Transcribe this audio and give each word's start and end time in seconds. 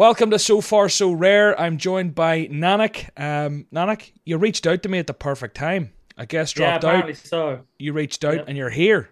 Welcome 0.00 0.30
to 0.30 0.38
So 0.38 0.62
Far 0.62 0.88
So 0.88 1.12
Rare. 1.12 1.60
I'm 1.60 1.76
joined 1.76 2.14
by 2.14 2.46
Nannik. 2.46 3.10
Um, 3.20 3.66
Nannik, 3.70 4.12
you 4.24 4.38
reached 4.38 4.66
out 4.66 4.82
to 4.84 4.88
me 4.88 4.98
at 4.98 5.06
the 5.06 5.12
perfect 5.12 5.54
time. 5.54 5.92
I 6.16 6.24
guess 6.24 6.52
dropped 6.52 6.84
yeah, 6.84 6.88
apparently 6.88 7.12
out. 7.12 7.18
so. 7.18 7.60
You 7.78 7.92
reached 7.92 8.24
out 8.24 8.36
Yep. 8.36 8.44
and 8.48 8.56
you're 8.56 8.70
here. 8.70 9.10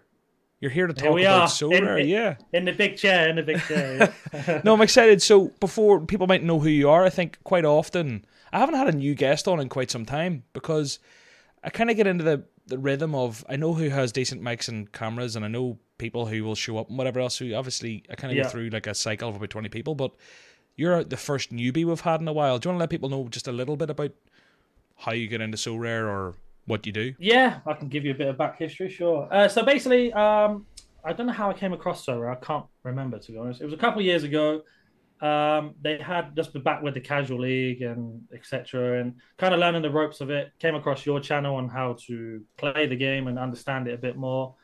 You're 0.59 0.71
here 0.71 0.87
to 0.87 0.93
Here 0.99 1.09
talk 1.11 1.13
we 1.15 1.25
about 1.25 1.41
are. 1.43 1.47
So 1.47 1.69
In- 1.71 1.85
Rare. 1.85 1.97
in- 1.99 2.07
yeah. 2.07 2.37
In 2.53 2.65
the 2.65 2.71
big 2.71 2.97
chair, 2.97 3.29
in 3.29 3.35
the 3.35 3.43
big 3.43 3.59
chair. 3.61 4.11
yeah. 4.33 4.61
No, 4.65 4.73
I'm 4.73 4.81
excited. 4.81 5.21
So 5.21 5.49
before 5.59 6.01
people 6.01 6.25
might 6.25 6.41
know 6.43 6.57
who 6.57 6.69
you 6.69 6.89
are, 6.89 7.03
I 7.05 7.11
think 7.11 7.37
quite 7.43 7.65
often 7.65 8.25
I 8.51 8.57
haven't 8.57 8.73
had 8.73 8.87
a 8.87 8.91
new 8.97 9.13
guest 9.13 9.47
on 9.47 9.59
in 9.59 9.69
quite 9.69 9.91
some 9.91 10.07
time 10.07 10.41
because 10.53 10.97
I 11.63 11.69
kind 11.69 11.91
of 11.91 11.97
get 11.97 12.07
into 12.07 12.23
the, 12.23 12.45
the 12.65 12.79
rhythm 12.79 13.13
of 13.13 13.45
I 13.47 13.57
know 13.57 13.75
who 13.75 13.89
has 13.89 14.11
decent 14.11 14.41
mics 14.41 14.67
and 14.67 14.91
cameras, 14.91 15.35
and 15.35 15.45
I 15.45 15.49
know 15.49 15.77
people 15.99 16.25
who 16.25 16.43
will 16.43 16.55
show 16.55 16.79
up 16.79 16.89
and 16.89 16.97
whatever 16.97 17.19
else. 17.19 17.37
Who 17.37 17.53
obviously 17.53 18.05
I 18.09 18.15
kind 18.15 18.31
of 18.31 18.37
Yeah. 18.37 18.43
go 18.45 18.49
through 18.49 18.69
like 18.69 18.87
a 18.87 18.95
cycle 18.95 19.29
of 19.29 19.35
about 19.35 19.51
twenty 19.51 19.69
people, 19.69 19.93
but 19.93 20.13
you're 20.79 21.03
the 21.03 21.17
first 21.17 21.53
newbie 21.53 21.83
we've 21.83 21.99
had 21.99 22.21
in 22.21 22.27
a 22.27 22.33
while. 22.33 22.57
Do 22.57 22.67
you 22.67 22.71
want 22.71 22.79
to 22.79 22.83
let 22.83 22.89
people 22.89 23.09
know 23.09 23.27
just 23.27 23.47
a 23.47 23.51
little 23.51 23.75
bit 23.75 23.89
about 23.89 24.11
how 24.95 25.11
you 25.11 25.27
get 25.27 25.41
into 25.41 25.57
Sorare 25.57 26.07
or 26.07 26.35
what 26.65 26.85
you 26.85 26.93
do? 26.93 27.13
Yeah, 27.19 27.59
I 27.65 27.73
can 27.73 27.89
give 27.89 28.05
you 28.05 28.11
a 28.11 28.15
bit 28.15 28.27
of 28.29 28.37
back 28.37 28.57
history, 28.57 28.89
sure. 28.89 29.27
Uh, 29.29 29.49
so 29.49 29.63
basically, 29.63 30.13
um, 30.13 30.65
I 31.03 31.11
don't 31.11 31.27
know 31.27 31.33
how 31.33 31.49
I 31.49 31.53
came 31.53 31.73
across 31.73 32.05
Sora. 32.05 32.31
I 32.31 32.45
can't 32.45 32.65
remember 32.83 33.19
to 33.19 33.31
be 33.31 33.37
honest. 33.37 33.59
It 33.59 33.65
was 33.65 33.73
a 33.73 33.77
couple 33.77 34.01
years 34.01 34.23
ago. 34.23 34.61
Um, 35.21 35.75
they 35.81 35.97
had 35.97 36.33
just 36.33 36.53
been 36.53 36.63
back 36.63 36.81
with 36.81 36.93
the 36.93 37.01
casual 37.01 37.41
league 37.41 37.81
and 37.81 38.21
etc. 38.33 39.01
and 39.01 39.15
kind 39.37 39.53
of 39.53 39.59
learning 39.59 39.81
the 39.81 39.89
ropes 39.89 40.21
of 40.21 40.29
it. 40.29 40.53
Came 40.59 40.75
across 40.75 41.05
your 41.05 41.19
channel 41.19 41.55
on 41.55 41.67
how 41.67 41.97
to 42.07 42.41
play 42.55 42.87
the 42.87 42.95
game 42.95 43.27
and 43.27 43.37
understand 43.37 43.89
it 43.89 43.95
a 43.95 43.97
bit 43.97 44.15
more. 44.15 44.55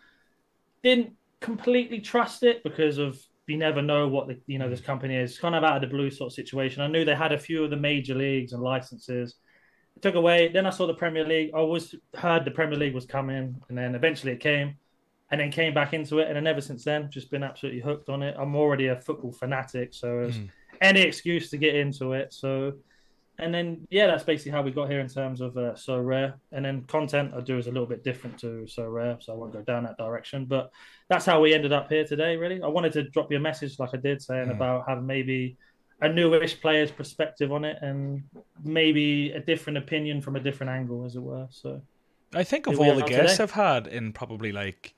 Didn't 0.81 1.13
completely 1.41 1.99
trust 1.99 2.43
it 2.43 2.63
because 2.63 2.99
of 2.99 3.20
you 3.48 3.58
never 3.58 3.81
know 3.81 4.08
what 4.08 4.27
the 4.27 4.40
you 4.48 4.58
know 4.59 4.70
this 4.70 4.81
company 4.81 5.16
is. 5.16 5.31
It's 5.31 5.40
kind 5.40 5.55
of 5.55 5.63
out 5.63 5.76
of 5.76 5.81
the 5.90 5.95
blue 5.95 6.09
sort 6.09 6.31
of 6.31 6.35
situation. 6.35 6.81
I 6.81 6.88
knew 6.88 7.05
they 7.05 7.16
had 7.16 7.31
a 7.31 7.38
few 7.38 7.63
of 7.63 7.70
the 7.70 7.77
major 7.77 8.16
leagues 8.16 8.54
and 8.54 8.62
licenses 8.62 9.35
took 10.02 10.15
away. 10.15 10.49
Then 10.49 10.65
I 10.65 10.71
saw 10.71 10.87
the 10.87 10.93
Premier 10.93 11.26
League. 11.26 11.52
I 11.54 11.57
always 11.57 11.96
heard 12.15 12.43
the 12.43 12.52
Premier 12.52 12.77
League 12.77 12.93
was 12.93 13.05
coming, 13.05 13.55
and 13.70 13.77
then 13.77 13.96
eventually 13.96 14.34
it 14.34 14.40
came, 14.40 14.76
and 15.32 15.40
then 15.40 15.52
came 15.52 15.74
back 15.74 15.93
into 15.93 16.20
it, 16.20 16.27
and 16.27 16.35
then 16.35 16.48
ever 16.48 16.62
since 16.62 16.84
then, 16.84 17.10
just 17.12 17.32
been 17.32 17.43
absolutely 17.43 17.82
hooked 17.82 18.10
on 18.10 18.21
it. 18.21 18.35
I'm 18.37 18.55
already 18.55 18.87
a 18.87 18.99
football 18.99 19.32
fanatic, 19.32 19.93
so 19.93 20.07
Mm. 20.07 20.49
any 20.82 21.02
excuse 21.02 21.49
to 21.52 21.57
get 21.57 21.76
into 21.76 22.13
it. 22.13 22.34
So, 22.34 22.74
and 23.37 23.53
then 23.53 23.87
yeah, 23.89 24.07
that's 24.07 24.23
basically 24.23 24.51
how 24.51 24.61
we 24.61 24.71
got 24.71 24.89
here 24.89 24.99
in 24.99 25.07
terms 25.07 25.41
of 25.41 25.57
uh, 25.57 25.73
Sorare. 25.73 26.35
And 26.51 26.63
then 26.65 26.83
content 26.83 27.33
I 27.35 27.41
do 27.41 27.57
is 27.57 27.67
a 27.67 27.71
little 27.71 27.87
bit 27.87 28.03
different 28.03 28.37
to 28.39 28.65
Sorare, 28.67 29.21
so 29.21 29.33
I 29.33 29.35
won't 29.35 29.53
go 29.53 29.61
down 29.61 29.83
that 29.83 29.97
direction. 29.97 30.45
But 30.45 30.71
that's 31.09 31.25
how 31.25 31.41
we 31.41 31.53
ended 31.53 31.73
up 31.73 31.89
here 31.89 32.05
today. 32.05 32.37
Really, 32.37 32.61
I 32.61 32.67
wanted 32.67 32.93
to 32.93 33.03
drop 33.03 33.31
you 33.31 33.37
a 33.37 33.41
message, 33.41 33.77
like 33.79 33.91
I 33.93 33.97
did, 33.97 34.21
saying 34.21 34.47
Mm. 34.47 34.55
about 34.55 34.85
having 34.87 35.05
maybe 35.05 35.57
a 36.01 36.09
newish 36.09 36.59
player's 36.59 36.91
perspective 36.91 37.51
on 37.51 37.63
it 37.63 37.77
and 37.81 38.23
maybe 38.63 39.31
a 39.31 39.39
different 39.39 39.77
opinion 39.77 40.21
from 40.21 40.35
a 40.35 40.39
different 40.39 40.69
angle, 40.71 41.05
as 41.05 41.15
it 41.15 41.21
were. 41.21 41.47
So 41.51 41.81
I 42.33 42.43
think 42.43 42.67
of 42.67 42.79
all 42.79 42.95
the 42.95 43.01
guests 43.03 43.33
today. 43.37 43.43
I've 43.43 43.51
had 43.51 43.87
in 43.87 44.11
probably 44.13 44.51
like 44.51 44.93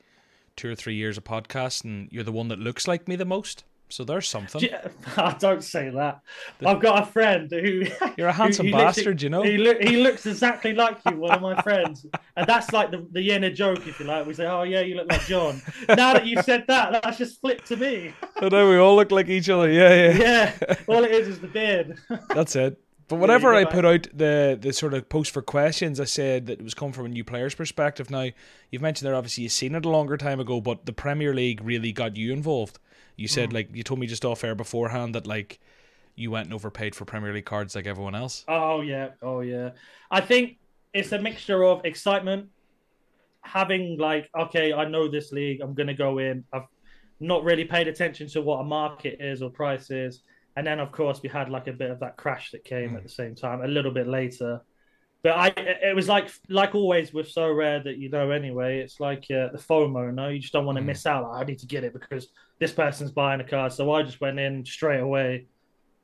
two 0.56 0.72
or 0.72 0.76
three 0.76 0.96
years 0.96 1.18
of 1.18 1.24
podcast, 1.24 1.84
and 1.84 2.10
you're 2.12 2.24
the 2.24 2.32
one 2.32 2.48
that 2.48 2.60
looks 2.60 2.88
like 2.88 3.08
me 3.08 3.16
the 3.16 3.26
most. 3.26 3.64
So 3.90 4.04
there's 4.04 4.28
something. 4.28 4.70
I 5.18 5.36
don't 5.40 5.64
say 5.64 5.90
that. 5.90 6.20
I've 6.66 6.82
got 6.82 7.04
a 7.04 7.06
friend 7.06 7.50
who 7.50 7.84
You're 8.18 8.28
a 8.28 8.34
handsome 8.34 8.66
who- 8.68 8.74
who 8.74 8.78
bastard, 8.78 9.22
you 9.22 9.30
know. 9.30 9.44
He, 9.44 9.58
look, 9.58 9.82
he 9.82 9.98
looks 9.98 10.26
exactly 10.26 10.74
like 10.74 10.98
you, 11.10 11.16
one 11.18 11.32
of 11.36 11.42
my 11.42 11.62
friends, 11.62 12.06
and 12.36 12.46
that's 12.46 12.74
like 12.74 12.92
the 12.92 13.08
the 13.12 13.32
inner 13.32 13.50
joke, 13.50 13.88
if 13.88 14.00
you 14.00 14.06
like. 14.06 14.26
We 14.28 14.34
say, 14.34 14.46
"Oh 14.46 14.64
yeah, 14.64 14.82
you 14.82 14.96
look 14.96 15.10
like 15.10 15.26
John." 15.26 15.62
now 15.88 16.14
that 16.14 16.26
you've 16.26 16.44
said 16.44 16.66
that, 16.68 17.02
that's 17.02 17.18
just 17.18 17.40
flipped 17.40 17.66
to 17.68 17.78
me. 17.78 18.14
I 18.42 18.50
know 18.50 18.70
we 18.70 18.78
all 18.78 18.96
look 18.98 19.12
like 19.12 19.30
each 19.30 19.50
other. 19.50 19.72
Yeah, 19.72 19.94
yeah. 20.12 20.54
Yeah, 20.62 20.76
all 20.88 21.04
it 21.06 21.12
is 21.12 21.28
is 21.30 21.40
the 21.40 21.48
beard. 21.48 21.98
That's 22.36 22.56
it. 22.58 22.78
But 23.08 23.18
whenever 23.18 23.54
you 23.54 23.60
I 23.60 23.66
put 23.66 23.86
out 23.86 24.08
the 24.14 24.58
the 24.60 24.74
sort 24.74 24.94
of 24.94 25.08
post 25.08 25.32
for 25.32 25.42
questions, 25.42 26.00
I 26.00 26.06
said 26.06 26.48
that 26.48 26.60
it 26.60 26.64
was 26.64 26.74
coming 26.74 26.94
from 26.94 27.06
a 27.06 27.10
new 27.10 27.24
player's 27.24 27.56
perspective. 27.56 28.10
Now 28.10 28.30
you've 28.70 28.82
mentioned 28.82 29.08
there 29.08 29.16
obviously 29.16 29.44
you've 29.44 29.54
seen 29.54 29.76
it 29.76 29.86
a 29.86 29.90
longer 29.90 30.18
time 30.18 30.40
ago, 30.40 30.60
but 30.60 30.86
the 30.86 30.94
Premier 30.94 31.34
League 31.34 31.62
really 31.64 31.94
got 31.94 32.18
you 32.18 32.34
involved. 32.34 32.80
You 33.16 33.28
said 33.28 33.52
mm. 33.52 33.54
like 33.54 33.74
you 33.74 33.84
told 33.84 34.00
me 34.00 34.08
just 34.08 34.26
off 34.26 34.44
air 34.44 34.56
beforehand 34.56 35.16
that 35.16 35.26
like 35.26 35.60
you 36.16 36.32
went 36.32 36.46
and 36.48 36.54
overpaid 36.54 36.96
for 36.96 37.06
Premier 37.06 37.32
League 37.32 37.46
cards 37.46 37.76
like 37.76 37.88
everyone 37.88 38.16
else. 38.16 38.44
Oh 38.48 38.82
yeah, 38.82 39.10
oh 39.22 39.40
yeah. 39.40 39.70
I 40.12 40.20
think 40.20 40.58
it's 40.94 41.12
a 41.14 41.20
mixture 41.20 41.64
of 41.64 41.86
excitement, 41.86 42.50
having 43.42 43.98
like, 43.98 44.30
okay, 44.38 44.74
I 44.74 44.86
know 44.86 45.08
this 45.08 45.32
league, 45.32 45.62
I'm 45.62 45.74
gonna 45.74 45.94
go 45.94 46.18
in. 46.18 46.44
I've 46.52 46.68
not 47.20 47.44
really 47.44 47.66
paid 47.66 47.88
attention 47.88 48.28
to 48.30 48.42
what 48.42 48.60
a 48.60 48.64
market 48.64 49.18
is 49.22 49.42
or 49.42 49.50
price 49.50 49.92
is, 49.92 50.24
and 50.58 50.68
then 50.68 50.80
of 50.82 50.92
course 50.92 51.22
we 51.24 51.30
had 51.30 51.48
like 51.50 51.68
a 51.68 51.72
bit 51.74 51.90
of 51.92 52.00
that 52.02 52.18
crash 52.18 52.52
that 52.52 52.64
came 52.66 52.98
at 52.98 53.04
the 53.04 53.10
same 53.10 53.34
time 53.36 53.62
a 53.62 53.68
little 53.68 53.92
bit 53.92 54.08
later. 54.08 54.60
But 55.24 55.32
I, 55.34 55.48
it 55.58 55.96
was 55.96 56.08
like, 56.08 56.30
like 56.50 56.76
always 56.76 57.14
with 57.14 57.34
Sorare 57.34 57.84
that 57.84 57.98
you 57.98 58.10
know 58.10 58.32
anyway. 58.32 58.80
It's 58.80 59.00
like 59.00 59.24
uh, 59.32 59.50
the 59.56 59.64
FOMO, 59.70 60.14
no, 60.14 60.28
you 60.30 60.40
just 60.40 60.54
don't 60.54 60.66
want 60.66 60.78
to 60.78 60.82
Mm. 60.84 60.88
miss 60.88 61.06
out. 61.06 61.24
Like, 61.30 61.42
I 61.42 61.46
need 61.46 61.60
to 61.60 61.66
get 61.66 61.84
it 61.84 61.94
because 61.94 62.28
this 62.60 62.72
person's 62.72 63.12
buying 63.12 63.42
a 63.42 63.44
car. 63.44 63.70
so 63.70 63.92
I 63.94 64.04
just 64.04 64.22
went 64.22 64.40
in 64.40 64.64
straight 64.66 65.00
away. 65.00 65.48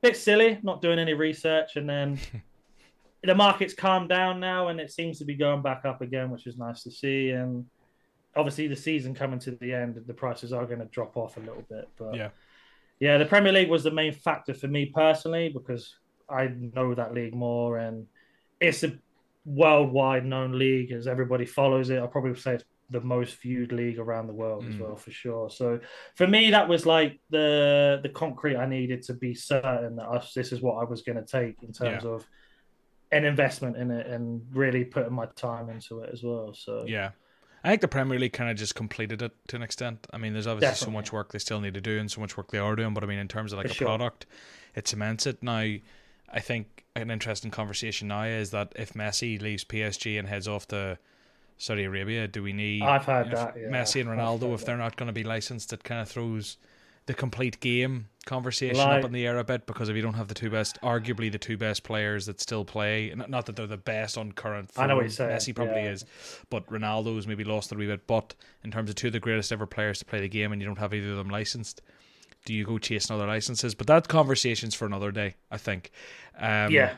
Bit 0.01 0.17
silly, 0.17 0.59
not 0.63 0.81
doing 0.81 0.99
any 0.99 1.13
research, 1.13 1.75
and 1.75 1.87
then 1.89 2.19
the 3.23 3.35
market's 3.35 3.73
calmed 3.73 4.09
down 4.09 4.39
now 4.39 4.67
and 4.67 4.79
it 4.79 4.91
seems 4.91 5.19
to 5.19 5.25
be 5.25 5.35
going 5.35 5.61
back 5.61 5.85
up 5.85 6.01
again, 6.01 6.29
which 6.31 6.45
is 6.47 6.57
nice 6.57 6.83
to 6.83 6.91
see. 6.91 7.29
And 7.29 7.65
obviously, 8.35 8.67
the 8.67 8.75
season 8.75 9.13
coming 9.13 9.39
to 9.39 9.51
the 9.51 9.73
end, 9.73 10.01
the 10.05 10.13
prices 10.13 10.51
are 10.51 10.65
going 10.65 10.79
to 10.79 10.85
drop 10.85 11.15
off 11.17 11.37
a 11.37 11.39
little 11.39 11.63
bit. 11.69 11.87
But 11.97 12.15
Yeah. 12.15 12.29
Yeah, 12.99 13.17
the 13.17 13.25
Premier 13.25 13.51
League 13.51 13.69
was 13.69 13.83
the 13.83 13.91
main 13.91 14.13
factor 14.13 14.53
for 14.53 14.67
me 14.67 14.91
personally 14.93 15.49
because 15.49 15.95
I 16.29 16.47
know 16.47 16.93
that 16.95 17.13
league 17.13 17.35
more 17.35 17.77
and 17.77 18.07
it's 18.59 18.83
a 18.83 18.93
worldwide 19.45 20.25
known 20.25 20.57
league 20.57 20.91
as 20.91 21.05
everybody 21.07 21.45
follows 21.45 21.89
it. 21.89 21.97
I'll 21.99 22.07
probably 22.07 22.35
say 22.35 22.55
it's 22.55 22.63
the 22.89 23.01
most 23.01 23.41
viewed 23.41 23.71
league 23.71 23.99
around 23.99 24.27
the 24.27 24.33
world 24.33 24.65
as 24.67 24.75
Mm. 24.75 24.79
well 24.81 24.95
for 24.95 25.11
sure. 25.11 25.49
So 25.49 25.79
for 26.15 26.27
me, 26.27 26.51
that 26.51 26.67
was 26.69 26.85
like 26.85 27.19
the 27.29 27.99
the 28.03 28.09
concrete 28.09 28.55
I 28.55 28.65
needed 28.67 29.01
to 29.03 29.13
be 29.13 29.33
certain 29.33 29.95
that 29.97 30.05
I, 30.07 30.23
this 30.35 30.51
is 30.51 30.61
what 30.61 30.75
I 30.75 30.83
was 30.85 31.01
going 31.01 31.17
to 31.17 31.25
take 31.25 31.61
in 31.63 31.73
terms 31.73 32.03
of 32.05 32.25
an 33.11 33.25
investment 33.25 33.77
in 33.77 33.91
it 33.91 34.07
and 34.07 34.41
really 34.51 34.85
putting 34.85 35.13
my 35.13 35.25
time 35.35 35.69
into 35.69 35.99
it 36.01 36.09
as 36.13 36.23
well. 36.23 36.53
So 36.53 36.85
Yeah. 36.87 37.11
I 37.63 37.69
think 37.69 37.81
the 37.81 37.87
Premier 37.87 38.19
League 38.19 38.33
kind 38.33 38.51
of 38.51 38.57
just 38.57 38.75
completed 38.75 39.21
it 39.21 39.31
to 39.47 39.55
an 39.55 39.63
extent. 39.63 40.05
I 40.11 40.17
mean, 40.17 40.33
there's 40.33 40.47
obviously 40.47 40.85
so 40.85 40.91
much 40.91 41.13
work 41.13 41.31
they 41.31 41.39
still 41.39 41.61
need 41.61 41.73
to 41.75 41.81
do 41.81 41.97
and 41.97 42.11
so 42.11 42.19
much 42.19 42.35
work 42.35 42.51
they 42.51 42.57
are 42.57 42.75
doing, 42.75 42.93
but 42.93 43.03
I 43.03 43.07
mean, 43.07 43.19
in 43.19 43.27
terms 43.29 43.53
of 43.53 43.57
like 43.57 43.67
For 43.67 43.71
a 43.71 43.75
sure. 43.75 43.87
product, 43.87 44.25
it 44.75 44.87
cements 44.87 45.25
it. 45.25 45.41
Now, 45.41 45.59
I 46.33 46.39
think 46.39 46.83
an 46.95 47.09
interesting 47.09 47.51
conversation 47.51 48.09
now 48.09 48.23
is 48.23 48.51
that 48.51 48.73
if 48.75 48.93
Messi 48.93 49.41
leaves 49.41 49.63
PSG 49.63 50.19
and 50.19 50.27
heads 50.27 50.47
off 50.47 50.67
to 50.69 50.97
Saudi 51.57 51.85
Arabia, 51.85 52.27
do 52.27 52.43
we 52.43 52.51
need 52.51 52.81
I've 52.81 53.05
heard 53.05 53.27
you 53.27 53.31
know, 53.31 53.37
that, 53.37 53.55
yeah. 53.57 53.69
Messi 53.69 54.01
and 54.01 54.09
Ronaldo 54.09 54.53
if 54.53 54.65
they're 54.65 54.77
not 54.77 54.97
going 54.97 55.07
to 55.07 55.13
be 55.13 55.23
licensed? 55.23 55.71
It 55.71 55.83
kind 55.83 56.01
of 56.01 56.09
throws 56.09 56.57
the 57.05 57.13
complete 57.13 57.59
game 57.59 58.07
conversation 58.25 58.77
Like- 58.77 58.99
up 58.99 59.05
in 59.05 59.11
the 59.11 59.25
air 59.25 59.37
a 59.37 59.43
bit 59.43 59.65
because 59.65 59.89
if 59.89 59.95
you 59.95 60.01
don't 60.01 60.13
have 60.13 60.27
the 60.27 60.33
two 60.33 60.49
best, 60.49 60.79
arguably 60.81 61.31
the 61.31 61.37
two 61.37 61.57
best 61.57 61.83
players 61.83 62.25
that 62.27 62.39
still 62.39 62.63
play, 62.63 63.13
not, 63.15 63.45
that 63.45 63.55
they're 63.55 63.67
the 63.67 63.77
best 63.77 64.17
on 64.17 64.31
current. 64.31 64.71
I 64.77 64.87
know 64.87 64.95
what 64.95 65.01
you're 65.01 65.09
saying, 65.09 65.31
Messi 65.31 65.55
probably 65.55 65.83
yeah. 65.83 65.91
is, 65.91 66.05
but 66.49 66.65
Ronaldo's 66.67 67.27
maybe 67.27 67.43
lost 67.43 67.71
a 67.71 67.75
wee 67.75 67.87
bit. 67.87 68.07
But 68.07 68.35
in 68.63 68.71
terms 68.71 68.89
of 68.89 68.95
two 68.95 69.07
of 69.07 69.13
the 69.13 69.19
greatest 69.19 69.51
ever 69.51 69.65
players 69.65 69.99
to 69.99 70.05
play 70.05 70.21
the 70.21 70.29
game, 70.29 70.51
and 70.51 70.61
you 70.61 70.67
don't 70.67 70.79
have 70.79 70.93
either 70.93 71.11
of 71.11 71.17
them 71.17 71.29
licensed, 71.29 71.81
do 72.45 72.53
you 72.53 72.65
go 72.65 72.77
chasing 72.77 73.15
other 73.15 73.27
licenses? 73.27 73.75
But 73.75 73.87
that 73.87 74.07
conversation's 74.07 74.75
for 74.75 74.85
another 74.85 75.11
day, 75.11 75.35
I 75.51 75.57
think. 75.57 75.91
Um, 76.37 76.71
yeah, 76.71 76.95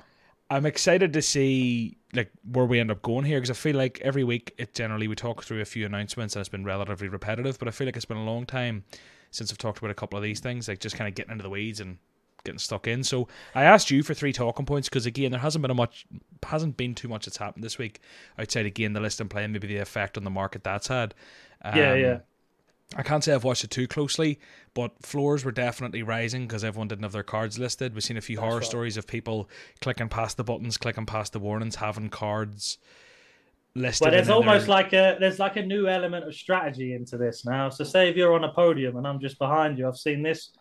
I'm 0.49 0.65
excited 0.65 1.13
to 1.13 1.21
see 1.21 1.97
like 2.13 2.31
where 2.49 2.65
we 2.65 2.79
end 2.79 2.91
up 2.91 3.01
going 3.01 3.25
here 3.25 3.39
because 3.39 3.49
I 3.49 3.55
feel 3.55 3.75
like 3.75 3.99
every 4.03 4.23
week 4.23 4.53
it 4.57 4.75
generally 4.75 5.07
we 5.07 5.15
talk 5.15 5.43
through 5.43 5.61
a 5.61 5.65
few 5.65 5.85
announcements 5.85 6.35
and 6.35 6.41
it's 6.41 6.49
been 6.49 6.63
relatively 6.63 7.07
repetitive, 7.07 7.57
but 7.57 7.67
I 7.67 7.71
feel 7.71 7.87
like 7.87 7.95
it's 7.95 8.05
been 8.05 8.17
a 8.17 8.23
long 8.23 8.45
time 8.45 8.83
since 9.35 9.51
I've 9.51 9.57
talked 9.57 9.79
about 9.79 9.91
a 9.91 9.95
couple 9.95 10.17
of 10.17 10.23
these 10.23 10.39
things, 10.39 10.67
like 10.67 10.79
just 10.79 10.95
kind 10.95 11.07
of 11.07 11.15
getting 11.15 11.31
into 11.31 11.43
the 11.43 11.49
weeds 11.49 11.79
and 11.79 11.97
getting 12.43 12.59
stuck 12.59 12.87
in. 12.87 13.03
So 13.03 13.27
I 13.53 13.63
asked 13.63 13.91
you 13.91 14.03
for 14.03 14.13
three 14.13 14.31
talking 14.31 14.65
points 14.65 14.87
because 14.87 15.05
again 15.05 15.31
there 15.31 15.39
hasn't 15.39 15.61
been 15.61 15.71
a 15.71 15.75
much 15.75 16.05
hasn't 16.43 16.77
been 16.77 16.93
too 16.95 17.07
much 17.07 17.25
that's 17.25 17.37
happened 17.37 17.63
this 17.63 17.77
week 17.77 17.99
outside 18.37 18.67
again 18.67 18.93
the 18.93 18.99
list 18.99 19.19
and 19.19 19.29
play 19.29 19.43
and 19.43 19.51
maybe 19.51 19.67
the 19.67 19.77
effect 19.77 20.17
on 20.17 20.23
the 20.23 20.29
market 20.29 20.63
that's 20.63 20.87
had. 20.87 21.13
Yeah, 21.63 21.91
Um, 21.91 21.99
yeah. 21.99 22.19
I 22.95 23.01
can't 23.01 23.23
say 23.23 23.33
I've 23.33 23.43
watched 23.43 23.63
it 23.63 23.71
too 23.71 23.87
closely, 23.87 24.39
but 24.75 24.91
floors 25.01 25.43
were 25.43 25.51
definitely 25.51 26.03
rising 26.03 26.45
because 26.47 26.63
everyone 26.63 26.87
didn't 26.87 27.01
have 27.01 27.13
their 27.13 27.23
cards 27.23 27.57
listed. 27.57 27.95
We've 27.95 28.03
seen 28.03 28.15
a 28.15 28.21
few 28.21 28.39
horror 28.39 28.57
right. 28.57 28.63
stories 28.65 28.95
of 28.95 29.07
people 29.07 29.49
clicking 29.81 30.07
past 30.07 30.37
the 30.37 30.43
buttons, 30.43 30.77
clicking 30.77 31.07
past 31.07 31.33
the 31.33 31.39
warnings, 31.39 31.77
having 31.77 32.09
cards 32.09 32.77
listed. 33.75 34.05
but 34.05 34.11
there's 34.11 34.29
almost 34.29 34.67
like 34.67 34.93
a 34.93 35.17
there's 35.19 35.39
like 35.39 35.57
a 35.57 35.61
new 35.65 35.87
element 35.87 36.25
of 36.27 36.33
strategy 36.33 36.93
into 36.93 37.17
this 37.17 37.45
now. 37.45 37.69
So 37.69 37.83
say 37.83 38.09
if 38.09 38.15
you're 38.15 38.33
on 38.33 38.43
a 38.43 38.51
podium 38.53 38.97
and 38.97 39.05
I'm 39.07 39.19
just 39.19 39.37
behind 39.37 39.77
you, 39.77 39.87
I've 39.87 39.97
seen 39.97 40.23
this 40.23 40.51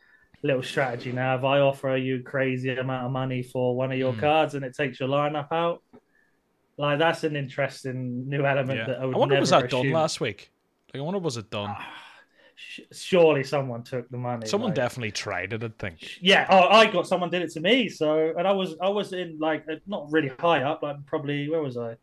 little 0.43 0.63
strategy 0.63 1.13
now. 1.13 1.37
If 1.37 1.45
I 1.45 1.61
offer 1.61 1.97
you 1.97 2.23
crazy 2.23 2.71
amount 2.77 3.07
of 3.07 3.13
money 3.13 3.43
for 3.43 3.77
one 3.77 3.93
of 3.93 3.99
your 3.99 4.13
Hmm. 4.13 4.21
cards 4.21 4.55
and 4.55 4.65
it 4.65 4.77
takes 4.77 5.01
your 5.01 5.09
lineup 5.09 5.49
out, 5.53 5.83
like 6.77 6.99
that's 6.99 7.25
an 7.25 7.37
interesting 7.37 8.29
new 8.29 8.45
element 8.45 8.79
Yeah. 8.81 8.87
that 8.89 8.99
I 8.99 9.03
I 9.05 9.07
wonder 9.07 9.39
was 9.41 9.51
that 9.51 9.71
done 9.71 9.91
last 9.93 10.21
week? 10.21 10.51
Like 10.93 11.01
I 11.01 11.05
wonder 11.05 11.21
was 11.21 11.37
it 11.37 11.51
done? 11.51 11.75
surely 12.93 13.43
someone 13.43 13.83
took 13.83 14.09
the 14.11 14.17
money. 14.17 14.47
Someone 14.47 14.69
like, 14.71 14.77
definitely 14.77 15.11
tried 15.11 15.53
it. 15.53 15.65
I 15.65 15.71
think. 15.79 15.99
Yeah. 16.21 16.47
Oh, 16.49 16.69
I 16.69 16.87
got 16.87 17.07
someone 17.07 17.31
did 17.31 17.43
it 17.43 17.51
to 17.53 17.61
me. 17.61 17.89
So, 17.89 18.33
and 18.39 18.47
I 18.47 18.53
was 18.53 18.77
I 18.81 18.89
was 18.89 19.13
in 19.13 19.39
like 19.41 19.65
not 19.87 20.07
really 20.11 20.31
high 20.39 20.63
up, 20.63 20.83
like 20.83 21.05
probably 21.07 21.49
where 21.49 21.63
was 21.63 21.77
I? 21.77 21.97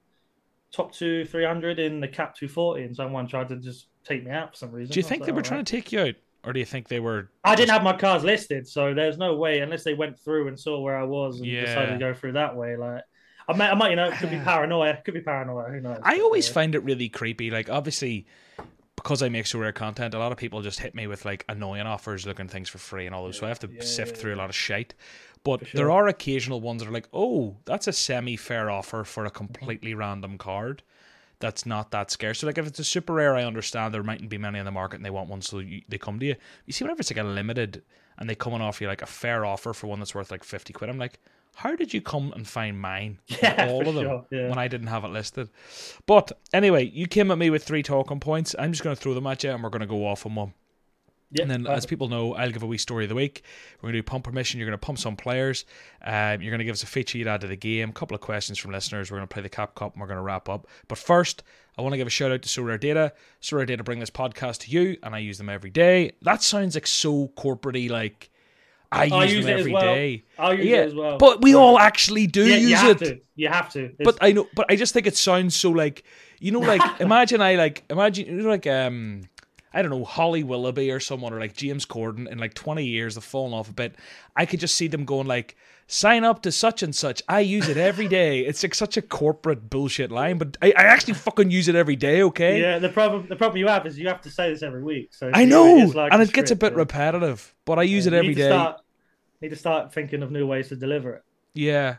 Top 0.71 0.93
two, 0.93 1.25
three 1.25 1.45
hundred 1.45 1.79
in 1.79 1.99
the 1.99 2.07
cap 2.07 2.35
two 2.35 2.47
forty, 2.47 2.83
and 2.83 2.95
someone 2.95 3.27
tried 3.27 3.49
to 3.49 3.57
just 3.57 3.87
take 4.03 4.23
me 4.23 4.31
out 4.31 4.51
for 4.51 4.57
some 4.57 4.71
reason. 4.71 4.93
Do 4.93 4.99
you 4.99 5.03
think 5.03 5.25
they 5.25 5.31
were 5.31 5.41
trying 5.41 5.65
to 5.65 5.71
take 5.71 5.91
you 5.91 5.99
out, 5.99 6.15
or 6.45 6.53
do 6.53 6.59
you 6.59 6.65
think 6.65 6.87
they 6.87 6.99
were? 6.99 7.29
I 7.43 7.55
didn't 7.55 7.71
have 7.71 7.83
my 7.83 7.95
cars 7.97 8.23
listed, 8.23 8.67
so 8.67 8.93
there's 8.93 9.17
no 9.17 9.35
way 9.35 9.59
unless 9.59 9.83
they 9.83 9.93
went 9.93 10.19
through 10.19 10.47
and 10.47 10.59
saw 10.59 10.79
where 10.79 10.97
I 10.97 11.03
was 11.03 11.39
and 11.39 11.47
yeah. 11.47 11.65
decided 11.65 11.93
to 11.93 11.99
go 11.99 12.13
through 12.13 12.33
that 12.33 12.55
way. 12.55 12.77
Like, 12.77 13.03
I 13.47 13.53
might, 13.53 13.71
I 13.71 13.75
might, 13.75 13.89
you 13.89 13.95
know, 13.95 14.09
it 14.09 14.13
could 14.13 14.29
be 14.29 14.39
paranoia. 14.43 14.91
It 14.91 15.03
could 15.03 15.13
be 15.13 15.21
paranoia. 15.21 15.69
Who 15.69 15.81
knows? 15.81 15.99
I 16.03 16.19
always 16.19 16.47
yeah. 16.47 16.53
find 16.53 16.75
it 16.75 16.83
really 16.83 17.09
creepy. 17.09 17.51
Like, 17.51 17.69
obviously, 17.69 18.25
because 18.95 19.23
I 19.23 19.29
make 19.29 19.45
Sorare 19.45 19.73
content, 19.73 20.13
a 20.13 20.19
lot 20.19 20.31
of 20.31 20.37
people 20.37 20.61
just 20.61 20.79
hit 20.79 20.93
me 20.93 21.07
with 21.07 21.25
like 21.25 21.43
annoying 21.49 21.87
offers, 21.87 22.25
looking 22.25 22.47
things 22.47 22.69
for 22.69 22.77
free 22.77 23.05
and 23.05 23.15
all 23.15 23.23
those. 23.23 23.35
Yeah, 23.35 23.39
so 23.39 23.45
I 23.45 23.49
have 23.49 23.59
to 23.59 23.69
yeah, 23.71 23.83
sift 23.83 24.17
through 24.17 24.35
a 24.35 24.37
lot 24.37 24.49
of 24.49 24.55
shite. 24.55 24.93
But 25.43 25.67
sure. 25.67 25.77
there 25.77 25.91
are 25.91 26.07
occasional 26.07 26.61
ones 26.61 26.81
that 26.81 26.89
are 26.89 26.93
like, 26.93 27.09
oh, 27.13 27.57
that's 27.65 27.87
a 27.87 27.93
semi 27.93 28.35
fair 28.35 28.69
offer 28.69 29.03
for 29.03 29.25
a 29.25 29.31
completely 29.31 29.93
random 29.93 30.37
card 30.37 30.83
that's 31.41 31.65
not 31.65 31.91
that 31.91 32.09
scarce. 32.09 32.39
So 32.39 32.47
like 32.47 32.57
if 32.57 32.67
it's 32.67 32.79
a 32.79 32.83
super 32.83 33.13
rare, 33.13 33.35
I 33.35 33.43
understand 33.43 33.93
there 33.93 34.03
mightn't 34.03 34.29
be 34.29 34.37
many 34.37 34.59
on 34.59 34.65
the 34.65 34.71
market 34.71 34.97
and 34.97 35.05
they 35.05 35.09
want 35.09 35.27
one, 35.27 35.41
so 35.41 35.59
you, 35.59 35.81
they 35.89 35.97
come 35.97 36.19
to 36.19 36.25
you. 36.25 36.35
You 36.65 36.73
see, 36.73 36.85
whenever 36.85 37.01
it's 37.01 37.11
like 37.11 37.23
a 37.23 37.27
limited 37.27 37.83
and 38.17 38.29
they 38.29 38.35
come 38.35 38.53
and 38.53 38.63
offer 38.63 38.83
you 38.83 38.87
like 38.87 39.01
a 39.01 39.07
fair 39.07 39.43
offer 39.43 39.73
for 39.73 39.87
one 39.87 39.99
that's 39.99 40.15
worth 40.15 40.31
like 40.31 40.45
fifty 40.45 40.71
quid, 40.71 40.89
I'm 40.89 40.97
like, 40.97 41.19
how 41.55 41.75
did 41.75 41.93
you 41.93 42.01
come 42.01 42.31
and 42.33 42.47
find 42.47 42.79
mine? 42.79 43.19
Yeah, 43.41 43.67
all 43.69 43.87
of 43.87 43.95
them 43.95 44.05
sure, 44.05 44.25
yeah. 44.31 44.49
when 44.49 44.57
I 44.57 44.67
didn't 44.69 44.87
have 44.87 45.03
it 45.03 45.09
listed. 45.09 45.49
But 46.05 46.31
anyway, 46.53 46.85
you 46.85 47.07
came 47.07 47.31
at 47.31 47.37
me 47.37 47.49
with 47.49 47.63
three 47.63 47.83
talking 47.83 48.19
points. 48.19 48.55
I'm 48.57 48.71
just 48.71 48.83
going 48.83 48.95
to 48.95 49.01
throw 49.01 49.13
them 49.13 49.27
at 49.27 49.43
you, 49.43 49.49
and 49.49 49.61
we're 49.63 49.69
going 49.69 49.81
to 49.81 49.87
go 49.87 50.05
off 50.07 50.25
on 50.25 50.35
one. 50.35 50.53
Yep, 51.33 51.43
and 51.43 51.65
then, 51.65 51.73
as 51.73 51.85
people 51.85 52.09
know, 52.09 52.35
I'll 52.35 52.51
give 52.51 52.63
a 52.63 52.67
wee 52.67 52.77
story 52.77 53.05
of 53.05 53.09
the 53.09 53.15
week. 53.15 53.43
We're 53.77 53.87
going 53.87 53.93
to 53.93 53.99
do 53.99 54.03
pump 54.03 54.25
permission. 54.25 54.59
You're 54.59 54.67
going 54.67 54.77
to 54.77 54.85
pump 54.85 54.97
some 54.97 55.15
players. 55.15 55.65
Um, 56.03 56.41
you're 56.41 56.51
going 56.51 56.59
to 56.59 56.65
give 56.65 56.73
us 56.73 56.83
a 56.83 56.87
feature 56.87 57.17
you'd 57.17 57.27
add 57.27 57.41
to 57.41 57.47
the 57.47 57.55
game. 57.55 57.89
A 57.89 57.93
couple 57.93 58.15
of 58.15 58.21
questions 58.21 58.57
from 58.57 58.71
listeners. 58.71 59.09
We're 59.09 59.17
going 59.17 59.27
to 59.27 59.33
play 59.33 59.41
the 59.41 59.49
Cap 59.49 59.75
Cup 59.75 59.93
and 59.93 60.01
we're 60.01 60.07
going 60.07 60.17
to 60.17 60.23
wrap 60.23 60.49
up. 60.49 60.67
But 60.89 60.97
first, 60.97 61.43
I 61.77 61.81
want 61.81 61.93
to 61.93 61.97
give 61.97 62.07
a 62.07 62.11
shout 62.11 62.31
out 62.31 62.41
to 62.41 62.49
Sorare 62.49 62.79
Data. 62.79 63.13
Sorare 63.41 63.65
Data 63.65 63.83
bring 63.83 63.99
this 63.99 64.09
podcast 64.09 64.59
to 64.59 64.71
you, 64.71 64.97
and 65.03 65.15
I 65.15 65.19
use 65.19 65.37
them 65.37 65.49
every 65.49 65.69
day. 65.69 66.11
That 66.21 66.43
sounds 66.43 66.75
like 66.75 66.87
so 66.87 67.29
corporatey, 67.37 67.89
like 67.89 68.29
I 68.91 69.05
use, 69.05 69.13
I 69.13 69.25
use 69.25 69.45
them 69.45 69.59
every 69.59 69.71
well. 69.71 69.81
day. 69.81 70.25
I 70.37 70.51
use 70.51 70.65
yeah, 70.65 70.77
it 70.77 70.87
as 70.87 70.95
well. 70.95 71.17
But 71.17 71.41
we 71.41 71.55
all 71.55 71.79
actually 71.79 72.27
do 72.27 72.45
yeah, 72.45 72.57
use 72.57 72.83
you 72.83 72.89
it. 72.89 72.97
To. 72.99 73.21
You 73.35 73.47
have 73.47 73.71
to. 73.71 73.85
It's... 73.85 73.95
But 74.03 74.17
I 74.19 74.33
know. 74.33 74.47
But 74.53 74.65
I 74.69 74.75
just 74.75 74.93
think 74.93 75.07
it 75.07 75.15
sounds 75.15 75.55
so 75.55 75.71
like 75.71 76.03
you 76.39 76.51
know, 76.51 76.59
like 76.59 76.81
imagine 76.99 77.41
I 77.41 77.55
like 77.55 77.85
imagine 77.89 78.25
you 78.25 78.33
know 78.33 78.49
like 78.49 78.67
um 78.67 79.21
I 79.73 79.81
don't 79.81 79.91
know 79.91 80.03
Holly 80.03 80.43
Willoughby 80.43 80.91
or 80.91 80.99
someone 80.99 81.33
or 81.33 81.39
like 81.39 81.55
James 81.55 81.85
Corden 81.85 82.29
in 82.29 82.37
like 82.37 82.53
twenty 82.53 82.85
years 82.85 83.15
have 83.15 83.23
fallen 83.23 83.53
off 83.53 83.69
a 83.69 83.73
bit. 83.73 83.95
I 84.35 84.45
could 84.45 84.59
just 84.59 84.75
see 84.75 84.87
them 84.87 85.05
going 85.05 85.27
like 85.27 85.55
sign 85.87 86.23
up 86.23 86.41
to 86.43 86.51
such 86.51 86.83
and 86.83 86.95
such. 86.95 87.21
I 87.27 87.41
use 87.41 87.67
it 87.67 87.77
every 87.77 88.07
day. 88.07 88.41
It's 88.41 88.63
like 88.63 88.73
such 88.73 88.97
a 88.97 89.01
corporate 89.01 89.69
bullshit 89.69 90.11
line, 90.11 90.37
but 90.37 90.57
I, 90.61 90.67
I 90.67 90.83
actually 90.83 91.15
fucking 91.15 91.51
use 91.51 91.67
it 91.67 91.75
every 91.75 91.95
day. 91.95 92.23
Okay. 92.23 92.61
Yeah. 92.61 92.79
The 92.79 92.89
problem 92.89 93.27
the 93.27 93.35
problem 93.35 93.57
you 93.57 93.67
have 93.67 93.85
is 93.85 93.97
you 93.97 94.07
have 94.07 94.21
to 94.21 94.29
say 94.29 94.49
this 94.49 94.63
every 94.63 94.83
week. 94.83 95.09
So 95.13 95.31
I 95.33 95.45
know, 95.45 95.91
like 95.93 96.13
and 96.13 96.21
it 96.21 96.33
gets 96.33 96.51
a 96.51 96.55
bit 96.55 96.73
repetitive. 96.73 97.53
But 97.65 97.79
I 97.79 97.83
use 97.83 98.05
yeah, 98.05 98.13
it 98.13 98.15
every 98.15 98.35
day. 98.35 98.49
Start, 98.49 98.81
need 99.41 99.49
to 99.49 99.55
start 99.55 99.93
thinking 99.93 100.23
of 100.23 100.31
new 100.31 100.47
ways 100.47 100.69
to 100.69 100.75
deliver 100.75 101.15
it. 101.15 101.23
Yeah. 101.53 101.97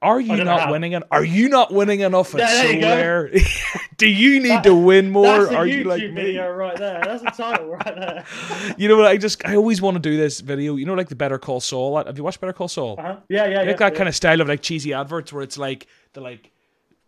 Are 0.00 0.20
you 0.20 0.44
not 0.44 0.70
winning? 0.70 0.94
An, 0.94 1.02
are 1.10 1.24
you 1.24 1.48
not 1.48 1.72
winning 1.72 2.00
enough 2.00 2.32
at 2.34 2.40
yeah? 2.40 3.26
Do 3.96 4.08
you 4.08 4.38
need 4.38 4.50
that, 4.50 4.62
to 4.62 4.74
win 4.74 5.10
more? 5.10 5.24
That's 5.24 5.50
a 5.50 5.56
are 5.56 5.66
YouTube 5.66 5.76
you 5.76 5.84
like 5.84 6.14
video 6.14 6.52
right 6.52 6.76
there? 6.76 7.02
That's 7.04 7.22
the 7.24 7.30
title 7.30 7.66
right 7.66 7.84
there. 7.96 8.24
you 8.78 8.86
know 8.86 8.96
what? 8.96 9.06
I 9.06 9.16
just 9.16 9.44
I 9.44 9.56
always 9.56 9.82
want 9.82 9.96
to 9.96 10.00
do 10.00 10.16
this 10.16 10.38
video. 10.38 10.76
You 10.76 10.86
know, 10.86 10.94
like 10.94 11.08
the 11.08 11.16
Better 11.16 11.38
Call 11.38 11.60
Saul. 11.60 11.96
Have 11.96 12.16
you 12.16 12.22
watched 12.22 12.40
Better 12.40 12.52
Call 12.52 12.68
Saul? 12.68 12.94
Uh-huh. 12.96 13.16
Yeah, 13.28 13.46
yeah, 13.48 13.58
like 13.58 13.66
yeah, 13.66 13.72
that 13.72 13.92
yeah. 13.92 13.98
kind 13.98 14.08
of 14.08 14.14
style 14.14 14.40
of 14.40 14.46
like 14.46 14.62
cheesy 14.62 14.94
adverts 14.94 15.32
where 15.32 15.42
it's 15.42 15.58
like 15.58 15.88
the 16.12 16.20
like 16.20 16.52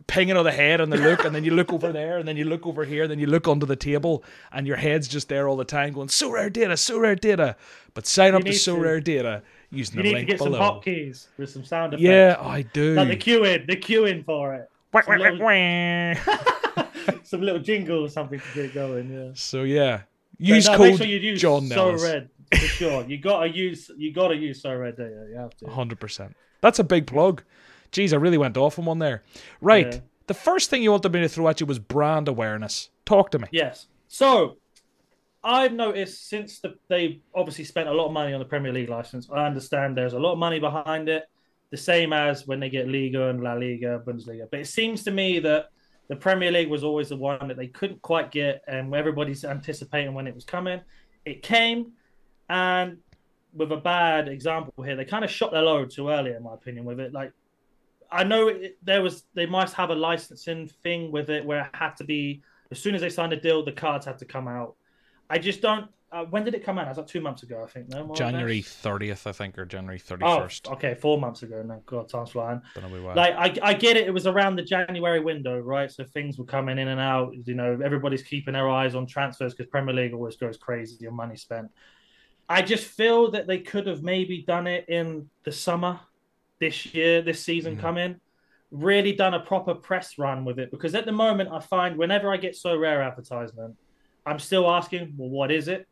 pinging 0.08 0.36
of 0.36 0.42
the 0.42 0.50
head 0.50 0.80
and 0.80 0.92
the 0.92 0.96
look, 0.96 1.24
and 1.24 1.32
then 1.32 1.44
you 1.44 1.52
look 1.52 1.72
over 1.72 1.92
there, 1.92 2.18
and 2.18 2.26
then 2.26 2.36
you 2.36 2.44
look 2.44 2.66
over 2.66 2.84
here, 2.84 3.02
and 3.02 3.10
then 3.12 3.20
you 3.20 3.26
look 3.28 3.46
under 3.46 3.66
the 3.66 3.76
table, 3.76 4.24
and 4.50 4.66
your 4.66 4.76
head's 4.76 5.06
just 5.06 5.28
there 5.28 5.48
all 5.48 5.56
the 5.56 5.64
time 5.64 5.92
going 5.92 6.08
Sorare 6.08 6.52
Data, 6.52 6.74
Sorare 6.74 7.18
Data. 7.18 7.54
But 7.94 8.08
sign 8.08 8.34
up 8.34 8.42
to 8.42 8.50
Sorare 8.50 9.02
Data 9.02 9.42
using 9.70 9.96
you 9.96 10.02
the 10.02 10.08
need 10.08 10.14
link 10.14 10.28
to 10.28 10.32
get 10.34 10.38
below. 10.38 10.58
some 10.58 10.60
hotkeys 10.60 11.26
with 11.38 11.50
some 11.50 11.64
sound 11.64 11.94
effects. 11.94 12.02
Yeah, 12.02 12.36
I 12.40 12.62
do. 12.62 12.94
Like 12.94 13.08
the 13.08 13.16
queuing, 13.16 13.66
the 13.66 13.76
queuing 13.76 14.24
for 14.24 14.54
it. 14.54 14.68
Some 15.04 15.18
little, 15.18 15.38
some 17.22 17.40
little 17.42 17.60
jingle 17.60 18.04
or 18.04 18.08
something 18.08 18.40
to 18.40 18.46
get 18.54 18.64
it 18.66 18.74
going. 18.74 19.12
Yeah. 19.12 19.30
So 19.34 19.62
yeah, 19.62 20.02
use 20.38 20.66
no, 20.66 20.76
code 20.76 20.88
make 20.88 20.98
sure 20.98 21.06
you 21.06 21.18
use 21.18 21.40
John 21.40 21.68
So 21.68 21.92
Red 21.92 22.28
for 22.52 22.66
sure. 22.66 23.04
You 23.06 23.18
gotta 23.18 23.48
use. 23.48 23.90
You 23.96 24.12
gotta 24.12 24.36
use 24.36 24.62
So 24.62 24.74
Red 24.74 24.96
Data. 24.96 25.26
You 25.30 25.36
have 25.36 25.56
to. 25.58 25.68
Hundred 25.68 26.00
percent. 26.00 26.34
That's 26.60 26.78
a 26.78 26.84
big 26.84 27.06
plug. 27.06 27.42
Jeez, 27.92 28.12
I 28.12 28.16
really 28.16 28.38
went 28.38 28.56
off 28.56 28.78
on 28.78 28.84
one 28.84 28.98
there. 28.98 29.22
Right. 29.60 29.94
Yeah. 29.94 30.00
The 30.26 30.34
first 30.34 30.70
thing 30.70 30.82
you 30.82 30.92
wanted 30.92 31.12
me 31.12 31.20
to 31.20 31.28
throw 31.28 31.48
at 31.48 31.60
you 31.60 31.66
was 31.66 31.78
brand 31.78 32.28
awareness. 32.28 32.90
Talk 33.04 33.30
to 33.32 33.38
me. 33.38 33.48
Yes. 33.50 33.86
So 34.06 34.58
I've 35.42 35.72
noticed 35.72 36.28
since 36.28 36.60
the, 36.60 36.74
they 36.88 37.20
obviously 37.34 37.64
spent 37.64 37.88
a 37.88 37.92
lot 37.92 38.06
of 38.06 38.12
money 38.12 38.32
on 38.32 38.40
the 38.40 38.46
Premier 38.46 38.72
League 38.72 38.90
license. 38.90 39.28
I 39.32 39.46
understand 39.46 39.96
there's 39.96 40.12
a 40.12 40.18
lot 40.18 40.32
of 40.32 40.38
money 40.38 40.58
behind 40.58 41.08
it, 41.08 41.24
the 41.70 41.76
same 41.76 42.12
as 42.12 42.46
when 42.46 42.60
they 42.60 42.68
get 42.68 42.88
Liga 42.88 43.28
and 43.28 43.42
La 43.42 43.54
Liga, 43.54 44.02
Bundesliga. 44.04 44.48
But 44.50 44.60
it 44.60 44.66
seems 44.66 45.02
to 45.04 45.10
me 45.10 45.38
that 45.40 45.70
the 46.08 46.16
Premier 46.16 46.50
League 46.50 46.68
was 46.68 46.84
always 46.84 47.08
the 47.08 47.16
one 47.16 47.48
that 47.48 47.56
they 47.56 47.68
couldn't 47.68 48.02
quite 48.02 48.30
get, 48.30 48.62
and 48.66 48.94
everybody's 48.94 49.44
anticipating 49.44 50.12
when 50.12 50.26
it 50.26 50.34
was 50.34 50.44
coming. 50.44 50.80
It 51.24 51.42
came, 51.42 51.92
and 52.48 52.98
with 53.54 53.72
a 53.72 53.76
bad 53.76 54.28
example 54.28 54.84
here, 54.84 54.96
they 54.96 55.04
kind 55.04 55.24
of 55.24 55.30
shot 55.30 55.52
their 55.52 55.62
load 55.62 55.90
too 55.90 56.10
early, 56.10 56.32
in 56.32 56.42
my 56.42 56.54
opinion. 56.54 56.84
With 56.84 57.00
it, 57.00 57.12
like 57.12 57.32
I 58.12 58.24
know 58.24 58.48
it, 58.48 58.76
there 58.82 59.02
was, 59.02 59.24
they 59.34 59.46
must 59.46 59.74
have 59.74 59.90
a 59.90 59.94
licensing 59.94 60.68
thing 60.82 61.12
with 61.12 61.30
it 61.30 61.44
where 61.44 61.62
it 61.62 61.70
had 61.72 61.96
to 61.96 62.04
be 62.04 62.42
as 62.70 62.78
soon 62.78 62.94
as 62.94 63.00
they 63.00 63.10
signed 63.10 63.32
a 63.32 63.40
deal, 63.40 63.64
the 63.64 63.72
cards 63.72 64.06
had 64.06 64.18
to 64.18 64.24
come 64.24 64.46
out 64.46 64.76
I 65.30 65.38
just 65.38 65.62
don't. 65.62 65.88
Uh, 66.12 66.24
when 66.24 66.42
did 66.42 66.54
it 66.54 66.64
come 66.64 66.76
out? 66.76 66.86
It 66.86 66.88
was 66.88 66.98
like 66.98 67.06
two 67.06 67.20
months 67.20 67.44
ago, 67.44 67.62
I 67.64 67.70
think. 67.70 67.88
No, 67.88 68.12
January 68.16 68.62
thirtieth, 68.62 69.28
I 69.28 69.32
think, 69.32 69.56
or 69.56 69.64
January 69.64 70.00
thirty 70.00 70.24
first. 70.24 70.66
Oh, 70.68 70.72
okay, 70.72 70.94
four 70.94 71.20
months 71.20 71.44
ago. 71.44 71.62
No, 71.62 71.80
God, 71.86 72.08
time's 72.08 72.30
flying. 72.30 72.60
Don't 72.74 72.92
know 72.92 73.02
why. 73.02 73.14
Like, 73.14 73.62
I, 73.62 73.68
I 73.68 73.74
get 73.74 73.96
it. 73.96 74.08
It 74.08 74.10
was 74.10 74.26
around 74.26 74.56
the 74.56 74.64
January 74.64 75.20
window, 75.20 75.60
right? 75.60 75.88
So 75.88 76.02
things 76.02 76.36
were 76.36 76.44
coming 76.44 76.78
in 76.78 76.88
and 76.88 77.00
out. 77.00 77.32
You 77.44 77.54
know, 77.54 77.78
everybody's 77.82 78.24
keeping 78.24 78.54
their 78.54 78.68
eyes 78.68 78.96
on 78.96 79.06
transfers 79.06 79.54
because 79.54 79.70
Premier 79.70 79.94
League 79.94 80.12
always 80.12 80.36
goes 80.36 80.56
crazy 80.56 81.06
on 81.06 81.14
money 81.14 81.36
spent. 81.36 81.70
I 82.48 82.62
just 82.62 82.84
feel 82.84 83.30
that 83.30 83.46
they 83.46 83.60
could 83.60 83.86
have 83.86 84.02
maybe 84.02 84.42
done 84.42 84.66
it 84.66 84.86
in 84.88 85.30
the 85.44 85.52
summer 85.52 86.00
this 86.58 86.92
year, 86.92 87.22
this 87.22 87.40
season 87.40 87.76
mm. 87.76 87.80
coming. 87.80 88.16
Really 88.72 89.12
done 89.12 89.34
a 89.34 89.40
proper 89.40 89.74
press 89.74 90.18
run 90.18 90.44
with 90.44 90.58
it 90.58 90.72
because 90.72 90.96
at 90.96 91.06
the 91.06 91.12
moment 91.12 91.50
I 91.52 91.60
find 91.60 91.96
whenever 91.96 92.32
I 92.32 92.36
get 92.36 92.54
Sorare 92.54 93.06
advertisement 93.06 93.76
I'm 94.30 94.38
still 94.38 94.70
asking, 94.70 95.14
well, 95.16 95.28
what 95.28 95.50
is 95.50 95.66
it? 95.66 95.88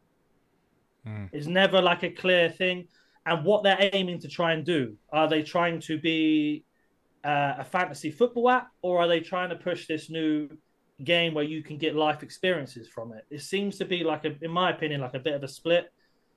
Mm. 1.04 1.28
It's 1.33 1.49
never 1.49 1.83
like 1.83 2.04
a 2.04 2.11
clear 2.11 2.49
thing. 2.49 2.87
And 3.26 3.45
what 3.45 3.64
they're 3.64 3.90
aiming 3.92 4.21
to 4.21 4.28
try 4.28 4.52
and 4.52 4.64
do 4.64 4.95
are 5.12 5.28
they 5.28 5.42
trying 5.42 5.80
to 5.80 5.99
be 5.99 6.64
uh, 7.25 7.54
a 7.59 7.64
fantasy 7.64 8.12
football 8.12 8.49
app 8.49 8.68
or 8.80 9.00
are 9.00 9.09
they 9.09 9.21
trying 9.21 9.50
to 9.50 9.57
push 9.57 9.88
this 9.88 10.09
new 10.09 10.49
game 11.02 11.35
where 11.35 11.45
you 11.45 11.62
can 11.64 11.78
get 11.78 11.97
life 11.97 12.23
experiences 12.23 12.87
from 12.88 13.12
it? 13.12 13.26
It 13.28 13.42
seems 13.42 13.76
to 13.78 13.85
be 13.85 14.04
like, 14.04 14.25
a, 14.25 14.37
in 14.40 14.52
my 14.52 14.71
opinion, 14.71 15.00
like 15.00 15.14
a 15.14 15.18
bit 15.18 15.35
of 15.35 15.42
a 15.42 15.49
split. 15.49 15.92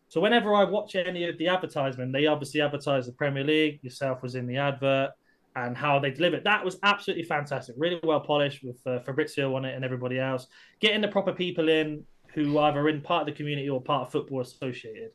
So 0.09 0.19
whenever 0.19 0.55
I 0.55 0.63
watch 0.63 0.95
any 0.95 1.29
of 1.29 1.37
the 1.37 1.49
advertisement, 1.49 2.11
they 2.11 2.25
obviously 2.25 2.61
advertise 2.61 3.05
the 3.05 3.13
Premier 3.13 3.43
League. 3.43 3.79
Yourself 3.83 4.23
was 4.23 4.33
in 4.33 4.47
the 4.47 4.57
advert 4.57 5.11
and 5.55 5.75
how 5.75 5.99
they 5.99 6.11
delivered. 6.11 6.43
That 6.43 6.63
was 6.63 6.77
absolutely 6.83 7.23
fantastic. 7.23 7.75
Really 7.77 7.99
well 8.03 8.21
polished 8.21 8.63
with 8.63 8.79
uh, 8.85 8.99
Fabrizio 8.99 9.55
on 9.55 9.65
it 9.65 9.75
and 9.75 9.83
everybody 9.83 10.19
else. 10.19 10.47
Getting 10.79 11.01
the 11.01 11.07
proper 11.07 11.33
people 11.33 11.69
in 11.69 12.05
who 12.33 12.57
either 12.59 12.87
in 12.87 13.01
part 13.01 13.21
of 13.21 13.33
the 13.33 13.37
community 13.37 13.69
or 13.69 13.81
part 13.81 14.07
of 14.07 14.11
football 14.11 14.41
associated. 14.41 15.11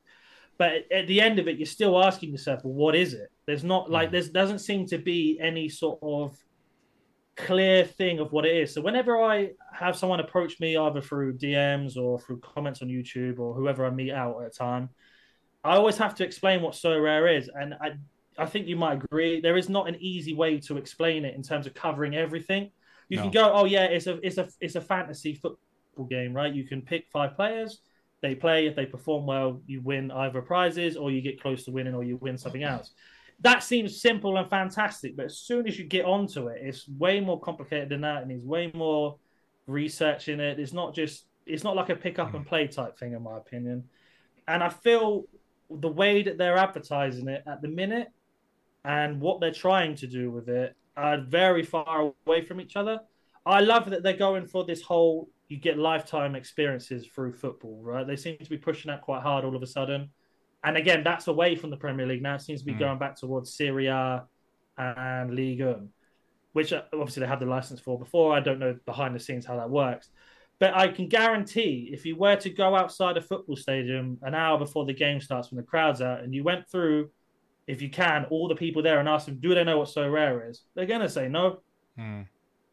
But 0.59 0.90
at 0.93 1.07
the 1.07 1.21
end 1.21 1.38
of 1.38 1.49
it, 1.49 1.59
you're 1.59 1.66
still 1.66 2.02
asking 2.02 2.31
yourself, 2.31 2.64
well, 2.64 2.75
what 2.75 2.95
is 2.95 3.14
it? 3.14 3.31
There's 3.47 3.64
not 3.64 3.90
like 3.90 4.09
mm. 4.09 4.12
there 4.12 4.23
doesn't 4.23 4.61
seem 4.61 4.87
to 4.87 4.99
be 4.99 5.38
any 5.40 5.69
sort 5.69 5.99
of 6.02 6.37
clear 7.37 7.85
thing 7.85 8.19
of 8.19 8.33
what 8.33 8.47
it 8.47 8.57
is. 8.57 8.73
So 8.73 8.81
whenever 8.81 9.23
I 9.23 9.50
have 9.73 9.97
someone 9.97 10.21
approach 10.21 10.59
me 10.59 10.76
either 10.76 11.02
through 11.02 11.37
DMs 11.37 11.97
or 11.97 12.19
through 12.19 12.40
comments 12.40 12.81
on 12.81 12.88
YouTube 12.88 13.38
or 13.38 13.55
whoever 13.55 13.85
I 13.85 13.90
meet 13.90 14.12
out 14.12 14.40
at 14.40 14.47
a 14.47 14.50
time, 14.50 14.88
I 15.62 15.76
always 15.76 15.99
have 15.99 16.14
to 16.16 16.25
explain 16.25 16.62
what 16.62 16.75
Sorare 16.75 17.37
is. 17.37 17.50
And 17.52 17.75
I 17.75 17.93
I 18.38 18.47
think 18.47 18.66
you 18.66 18.76
might 18.76 19.02
agree. 19.02 19.40
There 19.40 19.57
is 19.57 19.69
not 19.69 19.88
an 19.88 19.97
easy 20.00 20.35
way 20.35 20.59
to 20.61 20.76
explain 20.76 21.25
it 21.25 21.35
in 21.35 21.43
terms 21.43 21.66
of 21.66 21.75
covering 21.75 22.14
everything. 22.14 22.71
You 23.09 23.19
no. 23.19 23.23
can 23.25 23.33
go, 23.33 23.52
oh 23.52 23.64
yeah, 23.64 23.85
it's 23.85 24.07
a 24.07 24.19
it's 24.26 24.38
a 24.38 24.49
it's 24.61 24.75
a 24.75 24.81
fantasy 24.81 25.35
football 25.35 26.07
game, 26.09 26.35
right? 26.35 26.52
You 26.52 26.64
can 26.64 26.83
pick 26.83 27.07
five 27.12 27.35
players. 27.37 27.81
They 28.21 28.35
play. 28.35 28.66
If 28.66 28.75
they 28.76 28.87
perform 28.87 29.26
well, 29.26 29.61
you 29.66 29.81
win 29.81 30.11
either 30.11 30.43
prizes 30.43 30.97
or 30.97 31.11
you 31.11 31.21
get 31.21 31.40
close 31.40 31.64
to 31.64 31.71
winning 31.71 31.95
or 31.95 32.02
you 32.02 32.16
win 32.16 32.37
something 32.37 32.62
else. 32.62 32.93
That 33.40 33.62
seems 33.62 34.00
simple 34.00 34.38
and 34.38 34.49
fantastic, 34.49 35.14
but 35.14 35.26
as 35.26 35.38
soon 35.38 35.69
as 35.69 35.78
you 35.78 35.85
get 35.85 36.07
onto 36.07 36.49
it, 36.49 36.62
it's 36.62 36.88
way 36.88 37.21
more 37.21 37.38
complicated 37.38 37.90
than 37.90 38.00
that, 38.00 38.23
and 38.23 38.33
it's 38.33 38.43
way 38.43 38.73
more 38.75 39.19
research 39.66 40.28
in 40.28 40.40
it. 40.40 40.59
It's 40.59 40.73
not 40.73 40.95
just 40.95 41.26
it's 41.47 41.62
not 41.62 41.76
like 41.76 41.90
a 41.90 41.97
pick 41.97 42.19
up 42.19 42.35
and 42.35 42.45
mm. 42.45 42.49
play 42.49 42.66
type 42.66 42.99
thing, 42.99 43.12
in 43.12 43.23
my 43.23 43.37
opinion. 43.37 43.85
And 44.49 44.62
I 44.62 44.69
feel 44.69 45.25
the 45.71 45.88
way 45.88 46.23
that 46.23 46.38
they're 46.38 46.57
advertising 46.57 47.28
it 47.28 47.43
at 47.47 47.62
the 47.62 47.69
minute 47.69 48.09
and 48.87 49.21
what 49.21 49.40
they're 49.40 49.52
trying 49.52 49.97
to 49.97 50.07
do 50.07 50.31
with 50.31 50.49
it 50.49 50.75
are 50.97 51.19
very 51.19 51.64
far 51.64 52.12
away 52.26 52.43
from 52.43 52.61
each 52.61 52.76
other. 52.76 53.00
I 53.45 53.61
love 53.61 53.90
that 53.90 54.02
they're 54.02 54.16
going 54.16 54.47
for 54.47 54.64
this 54.64 54.81
whole 54.81 55.28
you 55.49 55.59
get 55.59 55.78
lifetime 55.78 56.35
experiences 56.35 57.07
through 57.07 57.33
football, 57.33 57.81
right? 57.83 58.07
They 58.07 58.16
seem 58.16 58.38
to 58.38 58.50
be 58.50 58.57
pushing 58.57 58.90
that 58.90 59.02
quite 59.02 59.23
hard 59.23 59.45
all 59.45 59.55
of 59.55 59.62
a 59.62 59.66
sudden. 59.66 60.11
And 60.64 60.76
again, 60.76 61.05
that's 61.05 61.28
away 61.28 61.55
from 61.55 61.71
the 61.71 61.76
Premier 61.76 62.07
League 62.07 62.23
now. 62.23 62.37
It 62.37 62.43
seems 62.43 62.61
to 62.61 62.66
be 62.66 62.73
mm. 62.73 62.78
going 62.78 62.99
back 62.99 63.16
towards 63.16 63.55
Serie 63.55 63.87
A 63.87 64.25
and 64.78 65.35
Ligue 65.35 65.64
1, 65.64 65.88
which 66.52 66.73
uh, 66.73 66.83
obviously 66.93 67.21
they 67.21 67.28
had 67.28 67.40
the 67.40 67.47
license 67.47 67.81
for 67.81 67.99
before. 67.99 68.35
I 68.35 68.40
don't 68.40 68.59
know 68.59 68.76
behind 68.87 69.14
the 69.14 69.21
scenes 69.21 69.47
how 69.47 69.57
that 69.57 69.71
works. 69.71 70.11
But 70.59 70.75
I 70.75 70.88
can 70.88 71.09
guarantee 71.09 71.90
if 71.93 72.07
you 72.07 72.16
were 72.16 72.37
to 72.37 72.50
go 72.50 72.75
outside 72.75 73.16
a 73.16 73.23
football 73.23 73.57
stadium 73.57 74.19
an 74.23 74.35
hour 74.35 74.59
before 74.59 74.87
the 74.87 74.95
game 74.95 75.21
starts 75.21 75.50
when 75.50 75.59
the 75.59 75.62
crowd's 75.62 76.00
out 76.00 76.25
and 76.25 76.35
you 76.35 76.43
went 76.43 76.69
through, 76.69 77.11
if 77.66 77.82
you 77.82 77.90
can, 77.90 78.25
all 78.30 78.49
the 78.49 78.54
people 78.54 78.82
there 78.82 79.00
and 79.00 79.08
ask 79.08 79.26
them, 79.26 79.38
do 79.40 79.54
they 79.54 79.64
know 79.64 79.78
what 79.78 79.88
Sorare 79.88 80.49
is? 80.50 80.62
They're 80.75 80.87
going 80.87 81.00
to 81.00 81.08
say 81.08 81.28
no. 81.28 81.61
Hmm. 81.96 82.23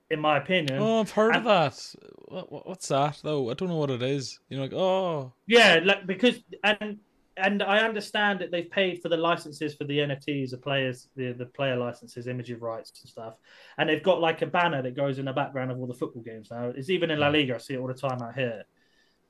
In 0.10 0.20
my 0.20 0.38
opinion. 0.38 0.78
Oh, 0.80 1.00
I've 1.00 1.10
heard 1.10 1.36
and, 1.36 1.38
of 1.38 1.44
that. 1.46 1.96
What, 2.28 2.68
what's 2.68 2.88
that 2.90 3.20
though? 3.24 3.50
I 3.50 3.56
don't 3.56 3.70
know 3.70 3.78
what 3.78 3.90
it 3.90 4.04
is. 4.04 4.40
You're 4.50 4.62
like, 4.62 4.74
oh, 4.74 5.34
yeah, 5.48 5.80
like 5.84 6.06
because 6.06 6.36
and 6.64 7.00
and 7.38 7.64
I 7.64 7.80
understand 7.80 8.40
that 8.40 8.52
they've 8.52 8.70
paid 8.70 9.02
for 9.02 9.10
the 9.10 9.18
licenses 9.18 9.74
for 9.74 9.86
the 9.86 9.98
NFTs, 10.00 10.52
the 10.52 10.58
players, 10.58 11.08
the, 11.16 11.32
the 11.32 11.48
player 11.48 11.76
licenses, 11.76 12.28
images 12.28 12.62
rights 12.62 12.92
and 13.02 13.10
stuff, 13.10 13.36
and 13.80 13.90
they've 13.90 14.04
got 14.04 14.22
like 14.22 14.44
a 14.44 14.46
banner 14.46 14.84
that 14.84 14.96
goes 14.96 15.18
in 15.18 15.26
the 15.26 15.34
background 15.34 15.72
of 15.72 15.80
all 15.80 15.88
the 15.88 15.94
football 15.94 16.22
games 16.22 16.50
now. 16.52 16.72
It's 16.76 16.92
even 16.92 17.10
in 17.10 17.20
La 17.20 17.30
hmm. 17.30 17.36
Liga. 17.36 17.56
I 17.56 17.58
see 17.58 17.74
it 17.74 17.80
all 17.80 17.88
the 17.88 17.94
time 17.96 18.22
out 18.22 18.36
here, 18.36 18.64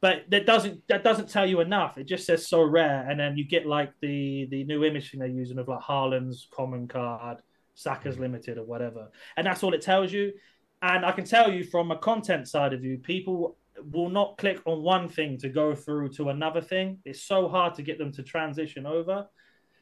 but 0.04 0.26
that 0.32 0.46
doesn't 0.46 0.86
that 0.90 1.02
doesn't 1.02 1.30
tell 1.30 1.50
you 1.50 1.62
enough. 1.62 1.98
It 1.98 2.04
just 2.04 2.26
says 2.26 2.46
Sorare, 2.46 3.10
and 3.10 3.18
then 3.18 3.38
you 3.38 3.46
get 3.46 3.66
like 3.66 3.94
the 4.02 4.50
the 4.52 4.66
new 4.66 4.84
image 4.84 5.10
thing 5.10 5.22
they're 5.22 5.30
using 5.30 5.58
of 5.58 5.70
like 5.70 5.80
Haaland's 5.80 6.50
common 6.52 6.90
card, 6.90 7.38
Saka's 7.74 8.16
hmm. 8.16 8.24
limited 8.24 8.58
or 8.58 8.66
whatever, 8.66 9.10
and 9.38 9.48
that's 9.48 9.64
all 9.64 9.74
it 9.74 9.82
tells 9.82 10.12
you. 10.12 10.34
And 10.82 11.06
I 11.06 11.14
can 11.14 11.24
tell 11.24 11.50
you 11.50 11.64
from 11.64 11.92
a 11.92 11.98
content 11.98 12.50
side 12.50 12.74
of 12.74 12.84
you, 12.84 12.98
people 12.98 13.56
will 13.94 14.10
not 14.10 14.38
click 14.38 14.60
on 14.66 14.84
one 14.84 15.08
thing 15.08 15.38
to 15.38 15.48
go 15.48 15.74
through 15.74 16.10
to 16.18 16.28
another 16.28 16.60
thing. 16.60 16.98
It's 17.06 17.24
so 17.24 17.48
hard 17.48 17.74
to 17.76 17.82
get 17.82 17.98
them 17.98 18.12
to 18.12 18.24
transition 18.24 18.86
over. 18.86 19.26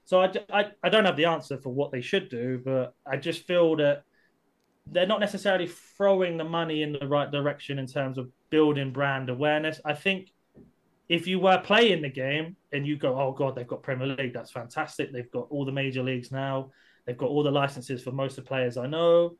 So 0.06 0.22
I, 0.22 0.32
I, 0.54 0.66
I 0.84 0.90
don't 0.90 1.06
have 1.06 1.18
the 1.18 1.26
answer 1.26 1.58
for 1.58 1.74
what 1.74 1.92
they 1.92 2.02
should 2.02 2.30
do, 2.30 2.62
but 2.64 2.94
I 3.08 3.18
just 3.18 3.48
feel 3.48 3.76
that 3.78 4.04
they're 4.88 5.08
not 5.08 5.20
necessarily 5.20 5.68
throwing 5.68 6.38
the 6.38 6.44
money 6.44 6.84
in 6.84 6.92
the 6.94 7.08
right 7.08 7.32
direction 7.32 7.80
in 7.80 7.88
terms 7.88 8.18
of 8.18 8.30
building 8.50 8.92
brand 8.92 9.30
awareness. 9.30 9.80
I 9.86 9.94
think 9.94 10.32
if 11.08 11.28
you 11.28 11.40
were 11.40 11.60
playing 11.60 12.02
the 12.02 12.10
game 12.10 12.56
and 12.72 12.86
you 12.86 12.98
go, 12.98 13.20
oh 13.20 13.32
God, 13.32 13.56
they've 13.56 13.68
got 13.68 13.84
Premier 13.84 14.08
League, 14.08 14.34
that's 14.34 14.52
fantastic. 14.52 15.12
They've 15.12 15.32
got 15.32 15.48
all 15.50 15.66
the 15.66 15.72
major 15.72 16.04
leagues 16.04 16.32
now. 16.32 16.72
They've 17.06 17.18
got 17.18 17.30
all 17.30 17.44
the 17.44 17.52
licenses 17.52 18.04
for 18.04 18.12
most 18.12 18.38
of 18.38 18.44
the 18.44 18.48
players 18.48 18.78
I 18.78 18.88
know 18.88 19.36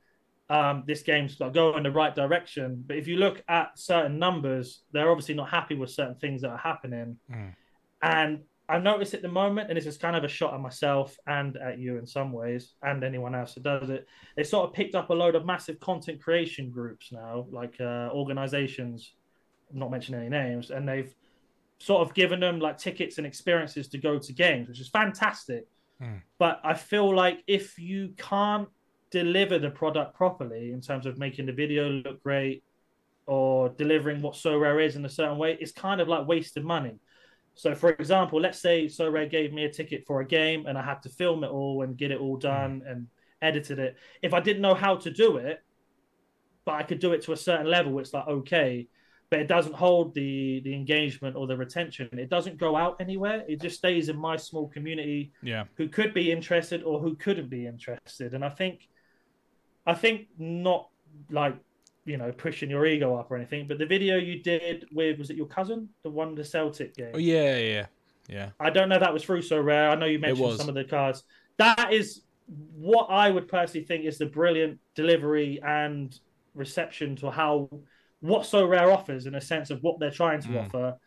um, 0.52 0.84
this 0.86 1.02
game's 1.02 1.40
like 1.40 1.54
going 1.54 1.78
in 1.78 1.84
the 1.84 1.92
right 1.92 2.14
direction. 2.14 2.84
But 2.86 2.98
if 2.98 3.08
you 3.08 3.16
look 3.16 3.42
at 3.48 3.80
certain 3.80 4.20
numbers, 4.20 4.82
they're 4.92 5.10
obviously 5.10 5.34
not 5.34 5.50
happy 5.50 5.76
with 5.76 5.90
certain 5.90 6.16
things 6.16 6.42
that 6.42 6.50
are 6.50 6.58
happening. 6.58 7.18
Mm. 7.32 7.54
And 8.02 8.40
I 8.72 8.80
noticed 8.80 9.14
at 9.14 9.22
the 9.22 9.28
moment, 9.28 9.70
and 9.70 9.78
this 9.78 9.86
is 9.86 9.98
kind 9.98 10.16
of 10.16 10.24
a 10.24 10.30
shot 10.30 10.54
at 10.54 10.62
myself 10.62 11.18
and 11.28 11.58
at 11.58 11.78
you 11.78 11.98
in 11.98 12.08
some 12.08 12.32
ways, 12.32 12.74
and 12.82 13.04
anyone 13.04 13.36
else 13.36 13.54
that 13.56 13.64
does 13.64 13.90
it. 13.90 14.08
They 14.38 14.44
sort 14.44 14.70
of 14.70 14.74
picked 14.74 14.96
up 14.96 15.10
a 15.10 15.14
load 15.14 15.36
of 15.36 15.46
massive 15.46 15.78
content 15.82 16.22
creation 16.22 16.70
groups 16.70 17.12
now, 17.12 17.48
like 17.52 17.76
uh, 17.82 18.10
organizations, 18.14 19.14
I'm 19.72 19.80
not 19.80 19.92
mentioning 19.92 20.22
any 20.22 20.30
names, 20.30 20.72
and 20.72 20.88
they've 20.88 21.14
sort 21.80 22.08
of 22.08 22.14
given 22.14 22.40
them 22.40 22.60
like 22.60 22.78
tickets 22.78 23.18
and 23.18 23.28
experiences 23.28 23.90
to 23.90 23.98
go 23.98 24.18
to 24.18 24.32
games, 24.32 24.70
which 24.70 24.80
is 24.80 24.88
fantastic. 24.88 25.68
Mm. 26.02 26.22
But 26.40 26.62
I 26.64 26.74
feel 26.74 27.14
like 27.14 27.44
if 27.48 27.78
you 27.78 28.14
can't 28.18 28.70
deliver 29.10 29.60
the 29.60 29.72
product 29.72 30.16
properly 30.16 30.72
in 30.72 30.80
terms 30.80 31.06
of 31.06 31.18
making 31.18 31.46
the 31.46 31.52
video 31.52 31.90
look 31.90 32.24
great 32.24 32.64
or 33.26 33.70
delivering 33.70 34.22
what 34.22 34.36
Sorare 34.36 34.86
is 34.86 34.96
in 34.96 35.04
a 35.04 35.10
certain 35.10 35.38
way, 35.38 35.58
it's 35.60 35.74
kind 35.74 36.00
of 36.00 36.08
like 36.08 36.26
wasted 36.26 36.64
money. 36.64 36.96
So, 37.54 37.76
for 37.76 37.92
example, 37.92 38.40
let's 38.40 38.60
say 38.60 38.86
Sorare 38.86 39.30
gave 39.30 39.54
me 39.54 39.66
a 39.66 39.72
ticket 39.72 40.06
for 40.06 40.22
a 40.22 40.26
game 40.26 40.66
and 40.68 40.78
I 40.78 40.82
had 40.82 41.02
to 41.04 41.10
film 41.10 41.44
it 41.44 41.50
all 41.50 41.84
and 41.84 41.98
get 41.98 42.12
it 42.12 42.20
all 42.20 42.38
done 42.38 42.82
mm. 42.82 42.92
and 42.92 43.08
edited 43.42 43.80
it. 43.80 43.98
If 44.22 44.34
I 44.34 44.40
didn't 44.40 44.62
know 44.62 44.74
how 44.74 44.96
to 44.96 45.12
do 45.12 45.38
it, 45.38 45.62
but 46.66 46.74
I 46.74 46.84
could 46.84 47.00
do 47.00 47.14
it 47.14 47.24
to 47.24 47.34
a 47.34 47.38
certain 47.38 47.68
level, 47.68 48.00
it's 48.00 48.14
like 48.14 48.28
okay, 48.28 48.88
but 49.30 49.40
it 49.40 49.48
doesn't 49.48 49.74
hold 49.74 50.14
the 50.14 50.62
the 50.64 50.74
engagement 50.76 51.36
or 51.36 51.48
the 51.48 51.58
retention. 51.58 52.10
It 52.14 52.30
doesn't 52.30 52.58
go 52.58 52.76
out 52.76 52.98
anywhere. 53.00 53.44
It 53.48 53.62
just 53.62 53.78
stays 53.78 54.10
in 54.10 54.18
my 54.18 54.38
small 54.38 54.68
community. 54.68 55.32
Yeah, 55.42 55.66
who 55.76 55.88
could 55.88 56.14
be 56.14 56.32
interested 56.32 56.84
or 56.84 57.00
who 57.00 57.16
couldn't 57.16 57.50
be 57.50 57.66
interested. 57.66 58.34
And 58.34 58.46
I 58.46 58.50
think 58.50 58.88
I 59.86 59.94
think 59.94 60.28
not 60.38 60.90
like 61.30 61.56
you 62.06 62.18
know 62.18 62.32
pushing 62.32 62.70
your 62.70 62.86
ego 62.86 63.16
up 63.16 63.32
or 63.32 63.38
anything, 63.38 63.68
but 63.68 63.78
the 63.78 63.86
video 63.86 64.18
you 64.18 64.42
did 64.42 64.86
with 64.92 65.20
was 65.20 65.30
it 65.30 65.38
your 65.38 65.48
cousin, 65.48 65.90
the 66.04 66.10
one 66.10 66.36
the 66.36 66.46
Celtic 66.46 66.96
game? 66.96 67.12
Oh 67.14 67.20
yeah, 67.20 67.58
yeah, 67.58 67.86
yeah. 68.28 68.50
I 68.60 68.70
don't 68.70 68.90
know 68.90 69.00
that 69.00 69.14
was 69.14 69.24
through 69.24 69.42
Sorare 69.42 69.92
I 69.92 69.96
know 69.96 70.06
you 70.06 70.20
mentioned 70.20 70.58
some 70.58 70.70
of 70.70 70.76
the 70.76 70.84
cards. 70.84 71.24
That 71.58 71.94
is 71.94 72.22
what 72.76 73.08
I 73.10 73.30
would 73.30 73.48
personally 73.48 73.86
think 73.86 74.06
is 74.06 74.18
the 74.18 74.26
brilliant 74.26 74.80
delivery 74.96 75.60
and 75.66 76.18
reception 76.56 77.16
to 77.18 77.32
how 77.32 77.70
what 78.20 78.44
Sorare 78.44 78.94
offers 78.94 79.26
in 79.26 79.36
a 79.36 79.42
sense 79.42 79.70
of 79.70 79.82
what 79.82 80.00
they're 80.00 80.12
trying 80.12 80.42
to 80.42 80.50
mm. 80.50 80.66
offer. 80.66 80.98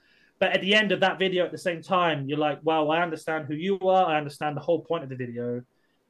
But 0.40 0.52
at 0.52 0.60
the 0.60 0.74
end 0.74 0.90
of 0.92 1.00
that 1.00 1.18
video, 1.18 1.44
at 1.44 1.52
the 1.52 1.58
same 1.58 1.80
time, 1.80 2.28
you're 2.28 2.38
like, 2.38 2.58
well, 2.62 2.90
I 2.90 3.02
understand 3.02 3.46
who 3.46 3.54
you 3.54 3.78
are. 3.80 4.06
I 4.06 4.18
understand 4.18 4.56
the 4.56 4.60
whole 4.60 4.80
point 4.80 5.04
of 5.04 5.08
the 5.08 5.16
video. 5.16 5.62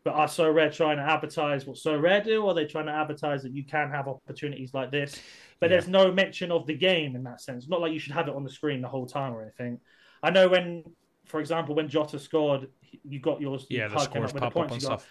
But 0.05 0.15
are 0.15 0.27
Sorare 0.27 0.71
trying 0.71 0.99
to 0.99 1.03
advertise 1.03 1.65
what 1.67 1.79
Sorare 1.79 2.23
do, 2.23 2.43
or 2.43 2.51
are 2.51 2.55
they 2.55 2.67
trying 2.67 2.87
to 2.87 2.93
advertise 2.93 3.43
that 3.43 3.53
you 3.53 3.65
can 3.65 3.91
have 3.91 4.07
opportunities 4.07 4.75
like 4.75 4.91
this? 4.91 5.19
But 5.61 5.71
yeah. 5.71 5.77
there's 5.77 5.89
no 5.89 6.13
mention 6.13 6.53
of 6.53 6.67
the 6.67 6.75
game 6.75 7.17
in 7.17 7.25
that 7.25 7.41
sense. 7.41 7.69
Not 7.69 7.81
like 7.81 7.93
you 7.93 7.99
should 7.99 8.13
have 8.13 8.29
it 8.29 8.35
on 8.35 8.45
the 8.45 8.51
screen 8.51 8.83
the 8.83 8.89
whole 8.89 9.07
time 9.07 9.33
or 9.33 9.41
anything. 9.41 9.81
I 10.23 10.29
know 10.29 10.47
when, 10.49 10.85
for 11.25 11.41
example, 11.41 11.75
when 11.75 11.89
Jota 11.89 12.19
scored, 12.19 12.69
you 13.03 13.19
got 13.19 13.41
yours. 13.41 13.67
Yeah, 13.71 13.89
the 13.89 13.99
scores 13.99 14.33
pop 14.35 14.53
the 14.53 14.61
up 14.61 14.71
and 14.73 14.83
stuff. 14.83 15.09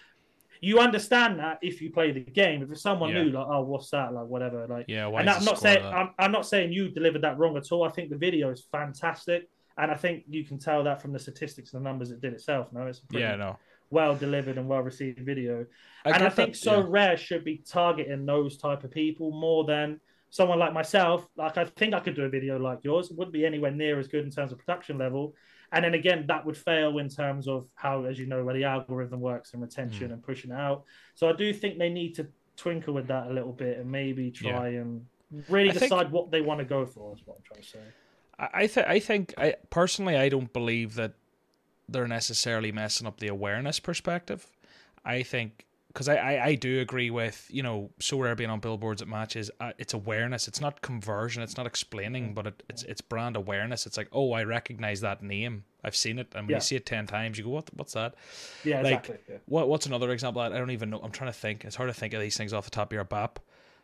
You 0.60 0.78
understand 0.78 1.40
that 1.40 1.58
if 1.60 1.82
you 1.82 1.90
play 1.90 2.12
the 2.12 2.20
game. 2.20 2.62
If 2.62 2.70
it's 2.70 2.80
someone 2.80 3.10
yeah. 3.10 3.24
new, 3.24 3.30
like 3.30 3.46
oh, 3.48 3.62
what's 3.62 3.90
that? 3.90 4.14
Like 4.14 4.26
whatever. 4.26 4.64
Like 4.68 4.84
yeah. 4.86 5.08
and 5.08 5.28
I'm 5.28 5.44
not 5.44 5.58
saying 5.58 5.84
I'm, 5.84 6.10
I'm 6.20 6.30
not 6.30 6.46
saying 6.46 6.72
you 6.72 6.88
delivered 6.88 7.22
that 7.22 7.36
wrong 7.36 7.56
at 7.56 7.72
all. 7.72 7.82
I 7.82 7.90
think 7.90 8.10
the 8.10 8.16
video 8.16 8.50
is 8.50 8.64
fantastic, 8.70 9.48
and 9.76 9.90
I 9.90 9.96
think 9.96 10.22
you 10.28 10.44
can 10.44 10.60
tell 10.60 10.84
that 10.84 11.02
from 11.02 11.12
the 11.12 11.18
statistics 11.18 11.74
and 11.74 11.84
the 11.84 11.90
numbers 11.90 12.12
it 12.12 12.20
did 12.20 12.32
itself. 12.32 12.68
No, 12.72 12.86
it's 12.86 13.00
pretty, 13.00 13.24
yeah, 13.24 13.34
no 13.34 13.58
well 13.90 14.16
delivered 14.16 14.58
and 14.58 14.68
well 14.68 14.80
received 14.80 15.18
video. 15.20 15.66
I 16.04 16.10
and 16.10 16.22
I 16.22 16.28
think 16.28 16.52
that, 16.52 16.58
so 16.58 16.80
yeah. 16.80 16.86
rare 16.88 17.16
should 17.16 17.44
be 17.44 17.62
targeting 17.66 18.26
those 18.26 18.56
type 18.56 18.84
of 18.84 18.90
people 18.90 19.30
more 19.30 19.64
than 19.64 20.00
someone 20.30 20.58
like 20.58 20.72
myself. 20.72 21.26
Like 21.36 21.56
I 21.56 21.64
think 21.64 21.94
I 21.94 22.00
could 22.00 22.16
do 22.16 22.24
a 22.24 22.28
video 22.28 22.58
like 22.58 22.80
yours. 22.82 23.10
It 23.10 23.16
wouldn't 23.16 23.32
be 23.32 23.46
anywhere 23.46 23.70
near 23.70 23.98
as 23.98 24.08
good 24.08 24.24
in 24.24 24.30
terms 24.30 24.52
of 24.52 24.58
production 24.58 24.98
level. 24.98 25.34
And 25.72 25.84
then 25.84 25.94
again, 25.94 26.24
that 26.28 26.44
would 26.44 26.56
fail 26.56 26.98
in 26.98 27.08
terms 27.08 27.48
of 27.48 27.66
how, 27.74 28.04
as 28.04 28.18
you 28.18 28.26
know, 28.26 28.44
where 28.44 28.54
the 28.54 28.64
algorithm 28.64 29.20
works 29.20 29.54
and 29.54 29.62
retention 29.62 30.10
mm. 30.10 30.12
and 30.12 30.22
pushing 30.22 30.52
out. 30.52 30.84
So 31.14 31.28
I 31.28 31.32
do 31.32 31.52
think 31.52 31.78
they 31.78 31.88
need 31.88 32.14
to 32.16 32.26
twinkle 32.56 32.94
with 32.94 33.08
that 33.08 33.28
a 33.28 33.32
little 33.32 33.52
bit 33.52 33.78
and 33.78 33.90
maybe 33.90 34.30
try 34.30 34.68
yeah. 34.68 34.80
and 34.80 35.06
really 35.48 35.70
I 35.70 35.72
decide 35.72 35.88
think... 35.88 36.12
what 36.12 36.30
they 36.30 36.40
want 36.40 36.60
to 36.60 36.64
go 36.64 36.86
for. 36.86 37.14
Is 37.14 37.22
what 37.24 37.38
I'm 37.38 37.42
trying 37.44 37.62
to 37.62 37.68
say. 37.68 37.78
I 38.38 38.66
th- 38.66 38.86
I 38.86 38.98
think 38.98 39.34
I 39.38 39.54
personally 39.70 40.16
I 40.16 40.28
don't 40.28 40.52
believe 40.52 40.94
that 40.94 41.14
they're 41.88 42.08
necessarily 42.08 42.72
messing 42.72 43.06
up 43.06 43.20
the 43.20 43.28
awareness 43.28 43.80
perspective. 43.80 44.46
I 45.04 45.22
think 45.22 45.66
because 45.94 46.08
I, 46.08 46.16
I, 46.16 46.44
I, 46.46 46.54
do 46.56 46.80
agree 46.80 47.10
with 47.10 47.46
you 47.50 47.62
know 47.62 47.90
Sorare 48.00 48.36
being 48.36 48.50
on 48.50 48.58
billboards 48.58 49.00
at 49.00 49.06
matches. 49.06 49.50
Uh, 49.60 49.72
it's 49.78 49.94
awareness. 49.94 50.48
It's 50.48 50.60
not 50.60 50.82
conversion. 50.82 51.42
It's 51.42 51.56
not 51.56 51.66
explaining, 51.66 52.34
but 52.34 52.48
it, 52.48 52.62
it's 52.68 52.82
it's 52.82 53.00
brand 53.00 53.36
awareness. 53.36 53.86
It's 53.86 53.96
like 53.96 54.08
oh, 54.12 54.32
I 54.32 54.44
recognize 54.44 55.00
that 55.02 55.22
name. 55.22 55.64
I've 55.84 55.94
seen 55.94 56.18
it, 56.18 56.28
and 56.34 56.46
when 56.46 56.50
yeah. 56.50 56.56
you 56.56 56.62
see 56.62 56.76
it 56.76 56.86
ten 56.86 57.06
times, 57.06 57.38
you 57.38 57.44
go, 57.44 57.50
"What? 57.50 57.70
What's 57.74 57.92
that?" 57.92 58.14
Yeah, 58.64 58.80
like, 58.80 58.86
exactly. 58.86 59.16
Yeah. 59.28 59.36
What 59.46 59.68
What's 59.68 59.86
another 59.86 60.10
example? 60.10 60.42
I 60.42 60.48
don't 60.48 60.70
even 60.70 60.90
know. 60.90 61.00
I'm 61.02 61.12
trying 61.12 61.30
to 61.30 61.38
think. 61.38 61.64
It's 61.64 61.76
hard 61.76 61.90
to 61.90 61.94
think 61.94 62.12
of 62.12 62.20
these 62.20 62.36
things 62.36 62.52
off 62.52 62.64
the 62.64 62.70
top 62.70 62.88
of 62.88 62.94
your 62.94 63.04
bap. 63.04 63.38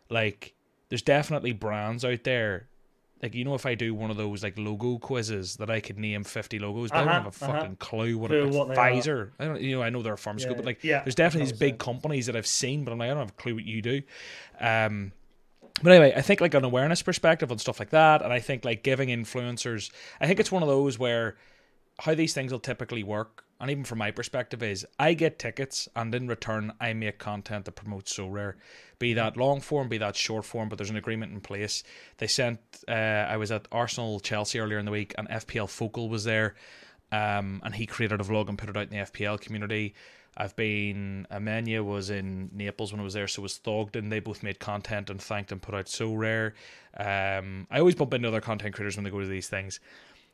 Like, 0.08 0.54
there's 0.88 1.02
definitely 1.02 1.52
brands 1.52 2.04
out 2.04 2.24
there 2.24 2.66
like 3.22 3.34
you 3.34 3.44
know 3.44 3.54
if 3.54 3.66
I 3.66 3.74
do 3.74 3.94
one 3.94 4.10
of 4.10 4.16
those 4.16 4.42
like 4.42 4.58
logo 4.58 4.98
quizzes 4.98 5.56
that 5.56 5.70
I 5.70 5.80
could 5.80 5.98
name 5.98 6.24
fifty 6.24 6.58
logos, 6.58 6.90
uh-huh, 6.90 7.00
I 7.00 7.04
don't 7.04 7.12
have 7.12 7.24
a 7.26 7.44
uh-huh. 7.44 7.60
fucking 7.60 7.76
clue 7.76 8.16
what, 8.16 8.28
clue 8.28 8.48
what 8.48 8.68
Pfizer. 8.68 9.30
I 9.38 9.44
don't 9.44 9.60
you 9.60 9.76
know 9.76 9.82
I 9.82 9.90
know 9.90 10.02
they're 10.02 10.14
a 10.14 10.18
pharmaceutical, 10.18 10.56
yeah, 10.56 10.62
but 10.62 10.66
like 10.66 10.84
yeah, 10.84 11.02
there's 11.04 11.14
definitely 11.14 11.50
these 11.50 11.58
big 11.58 11.78
companies 11.78 12.26
that 12.26 12.36
I've 12.36 12.46
seen, 12.46 12.84
but 12.84 12.92
I'm 12.92 12.98
like 12.98 13.10
I 13.10 13.14
don't 13.14 13.20
have 13.20 13.30
a 13.30 13.32
clue 13.32 13.54
what 13.54 13.64
you 13.64 13.82
do. 13.82 14.02
Um, 14.58 15.12
but 15.82 15.92
anyway, 15.92 16.12
I 16.14 16.22
think 16.22 16.40
like 16.40 16.54
an 16.54 16.64
awareness 16.64 17.02
perspective 17.02 17.50
and 17.50 17.60
stuff 17.60 17.78
like 17.78 17.90
that, 17.90 18.22
and 18.22 18.32
I 18.32 18.40
think 18.40 18.64
like 18.64 18.82
giving 18.82 19.08
influencers, 19.08 19.90
I 20.20 20.26
think 20.26 20.40
it's 20.40 20.52
one 20.52 20.62
of 20.62 20.68
those 20.68 20.98
where 20.98 21.36
how 22.00 22.14
these 22.14 22.34
things 22.34 22.52
will 22.52 22.60
typically 22.60 23.02
work 23.02 23.44
and 23.60 23.70
even 23.70 23.84
from 23.84 23.98
my 23.98 24.10
perspective, 24.10 24.62
is 24.62 24.86
I 24.98 25.12
get 25.12 25.38
tickets, 25.38 25.88
and 25.94 26.14
in 26.14 26.28
return, 26.28 26.72
I 26.80 26.94
make 26.94 27.18
content 27.18 27.66
that 27.66 27.72
promotes 27.72 28.16
Sorare, 28.16 28.54
be 28.98 29.12
that 29.14 29.36
long 29.36 29.60
form, 29.60 29.88
be 29.88 29.98
that 29.98 30.16
short 30.16 30.46
form. 30.46 30.70
But 30.70 30.78
there's 30.78 30.90
an 30.90 30.96
agreement 30.96 31.32
in 31.32 31.40
place. 31.40 31.82
They 32.16 32.26
sent. 32.26 32.60
Uh, 32.88 32.92
I 32.92 33.36
was 33.36 33.52
at 33.52 33.68
Arsenal 33.70 34.18
Chelsea 34.18 34.58
earlier 34.58 34.78
in 34.78 34.86
the 34.86 34.90
week, 34.90 35.14
and 35.18 35.28
FPL 35.28 35.68
Focal 35.68 36.08
was 36.08 36.24
there, 36.24 36.54
um, 37.12 37.60
and 37.62 37.74
he 37.74 37.84
created 37.86 38.20
a 38.20 38.24
vlog 38.24 38.48
and 38.48 38.58
put 38.58 38.70
it 38.70 38.76
out 38.76 38.90
in 38.90 38.98
the 38.98 39.04
FPL 39.04 39.40
community. 39.40 39.94
I've 40.36 40.56
been 40.56 41.26
Amenya 41.30 41.84
was 41.84 42.08
in 42.08 42.48
Naples 42.52 42.92
when 42.92 43.00
I 43.00 43.04
was 43.04 43.14
there, 43.14 43.28
so 43.28 43.42
was 43.42 43.58
Thogden. 43.58 44.08
They 44.08 44.20
both 44.20 44.42
made 44.42 44.58
content 44.58 45.10
and 45.10 45.20
thanked 45.20 45.52
and 45.52 45.60
put 45.60 45.74
out 45.74 45.84
Sorare. 45.86 46.52
Um, 46.96 47.66
I 47.70 47.78
always 47.78 47.94
bump 47.94 48.14
into 48.14 48.28
other 48.28 48.40
content 48.40 48.74
creators 48.74 48.96
when 48.96 49.04
they 49.04 49.10
go 49.10 49.20
to 49.20 49.26
these 49.26 49.48
things, 49.48 49.80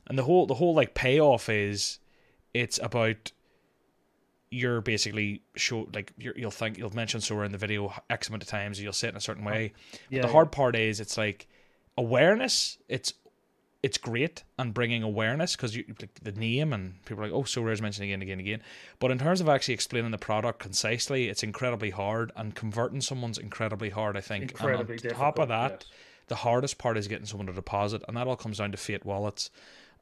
and 0.06 0.16
the 0.16 0.23
whole 0.23 0.47
the 0.47 0.54
whole 0.54 0.75
like 0.75 0.95
payoff 0.95 1.49
is 1.49 1.99
it's 2.60 2.78
about 2.82 3.32
you're 4.50 4.80
basically 4.80 5.42
show 5.56 5.88
like 5.92 6.12
you 6.18 6.32
will 6.38 6.50
think 6.50 6.78
you'll 6.78 6.94
mention 6.94 7.20
Sorare 7.20 7.46
in 7.46 7.52
the 7.52 7.58
video 7.58 7.92
x 8.08 8.28
amount 8.28 8.42
of 8.42 8.48
times. 8.48 8.80
You'll 8.80 8.92
say 8.92 9.08
it 9.08 9.10
in 9.10 9.16
a 9.16 9.20
certain 9.20 9.46
oh, 9.46 9.50
way. 9.50 9.72
Yeah, 10.08 10.22
the 10.22 10.28
yeah. 10.28 10.32
hard 10.32 10.52
part 10.52 10.75
is 10.76 11.00
it's 11.00 11.18
like 11.18 11.46
awareness. 11.98 12.78
It's 12.88 13.12
it's 13.82 13.98
great 13.98 14.42
and 14.58 14.72
bringing 14.72 15.02
awareness 15.02 15.54
because 15.54 15.76
you 15.76 15.84
like 16.00 16.18
the 16.22 16.32
name 16.32 16.72
and 16.72 17.04
people 17.04 17.22
are 17.22 17.28
like, 17.28 17.36
oh, 17.36 17.42
Sorare's 17.42 17.82
mentioned 17.82 18.04
again, 18.04 18.22
again, 18.22 18.40
again. 18.40 18.62
But 18.98 19.10
in 19.10 19.18
terms 19.18 19.40
of 19.40 19.48
actually 19.48 19.75
explaining 19.75 20.10
the 20.10 20.18
product 20.18 20.58
concisely, 20.58 21.28
it's 21.28 21.42
incredibly 21.42 21.90
hard, 21.90 22.32
and 22.36 22.54
converting 22.54 23.00
someone's 23.00 23.38
incredibly 23.38 23.90
hard. 23.90 24.16
I 24.16 24.22
think. 24.22 24.42
Incredibly 24.42 24.96
and 24.96 25.12
on 25.12 25.12
top 25.12 25.38
of 25.38 25.48
that, 25.48 25.84
yes. 25.86 25.98
the 26.28 26.36
hardest 26.36 26.78
part 26.78 26.96
is 26.96 27.06
getting 27.06 27.26
someone 27.26 27.46
to 27.48 27.52
deposit, 27.52 28.02
and 28.08 28.16
that 28.16 28.26
all 28.26 28.36
comes 28.36 28.58
down 28.58 28.72
to 28.72 28.78
fiat 28.78 29.04
wallets. 29.04 29.50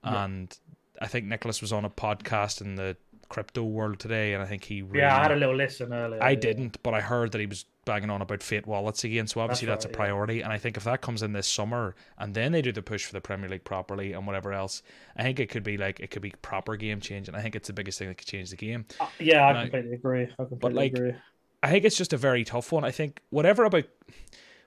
Yeah. 0.04 0.24
And 0.24 0.58
I 1.00 1.06
think 1.06 1.26
Nicholas 1.26 1.60
was 1.60 1.72
on 1.72 1.84
a 1.84 1.90
podcast 1.90 2.60
in 2.60 2.76
the 2.76 2.96
crypto 3.28 3.64
world 3.64 3.98
today, 3.98 4.34
and 4.34 4.42
I 4.42 4.46
think 4.46 4.64
he. 4.64 4.82
Really, 4.82 5.00
yeah, 5.00 5.18
I 5.18 5.22
had 5.22 5.32
a 5.32 5.36
little 5.36 5.56
listen 5.56 5.92
earlier. 5.92 6.22
I 6.22 6.30
yeah. 6.30 6.40
didn't, 6.40 6.82
but 6.82 6.94
I 6.94 7.00
heard 7.00 7.32
that 7.32 7.40
he 7.40 7.46
was 7.46 7.64
banging 7.84 8.10
on 8.10 8.22
about 8.22 8.42
fiat 8.42 8.66
wallets 8.66 9.04
again. 9.04 9.26
So 9.26 9.40
obviously 9.40 9.66
that's, 9.66 9.84
that's 9.84 9.96
right, 9.96 10.04
a 10.04 10.06
priority, 10.06 10.36
yeah. 10.36 10.44
and 10.44 10.52
I 10.52 10.58
think 10.58 10.76
if 10.76 10.84
that 10.84 11.00
comes 11.00 11.22
in 11.22 11.32
this 11.32 11.46
summer, 11.46 11.94
and 12.18 12.34
then 12.34 12.52
they 12.52 12.62
do 12.62 12.72
the 12.72 12.82
push 12.82 13.04
for 13.04 13.12
the 13.12 13.20
Premier 13.20 13.48
League 13.48 13.64
properly 13.64 14.12
and 14.12 14.26
whatever 14.26 14.52
else, 14.52 14.82
I 15.16 15.22
think 15.22 15.40
it 15.40 15.48
could 15.50 15.64
be 15.64 15.76
like 15.76 16.00
it 16.00 16.10
could 16.10 16.22
be 16.22 16.30
proper 16.42 16.76
game 16.76 17.00
changing. 17.00 17.34
I 17.34 17.42
think 17.42 17.56
it's 17.56 17.66
the 17.66 17.72
biggest 17.74 17.98
thing 17.98 18.08
that 18.08 18.18
could 18.18 18.28
change 18.28 18.50
the 18.50 18.56
game. 18.56 18.86
Uh, 19.00 19.06
yeah, 19.18 19.48
I 19.48 19.62
completely 19.62 19.94
agree. 19.94 20.22
I 20.22 20.44
completely 20.44 20.58
but 20.60 20.72
like, 20.74 20.92
agree. 20.92 21.14
I 21.62 21.70
think 21.70 21.84
it's 21.84 21.96
just 21.96 22.12
a 22.12 22.18
very 22.18 22.44
tough 22.44 22.72
one. 22.72 22.84
I 22.84 22.90
think 22.90 23.20
whatever 23.30 23.64
about 23.64 23.84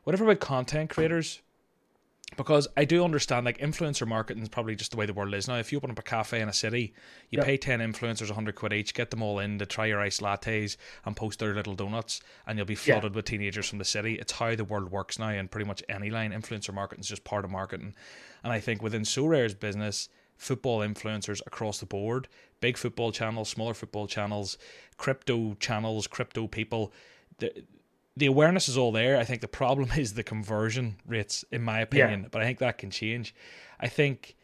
whatever 0.04 0.26
about 0.26 0.40
content 0.40 0.90
creators 0.90 1.42
because 2.36 2.68
I 2.76 2.86
do 2.86 3.04
understand 3.04 3.46
like 3.46 3.58
influencer 3.60 4.06
marketing 4.06 4.44
is 4.44 4.50
probably 4.50 4.76
just 4.76 4.92
the 4.92 4.98
way 4.98 5.06
the 5.06 5.14
world 5.14 5.34
is 5.34 5.48
now. 5.48 5.56
If 5.56 5.72
you 5.72 5.78
open 5.78 5.92
up 5.92 6.00
a 6.00 6.04
cafe 6.04 6.42
in 6.42 6.50
a 6.50 6.54
city, 6.54 6.94
you 7.30 7.38
yep. 7.38 7.46
pay 7.46 7.58
ten 7.58 7.80
influencers 7.80 8.30
hundred 8.30 8.56
quid 8.56 8.74
each, 8.74 8.94
get 8.94 9.12
them 9.12 9.24
all 9.24 9.40
in 9.40 9.58
to 9.60 9.66
try 9.66 9.86
your 9.86 10.02
iced 10.02 10.22
lattes 10.22 10.76
and 11.06 11.16
post 11.16 11.40
their 11.40 11.56
little 11.56 11.74
donuts, 11.74 12.22
and 12.46 12.58
you'll 12.58 12.68
be 12.68 12.76
flooded 12.76 13.16
with 13.16 13.26
teenagers 13.26 13.70
from 13.70 13.80
the 13.80 13.86
city. 13.86 14.16
It's 14.16 14.34
how 14.34 14.56
the 14.56 14.66
world 14.66 14.92
works 14.92 15.18
now, 15.18 15.30
and 15.30 15.50
pretty 15.50 15.66
much 15.66 15.82
any 15.88 16.10
line 16.10 16.32
influencer 16.32 16.74
marketing 16.74 17.02
is 17.02 17.08
just 17.08 17.24
part 17.24 17.46
of 17.46 17.52
marketing. 17.52 17.96
And 18.44 18.52
I 18.52 18.60
think 18.60 18.84
within 18.84 19.06
Sorare's 19.06 19.56
business, 19.56 20.10
football 20.36 20.82
influencers 20.82 21.42
across 21.48 21.80
the 21.80 21.86
board, 21.86 22.28
big 22.60 22.78
football 22.78 23.12
channels, 23.12 23.50
smaller 23.50 23.74
football 23.74 24.06
channels, 24.06 24.58
crypto 24.98 25.56
channels, 25.56 26.08
crypto 26.08 26.46
people. 26.46 26.92
The, 27.40 27.64
the 28.18 28.26
awareness 28.26 28.68
is 28.68 28.78
all 28.78 28.92
there. 28.92 29.18
I 29.18 29.24
think 29.24 29.42
the 29.42 29.48
problem 29.48 29.90
is 29.98 30.14
the 30.14 30.24
conversion 30.24 30.98
rates, 31.06 31.46
in 31.52 31.62
my 31.62 31.80
opinion. 31.80 32.24
Yeah. 32.24 32.28
But 32.32 32.42
I 32.42 32.46
think 32.46 32.60
that 32.60 32.78
can 32.78 32.90
change. 32.90 33.34
I 33.80 33.88
think 33.88 34.36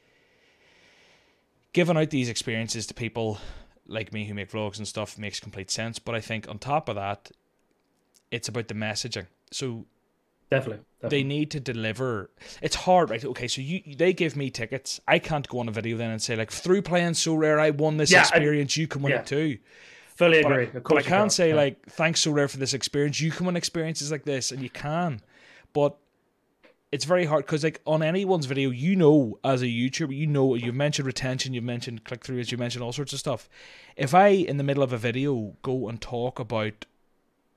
giving 1.74 1.98
out 1.98 2.12
these 2.12 2.30
experiences 2.30 2.86
to 2.88 2.94
people 2.94 3.40
like 3.88 4.14
me 4.14 4.26
who 4.26 4.34
make 4.34 4.52
vlogs 4.52 4.78
and 4.78 4.88
stuff 4.88 5.18
makes 5.18 5.40
complete 5.40 5.72
sense. 5.72 6.00
But 6.00 6.16
I 6.16 6.22
think 6.22 6.48
on 6.48 6.60
top 6.60 6.88
of 6.88 6.96
that, 6.96 7.32
it's 8.32 8.48
about 8.48 8.68
the 8.68 8.76
messaging. 8.76 9.26
So 9.52 9.86
definitely, 10.50 10.84
definitely. 11.02 11.18
they 11.18 11.24
need 11.24 11.52
to 11.52 11.60
deliver. 11.60 12.30
It's 12.62 12.76
hard, 12.76 13.10
right? 13.10 13.24
Okay, 13.26 13.48
so 13.48 13.62
you 13.62 13.96
they 13.96 14.14
give 14.14 14.36
me 14.36 14.50
tickets. 14.52 15.02
I 15.08 15.20
can't 15.20 15.48
go 15.48 15.60
on 15.60 15.68
a 15.68 15.72
video 15.72 15.98
then 15.98 16.12
and 16.12 16.22
say 16.22 16.36
like 16.36 16.52
through 16.52 16.84
playing 16.84 17.14
Sorare, 17.14 17.60
I 17.60 17.72
won 17.72 17.98
this 17.98 18.12
yeah, 18.12 18.22
experience. 18.22 18.78
I, 18.78 18.82
you 18.82 18.88
can 18.88 19.02
win 19.02 19.14
yeah. 19.14 19.20
it 19.20 19.26
too. 19.26 19.58
Fully 20.16 20.40
agree. 20.40 20.68
But, 20.68 20.84
but 20.84 20.98
I 20.98 21.02
can't 21.02 21.32
say 21.32 21.50
yeah. 21.50 21.56
like 21.56 21.86
thanks 21.88 22.24
Sorare 22.26 22.50
for 22.50 22.58
this 22.58 22.74
experience. 22.74 23.20
You 23.20 23.32
come 23.32 23.48
on 23.48 23.56
experiences 23.56 24.12
like 24.12 24.24
this, 24.24 24.52
and 24.52 24.62
you 24.62 24.70
can, 24.70 25.22
but 25.74 25.98
it's 26.92 27.06
very 27.06 27.26
hard 27.26 27.44
because 27.46 27.64
like 27.64 27.82
on 27.88 28.04
anyone's 28.04 28.46
video, 28.46 28.70
you 28.70 28.96
know, 28.96 29.40
as 29.44 29.64
a 29.64 29.66
YouTuber, 29.66 30.16
you 30.16 30.28
know, 30.28 30.54
you've 30.54 30.76
mentioned 30.76 31.08
retention, 31.08 31.54
you've 31.54 31.64
mentioned 31.64 32.04
click 32.04 32.24
throughs, 32.24 32.52
you 32.52 32.58
mentioned 32.60 32.84
all 32.84 32.94
sorts 32.94 33.14
of 33.14 33.20
stuff. 33.20 33.50
If 33.98 34.14
I 34.14 34.28
in 34.28 34.58
the 34.58 34.64
middle 34.64 34.84
of 34.84 34.94
a 34.94 34.98
video 34.98 35.56
go 35.64 35.90
and 35.90 36.00
talk 36.00 36.38
about 36.38 36.86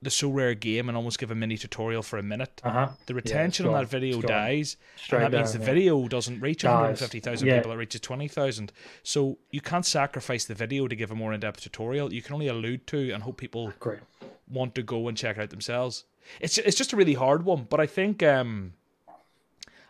the 0.01 0.09
Sorare 0.09 0.59
game 0.59 0.89
and 0.89 0.95
almost 0.95 1.17
give 1.19 1.31
a 1.31 1.35
mini 1.35 1.57
tutorial 1.57 2.03
for 2.03 2.19
a 2.19 2.23
minute, 2.23 2.61
uh-huh. 2.63 2.89
the 3.07 3.13
retention 3.13 3.65
yeah, 3.65 3.71
on 3.71 3.81
that 3.81 3.89
video 3.89 4.21
dies. 4.21 4.77
And 5.11 5.21
that 5.21 5.31
down, 5.31 5.41
means 5.41 5.53
the 5.53 5.59
yeah. 5.59 5.65
video 5.65 6.07
doesn't 6.07 6.39
reach 6.39 6.63
150,000 6.63 7.47
yeah. 7.47 7.57
people, 7.57 7.71
it 7.71 7.75
reaches 7.75 8.01
20,000. 8.01 8.71
So 9.03 9.37
you 9.51 9.61
can't 9.61 9.85
sacrifice 9.85 10.45
the 10.45 10.53
video 10.53 10.87
to 10.87 10.95
give 10.95 11.11
a 11.11 11.15
more 11.15 11.33
in 11.33 11.39
depth 11.39 11.61
tutorial. 11.61 12.13
You 12.13 12.21
can 12.21 12.33
only 12.33 12.47
allude 12.47 12.85
to 12.87 13.11
and 13.11 13.23
hope 13.23 13.37
people 13.37 13.73
Great. 13.79 13.99
want 14.47 14.75
to 14.75 14.83
go 14.83 15.07
and 15.07 15.17
check 15.17 15.37
it 15.37 15.41
out 15.41 15.49
themselves. 15.49 16.05
It's, 16.39 16.57
it's 16.57 16.77
just 16.77 16.93
a 16.93 16.95
really 16.95 17.15
hard 17.15 17.43
one, 17.43 17.65
but 17.69 17.79
I 17.79 17.87
think 17.87 18.21
um, 18.21 18.73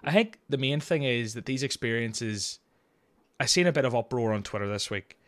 I 0.03 0.11
think 0.11 0.39
the 0.47 0.57
main 0.57 0.79
thing 0.79 1.03
is 1.03 1.33
that 1.33 1.45
these 1.45 1.63
experiences. 1.63 2.59
I've 3.39 3.49
seen 3.49 3.67
a 3.67 3.71
bit 3.71 3.85
of 3.85 3.93
uproar 3.93 4.33
on 4.33 4.41
Twitter 4.41 4.67
this 4.67 4.89
week. 4.89 5.19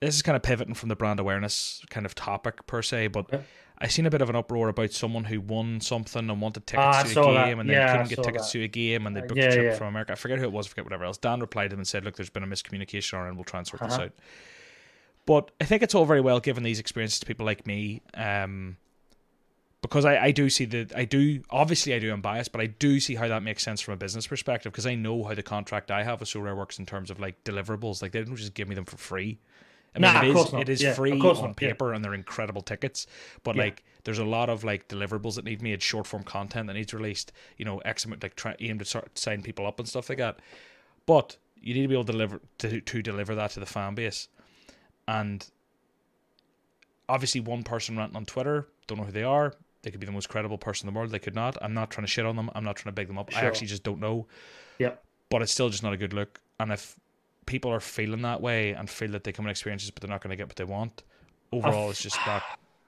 This 0.00 0.16
is 0.16 0.22
kind 0.22 0.36
of 0.36 0.42
pivoting 0.42 0.74
from 0.74 0.88
the 0.88 0.96
brand 0.96 1.20
awareness 1.20 1.82
kind 1.88 2.04
of 2.04 2.14
topic 2.14 2.66
per 2.66 2.82
se, 2.82 3.06
but 3.06 3.42
I 3.82 3.88
seen 3.88 4.06
a 4.06 4.10
bit 4.10 4.22
of 4.22 4.30
an 4.30 4.36
uproar 4.36 4.68
about 4.68 4.92
someone 4.92 5.24
who 5.24 5.40
won 5.40 5.80
something 5.80 6.30
and 6.30 6.40
wanted 6.40 6.68
tickets 6.68 6.98
ah, 6.98 7.02
to 7.02 7.20
a 7.20 7.24
game 7.24 7.34
that. 7.34 7.60
and 7.60 7.68
then 7.68 7.76
yeah, 7.76 7.90
couldn't 7.90 8.10
get 8.10 8.22
tickets 8.22 8.52
that. 8.52 8.58
to 8.58 8.64
a 8.64 8.68
game 8.68 9.08
and 9.08 9.16
they 9.16 9.22
booked 9.22 9.36
yeah, 9.36 9.48
a 9.48 9.52
trip 9.52 9.72
yeah. 9.72 9.74
from 9.76 9.88
America. 9.88 10.12
I 10.12 10.14
forget 10.14 10.38
who 10.38 10.44
it 10.44 10.52
was, 10.52 10.66
I 10.66 10.70
forget 10.70 10.84
whatever 10.84 11.04
else. 11.04 11.18
Dan 11.18 11.40
replied 11.40 11.64
to 11.64 11.70
them 11.70 11.80
and 11.80 11.86
said, 11.86 12.04
Look, 12.04 12.14
there's 12.14 12.30
been 12.30 12.44
a 12.44 12.46
miscommunication 12.46 13.26
and 13.26 13.36
we'll 13.36 13.44
try 13.44 13.58
and 13.58 13.66
sort 13.66 13.82
uh-huh. 13.82 13.90
this 13.90 13.98
out. 13.98 14.12
But 15.26 15.50
I 15.60 15.64
think 15.64 15.82
it's 15.82 15.96
all 15.96 16.04
very 16.04 16.20
well 16.20 16.38
giving 16.38 16.62
these 16.62 16.78
experiences 16.78 17.18
to 17.20 17.26
people 17.26 17.44
like 17.44 17.66
me. 17.66 18.02
Um, 18.14 18.76
because 19.80 20.04
I, 20.04 20.16
I 20.16 20.30
do 20.30 20.48
see 20.48 20.64
that 20.66 20.96
I 20.96 21.04
do 21.04 21.42
obviously 21.50 21.92
I 21.92 21.98
do 21.98 22.12
I'm 22.12 22.20
biased, 22.20 22.52
but 22.52 22.60
I 22.60 22.66
do 22.66 23.00
see 23.00 23.16
how 23.16 23.26
that 23.26 23.42
makes 23.42 23.64
sense 23.64 23.80
from 23.80 23.94
a 23.94 23.96
business 23.96 24.28
perspective 24.28 24.70
because 24.70 24.86
I 24.86 24.94
know 24.94 25.24
how 25.24 25.34
the 25.34 25.42
contract 25.42 25.90
I 25.90 26.04
have 26.04 26.20
with 26.20 26.28
Sorare 26.28 26.56
works 26.56 26.78
in 26.78 26.86
terms 26.86 27.10
of 27.10 27.18
like 27.18 27.42
deliverables. 27.42 28.00
Like 28.00 28.12
they 28.12 28.22
don't 28.22 28.36
just 28.36 28.54
give 28.54 28.68
me 28.68 28.76
them 28.76 28.84
for 28.84 28.96
free. 28.96 29.40
I 29.94 29.98
mean, 29.98 30.12
nah, 30.12 30.22
it 30.22 30.36
is 30.36 30.52
it 30.54 30.68
is 30.68 30.82
yeah, 30.82 30.94
free 30.94 31.12
on 31.12 31.54
paper 31.54 31.90
yeah. 31.90 31.96
and 31.96 32.04
they're 32.04 32.14
incredible 32.14 32.62
tickets, 32.62 33.06
but 33.42 33.56
yeah. 33.56 33.64
like 33.64 33.84
there's 34.04 34.18
a 34.18 34.24
lot 34.24 34.48
of 34.48 34.64
like 34.64 34.88
deliverables 34.88 35.34
that 35.34 35.44
need 35.44 35.60
made, 35.60 35.82
short 35.82 36.06
form 36.06 36.22
content 36.22 36.68
that 36.68 36.74
needs 36.74 36.94
released. 36.94 37.32
You 37.58 37.66
know, 37.66 37.78
X 37.78 38.04
amount 38.04 38.22
like 38.22 38.34
try, 38.34 38.56
aim 38.60 38.78
to 38.78 38.84
start 38.84 39.18
sign 39.18 39.42
people 39.42 39.66
up 39.66 39.78
and 39.78 39.88
stuff 39.88 40.08
like 40.08 40.18
that. 40.18 40.38
But 41.04 41.36
you 41.60 41.74
need 41.74 41.82
to 41.82 41.88
be 41.88 41.94
able 41.94 42.04
to 42.04 42.12
deliver 42.12 42.40
to 42.58 42.80
to 42.80 43.02
deliver 43.02 43.34
that 43.34 43.50
to 43.52 43.60
the 43.60 43.66
fan 43.66 43.94
base, 43.94 44.28
and 45.06 45.46
obviously 47.08 47.42
one 47.42 47.62
person 47.62 47.96
ranting 47.96 48.16
on 48.16 48.24
Twitter, 48.24 48.68
don't 48.86 48.98
know 48.98 49.04
who 49.04 49.12
they 49.12 49.24
are. 49.24 49.54
They 49.82 49.90
could 49.90 50.00
be 50.00 50.06
the 50.06 50.12
most 50.12 50.28
credible 50.28 50.58
person 50.58 50.88
in 50.88 50.94
the 50.94 50.98
world. 50.98 51.10
They 51.10 51.18
could 51.18 51.34
not. 51.34 51.58
I'm 51.60 51.74
not 51.74 51.90
trying 51.90 52.06
to 52.06 52.10
shit 52.10 52.24
on 52.24 52.36
them. 52.36 52.50
I'm 52.54 52.64
not 52.64 52.76
trying 52.76 52.92
to 52.92 52.94
big 52.94 53.08
them 53.08 53.18
up. 53.18 53.30
Sure. 53.30 53.42
I 53.42 53.44
actually 53.44 53.66
just 53.66 53.82
don't 53.82 54.00
know. 54.00 54.26
Yep. 54.78 55.02
But 55.28 55.42
it's 55.42 55.52
still 55.52 55.68
just 55.68 55.82
not 55.82 55.92
a 55.92 55.96
good 55.96 56.12
look. 56.12 56.40
And 56.60 56.70
if 56.72 56.96
people 57.52 57.70
are 57.70 57.80
feeling 57.80 58.22
that 58.22 58.40
way 58.40 58.70
and 58.72 58.88
feel 58.88 59.10
that 59.10 59.24
they 59.24 59.30
come 59.30 59.44
in 59.44 59.50
experiences, 59.50 59.90
but 59.90 60.00
they're 60.00 60.08
not 60.08 60.22
going 60.22 60.30
to 60.30 60.36
get 60.36 60.48
what 60.48 60.56
they 60.56 60.64
want. 60.64 61.02
Overall, 61.52 61.90
it's 61.90 62.02
just 62.02 62.18
not 62.26 62.42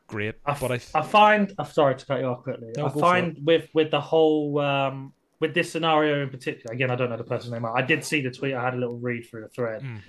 great. 0.07 0.37
I, 0.47 0.55
but 0.59 0.73
I, 0.73 0.79
th- 0.79 0.91
I 0.95 1.03
find 1.03 1.53
I'm 1.59 1.67
sorry 1.67 1.97
to 1.97 2.07
cut 2.07 2.21
you 2.21 2.27
off 2.27 2.43
quickly. 2.45 2.71
No, 2.75 2.87
I 2.87 2.89
find 2.89 3.39
with 3.45 3.69
with 3.75 3.91
the 3.91 4.01
whole 4.01 4.59
um, 4.61 5.13
with 5.39 5.53
this 5.53 5.71
scenario 5.71 6.23
in 6.23 6.31
particular. 6.31 6.73
Again, 6.75 6.91
I 6.91 6.97
don't 6.97 7.11
know 7.11 7.19
the 7.19 7.25
person's 7.25 7.53
name. 7.53 7.67
I 7.67 7.83
did 7.83 8.03
see 8.03 8.23
the 8.23 8.31
tweet. 8.31 8.55
I 8.55 8.65
had 8.65 8.73
a 8.73 8.79
little 8.79 8.97
read 8.97 9.29
through 9.29 9.43
the 9.43 9.49
thread. 9.49 9.83
Mm. 9.83 10.01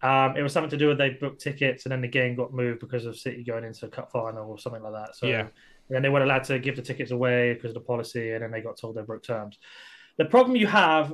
Um, 0.00 0.36
it 0.38 0.42
was 0.42 0.54
something 0.54 0.70
to 0.70 0.78
do 0.78 0.88
with 0.88 0.96
they 0.96 1.10
booked 1.10 1.42
tickets 1.42 1.84
and 1.84 1.92
then 1.92 2.00
the 2.00 2.08
game 2.08 2.34
got 2.34 2.54
moved 2.54 2.80
because 2.80 3.04
of 3.04 3.18
City 3.18 3.44
going 3.44 3.64
into 3.64 3.84
a 3.86 3.88
cup 3.88 4.10
final 4.10 4.48
or 4.48 4.58
something 4.58 4.82
like 4.82 4.94
that. 4.94 5.16
So 5.16 5.26
yeah. 5.26 5.48
then 5.90 6.00
they 6.00 6.08
weren't 6.08 6.24
allowed 6.24 6.44
to 6.44 6.58
give 6.60 6.76
the 6.76 6.82
tickets 6.82 7.10
away 7.10 7.52
because 7.52 7.70
of 7.70 7.74
the 7.74 7.80
policy, 7.80 8.32
and 8.32 8.42
then 8.42 8.52
they 8.52 8.62
got 8.62 8.78
told 8.78 8.96
they 8.96 9.02
broke 9.02 9.24
terms. 9.24 9.58
The 10.16 10.24
problem 10.24 10.56
you 10.56 10.66
have, 10.66 11.12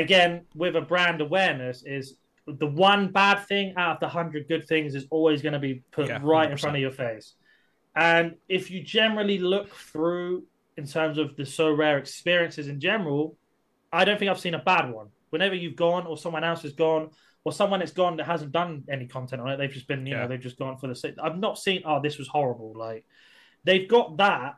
again, 0.00 0.46
with 0.54 0.76
a 0.76 0.80
brand 0.80 1.20
awareness 1.20 1.82
is 1.84 2.16
the 2.46 2.66
one 2.66 3.12
bad 3.12 3.46
thing 3.46 3.74
out 3.76 3.96
of 3.96 4.00
the 4.00 4.08
hundred 4.08 4.48
good 4.48 4.66
things 4.66 4.94
is 4.94 5.06
always 5.10 5.42
going 5.42 5.52
to 5.52 5.58
be 5.58 5.82
put 5.92 6.08
yeah, 6.08 6.18
right 6.22 6.50
in 6.50 6.56
front 6.56 6.76
of 6.76 6.82
your 6.82 6.90
face. 6.90 7.34
And 7.94 8.36
if 8.48 8.70
you 8.70 8.82
generally 8.82 9.38
look 9.38 9.74
through 9.74 10.44
in 10.76 10.86
terms 10.86 11.18
of 11.18 11.36
the 11.36 11.42
Sorare 11.42 11.98
experiences 11.98 12.68
in 12.68 12.80
general, 12.80 13.36
I 13.92 14.04
don't 14.04 14.18
think 14.18 14.30
I've 14.30 14.40
seen 14.40 14.54
a 14.54 14.62
bad 14.62 14.90
one. 14.90 15.08
Whenever 15.30 15.54
you've 15.54 15.76
gone 15.76 16.06
or 16.06 16.16
someone 16.16 16.44
else 16.44 16.62
has 16.62 16.72
gone 16.72 17.10
or 17.44 17.52
someone 17.52 17.80
that's 17.80 17.92
gone 17.92 18.16
that 18.16 18.26
hasn't 18.26 18.52
done 18.52 18.84
any 18.88 19.06
content 19.06 19.42
on 19.42 19.48
it, 19.48 19.56
they've 19.56 19.70
just 19.70 19.88
been, 19.88 20.06
you 20.06 20.14
yeah. 20.14 20.22
know, 20.22 20.28
they've 20.28 20.40
just 20.40 20.58
gone 20.58 20.76
for 20.76 20.86
the 20.86 20.94
sake. 20.94 21.14
I've 21.22 21.38
not 21.38 21.58
seen, 21.58 21.82
oh, 21.84 22.00
this 22.00 22.18
was 22.18 22.28
horrible. 22.28 22.72
Like 22.76 23.04
they've 23.64 23.88
got 23.88 24.16
that 24.18 24.56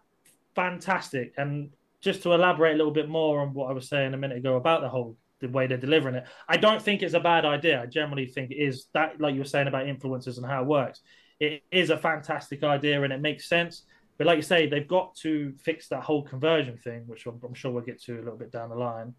fantastic. 0.55 1.35
And 1.37 1.71
just 2.01 2.23
to 2.23 2.33
elaborate 2.33 2.75
a 2.75 2.77
little 2.77 2.93
bit 2.93 3.09
more 3.09 3.41
on 3.41 3.55
what 3.55 3.71
I 3.71 3.73
was 3.73 3.89
saying 3.89 4.13
a 4.13 4.17
minute 4.17 4.37
ago 4.37 4.57
about 4.57 4.83
the 4.83 4.89
whole 4.89 5.17
the 5.43 5.49
way 5.49 5.67
they're 5.67 5.77
delivering 5.77 6.15
it. 6.15 6.25
I 6.49 6.57
don't 6.57 6.81
think 6.81 7.03
it's 7.03 7.15
a 7.15 7.21
bad 7.21 7.45
idea. 7.45 7.83
I 7.83 7.87
generally 7.87 8.27
think 8.27 8.51
it 8.51 8.57
is 8.57 8.87
that, 8.95 9.21
like 9.21 9.35
you 9.35 9.41
were 9.41 9.47
saying 9.47 9.69
about 9.69 9.87
influencers 9.87 10.39
and 10.39 10.47
how 10.47 10.63
it 10.63 10.67
works. 10.67 11.01
It 11.41 11.63
is 11.71 11.91
a 11.91 11.99
fantastic 11.99 12.63
idea 12.63 13.03
and 13.03 13.13
it 13.13 13.21
makes 13.21 13.49
sense. 13.49 13.85
But 14.17 14.27
like 14.27 14.37
you 14.37 14.43
say, 14.43 14.69
they've 14.69 14.87
got 14.87 15.15
to 15.17 15.53
fix 15.63 15.89
that 15.89 16.03
whole 16.03 16.23
conversion 16.23 16.79
thing, 16.79 17.03
which 17.07 17.27
I'm, 17.27 17.55
sure 17.55 17.73
we'll 17.73 17.83
get 17.83 18.01
to 18.05 18.15
a 18.15 18.23
little 18.23 18.39
bit 18.39 18.53
down 18.53 18.71
the 18.71 18.77
line. 18.77 19.15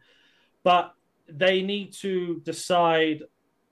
But 0.64 0.94
they 1.28 1.62
need 1.62 1.94
to 1.94 2.42
decide 2.46 3.24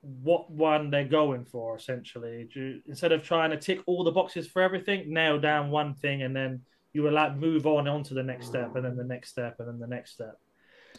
what 0.02 0.50
one 0.52 0.90
they're 0.90 1.06
going 1.06 1.46
for 1.46 1.76
essentially 1.76 2.50
instead 2.88 3.12
of 3.12 3.22
trying 3.22 3.52
to 3.52 3.58
tick 3.58 3.80
all 3.86 4.04
the 4.04 4.12
boxes 4.12 4.48
for 4.48 4.64
everything 4.64 5.14
nail 5.14 5.40
down 5.40 5.70
one 5.70 5.94
thing 5.94 6.24
and 6.24 6.36
then 6.36 6.60
you 6.92 7.04
will 7.04 7.14
like 7.14 7.36
move 7.38 7.68
on 7.68 7.88
on 7.88 8.02
to 8.02 8.16
the 8.16 8.24
next 8.24 8.48
step 8.48 8.76
and 8.76 8.84
then 8.84 8.98
the 8.98 9.04
next 9.04 9.30
step 9.30 9.58
and 9.60 9.68
then 9.68 9.80
the 9.80 9.86
next 9.86 10.14
step 10.14 10.40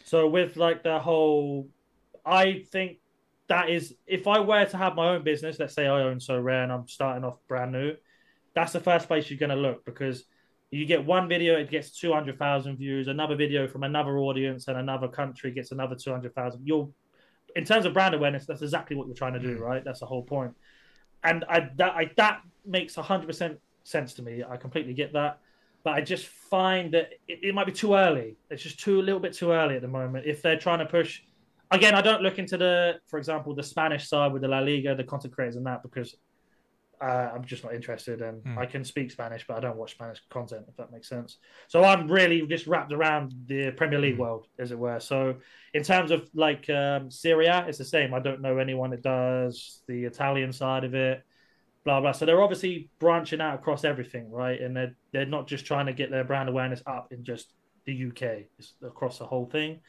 so 0.05 0.27
with 0.27 0.57
like 0.57 0.83
the 0.83 0.99
whole, 0.99 1.67
I 2.25 2.63
think 2.71 2.97
that 3.47 3.69
is 3.69 3.95
if 4.07 4.27
I 4.27 4.39
were 4.39 4.65
to 4.65 4.77
have 4.77 4.95
my 4.95 5.09
own 5.09 5.23
business, 5.23 5.59
let's 5.59 5.73
say 5.73 5.85
I 5.87 6.01
own 6.01 6.19
Sorare 6.19 6.63
and 6.63 6.71
I'm 6.71 6.87
starting 6.87 7.23
off 7.23 7.37
brand 7.47 7.71
new, 7.71 7.95
that's 8.53 8.73
the 8.73 8.79
first 8.79 9.07
place 9.07 9.29
you're 9.29 9.39
going 9.39 9.49
to 9.49 9.55
look 9.55 9.85
because 9.85 10.23
you 10.71 10.85
get 10.85 11.05
one 11.05 11.27
video, 11.27 11.55
it 11.55 11.69
gets 11.69 11.91
200,000 11.91 12.77
views, 12.77 13.07
another 13.07 13.35
video 13.35 13.67
from 13.67 13.83
another 13.83 14.17
audience 14.17 14.67
and 14.67 14.77
another 14.77 15.07
country 15.07 15.51
gets 15.51 15.71
another 15.71 15.95
200,000. 15.95 16.61
You'll, 16.65 16.93
in 17.55 17.63
terms 17.63 17.85
of 17.85 17.93
brand 17.93 18.15
awareness, 18.15 18.47
that's 18.47 18.63
exactly 18.63 18.95
what 18.95 19.05
you're 19.05 19.15
trying 19.15 19.33
to 19.33 19.39
do, 19.39 19.57
mm. 19.57 19.61
right? 19.61 19.83
That's 19.83 19.99
the 19.99 20.07
whole 20.07 20.23
point. 20.23 20.55
And 21.23 21.45
I, 21.47 21.69
that, 21.75 21.93
I, 21.93 22.11
that 22.17 22.41
makes 22.65 22.95
100% 22.95 23.57
sense 23.83 24.13
to 24.15 24.23
me. 24.23 24.43
I 24.47 24.57
completely 24.57 24.93
get 24.93 25.13
that 25.13 25.39
but 25.83 25.93
I 25.93 26.01
just 26.01 26.25
find 26.25 26.93
that 26.93 27.09
it, 27.27 27.39
it, 27.43 27.55
might 27.55 27.65
be 27.65 27.71
too 27.71 27.93
early. 27.93 28.37
It's 28.49 28.63
just 28.63 28.79
too 28.79 28.99
a 28.99 29.03
little 29.03 29.19
bit 29.19 29.33
too 29.33 29.51
early 29.51 29.75
at 29.75 29.81
the 29.81 29.87
moment. 29.87 30.25
If 30.25 30.41
they're 30.41 30.57
trying 30.57 30.79
to 30.79 30.85
push, 30.85 31.21
again, 31.71 31.93
I 31.93 32.01
don't 32.01 32.21
look 32.21 32.39
into 32.39 32.57
the, 32.57 32.99
for 33.07 33.17
example, 33.17 33.53
the 33.53 33.63
Spanish 33.63 34.07
side 34.07 34.31
with 34.31 34.41
the 34.41 34.47
La 34.47 34.59
Liga, 34.59 34.95
the 34.95 35.03
content 35.03 35.33
creators, 35.33 35.57
and 35.57 35.65
that 35.65 35.83
because 35.83 36.15
uh, 37.01 37.31
I'm 37.33 37.43
just 37.43 37.65
not 37.65 37.73
interested. 37.73 38.21
And 38.21 38.41
mm. 38.43 38.57
I 38.57 38.65
can 38.65 38.85
speak 38.85 39.11
Spanish, 39.11 39.45
but 39.45 39.57
I 39.57 39.59
don't 39.59 39.75
watch 39.75 39.91
Spanish 39.91 40.21
content, 40.29 40.65
if 40.69 40.77
that 40.77 40.91
makes 40.91 41.09
sense. 41.09 41.37
So 41.67 41.83
I'm 41.83 42.09
really 42.09 42.47
just 42.47 42.65
wrapped 42.65 42.93
around 42.93 43.33
the 43.47 43.71
Premier 43.71 43.99
League 43.99 44.15
mm. 44.15 44.19
world, 44.19 44.47
as 44.57 44.71
it 44.71 44.79
were. 44.79 45.01
So 45.01 45.35
in 45.73 45.83
terms 45.83 46.11
of 46.11 46.29
like 46.33 46.69
um, 46.69 47.11
Serie 47.11 47.47
A, 47.47 47.65
it's 47.67 47.77
the 47.77 47.83
same. 47.83 48.13
I 48.13 48.19
don't 48.19 48.41
know 48.41 48.57
anyone 48.57 48.91
that 48.91 49.01
does 49.01 49.81
the 49.87 50.05
Italian 50.05 50.53
side 50.53 50.85
of 50.85 50.95
it 50.95 51.23
blah 51.83 52.01
blah. 52.01 52.11
So 52.11 52.25
they're 52.25 52.41
obviously 52.41 52.89
branching 52.99 53.41
out 53.41 53.55
across 53.55 53.83
everything, 53.83 54.31
right? 54.31 54.59
And 54.59 54.75
they're 54.75 54.95
they're 55.11 55.25
not 55.25 55.47
just 55.47 55.65
trying 55.65 55.85
to 55.87 55.93
get 55.93 56.11
their 56.11 56.23
brand 56.23 56.49
awareness 56.49 56.81
up 56.85 57.11
in 57.11 57.23
just 57.23 57.53
the 57.85 58.07
UK, 58.07 58.45
it's 58.57 58.73
across 58.81 59.19
the 59.19 59.25
whole 59.25 59.45
thing. 59.45 59.79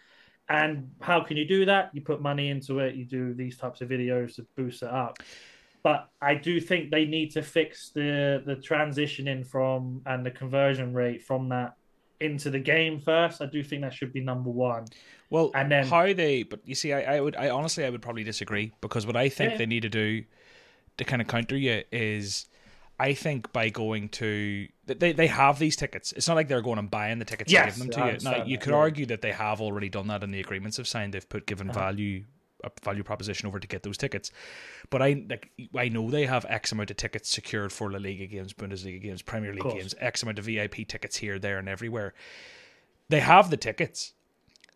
And 0.48 0.90
how 1.00 1.22
can 1.22 1.36
you 1.36 1.46
do 1.46 1.64
that? 1.66 1.90
You 1.94 2.02
put 2.02 2.20
money 2.20 2.50
into 2.50 2.80
it. 2.80 2.94
You 2.96 3.04
do 3.04 3.34
these 3.34 3.56
types 3.56 3.80
of 3.80 3.88
videos 3.88 4.36
to 4.36 4.46
boost 4.56 4.82
it 4.82 4.90
up. 4.90 5.18
But 5.82 6.08
I 6.20 6.34
do 6.34 6.60
think 6.60 6.90
they 6.90 7.04
need 7.04 7.30
to 7.32 7.42
fix 7.42 7.90
the 7.90 8.42
the 8.44 8.56
transitioning 8.56 9.46
from 9.46 10.02
and 10.06 10.24
the 10.24 10.30
conversion 10.30 10.94
rate 10.94 11.22
from 11.22 11.48
that 11.50 11.74
into 12.20 12.50
the 12.50 12.58
game 12.58 13.00
first. 13.00 13.42
I 13.42 13.46
do 13.46 13.62
think 13.62 13.82
that 13.82 13.92
should 13.92 14.12
be 14.12 14.20
number 14.20 14.50
one. 14.50 14.86
Well, 15.30 15.50
and 15.54 15.70
then 15.70 15.86
how 15.86 16.12
they, 16.12 16.42
but 16.42 16.60
you 16.64 16.74
see, 16.74 16.92
I, 16.92 17.16
I 17.16 17.20
would, 17.20 17.36
I 17.36 17.50
honestly, 17.50 17.84
I 17.84 17.90
would 17.90 18.02
probably 18.02 18.24
disagree 18.24 18.72
because 18.80 19.06
what 19.06 19.16
I 19.16 19.28
think 19.28 19.52
yeah. 19.52 19.58
they 19.58 19.66
need 19.66 19.82
to 19.82 19.88
do 19.88 20.24
to 20.98 21.04
kind 21.04 21.20
of 21.20 21.28
counter 21.28 21.56
you 21.56 21.82
is 21.90 22.46
I 22.98 23.14
think 23.14 23.52
by 23.52 23.70
going 23.70 24.08
to 24.10 24.68
they 24.86 25.12
they 25.12 25.26
have 25.26 25.58
these 25.58 25.76
tickets. 25.76 26.12
It's 26.12 26.28
not 26.28 26.34
like 26.34 26.48
they're 26.48 26.62
going 26.62 26.78
and 26.78 26.90
buying 26.90 27.18
the 27.18 27.24
tickets 27.24 27.52
yes, 27.52 27.76
and 27.78 27.90
giving 27.90 28.06
them 28.06 28.20
to 28.20 28.24
you. 28.24 28.30
Now 28.30 28.44
you 28.44 28.58
could 28.58 28.70
yeah. 28.70 28.78
argue 28.78 29.06
that 29.06 29.20
they 29.20 29.32
have 29.32 29.60
already 29.60 29.88
done 29.88 30.06
that 30.08 30.22
in 30.22 30.30
the 30.30 30.40
agreements 30.40 30.76
have 30.76 30.86
signed. 30.86 31.14
They've 31.14 31.28
put 31.28 31.46
given 31.46 31.70
uh-huh. 31.70 31.78
value 31.78 32.24
a 32.62 32.70
value 32.82 33.02
proposition 33.02 33.46
over 33.46 33.60
to 33.60 33.66
get 33.66 33.82
those 33.82 33.98
tickets. 33.98 34.30
But 34.90 35.02
I 35.02 35.24
like 35.28 35.50
I 35.76 35.88
know 35.88 36.10
they 36.10 36.26
have 36.26 36.46
X 36.48 36.72
amount 36.72 36.90
of 36.90 36.96
tickets 36.96 37.28
secured 37.28 37.72
for 37.72 37.90
La 37.90 37.98
Liga 37.98 38.26
games, 38.26 38.52
Bundesliga 38.52 39.02
games, 39.02 39.22
Premier 39.22 39.52
League 39.52 39.74
games, 39.74 39.94
X 39.98 40.22
amount 40.22 40.38
of 40.38 40.44
VIP 40.44 40.86
tickets 40.88 41.16
here, 41.16 41.38
there, 41.38 41.58
and 41.58 41.68
everywhere. 41.68 42.14
They 43.08 43.20
have 43.20 43.50
the 43.50 43.56
tickets. 43.56 44.14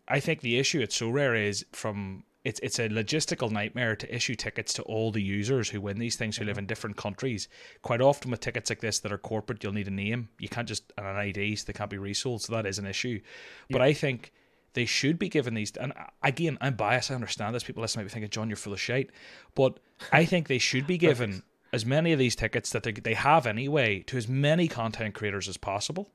I 0.07 0.19
think 0.19 0.41
the 0.41 0.57
issue 0.57 0.81
at 0.81 0.89
Sorare 0.89 1.47
is 1.47 1.65
from 1.71 2.23
it's 2.49 2.59
it's 2.63 2.79
a 2.79 2.89
logistical 2.89 3.51
nightmare 3.51 3.95
to 3.95 4.15
issue 4.15 4.33
tickets 4.33 4.73
to 4.73 4.81
all 4.83 5.11
the 5.11 5.21
users 5.21 5.69
who 5.69 5.79
win 5.79 5.99
these 5.99 6.15
things 6.15 6.35
who 6.35 6.45
live 6.45 6.53
mm-hmm. 6.53 6.61
in 6.61 6.65
different 6.65 6.97
countries. 6.97 7.47
Quite 7.83 8.01
often 8.01 8.31
with 8.31 8.39
tickets 8.39 8.71
like 8.71 8.81
this 8.81 8.97
that 8.99 9.11
are 9.11 9.19
corporate, 9.19 9.63
you'll 9.63 9.73
need 9.73 9.87
a 9.87 9.91
name. 9.91 10.29
You 10.39 10.49
can't 10.49 10.67
just 10.67 10.91
an 10.97 11.05
ID, 11.05 11.55
so 11.55 11.65
they 11.67 11.73
can't 11.73 11.91
be 11.91 11.99
resold. 11.99 12.41
So 12.41 12.53
that 12.53 12.65
is 12.65 12.79
an 12.79 12.87
issue. 12.87 13.21
Yeah. 13.67 13.73
But 13.73 13.81
I 13.83 13.93
think 13.93 14.33
they 14.73 14.85
should 14.85 15.19
be 15.19 15.29
given 15.29 15.53
these. 15.53 15.71
And 15.77 15.93
again, 16.23 16.57
I'm 16.59 16.73
biased. 16.73 17.11
I 17.11 17.15
understand 17.15 17.53
this. 17.53 17.63
People 17.63 17.81
listening 17.81 18.03
might 18.03 18.09
be 18.09 18.13
thinking, 18.13 18.31
John, 18.31 18.49
you're 18.49 18.57
full 18.57 18.73
of 18.73 18.81
shit. 18.81 19.11
But 19.53 19.79
I 20.11 20.25
think 20.25 20.47
they 20.47 20.57
should 20.57 20.87
be 20.87 20.97
given 21.09 21.43
as 21.71 21.85
many 21.85 22.13
of 22.13 22.17
these 22.17 22.35
tickets 22.35 22.71
that 22.71 22.81
they, 22.81 22.93
they 22.93 23.13
have 23.13 23.45
anyway 23.45 23.99
to 24.07 24.17
as 24.17 24.27
many 24.27 24.67
content 24.67 25.13
creators 25.13 25.47
as 25.47 25.57
possible. 25.57 26.09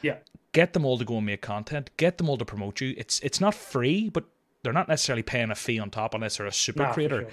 Yeah. 0.00 0.18
Get 0.52 0.74
them 0.74 0.84
all 0.84 0.96
to 0.98 1.04
go 1.04 1.16
and 1.16 1.26
make 1.26 1.42
content. 1.42 1.90
Get 1.96 2.18
them 2.18 2.28
all 2.28 2.38
to 2.38 2.44
promote 2.44 2.80
you. 2.80 2.94
It's 2.96 3.18
it's 3.20 3.40
not 3.40 3.54
free, 3.54 4.08
but 4.10 4.26
they're 4.62 4.72
not 4.72 4.88
necessarily 4.88 5.22
paying 5.22 5.50
a 5.50 5.54
fee 5.54 5.78
on 5.78 5.90
top 5.90 6.14
unless 6.14 6.36
they're 6.36 6.46
a 6.46 6.52
super 6.52 6.84
nah, 6.84 6.92
creator. 6.92 7.22
Sure. 7.22 7.30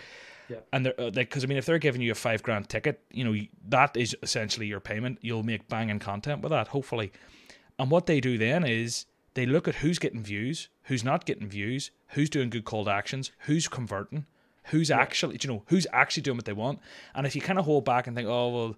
Yeah. 0.49 0.57
And 0.73 0.85
they're 0.85 0.99
uh, 0.99 1.11
because 1.11 1.43
I 1.43 1.47
mean, 1.47 1.57
if 1.57 1.65
they're 1.65 1.77
giving 1.77 2.01
you 2.01 2.11
a 2.11 2.15
five 2.15 2.41
grand 2.41 2.69
ticket, 2.69 3.01
you 3.11 3.23
know 3.23 3.35
that 3.67 3.95
is 3.95 4.15
essentially 4.23 4.65
your 4.65 4.79
payment. 4.79 5.19
You'll 5.21 5.43
make 5.43 5.67
banging 5.67 5.99
content 5.99 6.41
with 6.41 6.51
that, 6.51 6.69
hopefully. 6.69 7.11
And 7.77 7.91
what 7.91 8.07
they 8.07 8.19
do 8.19 8.37
then 8.37 8.65
is 8.65 9.05
they 9.35 9.45
look 9.45 9.67
at 9.67 9.75
who's 9.75 9.99
getting 9.99 10.23
views, 10.23 10.69
who's 10.83 11.03
not 11.03 11.25
getting 11.25 11.47
views, 11.47 11.91
who's 12.09 12.29
doing 12.29 12.49
good 12.49 12.65
call 12.65 12.85
to 12.85 12.91
actions, 12.91 13.31
who's 13.41 13.67
converting, 13.67 14.25
who's 14.65 14.89
yeah. 14.89 14.99
actually, 14.99 15.37
you 15.41 15.47
know, 15.47 15.63
who's 15.67 15.85
actually 15.93 16.23
doing 16.23 16.37
what 16.37 16.45
they 16.45 16.53
want. 16.53 16.79
And 17.13 17.27
if 17.27 17.35
you 17.35 17.41
kind 17.41 17.59
of 17.59 17.65
hold 17.65 17.85
back 17.85 18.07
and 18.07 18.15
think, 18.15 18.27
oh 18.27 18.49
well, 18.49 18.75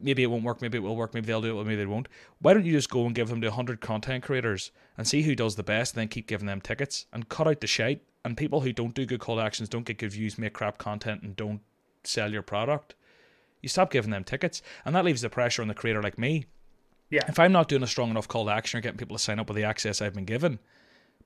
maybe 0.00 0.22
it 0.22 0.26
won't 0.26 0.44
work, 0.44 0.60
maybe 0.60 0.78
it 0.78 0.82
will 0.82 0.96
work, 0.96 1.14
maybe 1.14 1.26
they'll 1.26 1.40
do 1.40 1.58
it, 1.58 1.64
maybe 1.64 1.76
they 1.76 1.86
won't. 1.86 2.08
Why 2.40 2.54
don't 2.54 2.64
you 2.64 2.72
just 2.72 2.90
go 2.90 3.06
and 3.06 3.14
give 3.14 3.28
them 3.28 3.40
to 3.40 3.48
100 3.48 3.80
content 3.80 4.24
creators 4.24 4.70
and 4.96 5.06
see 5.06 5.22
who 5.22 5.34
does 5.34 5.56
the 5.56 5.62
best 5.62 5.94
and 5.94 6.00
then 6.00 6.08
keep 6.08 6.26
giving 6.26 6.46
them 6.46 6.60
tickets 6.60 7.06
and 7.12 7.28
cut 7.28 7.46
out 7.46 7.60
the 7.60 7.66
shite? 7.66 8.02
And 8.24 8.36
people 8.36 8.62
who 8.62 8.72
don't 8.72 8.94
do 8.94 9.04
good 9.04 9.20
call 9.20 9.40
actions, 9.40 9.68
don't 9.68 9.84
get 9.84 9.98
good 9.98 10.12
views, 10.12 10.38
make 10.38 10.54
crap 10.54 10.78
content, 10.78 11.22
and 11.22 11.36
don't 11.36 11.60
sell 12.04 12.32
your 12.32 12.42
product, 12.42 12.94
you 13.60 13.68
stop 13.68 13.90
giving 13.90 14.10
them 14.10 14.24
tickets. 14.24 14.62
And 14.84 14.94
that 14.94 15.04
leaves 15.04 15.22
the 15.22 15.30
pressure 15.30 15.62
on 15.62 15.68
the 15.68 15.74
creator 15.74 16.02
like 16.02 16.18
me. 16.18 16.46
Yeah. 17.10 17.22
If 17.28 17.38
I'm 17.38 17.52
not 17.52 17.68
doing 17.68 17.82
a 17.82 17.86
strong 17.86 18.10
enough 18.10 18.28
call 18.28 18.46
to 18.46 18.52
action 18.52 18.78
or 18.78 18.80
getting 18.80 18.98
people 18.98 19.16
to 19.16 19.22
sign 19.22 19.38
up 19.38 19.48
with 19.48 19.56
the 19.56 19.64
access 19.64 20.02
I've 20.02 20.14
been 20.14 20.24
given, 20.24 20.58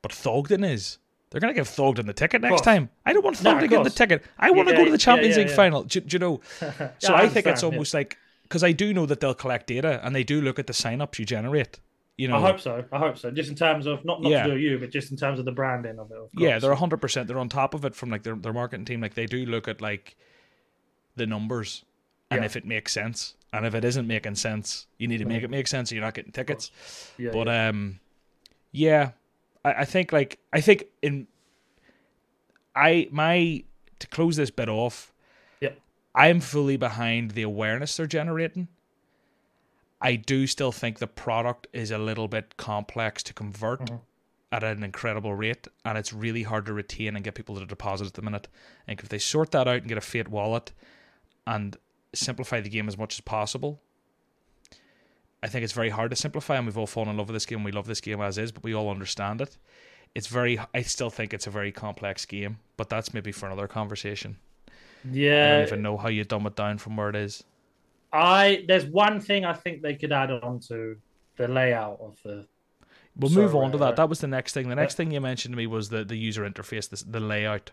but 0.02 0.12
Thogden 0.12 0.68
is, 0.68 0.98
they're 1.30 1.40
going 1.40 1.52
to 1.52 1.58
give 1.58 1.68
Thogden 1.68 2.06
the 2.06 2.12
ticket 2.12 2.40
next 2.40 2.62
time. 2.62 2.90
I 3.04 3.12
don't 3.12 3.24
want 3.24 3.36
Thogden 3.36 3.60
to 3.60 3.68
get 3.68 3.84
the 3.84 3.90
ticket. 3.90 4.24
I 4.38 4.50
want 4.50 4.68
to 4.68 4.76
go 4.76 4.84
to 4.84 4.90
the 4.90 4.98
Champions 4.98 5.36
yeah, 5.36 5.42
yeah, 5.42 5.48
League 5.48 5.56
final. 5.56 5.82
Do, 5.84 6.00
do, 6.00 6.14
you 6.14 6.18
know? 6.18 6.40
so 6.98 7.14
I, 7.14 7.22
I 7.22 7.28
think 7.28 7.46
it's 7.46 7.62
almost 7.62 7.94
like 7.94 8.18
because 8.48 8.64
I 8.64 8.72
do 8.72 8.94
know 8.94 9.06
that 9.06 9.20
they'll 9.20 9.34
collect 9.34 9.66
data 9.66 10.00
and 10.02 10.14
they 10.14 10.24
do 10.24 10.40
look 10.40 10.58
at 10.58 10.66
the 10.66 10.72
signups 10.72 11.18
you 11.18 11.24
generate. 11.24 11.80
You 12.16 12.26
know, 12.26 12.36
I 12.36 12.40
hope 12.40 12.58
so. 12.58 12.84
I 12.90 12.98
hope 12.98 13.16
so. 13.16 13.30
Just 13.30 13.48
in 13.48 13.54
terms 13.54 13.86
of 13.86 14.04
not 14.04 14.20
not 14.20 14.30
yeah. 14.30 14.44
to 14.44 14.54
do 14.54 14.58
you, 14.58 14.78
but 14.78 14.90
just 14.90 15.12
in 15.12 15.16
terms 15.16 15.38
of 15.38 15.44
the 15.44 15.52
branding 15.52 16.00
of 16.00 16.10
it. 16.10 16.16
Of 16.16 16.30
yeah, 16.34 16.58
they're 16.58 16.74
hundred 16.74 17.00
percent. 17.00 17.28
They're 17.28 17.38
on 17.38 17.48
top 17.48 17.74
of 17.74 17.84
it 17.84 17.94
from 17.94 18.10
like 18.10 18.24
their 18.24 18.34
their 18.34 18.52
marketing 18.52 18.86
team. 18.86 19.00
Like 19.00 19.14
they 19.14 19.26
do 19.26 19.46
look 19.46 19.68
at 19.68 19.80
like 19.80 20.16
the 21.14 21.26
numbers 21.26 21.84
and 22.30 22.40
yeah. 22.40 22.46
if 22.46 22.56
it 22.56 22.64
makes 22.64 22.92
sense. 22.92 23.34
And 23.52 23.64
if 23.64 23.74
it 23.74 23.84
isn't 23.84 24.06
making 24.06 24.34
sense, 24.34 24.86
you 24.98 25.08
need 25.08 25.18
to 25.18 25.24
make 25.24 25.42
it 25.42 25.50
make 25.50 25.68
sense. 25.68 25.88
So 25.88 25.94
you're 25.94 26.04
not 26.04 26.14
getting 26.14 26.32
tickets. 26.32 26.70
Yeah, 27.16 27.30
but 27.32 27.46
yeah. 27.46 27.68
um, 27.68 28.00
yeah, 28.72 29.10
I, 29.64 29.72
I 29.72 29.84
think 29.84 30.12
like 30.12 30.38
I 30.52 30.60
think 30.60 30.84
in 31.02 31.28
I 32.74 33.08
my 33.10 33.64
to 34.00 34.06
close 34.08 34.36
this 34.36 34.50
bit 34.50 34.68
off. 34.68 35.12
I'm 36.14 36.40
fully 36.40 36.76
behind 36.76 37.32
the 37.32 37.42
awareness 37.42 37.96
they're 37.96 38.06
generating. 38.06 38.68
I 40.00 40.16
do 40.16 40.46
still 40.46 40.72
think 40.72 40.98
the 40.98 41.06
product 41.06 41.66
is 41.72 41.90
a 41.90 41.98
little 41.98 42.28
bit 42.28 42.56
complex 42.56 43.22
to 43.24 43.34
convert 43.34 43.80
mm-hmm. 43.80 43.96
at 44.52 44.62
an 44.62 44.82
incredible 44.82 45.34
rate, 45.34 45.66
and 45.84 45.98
it's 45.98 46.12
really 46.12 46.44
hard 46.44 46.66
to 46.66 46.72
retain 46.72 47.16
and 47.16 47.24
get 47.24 47.34
people 47.34 47.56
to 47.58 47.66
deposit 47.66 48.06
at 48.06 48.14
the 48.14 48.22
minute. 48.22 48.48
And 48.86 48.98
if 49.00 49.08
they 49.08 49.18
sort 49.18 49.50
that 49.52 49.66
out 49.66 49.78
and 49.78 49.88
get 49.88 49.98
a 49.98 50.02
fiat 50.02 50.28
wallet 50.28 50.72
and 51.46 51.76
simplify 52.14 52.60
the 52.60 52.68
game 52.68 52.88
as 52.88 52.96
much 52.96 53.16
as 53.16 53.20
possible, 53.20 53.80
I 55.42 55.48
think 55.48 55.64
it's 55.64 55.72
very 55.72 55.90
hard 55.90 56.10
to 56.10 56.16
simplify, 56.16 56.56
and 56.56 56.66
we've 56.66 56.78
all 56.78 56.86
fallen 56.86 57.10
in 57.10 57.16
love 57.16 57.28
with 57.28 57.34
this 57.34 57.46
game. 57.46 57.64
We 57.64 57.72
love 57.72 57.86
this 57.86 58.00
game 58.00 58.20
as 58.20 58.38
is, 58.38 58.52
but 58.52 58.64
we 58.64 58.74
all 58.74 58.90
understand 58.90 59.40
it. 59.40 59.56
It's 60.14 60.26
very. 60.26 60.58
I 60.74 60.82
still 60.82 61.10
think 61.10 61.32
it's 61.32 61.46
a 61.46 61.50
very 61.50 61.70
complex 61.70 62.24
game, 62.24 62.58
but 62.76 62.88
that's 62.88 63.12
maybe 63.14 63.30
for 63.30 63.46
another 63.46 63.68
conversation. 63.68 64.38
Yeah. 65.10 65.46
I 65.46 65.58
don't 65.58 65.66
even 65.68 65.82
know 65.82 65.96
how 65.96 66.08
you 66.08 66.24
dumb 66.24 66.46
it 66.46 66.56
down 66.56 66.78
from 66.78 66.96
where 66.96 67.08
it 67.08 67.16
is. 67.16 67.44
I 68.12 68.64
there's 68.66 68.86
one 68.86 69.20
thing 69.20 69.44
I 69.44 69.52
think 69.52 69.82
they 69.82 69.94
could 69.94 70.12
add 70.12 70.30
on 70.30 70.60
to 70.68 70.96
the 71.36 71.48
layout 71.48 71.98
of 72.00 72.18
the. 72.24 72.46
We'll 73.16 73.32
move 73.32 73.54
on 73.56 73.72
to 73.72 73.78
that. 73.78 73.96
That 73.96 74.08
was 74.08 74.20
the 74.20 74.28
next 74.28 74.52
thing. 74.52 74.68
The 74.68 74.76
next 74.76 74.94
thing 74.94 75.10
you 75.10 75.20
mentioned 75.20 75.52
to 75.52 75.56
me 75.56 75.66
was 75.66 75.88
the, 75.88 76.04
the 76.04 76.16
user 76.16 76.48
interface, 76.48 76.88
the, 76.88 77.04
the 77.10 77.20
layout. 77.20 77.72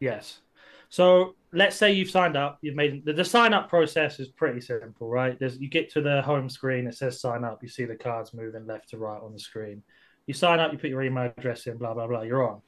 Yes. 0.00 0.40
So 0.88 1.34
let's 1.52 1.76
say 1.76 1.92
you've 1.92 2.10
signed 2.10 2.36
up. 2.36 2.58
You've 2.62 2.74
made 2.74 3.04
the, 3.04 3.12
the 3.12 3.24
sign 3.24 3.52
up 3.52 3.68
process 3.68 4.18
is 4.18 4.28
pretty 4.28 4.60
simple, 4.60 5.08
right? 5.08 5.38
There's 5.38 5.58
you 5.58 5.68
get 5.68 5.90
to 5.92 6.00
the 6.00 6.22
home 6.22 6.48
screen. 6.48 6.86
It 6.86 6.94
says 6.94 7.20
sign 7.20 7.44
up. 7.44 7.62
You 7.62 7.68
see 7.68 7.84
the 7.84 7.96
cards 7.96 8.32
moving 8.32 8.66
left 8.66 8.88
to 8.90 8.98
right 8.98 9.20
on 9.20 9.32
the 9.32 9.38
screen. 9.38 9.82
You 10.26 10.34
sign 10.34 10.60
up. 10.60 10.72
You 10.72 10.78
put 10.78 10.90
your 10.90 11.02
email 11.02 11.30
address 11.36 11.66
in. 11.66 11.76
Blah 11.76 11.94
blah 11.94 12.06
blah. 12.06 12.22
You're 12.22 12.48
on. 12.48 12.62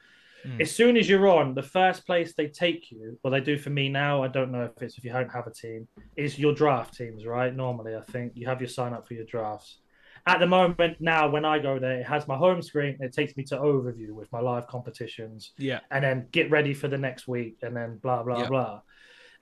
As 0.59 0.69
mm. 0.69 0.73
soon 0.73 0.97
as 0.97 1.07
you're 1.07 1.27
on, 1.27 1.53
the 1.53 1.61
first 1.61 2.05
place 2.05 2.33
they 2.35 2.47
take 2.47 2.91
you, 2.91 3.19
well, 3.23 3.31
they 3.31 3.41
do 3.41 3.57
for 3.57 3.69
me 3.69 3.89
now. 3.89 4.23
I 4.23 4.27
don't 4.27 4.51
know 4.51 4.63
if 4.63 4.81
it's 4.81 4.97
if 4.97 5.03
you 5.03 5.11
don't 5.11 5.31
have 5.31 5.45
a 5.47 5.51
team, 5.53 5.87
is 6.15 6.39
your 6.39 6.53
draft 6.53 6.95
teams, 6.95 7.25
right? 7.25 7.55
Normally, 7.55 7.95
I 7.95 8.01
think 8.01 8.33
you 8.35 8.47
have 8.47 8.59
your 8.59 8.67
sign 8.67 8.93
up 8.93 9.07
for 9.07 9.13
your 9.13 9.25
drafts. 9.25 9.79
At 10.27 10.39
the 10.39 10.47
moment, 10.47 10.97
now 10.99 11.29
when 11.29 11.45
I 11.45 11.59
go 11.59 11.79
there, 11.79 11.99
it 11.99 12.05
has 12.05 12.27
my 12.27 12.37
home 12.37 12.61
screen. 12.61 12.97
It 12.99 13.13
takes 13.13 13.35
me 13.37 13.43
to 13.45 13.57
overview 13.57 14.11
with 14.11 14.31
my 14.31 14.39
live 14.39 14.67
competitions, 14.67 15.53
Yeah. 15.57 15.79
and 15.91 16.03
then 16.03 16.27
get 16.31 16.49
ready 16.51 16.73
for 16.73 16.87
the 16.87 16.97
next 16.97 17.27
week, 17.27 17.57
and 17.61 17.75
then 17.75 17.97
blah 17.97 18.23
blah 18.23 18.41
Yeah. 18.41 18.49
blah. 18.49 18.81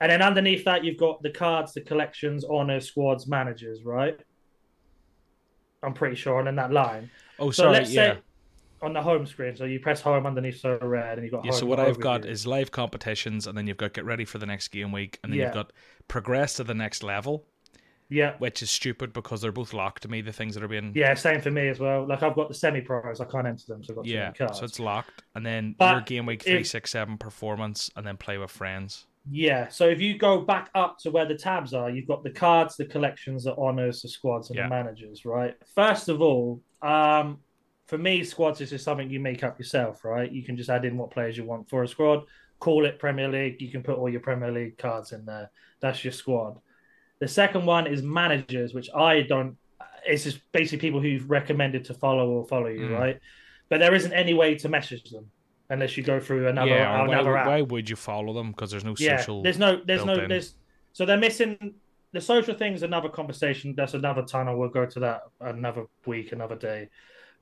And 0.01 0.11
then 0.11 0.21
underneath 0.21 0.63
that, 0.65 0.83
you've 0.83 0.97
got 0.97 1.21
the 1.21 1.29
cards, 1.29 1.73
the 1.73 1.81
collections, 1.81 2.45
honors, 2.45 2.87
squads, 2.87 3.27
managers, 3.27 3.83
right? 3.83 4.17
I'm 5.83 5.93
pretty 5.93 6.15
sure, 6.15 6.39
and 6.39 6.47
then 6.47 6.55
that 6.55 6.71
line. 6.71 7.09
Oh, 7.37 7.51
So 7.51 7.63
sorry. 7.63 7.73
let's 7.73 7.91
yeah. 7.93 8.13
say 8.15 8.19
on 8.81 8.93
the 8.93 9.01
home 9.01 9.25
screen, 9.25 9.55
so 9.55 9.65
you 9.65 9.79
press 9.79 10.01
home 10.01 10.25
underneath 10.25 10.61
Sorare, 10.61 11.13
and 11.13 11.23
you've 11.23 11.31
got 11.31 11.45
Yeah, 11.45 11.51
so 11.51 11.65
what 11.65 11.79
I've 11.79 11.99
got 11.99 12.21
overview. 12.21 12.29
is 12.31 12.47
live 12.47 12.71
competitions, 12.71 13.47
and 13.47 13.57
then 13.57 13.67
you've 13.67 13.77
got 13.77 13.93
get 13.93 14.05
ready 14.05 14.25
for 14.25 14.37
the 14.37 14.45
next 14.45 14.69
game 14.69 14.91
week, 14.91 15.19
and 15.23 15.31
then 15.31 15.39
Yeah. 15.39 15.45
you've 15.45 15.53
got 15.53 15.73
progress 16.07 16.55
to 16.55 16.63
the 16.63 16.73
next 16.73 17.03
level, 17.03 17.45
yeah, 18.09 18.35
which 18.39 18.61
is 18.63 18.69
stupid 18.71 19.13
because 19.13 19.41
they're 19.41 19.51
both 19.51 19.73
locked 19.73 20.03
to 20.03 20.07
me. 20.07 20.21
The 20.21 20.33
things 20.33 20.55
that 20.55 20.63
are 20.63 20.67
being 20.67 20.93
yeah, 20.95 21.13
same 21.13 21.41
for 21.41 21.51
me 21.51 21.67
as 21.67 21.79
well. 21.79 22.07
Like 22.07 22.23
I've 22.23 22.35
got 22.35 22.47
the 22.47 22.53
semi 22.55 22.81
pros, 22.81 23.19
I 23.21 23.25
can't 23.25 23.47
enter 23.47 23.65
them, 23.67 23.83
so 23.83 23.93
I've 23.93 23.97
got 23.97 24.05
yeah, 24.05 24.31
cards. 24.31 24.59
so 24.59 24.65
it's 24.65 24.79
locked, 24.79 25.23
and 25.35 25.45
then 25.45 25.75
But 25.77 25.91
your 25.91 26.01
game 26.01 26.25
week 26.25 26.41
if- 26.45 26.51
three, 26.51 26.63
six, 26.63 26.91
seven 26.91 27.17
performance, 27.17 27.89
and 27.95 28.05
then 28.05 28.17
play 28.17 28.37
with 28.37 28.51
friends. 28.51 29.05
Yeah, 29.29 29.67
so 29.67 29.87
if 29.87 29.99
you 30.01 30.17
go 30.17 30.41
back 30.41 30.71
up 30.73 30.97
to 30.99 31.11
where 31.11 31.25
the 31.25 31.35
tabs 31.35 31.73
are, 31.73 31.89
you've 31.91 32.07
got 32.07 32.23
the 32.23 32.31
cards, 32.31 32.77
the 32.77 32.85
collections, 32.85 33.43
the 33.43 33.55
honors, 33.57 34.01
the 34.01 34.07
squads, 34.07 34.49
and 34.49 34.57
Yeah. 34.57 34.63
the 34.63 34.69
managers, 34.69 35.23
right? 35.25 35.55
First 35.75 36.09
of 36.09 36.21
all, 36.21 36.61
um, 36.81 37.37
for 37.89 37.97
me, 37.97 38.23
squads 38.23 38.61
is 38.61 38.69
just 38.69 38.85
something 38.85 39.09
you 39.09 39.19
make 39.19 39.43
up 39.43 39.57
yourself, 39.57 40.05
right? 40.05 40.31
You 40.31 40.43
can 40.43 40.55
just 40.55 40.69
add 40.69 40.85
in 40.85 40.95
what 40.95 41.09
players 41.09 41.35
you 41.35 41.43
want 41.43 41.67
for 41.67 41.81
a 41.81 41.87
squad, 41.87 42.23
call 42.59 42.85
it 42.85 42.99
Premier 42.99 43.27
League. 43.27 43.59
You 43.59 43.71
can 43.71 43.81
put 43.81 43.97
all 43.97 44.07
your 44.07 44.19
Premier 44.21 44.51
League 44.51 44.77
cards 44.77 45.11
in 45.11 45.25
there. 45.25 45.49
That's 45.79 46.03
your 46.03 46.13
squad. 46.13 46.59
The 47.17 47.27
second 47.27 47.65
one 47.65 47.87
is 47.87 48.03
managers, 48.03 48.75
which 48.75 48.89
I 48.93 49.21
don't. 49.23 49.57
It's 50.05 50.23
just 50.23 50.39
basically 50.51 50.77
people 50.87 51.01
who've 51.01 51.27
recommended 51.29 51.83
to 51.85 51.93
follow 51.95 52.29
or 52.29 52.45
follow 52.47 52.67
you, 52.67 52.87
Mm. 52.89 52.99
right? 52.99 53.19
But 53.69 53.79
there 53.79 53.95
isn't 53.95 54.13
any 54.13 54.33
way 54.35 54.55
to 54.55 54.69
message 54.69 55.09
them 55.09 55.29
unless 55.71 55.97
you 55.97 56.03
go 56.03 56.19
through 56.19 56.47
another 56.47 56.71
yeah, 56.71 57.01
or 57.01 57.07
why, 57.07 57.39
app. 57.39 57.47
why 57.47 57.61
would 57.61 57.89
you 57.89 57.95
follow 57.95 58.33
them? 58.33 58.51
Because 58.51 58.69
there's 58.71 58.85
no 58.85 58.95
Yeah, 58.99 59.17
social. 59.17 59.41
there's 59.41 59.57
no, 59.59 59.81
there's 59.83 60.05
no, 60.05 60.13
in. 60.13 60.29
there's 60.29 60.55
so 60.93 61.05
they're 61.05 61.17
missing 61.17 61.73
the 62.11 62.21
social 62.21 62.55
thing's 62.55 62.83
another 62.83 63.09
conversation. 63.09 63.73
That's 63.75 63.93
another 63.95 64.23
tunnel. 64.23 64.57
We'll 64.57 64.69
go 64.69 64.85
to 64.85 64.99
that 65.01 65.21
another 65.41 65.85
week, 66.05 66.31
another 66.31 66.55
day. 66.55 66.89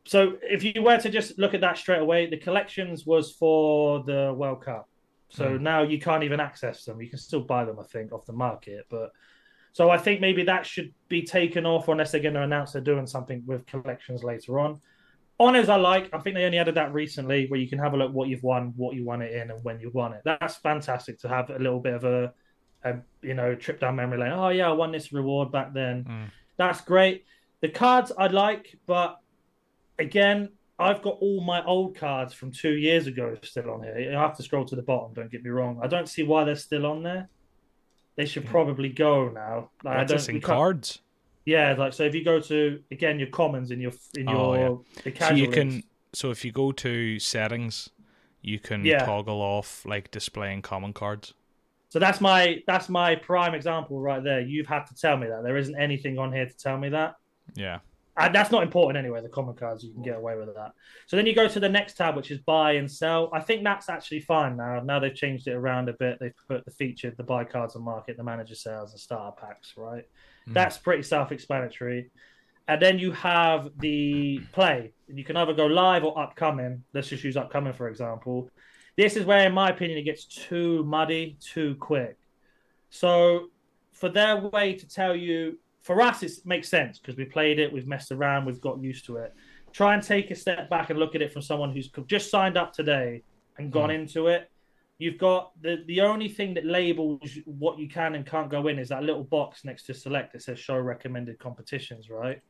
So 0.08 0.38
if 0.41 0.63
you 0.63 0.82
were 0.82 0.98
to 0.98 1.10
just 1.10 1.38
look 1.38 1.54
at 1.54 1.62
that 1.62 1.78
straight 1.78 2.00
away, 2.00 2.30
the 2.30 2.38
collections 2.38 3.06
was 3.06 3.34
for 3.34 4.04
the 4.04 4.34
World 4.36 4.63
Cup. 4.63 4.88
So 5.30 5.58
Hmm. 5.58 5.63
now 5.63 5.82
you 5.84 6.00
can't 6.00 6.24
even 6.24 6.39
access 6.39 6.86
them. 6.86 7.02
You 7.02 7.10
can 7.10 7.20
still 7.20 7.41
buy 7.41 7.65
them, 7.65 7.80
I 7.80 7.84
think, 7.84 8.13
off 8.13 8.26
the 8.26 8.34
market. 8.34 8.86
But 8.89 9.12
so 9.74 9.89
I 9.89 9.98
think 9.98 10.22
maybe 10.22 10.43
that 10.43 10.65
should 10.65 10.93
be 11.10 11.24
taken 11.24 11.65
off 11.65 11.89
unless 11.89 12.12
they're 12.12 12.22
going 12.22 12.34
to 12.36 12.41
announce 12.41 12.72
they're 12.72 12.82
doing 12.82 13.06
something 13.06 13.43
with 13.46 13.65
collections 13.65 14.24
later 14.24 14.60
on. 14.60 14.80
Honors 15.39 15.70
I 15.70 15.76
like. 15.76 16.10
I 16.13 16.20
think 16.20 16.36
they 16.36 16.46
only 16.46 16.58
added 16.58 16.76
that 16.76 16.93
recently 16.93 17.46
where 17.48 17.60
you 17.60 17.70
can 17.70 17.78
have 17.78 17.93
a 17.93 17.98
look 17.98 18.12
what 18.12 18.28
you've 18.30 18.41
won, 18.43 18.74
what 18.76 18.96
you 18.96 19.04
won 19.06 19.22
it 19.22 19.34
in, 19.34 19.52
and 19.52 19.63
when 19.63 19.80
you 19.80 19.91
won 19.93 20.13
it. 20.13 20.22
That's 20.24 20.56
fantastic 20.56 21.20
to 21.20 21.28
have 21.28 21.50
a 21.50 21.60
little 21.60 21.80
bit 21.80 21.93
of 21.93 22.06
a, 22.06 22.34
a 22.84 22.96
you 23.22 23.36
know, 23.36 23.54
trip 23.54 23.80
down 23.80 23.98
memory 23.98 24.17
lane. 24.20 24.32
Oh 24.32 24.50
yeah, 24.50 24.70
I 24.70 24.72
won 24.72 24.91
this 24.91 25.12
reward 25.13 25.52
back 25.52 25.74
then. 25.74 26.06
Mm. 26.06 26.32
That's 26.58 26.82
great. 26.82 27.26
The 27.62 27.70
cards 27.70 28.12
I 28.17 28.28
like, 28.28 28.76
but 28.88 29.20
again, 30.00 30.50
I've 30.80 31.02
got 31.02 31.18
all 31.22 31.42
my 31.42 31.64
old 31.66 31.96
cards 31.96 32.34
from 32.34 32.52
two 32.52 32.74
years 32.74 33.08
ago 33.08 33.36
still 33.42 33.72
on 33.72 33.84
here. 33.84 34.16
I 34.16 34.22
have 34.22 34.38
to 34.38 34.44
scroll 34.44 34.66
to 34.66 34.76
the 34.76 34.84
bottom. 34.84 35.14
Don't 35.14 35.32
get 35.32 35.44
me 35.44 35.50
wrong. 35.50 35.80
I 35.82 35.88
don't 35.88 36.08
see 36.08 36.24
why 36.24 36.44
they're 36.44 36.56
still 36.56 36.86
on 36.86 37.04
there. 37.04 37.30
They 38.16 38.26
should 38.26 38.46
probably 38.46 38.90
go 38.90 39.30
now. 39.30 39.72
Like, 39.84 39.96
I 39.96 39.98
What's 40.00 40.26
don't. 40.26 40.36
in 40.36 40.42
cards? 40.42 41.00
Yeah, 41.46 41.74
like 41.78 41.94
so. 41.94 42.04
If 42.04 42.14
you 42.14 42.24
go 42.24 42.40
to 42.42 42.84
again 42.92 43.20
your 43.20 43.30
commons 43.30 43.72
in 43.72 43.80
your 43.80 43.94
in 44.18 44.28
Oh, 44.28 44.54
your 44.56 44.82
the 45.04 45.16
So 45.20 45.34
you 45.34 45.48
can. 45.48 45.70
leagues. 45.70 45.86
So 46.14 46.32
if 46.32 46.44
you 46.44 46.52
go 46.52 46.72
to 46.74 47.20
settings, 47.20 47.90
you 48.42 48.60
can 48.60 48.84
Yeah. 48.84 49.06
toggle 49.06 49.42
off 49.42 49.86
like 49.86 50.12
displaying 50.12 50.62
common 50.62 50.94
cards. 50.94 51.34
So 51.90 52.00
that's 52.00 52.20
my 52.20 52.62
that's 52.68 52.90
my 52.90 53.16
prime 53.16 53.54
example 53.56 54.00
right 54.00 54.22
there. 54.24 54.42
You've 54.42 54.68
had 54.68 54.86
to 54.88 54.96
tell 54.96 55.16
me 55.16 55.28
that 55.28 55.44
there 55.44 55.58
isn't 55.58 55.76
anything 55.80 56.18
on 56.20 56.34
here 56.34 56.46
to 56.46 56.58
tell 56.58 56.78
me 56.78 56.90
that. 56.90 57.16
Yeah. 57.56 57.80
And 58.17 58.34
that's 58.34 58.51
not 58.51 58.63
important 58.63 58.97
anyway. 58.97 59.21
The 59.21 59.30
common 59.30 59.56
cards 59.56 59.84
you 59.84 59.93
can 59.93 60.01
get 60.01 60.17
away 60.17 60.36
with 60.36 60.53
that. 60.56 60.71
So 61.06 61.15
then 61.15 61.27
you 61.27 61.36
go 61.36 61.47
to 61.47 61.60
the 61.60 61.69
next 61.69 61.97
tab, 61.97 62.15
which 62.15 62.32
is 62.32 62.39
buy 62.39 62.73
and 62.73 62.89
sell. 62.89 63.30
I 63.32 63.41
think 63.41 63.63
that's 63.63 63.89
actually 63.89 64.21
fine 64.21 64.58
now. 64.58 64.82
Now 64.82 64.99
they've 64.99 65.13
changed 65.13 65.47
it 65.47 65.53
around 65.53 65.88
a 65.88 65.93
bit. 65.93 66.17
They've 66.19 66.34
put 66.47 66.65
the 66.65 66.71
featured 66.71 67.15
the 67.15 67.23
buy 67.23 67.43
cards 67.43 67.75
on 67.75 67.84
market, 67.84 68.17
the 68.17 68.23
manager 68.23 68.56
sales, 68.56 68.91
and 68.91 68.99
starter 68.99 69.36
packs. 69.39 69.73
Right. 69.77 70.06
Mm. 70.49 70.53
That's 70.53 70.77
pretty 70.80 71.03
self-explanatory. 71.03 72.10
And 72.67 72.82
then 72.82 72.97
you 72.97 73.12
have 73.12 73.69
the 73.80 74.41
play. 74.51 74.93
You 75.08 75.23
can 75.23 75.38
either 75.38 75.53
go 75.53 75.67
live 75.67 76.03
or 76.03 76.19
upcoming. 76.19 76.84
Let's 76.93 77.10
just 77.10 77.23
use 77.23 77.38
upcoming 77.38 77.73
for 77.73 77.88
example. 77.88 78.49
This 78.97 79.15
is 79.15 79.25
where, 79.25 79.45
in 79.45 79.53
my 79.53 79.69
opinion, 79.69 79.99
it 79.99 80.03
gets 80.03 80.25
too 80.25 80.84
muddy 80.86 81.38
too 81.39 81.75
quick. 81.75 82.17
So, 82.89 83.49
for 83.91 84.10
their 84.10 84.38
way 84.38 84.73
to 84.73 84.88
tell 84.88 85.15
you, 85.15 85.60
for 85.88 86.02
us, 86.02 86.21
it 86.21 86.34
makes 86.43 86.67
sense 86.67 87.00
because 87.00 87.15
we 87.15 87.23
played 87.23 87.60
it, 87.60 87.71
we've 87.71 87.88
messed 87.88 88.12
around, 88.12 88.45
we've 88.45 88.60
got 88.60 88.78
used 88.84 89.06
to 89.06 89.15
it. 89.15 89.34
Try 89.71 89.93
and 89.93 90.04
take 90.04 90.30
a 90.32 90.36
step 90.36 90.69
back 90.69 90.89
and 90.89 91.00
look 91.00 91.15
at 91.15 91.21
it 91.21 91.32
from 91.32 91.41
someone 91.41 91.71
who's 91.71 91.89
just 92.08 92.30
signed 92.30 92.58
up 92.58 92.73
today 92.73 93.23
and 93.58 93.71
gone 93.71 93.89
hmm. 93.89 93.95
into 93.95 94.28
it. 94.28 94.52
You've 94.97 95.17
got 95.17 95.54
the 95.62 95.86
the 95.88 96.02
only 96.02 96.28
thing 96.28 96.54
that 96.56 96.65
labels 96.65 97.38
what 97.45 97.80
you 97.80 97.88
can 97.88 98.15
and 98.15 98.26
can't 98.26 98.50
go 98.50 98.67
in 98.67 98.80
is 98.80 98.89
that 98.89 99.04
little 99.04 99.23
box 99.23 99.63
next 99.63 99.84
to 99.84 99.93
select 99.93 100.34
that 100.34 100.41
says 100.41 100.60
show 100.60 100.78
recommended 100.78 101.39
competitions, 101.39 102.10
right? 102.10 102.41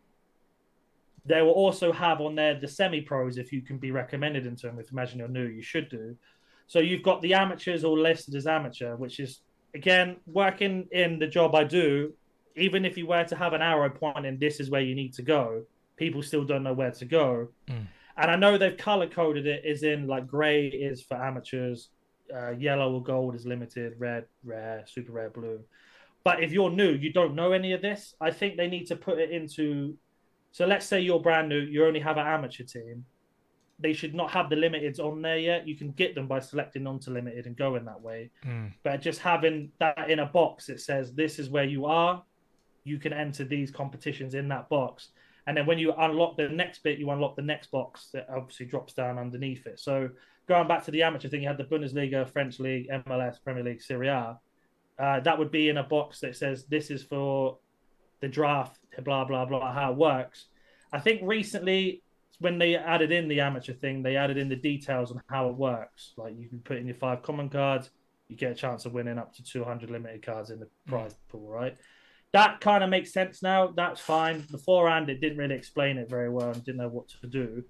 They 1.24 1.44
will 1.44 1.52
also 1.52 1.92
have 1.92 2.22
on 2.22 2.34
there 2.34 2.60
the 2.60 2.68
semi 2.68 3.02
pros 3.02 3.38
if 3.38 3.52
you 3.54 3.62
can 3.62 3.78
be 3.78 3.92
recommended 3.92 4.48
into 4.48 4.66
them. 4.66 4.80
If 4.80 4.92
imagine 4.92 5.20
you're 5.20 5.28
new, 5.28 5.46
you 5.46 5.62
should 5.62 5.90
do. 5.90 6.16
So 6.66 6.80
you've 6.80 7.04
got 7.04 7.22
the 7.22 7.36
amateurs 7.36 7.84
all 7.84 8.00
listed 8.00 8.34
as 8.34 8.48
amateur, 8.48 8.96
which 8.96 9.20
is 9.20 9.42
again 9.76 10.16
working 10.26 10.88
in 10.92 11.20
the 11.20 11.28
job 11.28 11.54
I 11.54 11.66
do. 11.66 12.14
Even 12.58 12.86
if 12.86 12.98
you 12.98 13.08
were 13.08 13.24
to 13.24 13.36
have 13.36 13.54
an 13.54 13.62
arrow 13.62 13.90
pointing, 13.90 14.38
this 14.40 14.60
is 14.60 14.70
where 14.70 14.82
you 14.82 14.96
need 14.96 15.14
to 15.14 15.22
go. 15.22 15.64
People 15.96 16.22
still 16.22 16.44
don't 16.44 16.64
know 16.64 16.74
where 16.74 16.92
to 16.92 17.06
go. 17.06 17.50
Mm. 17.70 17.88
And 18.18 18.32
I 18.32 18.36
know 18.36 18.58
they've 18.58 18.76
color 18.76 19.08
coded 19.08 19.46
it 19.46 19.64
is 19.64 19.84
in 19.84 20.08
like 20.08 20.28
gray 20.28 20.68
is 20.68 21.04
for 21.04 21.16
amateurs, 21.16 21.90
uh, 22.36 22.52
yellow 22.52 22.94
or 22.94 23.04
gold 23.04 23.36
is 23.36 23.46
limited, 23.46 23.94
red, 23.98 24.26
rare, 24.44 24.84
super 24.88 25.12
rare, 25.12 25.30
blue. 25.30 25.60
But 26.24 26.44
if 26.44 26.52
you're 26.52 26.72
new, 26.72 26.92
you 26.92 27.14
don't 27.14 27.36
know 27.36 27.52
any 27.52 27.74
of 27.74 27.82
this. 27.82 28.16
I 28.20 28.32
think 28.32 28.58
they 28.58 28.68
need 28.68 28.88
to 28.88 28.96
put 28.96 29.20
it 29.20 29.32
into. 29.32 29.96
So 30.52 30.66
let's 30.66 30.86
say 30.86 31.00
you're 31.00 31.20
brand 31.20 31.48
new, 31.48 31.60
you 31.60 31.86
only 31.86 32.00
have 32.00 32.18
an 32.18 32.26
amateur 32.26 32.64
team. 32.64 33.06
They 33.80 33.94
should 33.94 34.16
not 34.16 34.32
have 34.32 34.50
the 34.50 34.56
limiteds 34.56 35.00
on 35.00 35.22
there 35.22 35.38
yet. 35.38 35.68
You 35.68 35.76
can 35.78 35.92
get 35.92 36.16
them 36.16 36.28
by 36.28 36.40
selecting 36.40 36.88
onto 36.88 37.12
limited 37.12 37.46
and 37.46 37.56
going 37.56 37.86
that 37.86 38.02
way. 38.02 38.32
Mm. 38.44 38.74
But 38.84 39.02
just 39.02 39.20
having 39.20 39.72
that 39.80 40.10
in 40.10 40.20
a 40.20 40.26
box, 40.26 40.70
it 40.70 40.82
says 40.82 41.14
this 41.14 41.38
is 41.38 41.50
where 41.50 41.64
you 41.64 41.86
are. 41.86 42.24
You 42.88 43.00
can 43.00 43.14
enter 43.14 43.44
these 43.44 43.72
competitions 43.72 44.34
in 44.34 44.48
that 44.50 44.70
box. 44.70 45.10
And 45.46 45.56
then 45.56 45.66
when 45.66 45.80
you 45.80 45.94
unlock 45.94 46.38
the 46.38 46.50
next 46.50 46.84
bit, 46.84 47.00
you 47.00 47.10
unlock 47.10 47.36
the 47.36 47.42
next 47.42 47.72
box 47.72 48.10
that 48.14 48.28
obviously 48.30 48.66
drops 48.66 48.94
down 48.94 49.18
underneath 49.18 49.66
it. 49.66 49.80
So 49.80 50.10
going 50.48 50.68
back 50.68 50.84
to 50.86 50.92
the 50.92 51.04
amateur 51.04 51.30
thing, 51.30 51.42
you 51.42 51.48
had 51.48 51.58
the 51.58 51.64
Bundesliga, 51.64 52.30
French 52.30 52.60
League, 52.60 52.90
MLS, 52.90 53.42
Premier 53.44 53.64
League, 53.64 53.82
Serie 53.82 54.10
A. 54.10 54.40
Uh, 55.00 55.20
that 55.22 55.38
would 55.38 55.52
be 55.52 55.70
in 55.70 55.78
a 55.78 55.84
box 55.84 56.20
that 56.22 56.36
says 56.36 56.66
this 56.66 56.90
is 56.90 57.04
for 57.04 57.60
the 58.20 58.28
draft, 58.28 58.80
blah 59.04 59.26
blah 59.26 59.46
blah, 59.46 59.72
how 59.72 59.92
it 59.92 59.98
works. 59.98 60.46
I 60.92 61.00
think 61.00 61.22
recently 61.24 62.02
when 62.40 62.58
they 62.58 62.76
added 62.76 63.12
in 63.12 63.28
the 63.28 63.40
amateur 63.40 63.74
thing, 63.74 64.04
they 64.04 64.16
added 64.16 64.38
in 64.38 64.50
the 64.50 64.56
details 64.56 65.12
on 65.12 65.22
how 65.28 65.50
it 65.50 65.56
works. 65.56 66.14
Like 66.18 66.38
you 66.38 66.48
can 66.48 66.60
put 66.60 66.78
in 66.78 66.88
your 66.88 66.96
five 66.96 67.24
common 67.24 67.50
cards, 67.50 67.90
you 68.28 68.36
get 68.36 68.52
a 68.52 68.56
chance 68.56 68.86
of 68.86 68.94
winning 68.94 69.18
up 69.18 69.34
to 69.36 69.44
200 69.44 69.90
limited 69.90 70.26
cards 70.26 70.50
in 70.50 70.60
the 70.60 70.68
prize 70.88 71.16
pool, 71.30 71.48
right? 71.50 71.78
That 72.38 72.62
kind 72.62 72.84
of 72.84 72.92
makes 72.92 73.12
sense 73.12 73.42
now. 73.42 73.74
That's 73.76 74.00
fine. 74.00 74.42
Beforehand, 74.52 75.10
it 75.10 75.20
didn't 75.22 75.40
really 75.40 75.56
explain 75.56 75.98
it 75.98 76.08
very 76.08 76.30
well 76.30 76.52
and 76.52 76.64
didn't 76.64 76.78
know 76.78 76.88
what 76.88 77.08
to 77.22 77.26
do. 77.26 77.64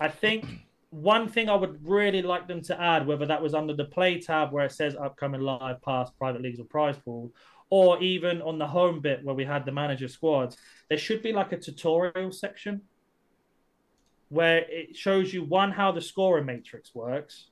I 0.00 0.08
think 0.08 0.44
one 0.90 1.28
thing 1.28 1.48
I 1.48 1.54
would 1.54 1.78
really 1.86 2.22
like 2.22 2.48
them 2.48 2.60
to 2.62 2.80
add, 2.80 3.06
whether 3.06 3.26
that 3.26 3.40
was 3.40 3.54
under 3.54 3.74
the 3.74 3.84
play 3.84 4.20
tab 4.20 4.50
where 4.52 4.64
it 4.66 4.72
says 4.72 4.96
upcoming 4.96 5.42
live 5.42 5.80
pass, 5.82 6.10
private 6.18 6.42
leagues, 6.42 6.58
or 6.58 6.64
prize 6.64 6.96
pool, 6.96 7.32
or 7.70 8.02
even 8.02 8.42
on 8.42 8.58
the 8.58 8.66
home 8.66 8.98
bit 8.98 9.22
where 9.24 9.36
we 9.36 9.44
had 9.44 9.64
the 9.64 9.70
manager 9.70 10.08
squads, 10.08 10.56
there 10.88 10.98
should 10.98 11.22
be 11.22 11.32
like 11.32 11.52
a 11.52 11.56
tutorial 11.56 12.32
section 12.32 12.80
where 14.30 14.64
it 14.68 14.96
shows 14.96 15.32
you 15.32 15.44
one 15.44 15.70
how 15.70 15.92
the 15.92 16.00
scoring 16.00 16.44
matrix 16.46 16.92
works. 16.92 17.50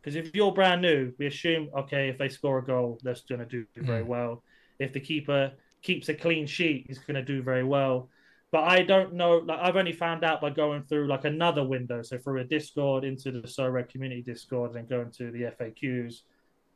Because 0.00 0.14
if 0.14 0.32
you're 0.32 0.52
brand 0.52 0.80
new, 0.80 1.12
we 1.18 1.26
assume 1.26 1.70
okay, 1.76 2.08
if 2.08 2.18
they 2.18 2.28
score 2.28 2.58
a 2.58 2.64
goal, 2.64 3.00
they're 3.02 3.16
going 3.28 3.40
to 3.40 3.46
do 3.46 3.66
very 3.76 4.04
Mm. 4.04 4.06
well. 4.06 4.44
If 4.78 4.92
the 4.92 5.00
keeper 5.00 5.52
keeps 5.82 6.08
a 6.08 6.14
clean 6.14 6.46
sheet, 6.46 6.86
he's 6.88 6.98
going 6.98 7.14
to 7.14 7.22
do 7.22 7.42
very 7.42 7.64
well. 7.64 8.08
but 8.52 8.64
I 8.64 8.82
don't 8.82 9.14
know. 9.14 9.38
Like 9.38 9.58
I've 9.60 9.76
only 9.76 9.92
found 9.92 10.22
out 10.24 10.40
by 10.40 10.50
going 10.50 10.82
through 10.84 11.08
like 11.08 11.24
another 11.24 11.64
window, 11.64 12.02
so 12.02 12.18
through 12.18 12.40
a 12.40 12.44
Discord 12.44 13.02
into 13.02 13.32
the 13.32 13.40
Sorare 13.40 13.88
community 13.88 14.22
Discord, 14.22 14.76
and 14.76 14.88
going 14.88 15.10
to 15.12 15.30
the 15.30 15.44
FAQs 15.58 16.20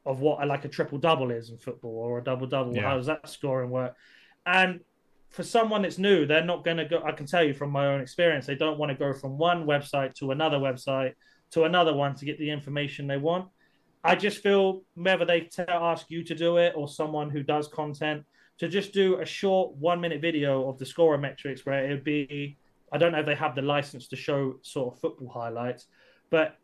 of 0.06 0.20
what 0.20 0.46
like 0.48 0.64
a 0.64 0.68
triple 0.68 0.98
double 0.98 1.30
is 1.30 1.50
in 1.50 1.58
football 1.58 1.96
or 1.98 2.18
a 2.18 2.24
double 2.24 2.46
double. 2.46 2.74
Yeah. 2.74 2.82
How 2.82 2.96
does 2.96 3.06
that 3.06 3.28
scoring 3.28 3.70
work? 3.70 3.94
And 4.46 4.80
for 5.28 5.42
someone 5.42 5.82
that's 5.82 5.98
new, 5.98 6.24
they're 6.24 6.44
not 6.44 6.64
going 6.64 6.78
to 6.78 6.86
go. 6.86 7.02
I 7.04 7.12
can 7.12 7.26
tell 7.26 7.44
you 7.44 7.52
from 7.52 7.70
my 7.70 7.88
own 7.88 8.00
experience, 8.00 8.46
they 8.46 8.54
don't 8.54 8.78
want 8.78 8.90
to 8.90 8.96
go 8.96 9.12
from 9.12 9.36
one 9.36 9.66
website 9.66 10.14
to 10.14 10.30
another 10.30 10.58
website 10.58 11.12
to 11.50 11.64
another 11.64 11.92
one 11.92 12.14
to 12.14 12.24
get 12.24 12.38
the 12.38 12.50
information 12.50 13.06
they 13.06 13.18
want. 13.18 13.48
I 14.02 14.14
just 14.14 14.38
feel 14.38 14.82
whether 14.94 15.24
they 15.26 15.42
tell, 15.42 15.66
ask 15.68 16.06
you 16.10 16.24
to 16.24 16.34
do 16.34 16.56
it 16.56 16.72
or 16.74 16.88
someone 16.88 17.28
who 17.28 17.42
does 17.42 17.68
content 17.68 18.24
to 18.58 18.68
just 18.68 18.92
do 18.92 19.20
a 19.20 19.26
short 19.26 19.74
one 19.76 20.00
minute 20.00 20.20
video 20.20 20.68
of 20.68 20.78
the 20.78 20.86
scorer 20.86 21.18
metrics 21.18 21.66
where 21.66 21.84
it 21.86 21.90
would 21.90 22.04
be 22.04 22.56
I 22.92 22.98
don't 22.98 23.12
know 23.12 23.18
if 23.18 23.26
they 23.26 23.34
have 23.34 23.54
the 23.54 23.62
license 23.62 24.08
to 24.08 24.16
show 24.16 24.54
sort 24.62 24.94
of 24.94 25.00
football 25.00 25.28
highlights, 25.28 25.86
but 26.30 26.56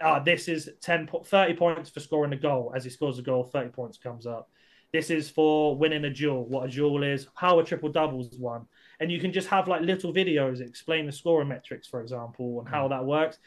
uh, 0.00 0.18
this 0.18 0.48
is 0.48 0.70
10 0.80 1.08
30 1.24 1.54
points 1.54 1.90
for 1.90 2.00
scoring 2.00 2.32
a 2.32 2.36
goal. 2.36 2.72
As 2.74 2.84
he 2.84 2.90
scores 2.90 3.18
a 3.18 3.22
goal, 3.22 3.44
30 3.44 3.70
points 3.70 3.98
comes 3.98 4.26
up. 4.26 4.50
This 4.92 5.10
is 5.10 5.28
for 5.28 5.76
winning 5.76 6.04
a 6.04 6.10
duel, 6.10 6.46
what 6.46 6.68
a 6.68 6.70
duel 6.70 7.02
is, 7.02 7.28
how 7.34 7.58
a 7.58 7.64
triple 7.64 7.90
doubles 7.90 8.34
won. 8.38 8.66
And 9.00 9.12
you 9.12 9.20
can 9.20 9.32
just 9.32 9.48
have 9.48 9.68
like 9.68 9.82
little 9.82 10.12
videos 10.12 10.60
explain 10.60 11.06
the 11.06 11.12
scoring 11.12 11.48
metrics, 11.48 11.86
for 11.86 12.00
example, 12.00 12.60
and 12.60 12.68
how 12.68 12.88
that 12.88 13.04
works. 13.04 13.38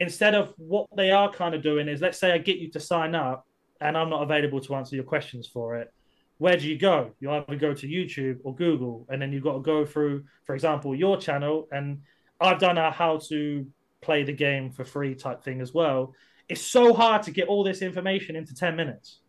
Instead 0.00 0.34
of 0.34 0.54
what 0.56 0.86
they 0.96 1.10
are 1.10 1.30
kind 1.30 1.54
of 1.54 1.62
doing 1.62 1.88
is 1.88 2.00
let's 2.00 2.18
say 2.18 2.32
I 2.32 2.38
get 2.38 2.58
you 2.58 2.70
to 2.72 2.80
sign 2.80 3.14
up 3.14 3.46
and 3.80 3.96
I'm 3.96 4.10
not 4.10 4.22
available 4.22 4.60
to 4.60 4.74
answer 4.76 4.96
your 4.96 5.04
questions 5.04 5.46
for 5.46 5.76
it 5.76 5.92
where 6.38 6.56
do 6.56 6.66
you 6.66 6.78
go? 6.78 7.12
You 7.20 7.30
either 7.30 7.56
go 7.56 7.74
to 7.74 7.86
YouTube 7.86 8.38
or 8.44 8.54
Google, 8.54 9.06
and 9.08 9.20
then 9.20 9.32
you've 9.32 9.44
got 9.44 9.54
to 9.54 9.60
go 9.60 9.86
through, 9.86 10.24
for 10.44 10.54
example, 10.54 10.94
your 10.94 11.16
channel. 11.16 11.68
And 11.70 12.02
I've 12.40 12.58
done 12.58 12.78
a 12.78 12.90
how 12.90 13.18
to 13.28 13.66
play 14.00 14.24
the 14.24 14.32
game 14.32 14.70
for 14.70 14.84
free 14.84 15.14
type 15.14 15.42
thing 15.42 15.60
as 15.60 15.72
well. 15.72 16.14
It's 16.48 16.60
so 16.60 16.92
hard 16.92 17.22
to 17.24 17.30
get 17.30 17.48
all 17.48 17.64
this 17.64 17.80
information 17.80 18.36
into 18.36 18.54
10 18.54 18.76
minutes 18.76 19.20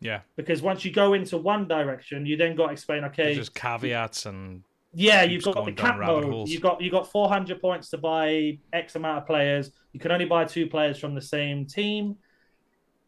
Yeah, 0.00 0.20
because 0.36 0.62
once 0.62 0.84
you 0.84 0.90
go 0.90 1.12
into 1.12 1.36
one 1.36 1.68
direction, 1.68 2.26
you 2.26 2.36
then 2.36 2.56
got 2.56 2.66
to 2.66 2.72
explain, 2.72 3.04
okay, 3.04 3.24
there's 3.24 3.36
just 3.36 3.54
caveats 3.54 4.26
and 4.26 4.62
yeah, 4.92 5.22
you've 5.22 5.44
got 5.44 5.64
the 5.64 5.72
cap 5.72 5.98
mode. 5.98 6.48
You 6.48 6.58
got 6.58 6.80
you 6.80 6.90
got 6.90 7.10
400 7.10 7.60
points 7.60 7.90
to 7.90 7.98
buy 7.98 8.58
X 8.72 8.96
amount 8.96 9.18
of 9.18 9.26
players. 9.26 9.70
You 9.92 10.00
can 10.00 10.10
only 10.10 10.24
buy 10.24 10.44
two 10.44 10.66
players 10.66 10.98
from 10.98 11.14
the 11.14 11.22
same 11.22 11.66
team. 11.66 12.16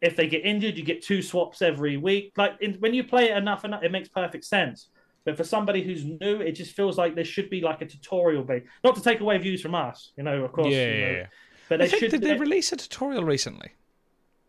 If 0.03 0.15
they 0.15 0.27
get 0.27 0.45
injured, 0.45 0.77
you 0.77 0.83
get 0.83 1.01
two 1.01 1.21
swaps 1.21 1.61
every 1.61 1.97
week. 1.97 2.33
Like 2.37 2.53
in, 2.61 2.73
when 2.75 2.93
you 2.93 3.03
play 3.03 3.31
it 3.31 3.37
enough, 3.37 3.65
enough, 3.65 3.83
it 3.83 3.91
makes 3.91 4.09
perfect 4.09 4.45
sense. 4.45 4.89
But 5.25 5.37
for 5.37 5.45
somebody 5.45 5.81
who's 5.81 6.03
new, 6.03 6.41
it 6.41 6.51
just 6.51 6.73
feels 6.75 6.97
like 6.97 7.15
there 7.15 7.23
should 7.23 7.49
be 7.49 7.61
like 7.61 7.81
a 7.81 7.85
tutorial 7.85 8.43
base. 8.43 8.63
Not 8.83 8.95
to 8.95 9.01
take 9.01 9.21
away 9.21 9.37
views 9.37 9.61
from 9.61 9.73
us, 9.73 10.11
you 10.17 10.23
know, 10.23 10.43
of 10.43 10.51
course. 10.51 10.67
yeah, 10.67 10.93
you 10.93 11.01
know, 11.01 11.11
yeah. 11.11 11.27
But 11.69 11.81
I 11.81 11.85
they 11.85 11.89
think, 11.91 11.99
should. 12.01 12.11
did 12.11 12.21
they 12.21 12.37
release 12.37 12.71
a 12.73 12.75
tutorial 12.75 13.23
recently? 13.23 13.71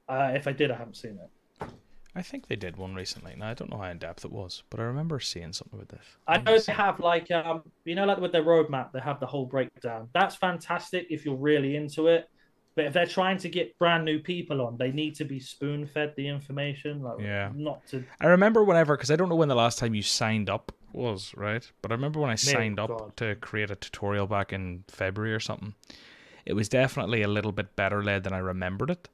uh, 0.08 0.32
if 0.34 0.46
I 0.46 0.52
did, 0.52 0.70
I 0.70 0.76
haven't 0.76 0.96
seen 0.96 1.18
it. 1.22 1.68
I 2.16 2.22
think 2.22 2.46
they 2.46 2.56
did 2.56 2.76
one 2.76 2.94
recently. 2.94 3.34
Now 3.36 3.48
I 3.48 3.54
don't 3.54 3.70
know 3.70 3.78
how 3.78 3.90
in 3.90 3.98
depth 3.98 4.24
it 4.24 4.30
was, 4.30 4.62
but 4.70 4.78
I 4.78 4.84
remember 4.84 5.18
seeing 5.18 5.52
something 5.52 5.78
with 5.78 5.88
this. 5.88 6.04
I 6.28 6.38
know 6.38 6.58
they 6.58 6.72
have 6.72 7.00
like 7.00 7.28
um, 7.32 7.62
you 7.84 7.96
know, 7.96 8.04
like 8.04 8.18
with 8.18 8.30
their 8.30 8.44
roadmap, 8.44 8.92
they 8.92 9.00
have 9.00 9.18
the 9.18 9.26
whole 9.26 9.46
breakdown. 9.46 10.08
That's 10.12 10.36
fantastic 10.36 11.08
if 11.10 11.24
you're 11.24 11.34
really 11.34 11.74
into 11.74 12.06
it. 12.06 12.28
But 12.76 12.86
if 12.86 12.92
they're 12.92 13.06
trying 13.06 13.38
to 13.38 13.48
get 13.48 13.78
brand 13.78 14.04
new 14.04 14.18
people 14.18 14.60
on, 14.60 14.76
they 14.76 14.90
need 14.90 15.14
to 15.16 15.24
be 15.24 15.38
spoon 15.38 15.86
fed 15.86 16.14
the 16.16 16.26
information. 16.26 17.02
Like, 17.02 17.20
Yeah. 17.20 17.50
not 17.54 17.86
to. 17.88 18.04
I 18.20 18.26
remember 18.26 18.64
whenever 18.64 18.96
because 18.96 19.10
I 19.12 19.16
don't 19.16 19.28
know 19.28 19.36
when 19.36 19.48
the 19.48 19.54
last 19.54 19.78
time 19.78 19.94
you 19.94 20.02
signed 20.02 20.50
up 20.50 20.72
was, 20.92 21.32
right? 21.36 21.70
But 21.82 21.92
I 21.92 21.94
remember 21.94 22.20
when 22.20 22.30
I 22.30 22.34
signed 22.34 22.80
up 22.80 22.88
God. 22.88 23.16
to 23.18 23.36
create 23.36 23.70
a 23.70 23.76
tutorial 23.76 24.26
back 24.26 24.52
in 24.52 24.84
February 24.88 25.32
or 25.34 25.40
something. 25.40 25.74
It 26.44 26.54
was 26.54 26.68
definitely 26.68 27.22
a 27.22 27.28
little 27.28 27.52
bit 27.52 27.74
better 27.76 28.02
led 28.02 28.24
than 28.24 28.32
I 28.32 28.38
remembered 28.38 28.90
it. 28.90 29.08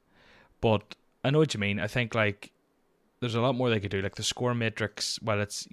But 0.60 0.94
I 1.22 1.30
know 1.30 1.38
what 1.38 1.52
you 1.54 1.60
mean. 1.60 1.78
I 1.78 1.86
think 1.86 2.14
like 2.14 2.52
there's 3.20 3.34
a 3.34 3.40
lot 3.40 3.54
more 3.54 3.68
they 3.68 3.80
could 3.80 3.90
do. 3.90 4.00
Like 4.02 4.16
the 4.16 4.22
score 4.22 4.54
matrix, 4.54 5.18
well, 5.22 5.40
it's 5.40 5.68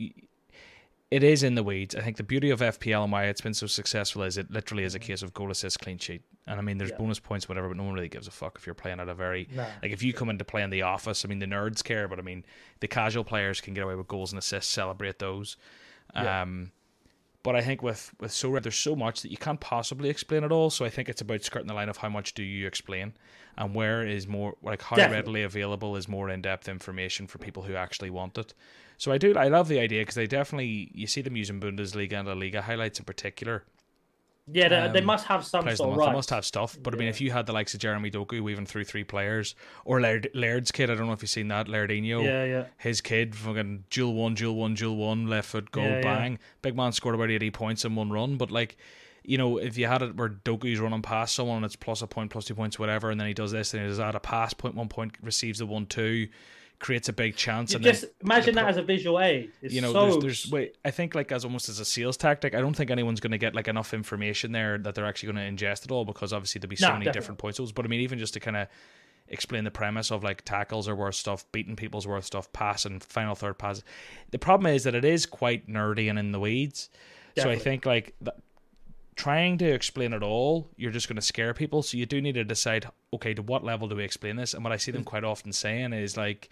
it 1.09 1.23
is 1.23 1.41
in 1.43 1.55
the 1.55 1.63
weeds. 1.63 1.95
I 1.95 2.01
think 2.01 2.17
the 2.17 2.23
beauty 2.23 2.49
of 2.49 2.59
FPL 2.59 3.03
and 3.03 3.11
why 3.11 3.25
it's 3.25 3.39
been 3.41 3.53
so 3.53 3.65
successful 3.67 4.23
is 4.23 4.37
it 4.37 4.51
literally 4.51 4.83
is 4.83 4.93
a 4.93 4.99
case 4.99 5.21
of 5.21 5.33
goal 5.33 5.51
assist, 5.51 5.79
clean 5.79 5.97
sheet. 5.97 6.21
And 6.45 6.59
I 6.59 6.61
mean, 6.61 6.77
there's 6.77 6.91
Yeah. 6.91 6.97
bonus 6.97 7.19
points, 7.19 7.47
whatever, 7.47 7.69
but 7.69 7.77
no 7.77 7.83
one 7.83 7.93
really 7.93 8.09
gives 8.09 8.27
a 8.27 8.31
fuck 8.31 8.57
if 8.57 8.65
you're 8.65 8.75
playing 8.75 8.99
at 8.99 9.07
a 9.07 9.13
very 9.15 9.47
No. 9.51 9.65
like 9.81 9.91
if 9.91 10.03
you 10.03 10.11
come 10.13 10.29
into 10.29 10.43
play 10.43 10.63
in 10.63 10.69
the 10.69 10.81
office. 10.81 11.23
I 11.23 11.27
mean, 11.29 11.39
the 11.39 11.45
nerds 11.45 11.83
care, 11.83 12.07
but 12.09 12.19
I 12.19 12.21
mean, 12.23 12.45
the 12.81 12.87
casual 12.87 13.23
players 13.23 13.61
can 13.61 13.73
get 13.73 13.83
away 13.83 13.95
with 13.95 14.07
goals 14.07 14.31
and 14.33 14.39
assists, 14.39 14.71
celebrate 14.71 15.19
those. 15.19 15.55
Yeah. 16.13 16.41
Um, 16.41 16.71
but 17.43 17.55
I 17.55 17.61
think 17.61 17.81
with 17.81 18.11
with 18.19 18.33
so 18.33 18.59
there's 18.59 18.75
so 18.75 18.93
much 18.93 19.21
that 19.21 19.31
you 19.31 19.37
can't 19.37 19.61
possibly 19.61 20.09
explain 20.09 20.43
it 20.43 20.51
all. 20.51 20.69
So 20.69 20.83
I 20.83 20.89
think 20.89 21.07
it's 21.07 21.21
about 21.21 21.41
skirting 21.43 21.67
the 21.69 21.73
line 21.73 21.87
of 21.87 21.97
how 21.97 22.09
much 22.09 22.33
do 22.33 22.43
you 22.43 22.67
explain, 22.67 23.13
and 23.57 23.73
where 23.73 24.05
is 24.05 24.27
more 24.27 24.57
like 24.61 24.81
how 24.81 24.97
Definitely. 24.97 25.15
readily 25.15 25.43
available 25.43 25.95
is 25.95 26.09
more 26.09 26.29
in 26.29 26.41
depth 26.41 26.67
information 26.67 27.27
for 27.27 27.37
people 27.37 27.63
who 27.63 27.75
actually 27.75 28.09
want 28.09 28.37
it. 28.37 28.53
So 28.97 29.11
I 29.11 29.17
do 29.17 29.35
I 29.37 29.47
love 29.47 29.67
the 29.67 29.79
idea 29.79 30.01
because 30.01 30.15
they 30.15 30.27
definitely 30.27 30.91
you 30.93 31.07
see 31.07 31.21
them 31.21 31.35
using 31.37 31.59
Bundesliga 31.59 32.13
and 32.13 32.27
La 32.27 32.33
Liga 32.33 32.61
highlights 32.63 32.99
in 32.99 33.05
particular 33.05 33.63
Yeah, 34.51 34.69
they, 34.69 34.93
they 34.93 34.99
Um, 34.99 35.05
must 35.05 35.25
have 35.27 35.45
some 35.45 35.63
sort 35.75 35.91
of 35.91 35.97
right. 35.97 36.07
They 36.07 36.13
must 36.13 36.29
have 36.29 36.45
stuff. 36.45 36.77
But 36.81 36.93
I 36.93 36.97
mean, 36.97 37.09
if 37.09 37.19
you 37.19 37.31
had 37.31 37.45
the 37.47 37.51
likes 37.53 37.73
of 37.73 37.81
Jeremy 37.81 38.09
Doku 38.09 38.39
weaving 38.41 38.65
through 38.65 38.85
three 38.85 39.03
players, 39.03 39.55
or 39.83 39.99
Laird, 39.99 40.29
Laird's 40.33 40.71
kid, 40.71 40.89
I 40.89 40.95
don't 40.95 41.07
know 41.07 41.11
if 41.11 41.21
you've 41.21 41.29
seen 41.29 41.49
that, 41.49 41.67
Lairdinho, 41.67 42.23
Yeah, 42.23 42.45
yeah. 42.45 42.65
his 42.77 43.01
kid, 43.01 43.35
fucking 43.35 43.83
dual 43.89 44.13
one, 44.13 44.35
dual 44.35 44.55
one, 44.55 44.73
dual 44.73 44.95
one, 44.95 45.27
left 45.27 45.49
foot 45.49 45.69
goal, 45.71 45.83
Yeah, 45.83 45.95
yeah. 45.97 46.01
bang. 46.01 46.39
Big 46.61 46.77
man 46.77 46.93
scored 46.93 47.13
about 47.15 47.29
80 47.29 47.51
points 47.51 47.83
in 47.83 47.93
one 47.95 48.09
run. 48.09 48.37
But 48.37 48.49
like, 48.49 48.77
you 49.25 49.37
know, 49.37 49.57
if 49.57 49.77
you 49.77 49.85
had 49.87 50.01
it 50.01 50.15
where 50.15 50.29
Doku's 50.29 50.79
running 50.79 51.01
past 51.01 51.35
someone 51.35 51.57
and 51.57 51.65
it's 51.65 51.75
plus 51.75 52.01
a 52.01 52.07
point, 52.07 52.31
plus 52.31 52.45
two 52.45 52.55
points, 52.55 52.79
whatever, 52.79 53.11
and 53.11 53.19
then 53.19 53.27
he 53.27 53.33
does 53.33 53.51
this 53.51 53.73
and 53.73 53.83
he 53.83 53.89
does 53.89 53.99
add 53.99 54.15
a 54.15 54.21
pass, 54.21 54.53
point 54.53 54.75
one 54.75 54.87
point, 54.87 55.17
receives 55.21 55.59
the 55.59 55.65
one 55.65 55.87
two, 55.87 56.29
creates 56.79 57.09
a 57.09 57.13
big 57.13 57.35
chance. 57.35 57.71
You 57.71 57.77
and 57.77 57.85
just 57.85 58.05
imagine 58.21 58.55
the 58.55 58.61
that 58.61 58.69
as 58.69 58.77
a 58.77 58.83
visual 58.83 59.19
aid. 59.19 59.51
It's 59.61 59.73
you 59.73 59.81
know, 59.81 59.93
so 59.93 60.11
there's, 60.11 60.23
there's 60.23 60.51
wait. 60.51 60.77
I 60.85 60.91
think 60.91 61.15
like 61.15 61.31
as 61.31 61.43
almost 61.43 61.69
as 61.69 61.79
a 61.79 61.85
sales 61.85 62.17
tactic, 62.17 62.53
I 62.53 62.61
don't 62.61 62.75
think 62.75 62.91
anyone's 62.91 63.19
going 63.19 63.31
to 63.31 63.37
get 63.37 63.55
like 63.55 63.67
enough 63.67 63.93
information 63.93 64.51
there 64.51 64.77
that 64.77 64.95
they're 64.95 65.05
actually 65.05 65.33
going 65.33 65.57
to 65.57 65.65
ingest 65.65 65.85
it 65.85 65.91
all 65.91 66.05
because 66.05 66.33
obviously 66.33 66.59
there'll 66.59 66.69
be 66.69 66.75
so 66.75 66.87
No, 66.87 66.93
many 66.93 67.05
definitely. 67.05 67.19
different 67.21 67.39
points. 67.39 67.71
But 67.71 67.85
I 67.85 67.87
mean, 67.87 68.01
even 68.01 68.19
just 68.19 68.33
to 68.35 68.39
kind 68.39 68.57
of 68.57 68.67
explain 69.29 69.63
the 69.63 69.71
premise 69.71 70.11
of 70.11 70.23
like 70.23 70.43
tackles 70.43 70.87
are 70.87 70.95
worth 70.95 71.15
stuff, 71.15 71.45
beating 71.51 71.75
people's 71.75 72.07
worth 72.07 72.25
stuff, 72.25 72.51
passing, 72.53 72.99
final 72.99 73.35
third 73.35 73.57
passes. 73.57 73.83
The 74.31 74.39
problem 74.39 74.73
is 74.73 74.83
that 74.83 74.95
it 74.95 75.03
is 75.03 75.25
quite 75.25 75.67
nerdy 75.67 76.09
and 76.09 76.17
in 76.17 76.31
the 76.31 76.39
weeds. 76.39 76.89
So 77.37 77.51
I 77.51 77.57
think 77.57 77.85
like 77.85 78.15
that, 78.21 78.37
trying 79.17 79.57
to 79.57 79.65
explain 79.65 80.13
it 80.13 80.23
all, 80.23 80.69
you're 80.77 80.91
just 80.91 81.09
going 81.09 81.17
to 81.17 81.21
scare 81.21 81.53
people. 81.53 81.83
So 81.83 81.97
you 81.97 82.05
do 82.05 82.21
need 82.21 82.35
to 82.35 82.43
decide, 82.45 82.87
okay, 83.13 83.33
to 83.33 83.41
what 83.41 83.63
level 83.63 83.89
do 83.89 83.95
we 83.95 84.03
explain 84.03 84.37
this? 84.37 84.53
And 84.53 84.63
what 84.63 84.71
I 84.71 84.77
see 84.77 84.91
them 84.91 85.01
mm. 85.01 85.05
quite 85.05 85.23
often 85.23 85.51
saying 85.51 85.91
is 85.91 86.15
like, 86.15 86.49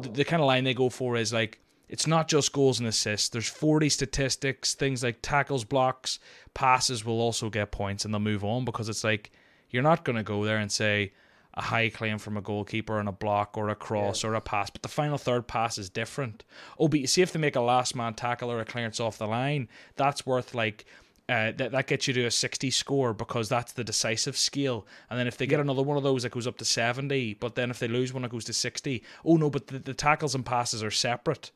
the, 0.00 0.08
the 0.08 0.24
kind 0.24 0.42
of 0.42 0.46
line 0.46 0.64
they 0.64 0.74
go 0.74 0.88
for 0.88 1.16
is 1.16 1.32
like, 1.32 1.60
it's 1.88 2.06
not 2.06 2.28
just 2.28 2.52
goals 2.52 2.80
and 2.80 2.88
assists. 2.88 3.28
There's 3.28 3.48
40 3.48 3.88
statistics, 3.88 4.74
things 4.74 5.02
like 5.02 5.18
tackles, 5.22 5.64
blocks, 5.64 6.18
passes 6.54 7.04
will 7.04 7.20
also 7.20 7.48
get 7.48 7.70
points, 7.70 8.04
and 8.04 8.12
they'll 8.12 8.20
move 8.20 8.44
on 8.44 8.64
because 8.64 8.88
it's 8.88 9.04
like 9.04 9.30
you're 9.70 9.82
not 9.82 10.04
going 10.04 10.16
to 10.16 10.22
go 10.22 10.44
there 10.44 10.58
and 10.58 10.70
say 10.70 11.12
a 11.54 11.62
high 11.62 11.88
claim 11.88 12.18
from 12.18 12.36
a 12.36 12.42
goalkeeper 12.42 12.98
and 13.00 13.08
a 13.08 13.12
block 13.12 13.56
or 13.56 13.68
a 13.68 13.74
cross 13.74 14.22
or 14.22 14.34
a 14.34 14.40
pass, 14.40 14.70
but 14.70 14.82
the 14.82 14.88
final 14.88 15.18
third 15.18 15.48
pass 15.48 15.78
is 15.78 15.90
different. 15.90 16.44
Oh, 16.78 16.88
but 16.88 17.00
you 17.00 17.06
see 17.06 17.22
if 17.22 17.32
they 17.32 17.38
make 17.38 17.56
a 17.56 17.60
last 17.60 17.96
man 17.96 18.14
tackle 18.14 18.52
or 18.52 18.60
a 18.60 18.64
clearance 18.64 19.00
off 19.00 19.18
the 19.18 19.26
line, 19.26 19.68
that's 19.96 20.26
worth 20.26 20.54
like 20.54 20.84
uh, 21.28 21.52
that 21.56 21.72
that 21.72 21.86
gets 21.86 22.08
you 22.08 22.14
to 22.14 22.24
a 22.24 22.30
60 22.30 22.70
score 22.70 23.12
because 23.12 23.48
that's 23.48 23.72
the 23.72 23.84
decisive 23.84 24.36
scale. 24.36 24.86
And 25.10 25.18
then 25.18 25.26
if 25.26 25.36
they 25.36 25.46
get 25.46 25.60
another 25.60 25.82
one 25.82 25.96
of 25.96 26.02
those, 26.02 26.24
it 26.24 26.32
goes 26.32 26.46
up 26.46 26.56
to 26.58 26.64
70. 26.64 27.34
But 27.34 27.54
then 27.54 27.70
if 27.70 27.78
they 27.78 27.88
lose 27.88 28.12
one, 28.14 28.24
it 28.24 28.30
goes 28.30 28.44
to 28.46 28.52
60. 28.52 29.02
Oh 29.24 29.36
no, 29.36 29.50
but 29.50 29.66
the, 29.66 29.78
the 29.78 29.94
tackles 29.94 30.34
and 30.34 30.44
passes 30.46 30.82
are 30.82 30.90
separate. 30.90 31.50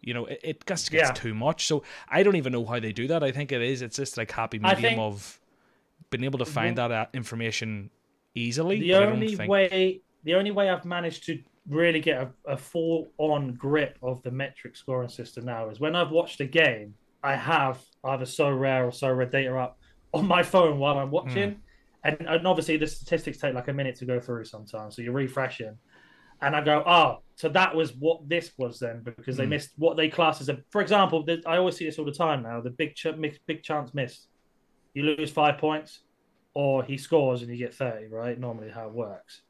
You 0.00 0.14
know, 0.14 0.26
it, 0.26 0.40
it 0.44 0.64
gets, 0.66 0.88
gets 0.88 1.08
Yeah. 1.08 1.12
too 1.14 1.34
much. 1.34 1.66
So 1.66 1.82
I 2.08 2.22
don't 2.22 2.36
even 2.36 2.52
know 2.52 2.64
how 2.64 2.78
they 2.78 2.92
do 2.92 3.08
that. 3.08 3.24
I 3.24 3.32
think 3.32 3.50
it 3.50 3.62
is. 3.62 3.82
It's 3.82 3.96
just 3.96 4.16
like 4.16 4.30
happy 4.30 4.58
medium 4.60 4.80
think- 4.80 5.00
of 5.00 5.40
being 6.10 6.22
able 6.24 6.38
to 6.38 6.44
find 6.44 6.78
that 6.78 6.92
uh, 6.92 7.06
information 7.12 7.90
easily. 8.36 8.78
the 8.80 8.90
but 8.92 8.96
I 8.96 9.04
don't 9.06 9.12
only 9.14 9.34
think- 9.34 9.50
way 9.50 10.00
the 10.22 10.34
only 10.34 10.50
way 10.50 10.70
I've 10.70 10.84
managed 10.84 11.24
to 11.26 11.40
really 11.68 12.00
get 12.00 12.20
a, 12.22 12.52
a 12.52 12.56
full 12.56 13.08
on 13.18 13.54
grip 13.54 13.98
of 14.02 14.22
the 14.22 14.30
metric 14.30 14.76
scoring 14.76 15.08
system 15.08 15.44
now 15.46 15.68
is 15.68 15.80
when 15.80 15.96
I've 15.96 16.10
watched 16.10 16.40
a 16.40 16.44
game, 16.46 16.94
I 17.22 17.34
have 17.36 17.80
either 18.04 18.24
Sorare 18.24 18.84
or 18.86 18.90
Sorare 18.90 19.30
Data 19.30 19.56
up 19.56 19.78
on 20.14 20.26
my 20.26 20.42
phone 20.42 20.78
while 20.78 20.98
I'm 20.98 21.10
watching. 21.10 21.56
And, 22.04 22.16
and 22.20 22.46
obviously 22.46 22.76
the 22.76 22.86
statistics 22.86 23.38
take 23.38 23.54
like 23.54 23.68
a 23.68 23.72
minute 23.72 23.96
to 23.96 24.04
go 24.04 24.20
through 24.20 24.44
sometimes. 24.44 24.94
So 24.96 25.02
you're 25.02 25.12
refreshing. 25.12 25.76
And 26.42 26.54
I 26.54 26.60
go, 26.62 26.84
oh, 26.86 27.22
so 27.34 27.48
that 27.48 27.74
was 27.74 27.94
what 27.94 28.28
this 28.28 28.52
was 28.58 28.78
then, 28.78 29.02
because 29.02 29.36
they 29.36 29.44
Hmm. 29.44 29.50
missed 29.50 29.70
what 29.76 29.96
they 29.96 30.08
class 30.08 30.40
as 30.40 30.48
a. 30.50 30.58
For 30.70 30.82
example, 30.82 31.24
the, 31.24 31.42
I 31.46 31.56
always 31.56 31.76
see 31.76 31.86
this 31.86 31.98
all 31.98 32.04
the 32.04 32.12
time 32.12 32.42
now. 32.42 32.60
The 32.60 32.70
big 32.70 32.94
ch- 32.94 33.06
big 33.46 33.62
chance 33.62 33.94
missed. 33.94 34.28
You 34.92 35.02
lose 35.04 35.30
five 35.30 35.56
points, 35.58 36.00
or 36.54 36.84
he 36.84 36.98
scores 36.98 37.40
and 37.42 37.50
you 37.50 37.56
get 37.56 37.74
thirty. 37.74 38.06
Right, 38.08 38.38
normally 38.38 38.70
how 38.70 38.86
it 38.86 38.92
works. 38.92 39.40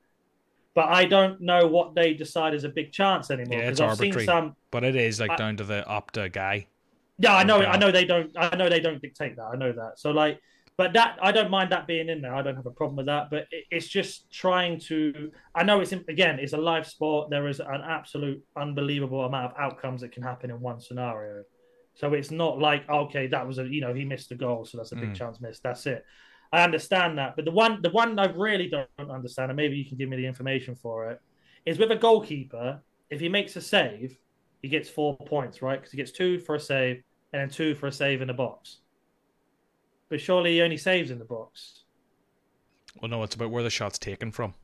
But 0.74 0.88
I 0.88 1.06
don't 1.06 1.40
know 1.40 1.66
what 1.66 1.94
they 1.96 2.14
decide 2.14 2.54
is 2.54 2.62
a 2.64 2.68
big 2.68 2.92
chance 2.92 3.30
anymore 3.32 3.58
Yeah, 3.58 3.68
it's 3.70 3.80
I've 3.80 3.90
arbitrary. 3.90 4.20
seen 4.20 4.26
some. 4.26 4.56
But 4.70 4.84
it 4.84 4.94
is 4.94 5.18
like 5.18 5.32
I- 5.32 5.36
down 5.36 5.56
to 5.56 5.64
the 5.64 5.84
Opta 5.88 6.30
guy. 6.32 6.68
Yeah, 7.18 7.34
I 7.34 7.44
know. 7.44 7.58
Okay. 7.58 7.66
I 7.66 7.76
know 7.78 7.90
they 7.90 8.04
don't. 8.04 8.30
I 8.36 8.54
know 8.56 8.68
they 8.68 8.80
don't 8.80 9.00
dictate 9.00 9.36
that. 9.36 9.44
I 9.52 9.56
know 9.56 9.72
that. 9.72 9.98
So 9.98 10.10
like, 10.10 10.38
but 10.76 10.92
that 10.92 11.18
I 11.22 11.32
don't 11.32 11.50
mind 11.50 11.72
that 11.72 11.86
being 11.86 12.08
in 12.08 12.20
there. 12.20 12.34
I 12.34 12.42
don't 12.42 12.56
have 12.56 12.66
a 12.66 12.70
problem 12.70 12.96
with 12.96 13.06
that. 13.06 13.30
But 13.30 13.46
it, 13.50 13.64
it's 13.70 13.88
just 13.88 14.30
trying 14.30 14.78
to. 14.80 15.30
I 15.54 15.64
know 15.64 15.80
it's 15.80 15.92
again. 15.92 16.38
It's 16.38 16.52
a 16.52 16.58
live 16.58 16.86
sport. 16.86 17.30
There 17.30 17.48
is 17.48 17.60
an 17.60 17.80
absolute 17.88 18.42
unbelievable 18.56 19.24
amount 19.24 19.52
of 19.52 19.58
outcomes 19.58 20.02
that 20.02 20.12
can 20.12 20.22
happen 20.22 20.50
in 20.50 20.60
one 20.60 20.80
scenario. 20.80 21.42
So 21.94 22.12
it's 22.12 22.30
not 22.30 22.58
like 22.58 22.88
okay, 22.88 23.26
that 23.28 23.46
was 23.46 23.58
a 23.58 23.64
you 23.66 23.80
know 23.80 23.94
he 23.94 24.04
missed 24.04 24.30
a 24.32 24.34
goal, 24.34 24.66
so 24.66 24.76
that's 24.76 24.92
a 24.92 24.96
big 24.96 25.12
Mm. 25.12 25.16
chance 25.16 25.40
missed. 25.40 25.62
That's 25.62 25.86
it. 25.86 26.04
I 26.52 26.62
understand 26.62 27.18
that, 27.18 27.34
but 27.36 27.44
the 27.44 27.50
one 27.50 27.80
the 27.80 27.90
one 27.90 28.18
I 28.18 28.26
really 28.26 28.68
don't 28.68 29.10
understand, 29.10 29.50
and 29.50 29.56
maybe 29.56 29.76
you 29.76 29.86
can 29.86 29.96
give 29.96 30.08
me 30.08 30.16
the 30.16 30.26
information 30.26 30.74
for 30.74 31.10
it, 31.10 31.20
is 31.64 31.78
with 31.78 31.90
a 31.90 31.96
goalkeeper. 31.96 32.82
If 33.08 33.20
he 33.20 33.28
makes 33.28 33.56
a 33.56 33.60
save, 33.60 34.16
he 34.62 34.68
gets 34.68 34.88
four 34.88 35.16
points, 35.16 35.62
right? 35.62 35.78
Because 35.78 35.92
he 35.92 35.96
gets 35.96 36.12
two 36.12 36.38
for 36.38 36.54
a 36.54 36.60
save 36.60 37.02
and 37.32 37.40
then 37.40 37.50
two 37.50 37.74
for 37.74 37.86
a 37.86 37.92
save 37.92 38.22
in 38.22 38.28
the 38.28 38.34
box. 38.34 38.78
But 40.08 40.20
surely 40.20 40.52
he 40.52 40.62
only 40.62 40.76
saves 40.76 41.10
in 41.10 41.18
the 41.18 41.24
box. 41.24 41.84
Well, 43.00 43.10
no, 43.10 43.22
it's 43.22 43.34
about 43.34 43.50
where 43.50 43.62
the 43.62 43.70
shot's 43.70 43.98
taken 43.98 44.30
from. 44.32 44.54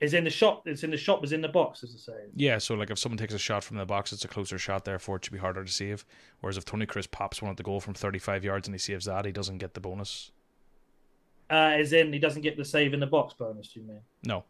Is 0.00 0.12
in 0.12 0.24
the 0.24 0.30
shot. 0.30 0.62
It's 0.66 0.82
in 0.82 0.90
the 0.90 0.96
shot. 0.96 1.22
Was 1.22 1.32
in 1.32 1.40
the 1.40 1.48
box 1.48 1.82
as 1.82 1.94
a 1.94 1.98
save. 1.98 2.30
Yeah, 2.34 2.58
so 2.58 2.74
like 2.74 2.90
if 2.90 2.98
someone 2.98 3.16
takes 3.16 3.32
a 3.32 3.38
shot 3.38 3.64
from 3.64 3.78
the 3.78 3.86
box, 3.86 4.12
it's 4.12 4.24
a 4.24 4.28
closer 4.28 4.58
shot, 4.58 4.84
therefore 4.84 5.16
it 5.16 5.24
should 5.24 5.32
be 5.32 5.38
harder 5.38 5.64
to 5.64 5.72
save. 5.72 6.04
Whereas 6.40 6.58
if 6.58 6.64
Toni 6.64 6.84
Kroos 6.84 7.10
pops 7.10 7.40
one 7.40 7.50
at 7.50 7.56
the 7.56 7.62
goal 7.62 7.80
from 7.80 7.94
35 7.94 8.44
yards 8.44 8.68
and 8.68 8.74
he 8.74 8.78
saves 8.78 9.06
that, 9.06 9.24
he 9.24 9.32
doesn't 9.32 9.58
get 9.58 9.72
the 9.72 9.80
bonus. 9.80 10.32
Uh, 11.48 11.76
as 11.78 11.92
in 11.92 12.12
he 12.12 12.18
doesn't 12.18 12.42
get 12.42 12.56
the 12.56 12.64
save 12.64 12.92
in 12.92 13.00
the 13.00 13.06
box 13.06 13.34
bonus. 13.34 13.68
Do 13.68 13.80
you 13.80 13.86
mean? 13.86 14.00
No, 14.26 14.44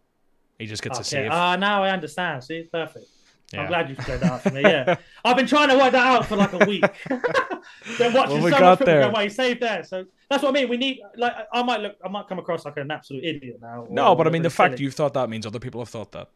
he 0.59 0.67
just 0.67 0.83
gets 0.83 0.99
a 0.99 1.05
save. 1.05 1.31
Ah, 1.31 1.57
now 1.57 1.85
I 1.85 1.91
understand. 1.91 2.43
See, 2.43 2.69
perfect. 2.73 3.07
Yeah. 3.53 3.63
I'm 3.63 3.69
glad 3.69 3.89
you 3.89 3.97
said 4.05 4.21
that 4.21 4.43
for 4.43 4.51
me. 4.51 4.63
Yeah, 4.65 4.97
I've 5.25 5.37
been 5.37 5.47
trying 5.47 5.69
to 5.69 5.77
work 5.77 5.93
that 5.93 6.07
out 6.07 6.27
for 6.27 6.37
like 6.37 6.53
a 6.53 6.65
week. 6.65 6.85
Been 7.99 8.13
watching 8.13 8.37
Well, 8.37 8.45
we 8.45 8.51
so 8.51 8.61
much 8.61 8.79
football, 8.79 9.01
going, 9.01 9.13
Why 9.13 9.25
he 9.25 9.29
saved 9.29 9.61
there? 9.61 9.85
So 9.85 10.05
that's 10.31 10.43
what 10.43 10.51
I 10.51 10.53
mean. 10.53 10.69
We 10.69 10.77
need 10.77 11.01
like 11.17 11.35
I 11.53 11.63
might 11.63 11.81
look. 11.81 11.97
I 12.05 12.09
might 12.09 12.29
come 12.29 12.39
across 12.39 12.65
like 12.65 12.77
an 12.77 12.91
absolute 12.91 13.25
idiot 13.25 13.59
now. 13.61 13.87
No, 13.91 14.15
but 14.15 14.27
I 14.27 14.31
mean, 14.31 14.43
the 14.43 14.51
fact 14.51 14.75
silly. 14.75 14.85
you've 14.85 14.95
thought 14.95 15.15
that 15.15 15.29
means 15.29 15.47
other 15.47 15.59
people 15.59 15.81
have 15.81 15.89
thought 15.89 16.13
that. 16.13 16.29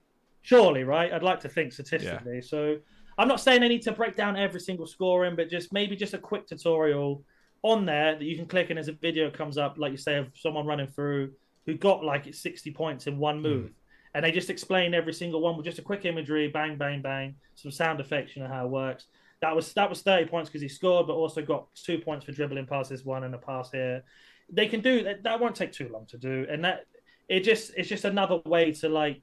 surely, 0.43 0.85
right? 0.85 1.13
I'd 1.13 1.23
like 1.23 1.41
to 1.41 1.49
think 1.49 1.73
statistically. 1.73 2.43
So 2.43 2.79
I'm 3.19 3.29
not 3.29 3.41
saying 3.41 3.63
I 3.63 3.69
need 3.69 3.83
to 3.83 3.93
break 3.93 4.17
down 4.17 4.37
every 4.37 4.61
single 4.61 4.87
scoring, 4.87 5.35
but 5.35 5.51
just 5.51 5.73
maybe 5.73 5.97
just 5.97 6.15
a 6.15 6.19
quick 6.19 6.47
tutorial 6.47 7.25
on 7.63 7.85
there 7.85 8.17
that 8.17 8.25
you 8.25 8.37
can 8.37 8.47
click 8.47 8.71
and 8.71 8.79
as 8.79 8.89
a 8.89 8.93
video 8.93 9.31
comes 9.31 9.59
up, 9.59 9.77
like 9.79 9.91
you 9.91 9.99
say, 9.99 10.17
of 10.17 10.29
someone 10.37 10.67
running 10.67 10.87
through 10.87 11.33
who 11.67 11.75
got 11.75 12.05
like 12.05 12.33
60 12.33 12.71
points 12.71 13.07
in 13.07 13.19
one 13.19 13.37
hmm. 13.37 13.43
move. 13.43 13.71
And 14.15 14.25
they 14.25 14.33
just 14.33 14.51
explain 14.51 14.95
every 14.95 15.13
single 15.13 15.41
one 15.41 15.57
with 15.57 15.67
just 15.67 15.79
a 15.79 15.83
quick 15.83 16.05
imagery, 16.05 16.49
bang, 16.49 16.77
bang, 16.77 17.03
bang, 17.03 17.35
some 17.55 17.71
sound 17.71 18.01
effects, 18.01 18.35
you 18.35 18.43
know 18.43 18.49
how 18.49 18.65
it 18.65 18.71
works. 18.71 19.07
That 19.41 19.55
was 19.55 19.73
that 19.75 19.89
was 19.89 20.03
30 20.03 20.27
points 20.27 20.49
because 20.49 20.63
he 20.63 20.69
scored, 20.69 21.07
but 21.07 21.15
also 21.15 21.43
got 21.43 21.67
two 21.75 21.99
points 21.99 22.25
for 22.25 22.33
dribbling 22.33 22.67
past 22.67 22.91
this 22.91 23.05
one 23.05 23.25
and 23.25 23.35
a 23.35 23.39
pass 23.39 23.71
here. 23.71 24.03
They 24.51 24.67
can 24.67 24.81
do 24.81 25.05
that. 25.05 25.23
That 25.23 25.39
won't 25.39 25.55
take 25.55 25.73
too 25.73 25.89
long 25.93 26.07
to 26.07 26.19
do, 26.19 26.47
and 26.51 26.65
that 26.65 26.87
it 27.29 27.41
just 27.41 27.73
it's 27.77 27.89
just 27.89 28.05
another 28.05 28.41
way 28.47 28.73
to 28.73 28.89
like 28.89 29.21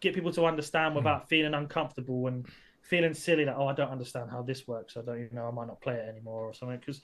get 0.00 0.14
people 0.14 0.32
to 0.32 0.46
understand 0.46 0.92
hmm. 0.92 0.98
without 0.98 1.28
feeling 1.28 1.54
uncomfortable 1.54 2.28
and 2.28 2.46
feeling 2.82 3.12
silly 3.12 3.44
that 3.44 3.56
oh 3.56 3.66
I 3.66 3.74
don't 3.74 3.90
understand 3.90 4.30
how 4.30 4.42
this 4.42 4.66
works. 4.66 4.96
I 4.96 5.02
don't 5.02 5.18
you 5.18 5.28
know 5.32 5.46
I 5.46 5.50
might 5.50 5.66
not 5.66 5.80
play 5.82 5.94
it 5.94 6.08
anymore 6.08 6.46
or 6.46 6.54
something 6.54 6.78
because 6.78 7.02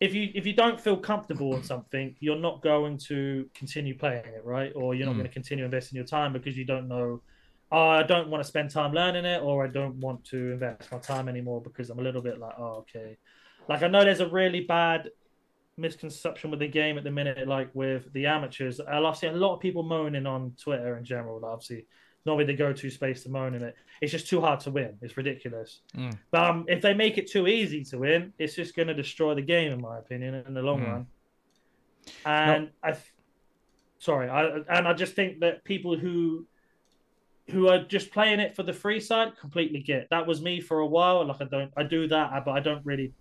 if 0.00 0.14
you 0.14 0.30
if 0.34 0.46
you 0.46 0.52
don't 0.52 0.80
feel 0.80 0.96
comfortable 0.96 1.56
in 1.56 1.62
something, 1.62 2.14
you're 2.20 2.38
not 2.38 2.62
going 2.62 2.98
to 3.08 3.48
continue 3.54 3.96
playing 3.96 4.26
it, 4.26 4.44
right? 4.44 4.72
Or 4.74 4.94
you're 4.94 5.06
not 5.06 5.14
Mm. 5.14 5.18
going 5.18 5.28
to 5.28 5.32
continue 5.32 5.64
investing 5.64 5.96
your 5.96 6.06
time 6.06 6.32
because 6.32 6.56
you 6.56 6.64
don't 6.66 6.88
know. 6.88 7.22
Oh, 7.72 7.88
I 7.88 8.02
don't 8.02 8.28
want 8.28 8.42
to 8.42 8.48
spend 8.48 8.70
time 8.70 8.92
learning 8.92 9.24
it, 9.24 9.42
or 9.42 9.64
I 9.64 9.68
don't 9.68 9.96
want 9.96 10.24
to 10.26 10.52
invest 10.52 10.92
my 10.92 10.98
time 10.98 11.28
anymore 11.28 11.60
because 11.62 11.90
I'm 11.90 11.98
a 11.98 12.02
little 12.02 12.22
bit 12.22 12.38
like, 12.38 12.54
oh, 12.58 12.84
okay. 12.84 13.16
Like 13.68 13.82
I 13.82 13.88
know 13.88 14.04
there's 14.04 14.20
a 14.20 14.28
really 14.28 14.60
bad 14.60 15.10
misconception 15.76 16.50
with 16.50 16.60
the 16.60 16.68
game 16.68 16.96
at 16.98 17.04
the 17.04 17.10
minute, 17.10 17.48
like 17.48 17.70
with 17.74 18.12
the 18.12 18.26
amateurs. 18.26 18.80
I 18.80 19.12
see 19.14 19.26
a 19.26 19.32
lot 19.32 19.54
of 19.54 19.60
people 19.60 19.82
moaning 19.82 20.26
on 20.26 20.54
Twitter 20.62 20.96
in 20.96 21.04
general. 21.04 21.40
Like 21.40 21.52
obviously, 21.52 21.86
not 22.26 22.36
really 22.36 22.52
the 22.52 22.58
go-to 22.58 22.90
space 22.90 23.22
to 23.22 23.28
moan 23.30 23.54
in 23.54 23.62
it. 23.62 23.74
It's 24.00 24.12
just 24.12 24.26
too 24.28 24.40
hard 24.40 24.60
to 24.60 24.70
win. 24.70 24.98
It's 25.00 25.16
ridiculous. 25.16 25.80
Mm. 25.96 26.18
But 26.30 26.44
um, 26.50 26.64
if 26.68 26.82
they 26.82 26.92
make 26.94 27.16
it 27.18 27.30
too 27.30 27.46
easy 27.46 27.84
to 27.84 27.98
win, 27.98 28.32
it's 28.38 28.54
just 28.54 28.74
going 28.76 28.88
to 28.88 28.94
destroy 28.94 29.34
the 29.34 29.42
game, 29.42 29.72
in 29.72 29.80
my 29.80 29.98
opinion, 29.98 30.34
in 30.46 30.52
the 30.54 30.62
long 30.62 30.80
Mm. 30.80 30.86
run. 30.86 31.06
And 32.24 32.70
I, 32.82 32.92
th- 32.92 33.12
sorry, 33.98 34.28
I 34.28 34.58
and 34.68 34.86
I 34.86 34.92
just 34.92 35.14
think 35.14 35.40
that 35.40 35.64
people 35.64 35.96
who 35.96 36.46
who 37.50 37.68
are 37.68 37.84
just 37.84 38.10
playing 38.10 38.40
it 38.40 38.56
for 38.56 38.64
the 38.64 38.72
free 38.72 38.98
side 39.00 39.36
completely 39.38 39.80
get. 39.80 40.08
That 40.10 40.26
was 40.26 40.42
me 40.42 40.60
for 40.60 40.80
a 40.80 40.86
while. 40.86 41.24
Like 41.24 41.40
I 41.40 41.44
don't, 41.44 41.72
I 41.76 41.84
do 41.84 42.08
that, 42.08 42.44
but 42.44 42.50
I 42.52 42.60
don't 42.60 42.84
really. 42.84 43.12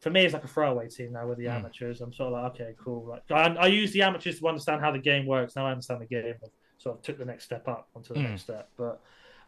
For 0.00 0.10
me, 0.10 0.24
it's 0.24 0.32
like 0.32 0.44
a 0.44 0.48
throwaway 0.48 0.88
team 0.88 1.12
now 1.12 1.26
with 1.26 1.38
the 1.38 1.46
Mm. 1.46 1.56
amateurs. 1.56 2.00
I'm 2.00 2.12
sort 2.12 2.32
of 2.32 2.34
like, 2.34 2.52
okay, 2.54 2.74
cool. 2.78 3.04
Like 3.06 3.22
I, 3.32 3.52
I 3.54 3.66
use 3.66 3.92
the 3.92 4.02
amateurs 4.02 4.38
to 4.38 4.46
understand 4.48 4.80
how 4.80 4.92
the 4.92 4.98
game 5.00 5.26
works. 5.26 5.56
Now 5.56 5.66
I 5.66 5.72
understand 5.72 6.00
the 6.02 6.06
game. 6.06 6.34
Sort 6.78 6.96
of 6.96 7.02
took 7.02 7.18
the 7.18 7.24
next 7.24 7.44
step 7.44 7.68
up 7.68 7.88
onto 7.94 8.14
the 8.14 8.20
Mm. 8.20 8.30
next 8.30 8.42
step, 8.42 8.70
but 8.76 9.00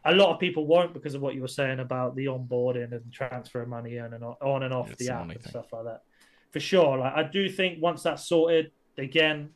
a 0.04 0.12
lot 0.14 0.32
of 0.32 0.40
people 0.40 0.66
won't 0.66 0.92
because 0.94 1.14
of 1.14 1.22
what 1.22 1.34
you 1.34 1.40
were 1.42 1.48
saying 1.48 1.78
about 1.80 2.16
the 2.16 2.26
onboarding 2.26 2.92
and 2.92 3.12
transfer 3.12 3.64
money 3.66 3.96
in 3.96 4.12
and 4.14 4.24
on 4.24 4.62
and 4.62 4.72
off 4.74 4.90
It's 4.90 5.06
the 5.06 5.12
app 5.12 5.22
and 5.22 5.32
thing. 5.34 5.42
stuff 5.50 5.72
like 5.72 5.84
that. 5.84 6.02
For 6.50 6.58
sure. 6.60 6.98
Like 6.98 7.14
I 7.14 7.22
do 7.22 7.48
think 7.48 7.80
once 7.82 8.02
that's 8.02 8.24
sorted, 8.26 8.72
again, 8.98 9.50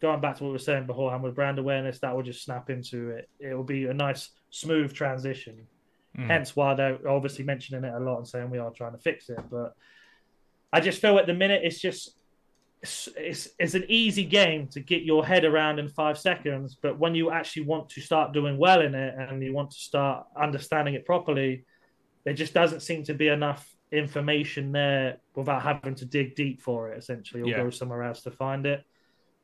going 0.00 0.20
back 0.20 0.36
to 0.36 0.44
what 0.44 0.48
we 0.50 0.52
were 0.52 0.58
saying 0.58 0.86
beforehand 0.86 1.22
with 1.22 1.34
brand 1.34 1.58
awareness, 1.58 1.98
that 2.00 2.14
will 2.14 2.22
just 2.22 2.44
snap 2.44 2.68
into 2.70 3.10
it. 3.10 3.28
It 3.40 3.54
will 3.54 3.64
be 3.64 3.86
a 3.86 3.94
nice, 3.94 4.30
smooth 4.50 4.92
transition. 4.92 5.66
Mm. 6.16 6.26
Hence 6.26 6.54
why 6.54 6.74
they're 6.74 7.08
obviously 7.08 7.44
mentioning 7.44 7.82
it 7.84 7.94
a 7.94 7.98
lot 7.98 8.18
and 8.18 8.28
saying 8.28 8.50
we 8.50 8.58
are 8.58 8.70
trying 8.70 8.92
to 8.92 8.98
fix 8.98 9.30
it. 9.30 9.40
But 9.50 9.74
I 10.72 10.80
just 10.80 11.00
feel 11.00 11.18
at 11.18 11.26
the 11.26 11.34
minute 11.34 11.62
it's 11.64 11.80
just 11.80 12.15
it's, 12.86 13.08
it's 13.16 13.48
it's 13.58 13.74
an 13.74 13.84
easy 13.88 14.24
game 14.24 14.68
to 14.68 14.80
get 14.80 15.02
your 15.02 15.26
head 15.26 15.44
around 15.44 15.78
in 15.78 15.88
five 15.88 16.18
seconds. 16.18 16.76
But 16.80 16.98
when 16.98 17.14
you 17.14 17.30
actually 17.30 17.64
want 17.64 17.88
to 17.90 18.00
start 18.00 18.32
doing 18.32 18.56
well 18.58 18.80
in 18.80 18.94
it 18.94 19.14
and 19.18 19.42
you 19.42 19.52
want 19.52 19.70
to 19.72 19.76
start 19.78 20.26
understanding 20.40 20.94
it 20.94 21.04
properly, 21.04 21.64
there 22.24 22.34
just 22.34 22.54
doesn't 22.54 22.80
seem 22.80 23.02
to 23.04 23.14
be 23.14 23.28
enough 23.28 23.68
information 23.92 24.72
there 24.72 25.18
without 25.34 25.62
having 25.62 25.94
to 25.96 26.04
dig 26.04 26.34
deep 26.34 26.60
for 26.62 26.90
it 26.90 26.98
essentially 26.98 27.42
or 27.42 27.48
Yeah. 27.48 27.62
go 27.62 27.70
somewhere 27.70 28.02
else 28.02 28.22
to 28.22 28.30
find 28.30 28.66
it. 28.66 28.84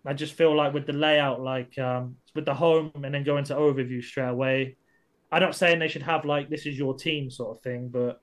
I 0.05 0.14
just 0.14 0.34
feel 0.34 0.55
like 0.57 0.74
with 0.74 0.86
the 0.86 0.93
layout, 0.93 1.40
like 1.40 1.78
um, 1.78 2.16
with 2.34 2.45
the 2.45 2.55
home 2.55 2.90
and 3.05 3.14
then 3.14 3.22
go 3.24 3.36
into 3.36 3.55
overview 3.55 4.03
straight 4.03 4.28
away. 4.28 4.76
I'm 5.30 5.43
not 5.43 5.55
saying 5.55 5.78
they 5.78 5.88
should 5.88 6.03
have 6.03 6.24
like 6.24 6.49
this 6.49 6.66
is 6.66 6.76
your 6.78 6.95
team 6.95 7.30
sort 7.30 7.57
of 7.57 7.62
thing, 7.62 7.88
but 7.88 8.20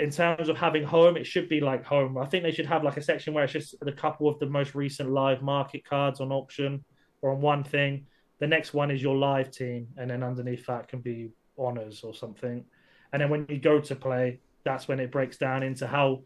in 0.00 0.10
terms 0.10 0.48
of 0.48 0.56
having 0.56 0.84
home, 0.84 1.16
it 1.16 1.26
should 1.26 1.48
be 1.48 1.60
like 1.60 1.84
home. 1.84 2.18
I 2.18 2.26
think 2.26 2.42
they 2.42 2.52
should 2.52 2.66
have 2.66 2.82
like 2.84 2.96
a 2.96 3.02
section 3.02 3.34
where 3.34 3.44
it's 3.44 3.52
just 3.52 3.74
a 3.86 3.92
couple 3.92 4.28
of 4.28 4.38
the 4.38 4.46
most 4.46 4.74
recent 4.74 5.10
live 5.10 5.42
market 5.42 5.84
cards 5.84 6.20
on 6.20 6.32
auction 6.32 6.84
or 7.22 7.32
on 7.32 7.40
one 7.40 7.64
thing. 7.64 8.06
The 8.38 8.46
next 8.46 8.72
one 8.72 8.90
is 8.90 9.02
your 9.02 9.16
live 9.16 9.50
team, 9.50 9.88
and 9.98 10.10
then 10.10 10.22
underneath 10.22 10.66
that 10.66 10.88
can 10.88 11.00
be 11.00 11.30
honors 11.58 12.02
or 12.02 12.14
something. 12.14 12.64
And 13.12 13.20
then 13.20 13.28
when 13.28 13.46
you 13.48 13.58
go 13.58 13.80
to 13.80 13.94
play, 13.94 14.40
that's 14.64 14.88
when 14.88 15.00
it 15.00 15.12
breaks 15.12 15.36
down 15.36 15.62
into 15.62 15.86
how. 15.86 16.22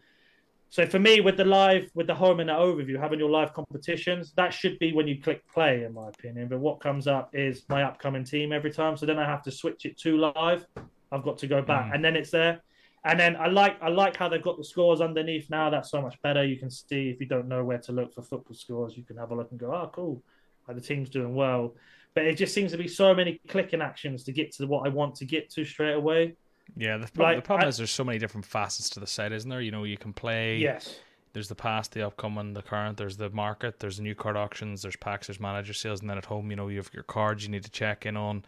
So 0.71 0.87
for 0.87 0.99
me, 0.99 1.21
with 1.21 1.37
the 1.37 1.45
live, 1.45 1.91
with 1.95 2.07
the 2.07 2.15
home 2.15 2.41
and 2.41 2.49
the 2.49 2.55
overview, 2.55 2.99
having 2.99 3.19
your 3.19 3.31
live 3.31 3.53
competitions, 3.53 4.33
that 4.37 4.53
should 4.53 4.79
be 4.79 4.93
when 4.93 5.07
you 5.07 5.21
click 5.23 5.43
play, 5.53 5.85
in 5.85 5.95
my 5.95 6.09
opinion. 6.09 6.49
But 6.49 6.59
what 6.59 6.81
comes 6.81 7.07
up 7.07 7.31
is 7.33 7.65
my 7.69 7.83
upcoming 7.83 8.25
team 8.25 8.53
every 8.53 8.73
time. 8.73 8.97
So 8.97 9.07
then 9.07 9.19
I 9.19 9.25
have 9.25 9.43
to 9.43 9.51
switch 9.51 9.85
it 9.85 9.99
to 9.99 10.17
live. 10.17 10.67
I've 11.13 11.23
got 11.23 11.39
to 11.39 11.47
go 11.47 11.63
back, 11.63 11.87
Mm. 11.87 11.95
and 11.95 12.05
then 12.05 12.17
it's 12.17 12.31
there. 12.31 12.61
And 13.07 13.21
then 13.21 13.37
I 13.37 13.49
like 13.49 13.77
I 13.83 13.89
like 13.89 14.17
how 14.17 14.29
they've 14.29 14.43
got 14.43 14.57
the 14.57 14.65
scores 14.65 15.01
underneath 15.03 15.51
now. 15.51 15.69
That's 15.69 15.91
so 15.91 16.01
much 16.01 16.21
better. 16.23 16.45
You 16.45 16.57
can 16.57 16.71
see 16.71 17.11
if 17.11 17.21
you 17.21 17.27
don't 17.27 17.49
know 17.49 17.63
where 17.63 17.79
to 17.79 17.93
look 17.93 18.15
for 18.15 18.23
football 18.23 18.55
scores, 18.57 18.97
you 18.97 19.03
can 19.05 19.17
have 19.19 19.31
a 19.31 19.35
look 19.35 19.51
and 19.51 19.61
go, 19.61 19.73
oh, 19.75 19.91
cool, 19.93 20.23
like 20.67 20.77
the 20.77 20.83
team's 20.83 21.11
doing 21.11 21.35
well. 21.35 21.75
But 22.15 22.25
it 22.25 22.37
just 22.37 22.55
seems 22.55 22.71
to 22.73 22.79
be 22.79 22.89
so 22.89 23.13
many 23.15 23.41
clicking 23.49 23.83
actions 23.83 24.25
to 24.25 24.33
get 24.33 24.53
to 24.53 24.67
what 24.67 24.87
I 24.87 24.89
want 24.89 25.17
to 25.17 25.25
get 25.27 25.51
to 25.51 25.65
straight 25.65 25.95
away. 25.95 26.35
Yeah, 26.77 26.97
the, 26.97 27.07
prob- 27.09 27.19
Like, 27.27 27.37
the 27.37 27.43
problem 27.43 27.67
I- 27.67 27.69
is 27.69 27.77
there's 27.77 27.91
so 27.91 28.05
many 28.05 28.19
different 28.19 28.47
facets 28.47 28.89
to 28.91 29.01
the 29.01 29.07
site, 29.07 29.33
isn't 29.33 29.51
there? 29.51 29.61
You 29.61 29.71
know, 29.73 29.85
you 29.85 29.99
can 29.99 30.13
play. 30.13 30.57
Yes. 30.59 30.99
There's 31.35 31.49
the 31.49 31.55
past, 31.57 31.93
the 31.93 32.07
upcoming, 32.07 32.55
the 32.55 32.63
current. 32.63 32.97
There's 32.97 33.17
the 33.17 33.29
market. 33.31 33.81
There's 33.81 33.97
the 33.97 34.05
new 34.05 34.15
card 34.15 34.37
auctions. 34.37 34.81
There's 34.83 34.95
packs. 34.97 35.27
There's 35.27 35.41
manager 35.41 35.73
sales, 35.75 36.01
and 36.01 36.09
then 36.09 36.17
at 36.17 36.25
home, 36.25 36.49
you 36.51 36.57
know, 36.57 36.69
you 36.69 36.77
have 36.79 36.91
your 36.95 37.03
cards. 37.03 37.43
You 37.43 37.51
need 37.51 37.65
to 37.65 37.71
check 37.71 38.07
in 38.07 38.17
on 38.17 38.45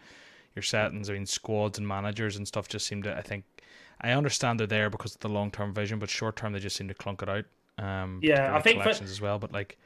your 0.54 0.62
settings. 0.62 1.10
I 1.10 1.14
mean, 1.14 1.26
squads 1.26 1.76
and 1.78 1.86
managers 1.86 2.36
and 2.36 2.46
stuff 2.46 2.68
just 2.68 2.86
seem 2.86 3.02
to. 3.02 3.14
I 3.14 3.22
think 3.22 3.44
I 4.00 4.12
understand 4.12 4.60
they're 4.60 4.66
there 4.66 4.90
because 4.90 5.14
of 5.14 5.20
the 5.20 5.28
long 5.28 5.50
term 5.50 5.72
vision, 5.72 5.98
but 5.98 6.10
short 6.10 6.36
term 6.36 6.52
they 6.52 6.58
just 6.58 6.76
seem 6.76 6.88
to 6.88 6.94
clunk 6.94 7.22
it 7.22 7.28
out. 7.28 7.44
Um, 7.78 8.20
Yeah, 8.22 8.54
I 8.54 8.60
think 8.60 8.82
for- 8.82 8.88
as 8.88 9.20
well. 9.20 9.38
But 9.38 9.52
like, 9.52 9.78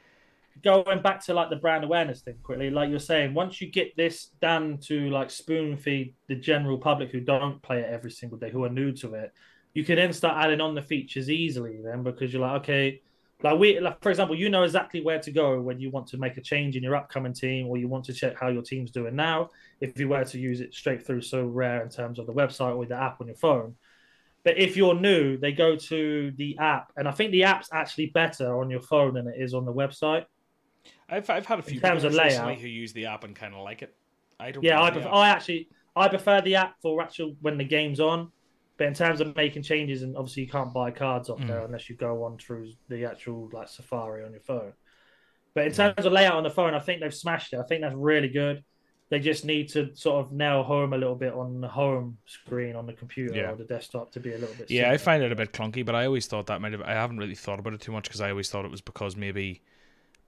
going 0.63 1.01
back 1.01 1.23
to 1.25 1.33
like 1.33 1.49
the 1.49 1.55
brand 1.55 1.83
awareness 1.83 2.21
thing 2.21 2.35
quickly, 2.43 2.69
like 2.69 2.89
you're 2.89 2.99
saying, 2.99 3.33
once 3.33 3.61
you 3.61 3.71
get 3.71 3.95
this 3.95 4.27
down 4.41 4.77
to 4.79 5.09
like 5.09 5.29
spoon 5.29 5.77
feed 5.77 6.13
the 6.27 6.35
general 6.35 6.77
public 6.77 7.11
who 7.11 7.21
don't 7.21 7.61
play 7.61 7.79
it 7.79 7.89
every 7.89 8.11
single 8.11 8.37
day, 8.37 8.49
who 8.49 8.63
are 8.63 8.69
new 8.69 8.91
to 8.93 9.13
it, 9.15 9.33
you 9.73 9.83
can 9.83 9.95
then 9.95 10.11
start 10.13 10.43
adding 10.43 10.61
on 10.61 10.75
the 10.75 10.81
features 10.81 11.29
easily 11.29 11.79
then 11.83 12.03
because 12.03 12.33
you're 12.33 12.41
like, 12.41 12.61
okay, 12.61 13.01
like 13.43 13.57
we 13.57 13.79
like 13.79 14.01
for 14.03 14.09
example, 14.09 14.35
you 14.35 14.49
know 14.49 14.63
exactly 14.63 15.01
where 15.01 15.19
to 15.19 15.31
go 15.31 15.59
when 15.61 15.79
you 15.79 15.89
want 15.89 16.07
to 16.07 16.17
make 16.17 16.37
a 16.37 16.41
change 16.41 16.75
in 16.75 16.83
your 16.83 16.95
upcoming 16.95 17.33
team 17.33 17.67
or 17.67 17.77
you 17.77 17.87
want 17.87 18.05
to 18.05 18.13
check 18.13 18.37
how 18.37 18.49
your 18.49 18.61
team's 18.61 18.91
doing 18.91 19.15
now. 19.15 19.49
If 19.79 19.97
you 19.99 20.09
were 20.09 20.23
to 20.25 20.37
use 20.37 20.59
it 20.61 20.73
straight 20.73 21.05
through 21.05 21.21
Sorare 21.21 21.81
in 21.81 21.89
terms 21.89 22.19
of 22.19 22.27
the 22.27 22.33
website 22.33 22.75
or 22.75 22.85
the 22.85 22.95
app 22.95 23.21
on 23.21 23.27
your 23.27 23.35
phone. 23.37 23.75
But 24.43 24.57
if 24.57 24.75
you're 24.75 24.95
new, 24.99 25.37
they 25.37 25.51
go 25.51 25.75
to 25.75 26.31
the 26.35 26.57
app, 26.57 26.91
and 26.97 27.07
I 27.07 27.11
think 27.11 27.31
the 27.31 27.43
app's 27.43 27.69
actually 27.71 28.07
better 28.07 28.59
on 28.59 28.69
your 28.69 28.81
phone 28.81 29.13
than 29.13 29.27
it 29.27 29.35
is 29.37 29.53
on 29.53 29.65
the 29.65 29.73
website. 29.73 30.25
I've 31.07 31.29
I've 31.29 31.45
had 31.45 31.59
a 31.59 31.61
few 31.61 31.75
In 31.75 31.81
terms 31.81 32.03
of 32.03 32.13
layout. 32.13 32.57
who 32.57 32.67
use 32.67 32.91
the 32.93 33.05
app 33.05 33.23
and 33.23 33.35
kind 33.35 33.53
of 33.53 33.61
like 33.63 33.81
it. 33.83 33.95
I 34.39 34.51
don't. 34.51 34.63
Yeah, 34.63 34.81
I 34.81 34.89
prefer. 34.91 35.09
I 35.09 35.29
actually 35.29 35.69
I 35.95 36.07
prefer 36.07 36.41
the 36.41 36.55
app 36.55 36.75
for 36.81 37.01
actual 37.01 37.35
when 37.41 37.57
the 37.57 37.63
game's 37.65 37.99
on. 37.99 38.31
But 38.77 38.87
in 38.87 38.93
terms 38.95 39.21
of 39.21 39.35
making 39.35 39.61
changes, 39.61 40.01
and 40.01 40.17
obviously 40.17 40.43
you 40.43 40.49
can't 40.49 40.73
buy 40.73 40.89
cards 40.89 41.29
off 41.29 41.37
Mm. 41.39 41.47
there 41.49 41.63
unless 41.65 41.87
you 41.87 41.95
go 41.95 42.23
on 42.23 42.39
through 42.39 42.71
the 42.89 43.05
actual 43.05 43.47
like 43.53 43.67
Safari 43.67 44.23
on 44.23 44.31
your 44.31 44.41
phone. 44.41 44.73
But 45.53 45.67
in 45.67 45.73
terms 45.73 46.03
of 46.05 46.11
layout 46.13 46.33
on 46.35 46.43
the 46.43 46.49
phone, 46.49 46.73
I 46.73 46.79
think 46.79 46.99
they've 47.01 47.13
smashed 47.13 47.53
it. 47.53 47.59
I 47.59 47.63
think 47.63 47.81
that's 47.81 47.93
really 47.93 48.29
good. 48.29 48.63
They 49.11 49.19
just 49.19 49.43
need 49.43 49.67
to 49.73 49.93
sort 49.93 50.25
of 50.25 50.31
nail 50.31 50.63
home 50.63 50.93
a 50.93 50.97
little 50.97 51.15
bit 51.15 51.33
on 51.33 51.59
the 51.59 51.67
home 51.67 52.17
screen 52.25 52.77
on 52.77 52.85
the 52.85 52.93
computer 52.93 53.35
Yeah. 53.37 53.51
or 53.51 53.55
the 53.57 53.65
desktop 53.65 54.09
to 54.13 54.21
be 54.21 54.31
a 54.33 54.37
little 54.37 54.55
bit. 54.55 54.71
Yeah, 54.71 54.89
I 54.89 54.95
find 54.97 55.21
it 55.21 55.33
a 55.33 55.35
bit 55.35 55.51
clunky, 55.51 55.85
but 55.85 55.95
I 55.95 56.05
always 56.05 56.27
thought 56.27 56.47
that 56.47 56.61
might 56.61 56.71
have. 56.71 56.81
I 56.81 56.93
haven't 56.93 57.17
really 57.17 57.35
thought 57.35 57.59
about 57.59 57.73
it 57.73 57.81
too 57.81 57.91
much 57.91 58.05
because 58.05 58.21
I 58.21 58.29
always 58.29 58.49
thought 58.49 58.63
it 58.63 58.71
was 58.71 58.79
because 58.79 59.17
maybe 59.17 59.61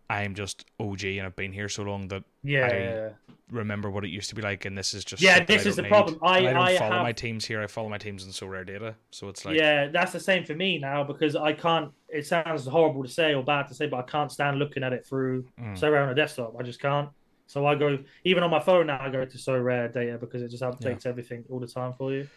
I'm 0.09 0.35
just 0.35 0.65
OG 0.81 1.05
and 1.17 1.25
I've 1.25 1.35
been 1.37 1.53
here 1.53 1.69
so 1.69 1.83
long 1.83 2.09
that 2.09 2.25
Yeah, 2.43 2.65
I- 2.65 2.73
yeah, 2.77 3.09
remember 3.49 3.89
what 3.89 4.03
it 4.03 4.09
used 4.09 4.27
to 4.29 4.35
be 4.35 4.41
like, 4.41 4.65
and 4.65 4.77
this 4.77 4.93
is 4.93 5.05
just 5.05 5.23
Yeah, 5.23 5.45
this 5.45 5.65
is 5.65 5.77
the 5.77 5.83
need. 5.83 5.87
problem. 5.87 6.19
I- 6.21 6.39
And 6.39 6.47
I 6.49 6.51
don't 6.51 6.61
I 6.61 6.77
follow 6.77 6.91
have- 6.95 7.03
my 7.03 7.13
teams 7.13 7.45
here. 7.45 7.61
I 7.61 7.67
follow 7.67 7.87
my 7.87 7.97
teams 7.97 8.25
in 8.25 8.31
Sorare 8.31 8.65
Data, 8.67 8.95
so 9.11 9.29
it's 9.29 9.45
like 9.45 9.55
yeah, 9.55 9.87
that's 9.87 10.11
the 10.11 10.19
same 10.19 10.43
for 10.43 10.55
me 10.55 10.77
now 10.77 11.05
because 11.05 11.37
I 11.37 11.53
can't. 11.53 11.93
It 12.09 12.25
sounds 12.27 12.67
horrible 12.67 13.03
to 13.03 13.09
say 13.09 13.33
or 13.33 13.43
bad 13.45 13.69
to 13.69 13.73
say, 13.73 13.87
but 13.87 13.97
I 13.99 14.03
can't 14.03 14.29
stand 14.29 14.59
looking 14.59 14.83
at 14.83 14.91
it 14.91 15.05
through 15.05 15.43
Mm. 15.57 15.79
Sorare 15.79 16.03
on 16.03 16.09
a 16.09 16.15
desktop. 16.15 16.53
I 16.59 16.63
just 16.63 16.81
can't. 16.81 17.07
So 17.53 17.67
I 17.67 17.75
go 17.75 17.99
even 18.23 18.41
on 18.41 18.49
my 18.49 18.59
phone 18.59 18.87
now. 18.87 18.99
I 18.99 19.09
go 19.11 19.23
to 19.23 19.37
Sorare 19.37 19.93
Data 19.93 20.17
because 20.17 20.41
it 20.41 20.49
just 20.49 20.63
updates 20.63 21.05
everything 21.05 21.45
all 21.51 21.59
the 21.59 21.67
time 21.67 21.93
for 21.93 22.11
you. 22.11 22.27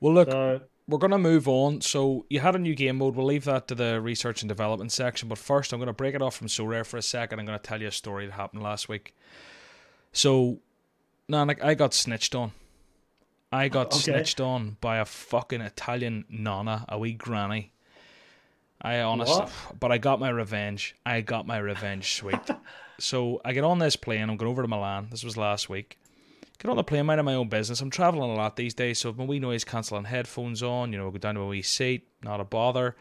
Well, 0.00 0.12
look, 0.12 0.28
So 0.30 0.60
we're 0.88 0.98
gonna 0.98 1.16
move 1.16 1.46
on. 1.46 1.80
So 1.80 2.26
you 2.28 2.40
had 2.40 2.56
a 2.56 2.58
new 2.58 2.74
game 2.74 2.98
mode. 2.98 3.14
We'll 3.14 3.26
leave 3.26 3.44
that 3.44 3.68
to 3.68 3.76
the 3.76 4.00
research 4.00 4.42
and 4.42 4.48
development 4.48 4.90
section. 4.90 5.28
But 5.28 5.38
first, 5.38 5.72
I'm 5.72 5.78
gonna 5.78 5.92
break 5.92 6.16
it 6.16 6.22
off 6.22 6.34
from 6.34 6.48
Sorare 6.48 6.84
for 6.84 6.96
a 6.96 7.02
second. 7.02 7.38
I'm 7.38 7.46
gonna 7.46 7.60
tell 7.60 7.80
you 7.80 7.86
a 7.86 7.92
story 7.92 8.26
that 8.26 8.32
happened 8.32 8.64
last 8.64 8.88
week. 8.88 9.14
So, 10.12 10.58
like 11.28 11.62
I 11.62 11.74
got 11.74 11.94
snitched 11.94 12.34
on. 12.34 12.50
I 13.52 13.68
got 13.68 13.86
Okay. 13.94 14.02
snitched 14.02 14.40
on 14.40 14.76
by 14.80 14.96
a 14.96 15.04
fucking 15.04 15.60
Italian 15.60 16.24
nana, 16.28 16.84
a 16.88 16.98
wee 16.98 17.12
granny. 17.12 17.70
I 18.82 19.00
honestly, 19.00 19.46
What? 19.46 19.80
but 19.80 19.92
I 19.92 19.98
got 19.98 20.20
my 20.20 20.28
revenge. 20.30 20.96
I 21.06 21.20
got 21.20 21.46
my 21.46 21.58
revenge, 21.58 22.14
sweet. 22.14 22.40
so 22.98 23.40
I 23.44 23.52
get 23.52 23.64
on 23.64 23.78
this 23.78 23.96
plane. 23.96 24.28
I'm 24.28 24.36
going 24.36 24.50
over 24.50 24.62
to 24.62 24.68
Milan. 24.68 25.08
This 25.10 25.24
was 25.24 25.36
last 25.36 25.68
week. 25.68 25.98
Get 26.58 26.70
on 26.70 26.76
the 26.76 26.84
plane, 26.84 27.06
minding 27.06 27.24
my 27.24 27.34
own 27.34 27.48
business. 27.48 27.80
I'm 27.80 27.90
traveling 27.90 28.30
a 28.30 28.34
lot 28.34 28.56
these 28.56 28.74
days, 28.74 28.98
so 28.98 29.12
my 29.12 29.24
wee 29.24 29.40
noise 29.40 29.64
cancelling 29.64 30.04
headphones 30.04 30.62
on, 30.62 30.92
you 30.92 30.98
know, 30.98 31.10
go 31.10 31.18
down 31.18 31.34
to 31.34 31.40
my 31.40 31.46
wee 31.48 31.62
seat, 31.62 32.06
not 32.22 32.40
a 32.40 32.44
bother. 32.44 32.96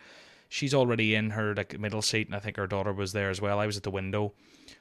She's 0.49 0.73
already 0.73 1.15
in 1.15 1.31
her 1.31 1.53
like 1.55 1.79
middle 1.79 2.01
seat, 2.01 2.27
and 2.27 2.35
I 2.35 2.39
think 2.39 2.57
her 2.57 2.67
daughter 2.67 2.91
was 2.91 3.13
there 3.13 3.29
as 3.29 3.39
well. 3.39 3.59
I 3.59 3.65
was 3.65 3.77
at 3.77 3.83
the 3.83 3.91
window, 3.91 4.33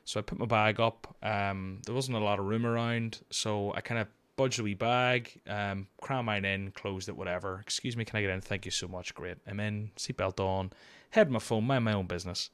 so 0.04 0.18
I 0.18 0.22
put 0.22 0.38
my 0.38 0.46
bag 0.46 0.80
up. 0.80 1.14
Um, 1.22 1.80
there 1.84 1.94
wasn't 1.94 2.16
a 2.16 2.20
lot 2.20 2.38
of 2.38 2.46
room 2.46 2.66
around, 2.66 3.20
so 3.30 3.72
I 3.74 3.82
kind 3.82 4.00
of 4.00 4.08
budged 4.36 4.58
a 4.58 4.62
wee 4.62 4.74
bag, 4.74 5.40
um, 5.46 5.86
cram 6.00 6.24
mine 6.24 6.44
in, 6.44 6.70
closed 6.72 7.08
it, 7.08 7.16
whatever. 7.16 7.60
Excuse 7.62 7.96
me, 7.96 8.04
can 8.04 8.18
I 8.18 8.22
get 8.22 8.30
in? 8.30 8.40
Thank 8.40 8.64
you 8.64 8.70
so 8.70 8.88
much. 8.88 9.14
Great. 9.14 9.36
I'm 9.46 9.60
in, 9.60 9.90
seatbelt 9.96 10.40
on, 10.40 10.72
head 11.10 11.30
my 11.30 11.38
phone, 11.38 11.64
mind 11.64 11.84
my 11.84 11.92
own 11.92 12.06
business. 12.06 12.50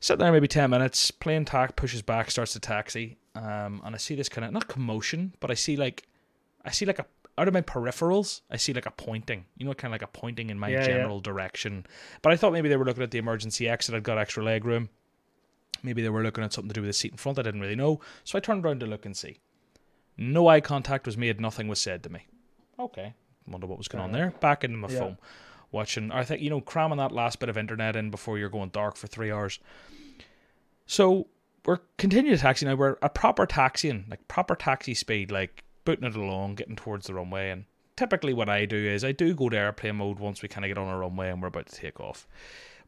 Sit 0.00 0.18
there 0.18 0.30
maybe 0.30 0.46
10 0.48 0.70
minutes, 0.70 1.10
plane 1.10 1.44
tack 1.44 1.74
pushes 1.76 2.02
back, 2.02 2.30
starts 2.30 2.54
the 2.54 2.60
taxi, 2.60 3.16
um, 3.34 3.80
and 3.84 3.94
I 3.94 3.98
see 3.98 4.14
this 4.14 4.28
kind 4.28 4.44
of, 4.44 4.52
not 4.52 4.68
commotion, 4.68 5.34
but 5.40 5.50
I 5.50 5.54
see 5.54 5.76
like, 5.76 6.06
I 6.64 6.70
see 6.70 6.84
like 6.84 6.98
a, 6.98 7.06
out 7.38 7.48
of 7.48 7.54
my 7.54 7.62
peripherals, 7.62 8.42
I 8.50 8.56
see 8.56 8.72
like 8.72 8.86
a 8.86 8.90
pointing, 8.90 9.46
you 9.56 9.64
know, 9.66 9.74
kind 9.74 9.92
of 9.92 10.00
like 10.00 10.08
a 10.08 10.12
pointing 10.12 10.50
in 10.50 10.58
my 10.58 10.68
Yeah, 10.68 10.80
yeah. 10.80 10.86
general 10.86 11.20
direction. 11.20 11.86
But 12.22 12.32
I 12.32 12.36
thought 12.36 12.52
maybe 12.52 12.68
they 12.68 12.76
were 12.76 12.84
looking 12.84 13.02
at 13.02 13.10
the 13.10 13.18
emergency 13.18 13.68
exit, 13.68 13.94
I'd 13.94 14.02
got 14.02 14.18
extra 14.18 14.42
leg 14.44 14.64
room. 14.64 14.90
Maybe 15.82 16.02
they 16.02 16.08
were 16.08 16.22
looking 16.22 16.44
at 16.44 16.52
something 16.52 16.68
to 16.68 16.74
do 16.74 16.80
with 16.82 16.88
the 16.90 16.94
seat 16.94 17.12
in 17.12 17.16
front, 17.18 17.38
I 17.38 17.42
didn't 17.42 17.60
really 17.60 17.76
know. 17.76 18.00
So 18.24 18.36
I 18.36 18.40
turned 18.40 18.64
around 18.64 18.80
to 18.80 18.86
look 18.86 19.06
and 19.06 19.16
see. 19.16 19.40
No 20.18 20.48
eye 20.48 20.60
contact 20.60 21.06
was 21.06 21.16
made, 21.16 21.40
nothing 21.40 21.68
was 21.68 21.78
said 21.80 22.02
to 22.02 22.10
me. 22.10 22.26
Okay, 22.78 23.14
wonder 23.46 23.66
what 23.66 23.78
was 23.78 23.88
going 23.88 24.04
on 24.04 24.12
there. 24.12 24.30
Back 24.40 24.62
into 24.64 24.76
my 24.76 24.88
Yeah. 24.88 24.98
phone, 24.98 25.18
watching, 25.76 26.10
I 26.10 26.24
think, 26.24 26.42
you 26.42 26.50
know, 26.50 26.60
cramming 26.60 26.98
that 26.98 27.12
last 27.12 27.38
bit 27.38 27.48
of 27.48 27.56
internet 27.56 27.94
in 27.96 28.10
before 28.10 28.38
you're 28.38 28.48
going 28.48 28.70
dark 28.70 28.96
for 28.96 29.06
three 29.06 29.30
hours. 29.30 29.60
So 30.86 31.28
we're 31.64 31.80
continuing 31.98 32.36
to 32.36 32.40
taxi 32.42 32.66
now. 32.66 32.74
We're 32.74 32.96
a 33.02 33.08
proper 33.08 33.46
taxiing, 33.46 34.06
like 34.08 34.26
proper 34.28 34.54
taxi 34.54 34.94
speed, 34.94 35.30
like 35.30 35.64
booting 35.84 36.04
it 36.06 36.16
along, 36.16 36.54
getting 36.56 36.76
towards 36.76 37.06
the 37.06 37.14
runway. 37.14 37.50
And 37.50 37.64
typically, 37.96 38.32
what 38.32 38.48
I 38.48 38.64
do 38.66 38.76
is 38.76 39.04
I 39.04 39.12
do 39.12 39.34
go 39.34 39.48
to 39.48 39.56
airplane 39.56 39.96
mode 39.96 40.18
once 40.18 40.42
we 40.42 40.48
kind 40.48 40.64
of 40.64 40.68
get 40.68 40.78
on 40.78 40.88
a 40.92 40.98
runway 40.98 41.30
and 41.30 41.40
we're 41.42 41.48
about 41.48 41.66
to 41.66 41.74
take 41.76 42.00
off. 42.00 42.26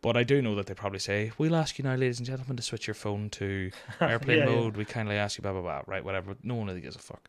But 0.01 0.17
I 0.17 0.23
do 0.23 0.41
know 0.41 0.55
that 0.55 0.67
they 0.67 0.75
probably 0.75 1.01
say, 1.01 1.33
"We'll 1.39 1.57
ask 1.57 1.77
you 1.77 1.83
now, 1.83 1.97
ladies 1.97 2.19
and 2.21 2.27
gentlemen, 2.27 2.57
to 2.57 2.63
switch 2.63 2.87
your 2.87 2.95
phone 2.95 3.31
to 3.31 3.73
airplane 4.01 4.39
Yeah, 4.39 4.49
yeah. 4.49 4.55
mode. 4.55 4.77
We 4.77 4.85
kindly 4.85 5.17
ask 5.17 5.37
you, 5.37 5.43
blah 5.43 5.53
blah 5.53 5.61
blah." 5.63 5.83
Right, 5.89 6.05
whatever. 6.05 6.37
No 6.45 6.55
one 6.55 6.69
really 6.69 6.81
gives 6.81 6.95
a 6.95 7.01
fuck. 7.01 7.29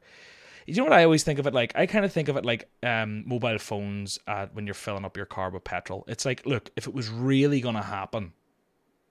You 0.65 0.75
know 0.75 0.83
what 0.83 0.93
I 0.93 1.03
always 1.03 1.23
think 1.23 1.39
of 1.39 1.47
it 1.47 1.53
like? 1.53 1.71
I 1.75 1.85
kind 1.85 2.05
of 2.05 2.11
think 2.13 2.27
of 2.27 2.37
it 2.37 2.45
like 2.45 2.69
um, 2.83 3.23
mobile 3.27 3.57
phones 3.57 4.19
uh, 4.27 4.47
when 4.53 4.65
you're 4.67 4.73
filling 4.73 5.05
up 5.05 5.17
your 5.17 5.25
car 5.25 5.49
with 5.49 5.63
petrol. 5.63 6.03
It's 6.07 6.25
like, 6.25 6.45
look, 6.45 6.69
if 6.75 6.87
it 6.87 6.93
was 6.93 7.09
really 7.09 7.61
gonna 7.61 7.81
happen, 7.83 8.33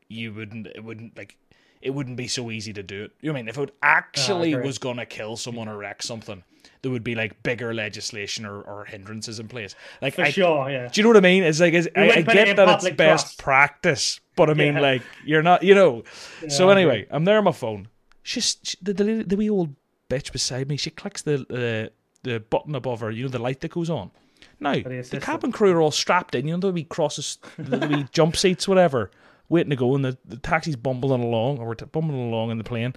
you 0.09 0.32
wouldn't. 0.32 0.66
It 0.68 0.84
wouldn't 0.84 1.16
like. 1.16 1.36
It 1.80 1.90
wouldn't 1.90 2.16
be 2.16 2.26
so 2.26 2.51
easy 2.51 2.72
to 2.72 2.82
do 2.82 3.05
it. 3.05 3.12
You 3.20 3.28
know 3.28 3.34
what 3.34 3.38
I 3.38 3.42
mean 3.42 3.49
if 3.49 3.59
it 3.59 3.72
actually 3.82 4.53
agree. 4.53 4.66
was 4.66 4.78
gonna 4.78 5.07
kill 5.07 5.36
someone 5.36 5.68
or 5.68 5.76
wreck 5.76 6.03
something, 6.03 6.42
there 6.82 6.90
would 6.90 7.05
be 7.05 7.14
like 7.14 7.40
bigger 7.44 7.72
legislation 7.72 8.44
or, 8.44 8.61
or 8.62 8.84
hindrances 8.84 9.38
in 9.38 9.46
place. 9.46 9.76
Like 10.03 10.14
for 10.14 10.22
I, 10.22 10.30
sure, 10.30 10.68
yeah. 10.70 10.88
do 10.88 11.01
you 11.01 11.05
know 11.05 11.11
what 11.11 11.16
I 11.18 11.20
mean? 11.20 11.44
It's 11.44 11.61
like 11.61 11.74
it's, 11.74 11.86
I, 11.94 12.01
I 12.01 12.07
wouldn't 12.07 12.28
it 12.30 12.34
get 12.34 12.57
that 12.57 12.68
it's 12.84 12.96
best 12.96 13.24
trust. 13.26 13.38
practice, 13.38 14.18
but 14.34 14.51
I 14.51 14.55
mean, 14.55 14.74
Yeah. 14.74 14.80
like 14.80 15.03
you're 15.24 15.42
not, 15.42 15.62
you 15.62 15.74
know. 15.74 16.03
so 16.49 16.64
Yeah, 16.64 16.74
I 16.74 16.76
anyway, 16.80 17.07
I'm 17.11 17.24
there 17.24 17.38
on 17.38 17.44
my 17.44 17.53
phone. 17.53 17.86
She's 18.24 18.57
she, 18.64 18.76
the, 18.82 18.92
the 18.92 19.22
the 19.22 19.36
wee 19.36 19.49
old 19.49 19.76
bitch 20.09 20.33
beside 20.33 20.69
me. 20.69 20.77
She 20.77 20.91
clicks 20.91 21.23
the 21.23 21.91
uh, 21.91 21.95
the 22.23 22.41
button 22.41 22.75
above 22.75 23.01
her. 23.01 23.11
You 23.11 23.25
know 23.25 23.29
the 23.29 23.39
light 23.39 23.61
that 23.61 23.73
goes 23.73 23.91
on. 23.91 24.11
Now 24.61 24.75
the 24.75 25.21
cabin 25.23 25.53
crew 25.53 25.73
are 25.73 25.81
all 25.81 25.91
strapped 25.91 26.35
in. 26.35 26.47
You 26.47 26.55
know 26.55 26.61
the 26.61 26.73
wee 26.73 26.85
crosses, 26.85 27.39
the 27.57 27.87
wee 27.87 28.07
jump 28.13 28.37
seats, 28.37 28.67
whatever, 28.67 29.11
waiting 29.49 29.71
to 29.71 29.77
go, 29.77 29.95
and 29.95 30.05
the, 30.05 30.19
the 30.25 30.37
taxi's 30.37 30.77
bumbling 30.77 31.23
along, 31.23 31.59
or 31.59 31.69
we're 31.69 31.75
t- 31.75 31.87
bumbling 31.87 32.29
along 32.29 32.51
in 32.51 32.59
the 32.59 32.65
plane. 32.65 32.95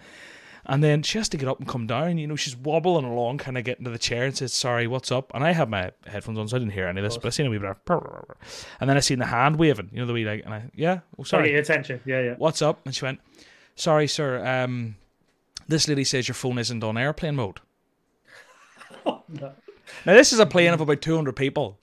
And 0.66 0.84
then 0.84 1.02
she 1.02 1.18
has 1.18 1.28
to 1.30 1.38
get 1.38 1.50
up 1.50 1.60
and 1.60 1.68
come 1.68 1.88
down. 1.88 2.20
You 2.20 2.28
know, 2.28 2.36
she's 2.36 2.56
wobbling 2.56 3.06
along, 3.06 3.40
kind 3.40 3.58
of 3.58 3.64
getting 3.64 3.86
to 3.86 3.92
the 3.92 3.98
chair 3.98 4.26
and 4.26 4.38
says, 4.38 4.54
Sorry, 4.54 4.86
what's 4.86 5.12
up? 5.12 5.32
And 5.34 5.44
I 5.44 5.54
have 5.54 5.70
my 5.70 5.92
headphones 6.06 6.38
on, 6.38 6.48
so 6.48 6.56
I 6.56 6.60
didn't 6.60 6.74
hear 6.74 6.88
any 6.88 7.00
of 7.00 7.04
this, 7.04 7.18
but 7.18 7.26
I 7.26 7.30
seen 7.30 7.48
a 7.48 7.50
wee 7.50 7.58
bit 7.58 7.70
of. 7.70 7.78
And 8.80 8.90
then 8.90 8.98
I 8.98 9.00
seen 9.00 9.20
the 9.20 9.26
hand 9.26 9.58
waving, 9.58 9.90
you 9.92 10.00
know, 10.00 10.06
the 10.06 10.14
wee, 10.14 10.26
like, 10.26 10.44
and 10.46 10.54
I, 10.54 10.70
yeah, 10.76 11.00
oh, 11.18 11.24
Sorry, 11.24 11.52
your 11.52 11.62
attention. 11.62 12.00
Yeah, 12.06 12.22
yeah. 12.22 12.36
what's 12.38 12.62
up? 12.62 12.80
And 12.86 12.94
she 12.94 13.06
went, 13.06 13.20
Sorry, 13.76 14.08
sir, 14.08 14.46
um, 14.46 14.96
this 15.72 15.88
lady 15.88 16.04
says 16.04 16.28
your 16.28 16.36
phone 16.36 16.60
isn't 16.60 16.84
on 16.84 16.98
airplane 16.98 17.36
mode. 17.36 17.60
Oh, 19.04 19.24
no. 19.30 19.54
Now, 20.06 20.14
this 20.14 20.32
is 20.32 20.38
a 20.38 20.46
plane 20.46 20.74
of 20.74 20.80
about 20.82 21.02
200 21.02 21.36
people. 21.36 21.80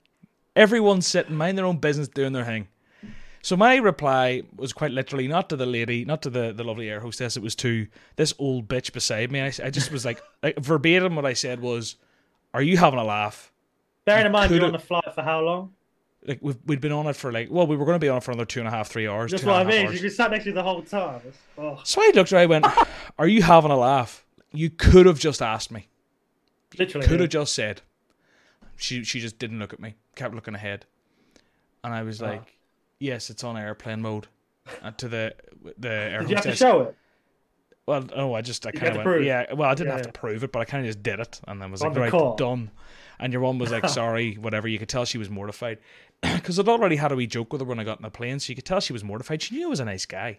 Everyone's 0.55 1.05
sitting, 1.05 1.35
mind 1.35 1.57
their 1.57 1.65
own 1.65 1.75
business, 1.77 2.07
doing 2.07 2.31
their 2.31 2.45
thing. 2.45 2.69
So 3.41 3.57
my 3.57 3.75
reply 3.75 4.43
was 4.55 4.71
quite 4.71 4.91
literally 4.91 5.27
not 5.27 5.49
to 5.49 5.55
the 5.57 5.65
lady, 5.65 6.05
not 6.05 6.21
to 6.21 6.29
the, 6.29 6.53
the 6.53 6.63
lovely 6.63 6.89
air 6.89 7.01
hostess. 7.01 7.35
It 7.35 7.43
was 7.43 7.55
to 7.55 7.87
this 8.15 8.33
old 8.39 8.69
bitch 8.69 8.93
beside 8.93 9.31
me. 9.31 9.41
I, 9.41 9.51
I 9.63 9.69
just 9.69 9.91
was 9.91 10.05
like, 10.05 10.21
like, 10.43 10.57
verbatim. 10.59 11.15
What 11.15 11.25
I 11.25 11.33
said 11.33 11.59
was, 11.61 11.95
"Are 12.53 12.61
you 12.61 12.77
having 12.77 12.99
a 12.99 13.03
laugh?" 13.03 13.51
Bearing 14.05 14.25
in 14.25 14.31
mind, 14.31 14.51
you're 14.51 14.65
on 14.65 14.71
the 14.71 14.79
flight 14.79 15.13
for 15.13 15.21
how 15.21 15.41
long? 15.41 15.73
Like 16.25 16.39
we've 16.41 16.57
we'd 16.65 16.81
been 16.81 16.91
on 16.91 17.07
it 17.07 17.15
for 17.15 17.31
like, 17.31 17.49
well, 17.49 17.65
we 17.65 17.77
were 17.77 17.85
going 17.85 17.95
to 17.95 17.99
be 17.99 18.09
on 18.09 18.17
it 18.17 18.23
for 18.23 18.31
another 18.31 18.45
two 18.45 18.59
and 18.59 18.67
a 18.67 18.71
half, 18.71 18.89
three 18.89 19.07
hours. 19.07 19.31
That's 19.31 19.43
what 19.43 19.55
I 19.55 19.63
mean. 19.63 19.87
hours. 19.87 20.01
You 20.01 20.09
sat 20.09 20.31
next 20.31 20.43
to 20.43 20.51
the 20.51 20.63
whole 20.63 20.81
time. 20.81 21.21
Oh, 21.57 21.79
So 21.83 22.01
I 22.01 22.11
looked. 22.13 22.33
I 22.33 22.45
went, 22.45 22.65
"Are 23.17 23.27
you 23.27 23.41
having 23.41 23.71
a 23.71 23.77
laugh?" 23.77 24.25
You 24.51 24.69
could 24.69 25.05
have 25.05 25.19
just 25.19 25.41
asked 25.41 25.71
me. 25.71 25.87
literally. 26.77 27.05
Could 27.07 27.15
yeah. 27.19 27.21
have 27.23 27.29
just 27.29 27.53
said. 27.55 27.81
She 28.75 29.03
she 29.03 29.19
just 29.19 29.37
didn't 29.39 29.59
look 29.59 29.73
at 29.73 29.79
me. 29.79 29.95
Kept 30.15 30.33
looking 30.33 30.55
ahead, 30.55 30.85
and 31.83 31.93
I 31.93 32.03
was 32.03 32.21
Oh. 32.21 32.25
like, 32.27 32.57
"Yes, 32.99 33.29
it's 33.29 33.43
on 33.43 33.57
airplane 33.57 34.01
mode." 34.01 34.27
And 34.81 34.97
to 34.99 35.07
the 35.07 35.35
the 35.77 35.89
air 35.89 36.19
Did 36.21 36.29
you 36.29 36.35
have 36.35 36.45
to 36.45 36.55
show 36.55 36.81
it? 36.81 36.95
Well, 37.85 38.01
no, 38.15 38.35
I 38.35 38.41
just 38.41 38.65
I 38.67 38.71
kind 38.71 38.97
of 38.97 39.03
went, 39.03 39.23
yeah. 39.23 39.51
Well, 39.53 39.67
I 39.69 39.73
didn't 39.73 39.87
Yeah, 39.87 39.93
have 39.97 40.05
yeah. 40.05 40.11
to 40.11 40.19
prove 40.19 40.43
it, 40.43 40.51
but 40.51 40.59
I 40.59 40.65
kind 40.65 40.85
of 40.85 40.89
just 40.89 41.01
did 41.01 41.19
it, 41.19 41.41
and 41.47 41.59
then 41.59 41.71
was 41.71 41.81
On 41.81 41.87
like, 41.87 41.95
the 41.95 42.01
right, 42.01 42.11
call. 42.11 42.35
done. 42.35 42.69
And 43.19 43.33
your 43.33 43.41
mom 43.41 43.57
was 43.57 43.71
like, 43.71 43.89
sorry, 43.89 44.35
whatever. 44.35 44.67
You 44.67 44.77
could 44.79 44.89
tell 44.89 45.05
she 45.05 45.17
was 45.17 45.29
mortified 45.29 45.79
because 46.21 46.59
I'd 46.59 46.69
already 46.69 46.97
had 46.97 47.11
a 47.11 47.15
wee 47.15 47.25
joke 47.27 47.51
with 47.51 47.61
her 47.61 47.65
when 47.67 47.79
I 47.79 47.83
got 47.83 47.97
in 47.97 48.03
the 48.03 48.11
plane, 48.11 48.39
so 48.39 48.51
you 48.51 48.55
could 48.55 48.65
tell 48.65 48.79
she 48.79 48.93
was 48.93 49.03
mortified. 49.03 49.41
She 49.41 49.55
knew 49.55 49.65
I 49.65 49.69
was 49.69 49.79
a 49.79 49.85
nice 49.85 50.05
guy, 50.05 50.37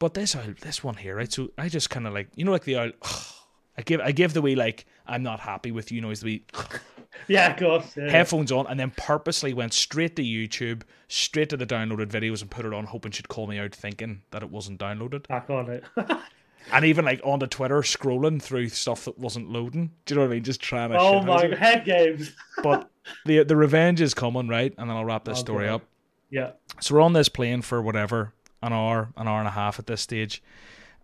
but 0.00 0.14
this 0.14 0.36
this 0.60 0.82
one 0.82 0.96
here, 0.96 1.14
right? 1.16 1.30
So 1.32 1.50
I 1.56 1.68
just 1.68 1.88
kind 1.90 2.08
of 2.08 2.12
like, 2.12 2.28
you 2.34 2.44
know, 2.44 2.50
like 2.50 2.64
the 2.64 2.76
owl. 2.76 2.90
I 3.78 3.82
give 3.82 4.00
I 4.00 4.10
give 4.10 4.34
the 4.34 4.42
way 4.42 4.56
like 4.56 4.84
I'm 5.06 5.22
not 5.22 5.38
happy 5.40 5.70
with 5.70 5.92
you 5.92 6.00
noise 6.00 6.20
the 6.20 6.26
wee 6.26 6.44
Yeah, 7.28 7.52
of 7.52 7.56
course. 7.58 7.96
Yeah. 7.96 8.10
headphones 8.10 8.50
on 8.50 8.66
and 8.66 8.78
then 8.80 8.92
purposely 8.96 9.52
went 9.54 9.72
straight 9.72 10.16
to 10.16 10.22
YouTube, 10.22 10.82
straight 11.08 11.48
to 11.50 11.56
the 11.56 11.66
downloaded 11.66 12.06
videos 12.08 12.42
and 12.42 12.50
put 12.50 12.66
it 12.66 12.74
on, 12.74 12.84
hoping 12.86 13.12
she'd 13.12 13.28
call 13.28 13.46
me 13.46 13.58
out 13.58 13.74
thinking 13.74 14.22
that 14.32 14.42
it 14.42 14.50
wasn't 14.50 14.80
downloaded. 14.80 15.28
Back 15.28 15.48
on 15.50 15.70
it. 15.70 15.84
and 16.72 16.84
even 16.84 17.04
like 17.04 17.20
onto 17.24 17.46
Twitter, 17.46 17.80
scrolling 17.82 18.42
through 18.42 18.68
stuff 18.70 19.04
that 19.04 19.18
wasn't 19.18 19.50
loading. 19.50 19.92
Do 20.04 20.14
you 20.14 20.16
know 20.20 20.26
what 20.26 20.32
I 20.32 20.34
mean? 20.34 20.44
Just 20.44 20.60
trying 20.60 20.90
to. 20.90 20.98
Oh 20.98 21.18
shit 21.20 21.26
my 21.26 21.42
it. 21.42 21.58
head 21.58 21.84
games. 21.84 22.32
But 22.62 22.90
the 23.24 23.44
the 23.44 23.56
revenge 23.56 24.00
is 24.00 24.14
coming, 24.14 24.48
right? 24.48 24.74
And 24.76 24.90
then 24.90 24.96
I'll 24.96 25.04
wrap 25.04 25.24
this 25.24 25.38
Oh, 25.38 25.40
story 25.40 25.66
God. 25.66 25.74
up. 25.76 25.82
Yeah. 26.30 26.50
So 26.80 26.94
we're 26.94 27.00
on 27.02 27.12
this 27.12 27.28
plane 27.28 27.62
for 27.62 27.80
whatever 27.82 28.32
an 28.62 28.72
hour, 28.72 29.12
an 29.16 29.28
hour 29.28 29.38
and 29.38 29.48
a 29.48 29.52
half 29.52 29.78
at 29.78 29.86
this 29.86 30.00
stage. 30.00 30.42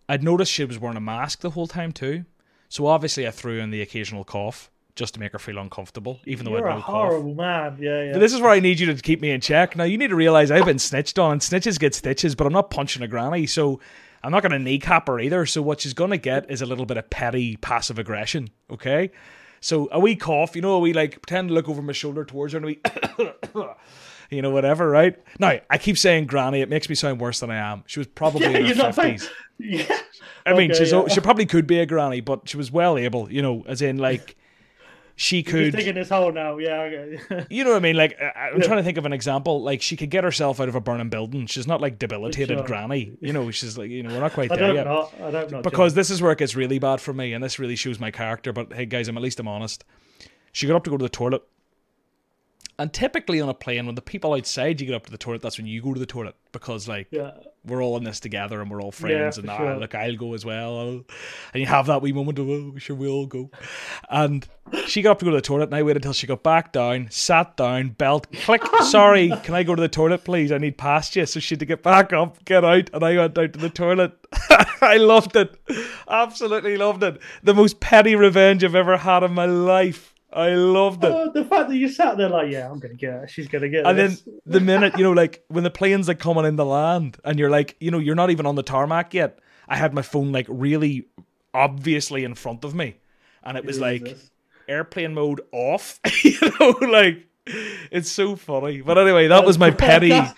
I'd 0.09 0.23
noticed 0.23 0.51
she 0.51 0.65
was 0.65 0.79
wearing 0.79 0.97
a 0.97 1.01
mask 1.01 1.41
the 1.41 1.51
whole 1.51 1.67
time 1.67 1.91
too. 1.91 2.25
So 2.69 2.87
obviously 2.87 3.27
I 3.27 3.31
threw 3.31 3.59
in 3.59 3.71
the 3.71 3.81
occasional 3.81 4.23
cough 4.23 4.69
just 4.95 5.13
to 5.13 5.19
make 5.19 5.31
her 5.31 5.39
feel 5.39 5.57
uncomfortable, 5.59 6.19
even 6.25 6.43
though 6.45 6.51
You're 6.51 6.67
I 6.67 6.71
a 6.71 6.73
had 6.73 6.79
no 6.79 6.83
cough. 6.83 6.93
horrible 7.09 7.35
man. 7.35 7.77
Yeah, 7.79 8.03
yeah. 8.03 8.17
This 8.17 8.33
is 8.33 8.41
where 8.41 8.49
I 8.51 8.59
need 8.59 8.79
you 8.79 8.91
to 8.93 9.01
keep 9.01 9.21
me 9.21 9.31
in 9.31 9.41
check. 9.41 9.75
Now 9.75 9.83
you 9.83 9.97
need 9.97 10.09
to 10.09 10.15
realize 10.15 10.49
I've 10.51 10.65
been 10.65 10.79
snitched 10.79 11.19
on, 11.19 11.33
and 11.33 11.41
snitches 11.41 11.79
get 11.79 11.93
stitches, 11.93 12.35
but 12.35 12.47
I'm 12.47 12.53
not 12.53 12.69
punching 12.71 13.03
a 13.03 13.07
granny, 13.07 13.45
so 13.45 13.79
I'm 14.23 14.31
not 14.31 14.41
going 14.41 14.51
to 14.53 14.59
kneecap 14.59 15.07
her 15.07 15.19
either. 15.19 15.45
So 15.45 15.61
what 15.61 15.81
she's 15.81 15.93
going 15.93 16.09
to 16.11 16.17
get 16.17 16.49
is 16.49 16.61
a 16.61 16.65
little 16.65 16.85
bit 16.85 16.97
of 16.97 17.09
petty 17.09 17.57
passive 17.57 17.99
aggression. 17.99 18.49
Okay, 18.71 19.11
so 19.61 19.87
a 19.91 19.99
wee 19.99 20.15
cough, 20.15 20.55
you 20.55 20.61
know, 20.61 20.73
a 20.73 20.79
wee 20.79 20.93
like 20.93 21.21
pretend 21.21 21.49
to 21.49 21.53
look 21.53 21.69
over 21.69 21.81
my 21.81 21.93
shoulder 21.93 22.25
towards 22.25 22.53
her, 22.53 22.57
and 22.57 22.65
a 22.65 22.67
wee, 22.67 22.79
you 24.29 24.41
know, 24.41 24.51
whatever. 24.51 24.89
Right 24.89 25.15
now, 25.39 25.59
I 25.69 25.77
keep 25.77 25.97
saying 25.97 26.27
granny. 26.27 26.61
It 26.61 26.69
makes 26.69 26.89
me 26.89 26.95
sound 26.95 27.19
worse 27.19 27.39
than 27.39 27.51
I 27.51 27.57
am. 27.57 27.83
She 27.87 27.99
was 27.99 28.07
probably 28.07 28.41
Yeah, 28.41 28.47
in 28.49 28.53
her 28.55 28.61
you're 28.61 28.75
not 28.75 28.95
fifties. 28.95 29.29
yeah. 29.59 29.97
I 30.45 30.53
mean, 30.53 30.71
Okay, 30.71 30.79
she's 30.79 30.91
yeah. 30.91 31.07
she 31.07 31.19
probably 31.19 31.45
could 31.45 31.67
be 31.67 31.79
a 31.79 31.85
granny, 31.85 32.21
but 32.21 32.47
she 32.47 32.57
was 32.57 32.71
well 32.71 32.97
able, 32.97 33.31
you 33.31 33.41
know, 33.41 33.63
as 33.67 33.81
in 33.81 33.97
like 33.97 34.35
she 35.19 35.41
could. 35.41 35.75
digging 35.75 35.95
this 35.95 36.09
hole 36.09 36.31
now. 36.31 36.57
Yeah. 36.57 36.81
Okay. 36.81 37.45
You 37.49 37.63
know 37.63 37.71
what 37.71 37.77
I 37.77 37.79
mean? 37.79 37.95
Like, 37.95 38.17
I'm 38.21 38.59
Yeah. 38.61 38.67
trying 38.67 38.77
to 38.77 38.83
think 38.83 38.97
of 38.99 39.05
an 39.05 39.13
example. 39.13 39.63
Like, 39.63 39.81
she 39.81 39.97
could 39.97 40.11
get 40.11 40.23
herself 40.23 40.59
out 40.59 40.69
of 40.69 40.75
a 40.75 40.79
burning 40.79 41.09
building. 41.09 41.47
She's 41.47 41.65
not 41.67 41.81
like 41.81 41.97
debilitated 41.97 42.59
Sure. 42.59 42.67
granny. 42.67 43.13
You 43.19 43.33
know, 43.33 43.49
she's 43.49 43.77
like, 43.79 43.89
you 43.89 44.03
know, 44.03 44.13
we're 44.13 44.19
not 44.19 44.33
quite 44.33 44.51
I 44.51 44.55
there 44.57 44.67
don't 44.67 44.75
yet. 44.75 44.85
know. 44.85 45.09
I 45.23 45.31
don't 45.31 45.51
know. 45.51 45.61
Because 45.63 45.95
this 45.95 46.09
is 46.11 46.21
where 46.21 46.31
it 46.31 46.37
gets 46.37 46.55
really 46.55 46.77
bad 46.79 47.01
for 47.01 47.13
me, 47.13 47.33
and 47.33 47.43
this 47.43 47.57
really 47.57 47.75
shows 47.75 47.99
my 47.99 48.11
character. 48.11 48.53
But 48.53 48.73
hey, 48.73 48.85
guys, 48.85 49.07
I'm 49.07 49.17
at 49.17 49.23
least 49.23 49.39
I'm 49.39 49.47
honest. 49.47 49.83
She 50.51 50.67
got 50.67 50.75
up 50.75 50.83
to 50.83 50.91
go 50.91 50.97
to 50.97 51.03
the 51.05 51.09
toilet, 51.09 51.41
and 52.79 52.93
typically 52.93 53.41
on 53.41 53.49
a 53.49 53.53
plane, 53.53 53.85
when 53.85 53.95
the 53.95 54.01
people 54.01 54.33
outside 54.33 54.79
you 54.79 54.87
get 54.87 54.95
up 54.95 55.05
to 55.05 55.11
the 55.11 55.17
toilet, 55.17 55.41
that's 55.41 55.57
when 55.57 55.67
you 55.67 55.81
go 55.81 55.93
to 55.93 55.99
the 55.99 56.05
toilet 56.05 56.35
because 56.51 56.87
like 56.87 57.07
Yeah. 57.11 57.31
we're 57.65 57.83
all 57.83 57.97
in 57.97 58.03
this 58.03 58.19
together 58.19 58.61
and 58.61 58.69
we're 58.71 58.81
all 58.81 58.91
friends. 58.91 59.37
Yeah, 59.37 59.41
and 59.41 59.49
ah, 59.49 59.57
sure. 59.57 59.77
look, 59.77 59.93
I'll 59.95 60.15
go 60.15 60.33
as 60.33 60.45
well. 60.45 60.79
I'll- 60.79 61.05
And 61.53 61.61
you 61.61 61.65
have 61.65 61.87
that 61.87 62.01
wee 62.01 62.13
moment 62.13 62.39
of, 62.39 62.49
oh, 62.49 62.73
sure, 62.77 62.95
we 62.95 63.07
all 63.07 63.25
go. 63.27 63.49
And 64.09 64.47
she 64.85 65.01
got 65.01 65.11
up 65.11 65.19
to 65.19 65.25
go 65.25 65.31
to 65.31 65.37
the 65.37 65.41
toilet, 65.41 65.65
and 65.65 65.75
I 65.75 65.83
waited 65.83 65.97
until 66.03 66.13
she 66.13 66.27
got 66.27 66.43
back 66.43 66.71
down, 66.71 67.07
sat 67.09 67.55
down, 67.57 67.89
belt, 67.89 68.27
click. 68.43 68.63
Sorry, 68.83 69.31
can 69.43 69.53
I 69.55 69.63
go 69.63 69.75
to 69.75 69.81
the 69.81 69.87
toilet, 69.89 70.23
please? 70.23 70.51
I 70.51 70.57
need 70.57 70.77
past 70.77 71.15
you. 71.15 71.25
So 71.25 71.39
she 71.39 71.55
had 71.55 71.59
to 71.61 71.65
get 71.65 71.83
back 71.83 72.11
up, 72.13 72.43
get 72.45 72.63
out, 72.65 72.89
and 72.93 73.03
I 73.03 73.17
went 73.17 73.33
down 73.35 73.51
to 73.51 73.59
the 73.59 73.69
toilet. 73.69 74.13
I 74.81 74.97
loved 74.97 75.35
it. 75.35 75.59
Absolutely 76.07 76.77
loved 76.77 77.03
it. 77.03 77.19
The 77.43 77.53
most 77.53 77.79
petty 77.79 78.15
revenge 78.15 78.63
I've 78.63 78.75
ever 78.75 78.97
had 78.97 79.23
in 79.23 79.33
my 79.33 79.45
life. 79.45 80.13
I 80.31 80.49
loved 80.49 81.03
it. 81.03 81.11
Oh, 81.11 81.31
the 81.31 81.45
fact 81.45 81.69
that 81.69 81.77
you 81.77 81.87
sat 81.87 82.17
there 82.17 82.29
like, 82.29 82.51
yeah, 82.51 82.69
I'm 82.69 82.79
gonna 82.79 82.95
get 82.95 83.11
her. 83.11 83.27
She's 83.27 83.47
gonna 83.47 83.69
get 83.69 83.81
it. 83.81 83.85
And 83.87 83.97
then 83.97 84.17
the 84.45 84.59
minute, 84.59 84.97
you 84.97 85.03
know, 85.03 85.13
like 85.13 85.43
when 85.47 85.63
the 85.63 85.69
plane's 85.69 86.07
like 86.07 86.19
coming 86.19 86.45
in 86.45 86.57
the 86.57 86.65
land 86.65 87.17
and 87.23 87.39
you're 87.39 87.49
like, 87.49 87.77
you 87.79 87.91
know, 87.91 87.99
you're 87.99 88.15
not 88.15 88.29
even 88.29 88.45
on 88.45 88.55
the 88.55 88.63
tarmac 88.63 89.13
yet. 89.13 89.39
I 89.67 89.77
had 89.77 89.93
my 89.93 90.01
phone 90.01 90.31
like 90.31 90.45
really 90.49 91.07
obviously 91.53 92.23
in 92.23 92.35
front 92.35 92.63
of 92.63 92.75
me. 92.75 92.97
And 93.43 93.57
it 93.57 93.65
was 93.65 93.79
like 93.79 94.17
airplane 94.67 95.13
mode 95.13 95.41
off. 95.51 95.99
you 96.23 96.37
know, 96.59 96.75
like 96.87 97.25
it's 97.45 98.11
so 98.11 98.35
funny. 98.35 98.81
But 98.81 98.97
anyway, 98.97 99.27
that 99.27 99.45
was 99.45 99.57
my 99.57 99.71
petty 99.71 100.09
That's, 100.09 100.33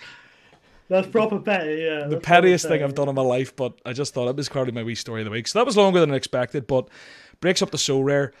that's 0.88 1.08
proper 1.08 1.40
petty. 1.40 1.82
Yeah. 1.82 2.06
the 2.06 2.20
pettiest 2.20 2.64
proper 2.64 2.78
thing 2.78 2.84
I've 2.84 2.94
done 2.94 3.08
in 3.08 3.14
my 3.16 3.22
life, 3.22 3.54
but 3.56 3.80
I 3.84 3.92
just 3.92 4.14
thought 4.14 4.28
it 4.28 4.36
was 4.36 4.48
probably 4.48 4.72
my 4.72 4.84
wee 4.84 4.94
story 4.94 5.22
of 5.22 5.24
the 5.24 5.30
week. 5.30 5.48
So 5.48 5.58
that 5.58 5.66
was 5.66 5.76
longer 5.76 6.00
than 6.00 6.12
I 6.12 6.16
expected, 6.16 6.66
but 6.66 6.88
breaks 7.40 7.60
up 7.62 7.70
the 7.70 7.78
Sorare. 7.78 8.32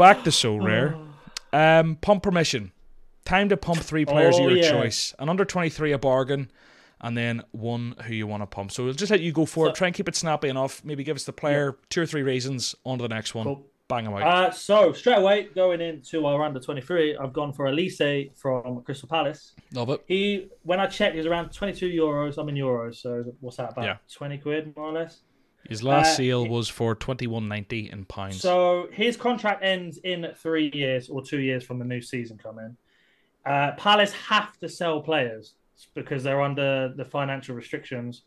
Back 0.00 0.24
to 0.24 0.30
Sorare. 0.30 0.98
Um, 1.52 1.96
pump 1.96 2.22
permission. 2.22 2.72
Time 3.26 3.50
to 3.50 3.56
pump 3.58 3.80
three 3.80 4.06
players 4.06 4.36
Oh, 4.38 4.46
of 4.46 4.50
your 4.50 4.58
yeah. 4.58 4.70
choice. 4.70 5.14
An 5.18 5.28
under 5.28 5.44
23, 5.44 5.92
a 5.92 5.98
bargain. 5.98 6.50
And 7.02 7.18
then 7.18 7.42
one 7.52 7.96
who 8.06 8.14
you 8.14 8.26
want 8.26 8.42
to 8.42 8.46
pump. 8.46 8.72
So 8.72 8.84
we'll 8.84 8.94
just 8.94 9.10
let 9.10 9.20
you 9.20 9.30
go 9.30 9.44
for 9.44 9.68
it. 9.68 9.74
Try 9.74 9.88
and 9.88 9.94
keep 9.94 10.08
it 10.08 10.16
snappy 10.16 10.48
enough. 10.48 10.82
Maybe 10.86 11.04
give 11.04 11.16
us 11.16 11.24
the 11.24 11.34
player 11.34 11.76
two 11.90 12.00
or 12.00 12.06
three 12.06 12.22
reasons. 12.22 12.74
On 12.86 12.96
to 12.96 13.02
the 13.02 13.08
next 13.14 13.34
one. 13.34 13.44
Cool. 13.44 13.66
Bang 13.88 14.04
them 14.04 14.14
out. 14.14 14.22
Uh, 14.22 14.50
so 14.50 14.94
straight 14.94 15.18
away 15.18 15.48
going 15.54 15.82
into 15.82 16.24
our 16.24 16.42
under 16.44 16.60
23, 16.60 17.18
I've 17.18 17.34
gone 17.34 17.52
for 17.52 17.66
Olise 17.66 18.34
from 18.38 18.80
Crystal 18.84 19.08
Palace. 19.08 19.52
Love 19.74 19.90
it. 19.90 20.02
He, 20.06 20.48
when 20.62 20.80
I 20.80 20.86
checked, 20.86 21.12
he 21.12 21.18
was 21.18 21.26
around 21.26 21.52
22 21.52 21.90
euros. 21.90 22.38
I'm 22.38 22.48
in 22.48 22.54
euros, 22.54 22.96
so 22.96 23.22
what's 23.40 23.58
that 23.58 23.72
about? 23.72 23.84
Yeah. 23.84 23.96
20 24.14 24.38
quid 24.38 24.76
more 24.76 24.86
or 24.86 24.92
less. 24.92 25.20
His 25.68 25.82
last 25.82 26.14
uh, 26.14 26.16
seal 26.16 26.46
was 26.46 26.68
for 26.68 26.96
21.90 26.96 27.92
in 27.92 28.04
pounds. 28.04 28.40
So 28.40 28.88
his 28.92 29.16
contract 29.16 29.62
ends 29.62 29.98
in 29.98 30.26
three 30.36 30.70
years 30.74 31.08
or 31.08 31.22
two 31.22 31.40
years 31.40 31.62
from 31.64 31.78
the 31.78 31.84
new 31.84 32.00
season 32.00 32.38
coming. 32.38 32.76
Uh, 33.44 33.72
Palace 33.76 34.12
have 34.12 34.58
to 34.58 34.68
sell 34.68 35.00
players 35.00 35.54
because 35.94 36.22
they're 36.22 36.42
under 36.42 36.92
the 36.94 37.04
financial 37.04 37.54
restrictions, 37.54 38.22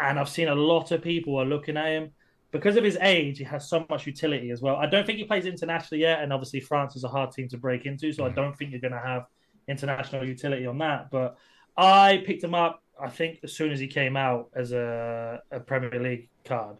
and 0.00 0.18
I've 0.18 0.28
seen 0.28 0.48
a 0.48 0.54
lot 0.54 0.90
of 0.90 1.02
people 1.02 1.36
are 1.36 1.44
looking 1.44 1.76
at 1.76 1.86
him 1.86 2.10
because 2.50 2.76
of 2.76 2.84
his 2.84 2.98
age. 3.00 3.38
He 3.38 3.44
has 3.44 3.68
so 3.68 3.86
much 3.88 4.06
utility 4.06 4.50
as 4.50 4.60
well. 4.60 4.76
I 4.76 4.86
don't 4.86 5.06
think 5.06 5.18
he 5.18 5.24
plays 5.24 5.46
internationally 5.46 6.02
yet, 6.02 6.22
and 6.22 6.32
obviously 6.32 6.60
France 6.60 6.96
is 6.96 7.04
a 7.04 7.08
hard 7.08 7.32
team 7.32 7.48
to 7.48 7.56
break 7.56 7.86
into, 7.86 8.12
so 8.12 8.26
I 8.26 8.28
don't 8.30 8.56
think 8.56 8.70
you're 8.70 8.80
going 8.80 8.92
to 8.92 8.98
have 8.98 9.26
international 9.68 10.26
utility 10.26 10.66
on 10.66 10.78
that. 10.78 11.10
But 11.10 11.36
I 11.76 12.22
picked 12.26 12.44
him 12.44 12.54
up. 12.54 12.81
I 13.00 13.08
think 13.08 13.40
as 13.42 13.52
soon 13.52 13.72
as 13.72 13.80
he 13.80 13.86
came 13.86 14.16
out 14.16 14.50
as 14.54 14.72
a, 14.72 15.40
a 15.50 15.60
Premier 15.60 16.00
League 16.00 16.28
card, 16.44 16.76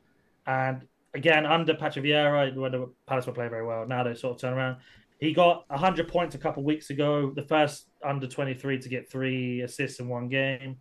and 0.46 0.86
again 1.14 1.46
under 1.46 1.74
Patrick 1.74 2.04
Vieira, 2.04 2.54
when 2.54 2.72
the 2.72 2.90
Palace 3.06 3.26
were 3.26 3.32
playing 3.32 3.50
very 3.50 3.66
well. 3.66 3.86
Now 3.86 4.02
they 4.02 4.14
sort 4.14 4.34
of 4.34 4.40
turn 4.40 4.54
around. 4.54 4.78
He 5.18 5.32
got 5.32 5.64
100 5.68 6.08
points 6.08 6.34
a 6.34 6.38
couple 6.38 6.64
weeks 6.64 6.90
ago, 6.90 7.32
the 7.34 7.42
first 7.42 7.86
under 8.04 8.26
23 8.26 8.78
to 8.80 8.88
get 8.88 9.08
three 9.08 9.60
assists 9.60 10.00
in 10.00 10.08
one 10.08 10.28
game. 10.28 10.78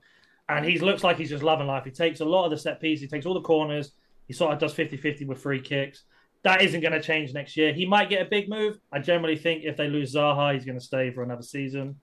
And 0.50 0.66
he 0.66 0.80
looks 0.80 1.04
like 1.04 1.18
he's 1.18 1.30
just 1.30 1.44
loving 1.44 1.68
life. 1.68 1.86
He 1.86 1.92
takes 1.92 2.22
a 2.22 2.26
lot 2.26 2.46
of 2.46 2.52
the 2.52 2.58
set 2.58 2.82
pieces, 2.82 3.04
he 3.04 3.08
takes 3.08 3.26
all 3.26 3.36
the 3.36 3.42
corners, 3.42 3.92
he 4.28 4.34
sort 4.34 4.54
of 4.54 4.60
does 4.60 4.74
50 4.74 4.98
50 4.98 5.26
with 5.26 5.42
free 5.42 5.62
kicks. 5.62 6.04
That 6.44 6.64
isn't 6.64 6.82
going 6.82 6.94
to 6.94 7.02
change 7.02 7.34
next 7.34 7.56
year. 7.56 7.72
He 7.72 7.86
might 7.86 8.10
get 8.10 8.26
a 8.26 8.30
big 8.30 8.50
move. 8.50 8.80
I 8.92 8.98
generally 8.98 9.38
think 9.38 9.64
if 9.64 9.78
they 9.78 9.88
lose 9.88 10.16
Zaha, 10.16 10.56
he's 10.56 10.66
going 10.66 10.80
to 10.80 10.84
stay 10.84 11.12
for 11.12 11.22
another 11.22 11.44
season. 11.44 11.98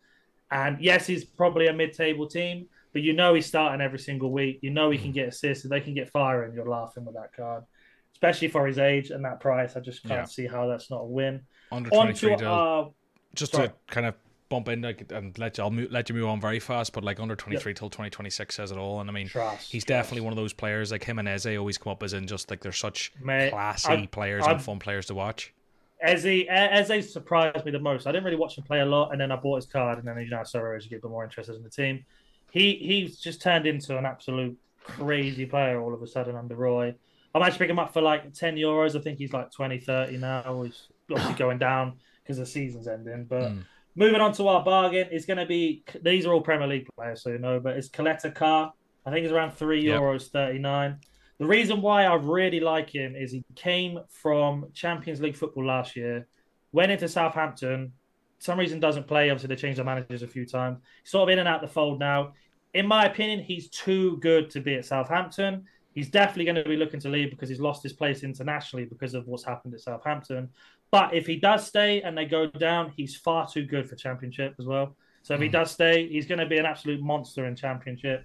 And 0.51 0.81
yes, 0.81 1.07
he's 1.07 1.25
probably 1.25 1.67
a 1.67 1.73
mid 1.73 1.93
table 1.93 2.29
team, 2.29 2.69
but 2.93 3.03
you 3.03 3.13
know 3.13 3.35
he's 3.35 3.47
starting 3.47 3.81
every 3.81 3.99
single 3.99 4.31
week. 4.33 4.59
You 4.63 4.71
know 4.71 4.91
he 4.91 4.99
can 4.99 5.13
get 5.13 5.29
assists. 5.29 5.65
If 5.65 5.71
they 5.71 5.81
can 5.81 5.95
get 5.95 6.09
firing, 6.11 6.55
you're 6.55 6.69
laughing 6.69 7.05
with 7.05 7.15
that 7.15 7.33
card, 7.35 7.65
especially 8.13 8.49
for 8.49 8.67
his 8.67 8.79
age 8.79 9.11
and 9.11 9.25
that 9.25 9.41
price. 9.41 9.77
I 9.77 9.81
just 9.81 10.03
can't 10.03 10.21
Yeah. 10.21 10.25
see 10.25 10.47
how 10.47 10.67
that's 10.67 10.91
not 10.91 11.03
a 11.03 11.07
win. 11.07 11.43
Under 11.71 11.91
23, 11.91 12.37
to 12.37 12.51
uh, 12.51 12.89
just 13.35 13.53
sorry. 13.53 13.69
to 13.69 13.75
kind 13.89 14.07
of 14.07 14.15
bump 14.49 14.69
in 14.69 14.81
like, 14.81 15.13
and 15.13 15.39
let 15.39 15.59
you, 15.59 15.65
I'll 15.65 15.71
mo- 15.71 15.87
let 15.91 16.09
you 16.09 16.15
move 16.15 16.27
on 16.27 16.41
very 16.41 16.59
fast, 16.59 16.95
but 16.95 17.05
like 17.05 17.21
under 17.21 17.37
23 17.37 17.75
till 17.75 17.91
2026 17.91 18.55
says 18.55 18.71
it 18.71 18.79
all. 18.79 19.01
And 19.01 19.11
I 19.11 19.13
mean, 19.13 19.29
trust. 19.29 19.71
he's 19.71 19.85
trust. 19.85 19.89
definitely 19.89 20.23
one 20.23 20.33
of 20.33 20.39
those 20.39 20.55
players 20.55 20.91
like 20.91 21.05
him 21.05 21.19
and 21.19 21.29
Eze 21.29 21.47
always 21.59 21.77
come 21.77 21.91
up 21.93 22.03
as 22.03 22.15
in 22.15 22.27
just 22.27 22.49
like 22.49 22.61
they're 22.63 22.73
such 22.73 23.13
Mate, 23.23 23.51
classy 23.51 23.93
I- 23.93 24.07
players 24.07 24.45
I- 24.47 24.53
and 24.53 24.63
fun 24.63 24.79
players 24.79 25.05
to 25.07 25.15
watch. 25.15 25.53
Eze, 26.01 26.47
Eze 26.49 27.13
surprised 27.13 27.65
me 27.65 27.73
the 27.73 27.79
most. 27.81 28.07
I 28.07 28.13
didn't 28.13 28.25
really 28.25 28.37
watch 28.37 28.57
him 28.57 28.63
play 28.65 28.81
a 28.81 28.87
lot, 28.87 29.11
and 29.11 29.21
then 29.21 29.33
I 29.33 29.37
bought 29.37 29.57
his 29.57 29.67
card, 29.67 29.99
and 29.99 30.07
then 30.07 30.17
you 30.21 30.31
know, 30.31 30.45
sorry, 30.45 30.77
as 30.77 30.85
you 30.85 30.91
get 30.91 31.01
a 31.01 31.03
bit 31.03 31.11
more 31.11 31.25
interested 31.25 31.57
in 31.57 31.63
the 31.65 31.69
team. 31.69 32.05
He 32.51 32.75
he's 32.75 33.19
just 33.19 33.43
turned 33.43 33.67
into 33.67 33.97
an 33.99 34.07
absolute 34.07 34.57
crazy 34.83 35.47
player 35.47 35.81
all 35.81 35.95
of 35.95 36.03
a 36.03 36.07
sudden 36.07 36.37
under 36.37 36.57
Roy. 36.57 36.95
I'm 37.35 37.43
actually 37.43 37.59
picking 37.59 37.75
him 37.77 37.79
up 37.79 37.93
for 37.93 38.01
like 38.01 38.33
10 38.33 38.57
euros. 38.57 38.97
I 38.99 39.03
think 39.03 39.19
he's 39.19 39.33
like 39.33 39.53
20, 39.53 39.79
30 39.81 40.17
now. 40.17 40.63
He's 40.63 40.89
obviously 41.11 41.35
going 41.45 41.59
down 41.59 41.99
because 42.23 42.39
the 42.39 42.47
season's 42.47 42.89
ending. 42.89 43.27
But 43.29 43.53
Mm. 43.53 43.65
moving 43.95 44.21
on 44.21 44.33
to 44.35 44.49
our 44.49 44.65
bargain, 44.65 45.09
it's 45.11 45.27
going 45.27 45.39
to 45.39 45.47
be 45.47 45.85
these 46.03 46.25
are 46.27 46.33
all 46.33 46.41
Premier 46.41 46.67
League 46.67 46.89
players, 46.97 47.23
so 47.23 47.31
you 47.31 47.39
know, 47.39 47.61
but 47.61 47.77
it's 47.77 47.89
Caleta-Car. 47.91 48.73
I 49.05 49.11
think 49.11 49.25
it's 49.25 49.33
around 49.33 49.53
three 49.53 49.83
Yep. 49.83 50.01
euros 50.01 50.29
39. 50.31 50.99
The 51.39 51.47
reason 51.47 51.81
why 51.83 52.05
I 52.05 52.15
really 52.15 52.61
like 52.61 52.91
him 52.91 53.15
is 53.15 53.31
he 53.31 53.45
came 53.55 54.01
from 54.11 54.73
Champions 54.73 55.21
League 55.21 55.37
football 55.37 55.67
last 55.67 55.95
year, 55.97 56.27
went 56.73 56.91
into 56.93 57.09
Southampton. 57.09 57.93
Some 58.39 58.59
reason 58.59 58.81
doesn't 58.81 59.07
play. 59.07 59.31
Obviously, 59.31 59.55
they 59.55 59.61
changed 59.61 59.79
their 59.79 59.85
managers 59.85 60.23
a 60.23 60.29
few 60.29 60.47
times. 60.47 60.79
Sort 61.05 61.29
of 61.29 61.33
in 61.33 61.39
and 61.39 61.49
out 61.49 61.61
the 61.61 61.69
fold 61.69 61.99
now. 61.99 62.35
In 62.75 62.87
my 62.87 63.07
opinion, 63.07 63.41
he's 63.41 63.69
too 63.69 64.19
good 64.19 64.51
to 64.51 64.61
be 64.61 64.75
at 64.75 64.85
Southampton. 64.85 65.65
He's 65.95 66.11
definitely 66.11 66.45
going 66.45 66.63
to 66.63 66.69
be 66.69 66.77
looking 66.77 67.01
to 67.01 67.09
leave 67.09 67.31
because 67.31 67.49
he's 67.49 67.61
lost 67.61 67.83
his 67.83 67.93
place 67.93 68.23
internationally 68.23 68.85
because 68.85 69.15
of 69.15 69.27
what's 69.27 69.43
happened 69.43 69.75
at 69.75 69.81
Southampton. 69.81 70.51
But 70.91 71.15
if 71.15 71.27
he 71.27 71.37
does 71.37 71.67
stay 71.67 72.03
and 72.03 72.17
they 72.17 72.25
go 72.27 72.47
down, 72.47 72.93
he's 72.97 73.17
far 73.17 73.49
too 73.49 73.65
good 73.67 73.89
for 73.89 73.97
Championship 73.97 74.55
as 74.59 74.67
well. 74.67 74.97
So 75.23 75.35
if 75.35 75.41
he 75.41 75.49
Mm. 75.49 75.53
does 75.53 75.73
stay, 75.73 76.07
he's 76.09 76.27
going 76.27 76.39
to 76.39 76.47
be 76.47 76.59
an 76.59 76.67
absolute 76.67 77.01
monster 77.03 77.47
in 77.47 77.57
Championship. 77.57 78.25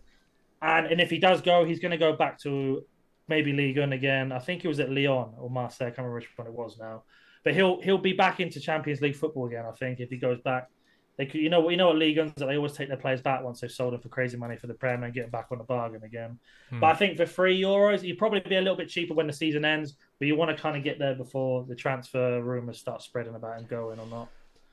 And 0.62 0.86
and 0.88 1.02
if 1.02 1.10
he 1.10 1.18
does 1.18 1.42
go, 1.42 1.66
he's 1.66 1.80
going 1.80 1.92
to 1.92 1.98
go 1.98 2.14
back 2.16 2.38
to 2.42 2.86
maybe 3.28 3.52
Ligue 3.54 3.80
1 3.80 3.92
again. 3.94 4.32
I 4.32 4.40
think 4.40 4.62
he 4.62 4.68
was 4.68 4.80
at 4.80 4.90
Lyon 4.92 5.34
or 5.38 5.50
Marseille. 5.50 5.88
I 5.88 5.90
can't 5.90 6.00
remember 6.00 6.16
which 6.16 6.30
one 6.38 6.48
it 6.48 6.54
was 6.54 6.78
now. 6.78 7.04
But 7.44 7.54
he'll 7.54 7.82
he'll 7.82 7.98
be 7.98 8.14
back 8.14 8.40
into 8.40 8.60
Champions 8.60 9.02
League 9.02 9.16
football 9.16 9.48
again. 9.48 9.66
I 9.66 9.72
think 9.72 10.00
if 10.00 10.10
he 10.10 10.18
goes 10.18 10.40
back. 10.40 10.70
They 11.16 11.28
could, 11.28 11.42
you 11.42 11.50
know, 11.52 11.70
you 11.70 11.78
know 11.78 11.90
what 11.90 11.98
league 11.98 12.16
that 12.16 12.36
they 12.38 12.58
always 12.58 12.74
take 12.74 12.88
their 12.88 12.98
players 12.98 13.22
back 13.22 13.44
once 13.44 13.62
they've 13.62 13.72
sold 13.72 13.94
them 13.94 14.02
for 14.02 14.10
crazy 14.10 14.36
money 14.36 14.58
for 14.58 14.66
the 14.66 14.74
Prem 14.74 15.04
and 15.04 15.14
get 15.14 15.22
them 15.22 15.30
back 15.30 15.46
on 15.52 15.60
the 15.60 15.64
bargain 15.64 16.02
again. 16.04 16.40
Hmm. 16.72 16.80
But 16.80 16.88
I 16.88 16.96
think 16.96 17.18
for 17.18 17.28
three 17.28 17.62
euros, 17.62 18.02
you'd 18.02 18.18
probably 18.18 18.40
be 18.40 18.56
a 18.56 18.62
little 18.62 18.76
bit 18.76 18.90
cheaper 18.90 19.14
when 19.14 19.28
the 19.28 19.34
season 19.34 19.64
ends. 19.64 19.94
But 20.18 20.28
you 20.28 20.36
want 20.36 20.58
to 20.58 20.60
kind 20.60 20.76
of 20.76 20.84
get 20.84 20.98
there 20.98 21.14
before 21.14 21.66
the 21.66 21.76
transfer 21.76 22.42
rumors 22.42 22.80
start 22.80 23.04
spreading 23.04 23.36
about 23.36 23.60
him 23.60 23.68
going 23.68 24.00
or 24.00 24.08
not. 24.08 24.28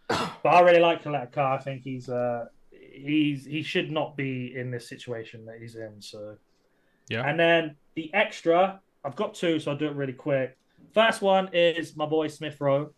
but 0.43 0.49
I 0.49 0.61
really 0.61 0.81
like 0.81 1.05
Caleta-Car. 1.05 1.59
I 1.59 1.63
think 1.63 1.83
he's 1.83 2.09
uh 2.09 2.47
he's 2.71 3.45
he 3.45 3.63
should 3.63 3.91
not 3.91 4.17
be 4.17 4.55
in 4.57 4.71
this 4.71 4.89
situation 4.89 5.45
that 5.45 5.59
he's 5.61 5.77
in. 5.77 6.01
So 6.01 6.39
yeah. 7.11 7.29
And 7.29 7.39
then 7.39 7.77
the 7.95 8.13
extra, 8.15 8.81
I've 9.05 9.17
got 9.17 9.35
two, 9.35 9.59
so 9.59 9.73
I'll 9.73 9.77
do 9.77 9.87
it 9.87 9.95
really 9.95 10.15
quick. 10.15 10.57
First 10.93 11.23
one 11.23 11.51
is 11.53 11.97
my 11.97 12.07
boy 12.07 12.29
Smith 12.29 12.61
Rowe 12.61 12.91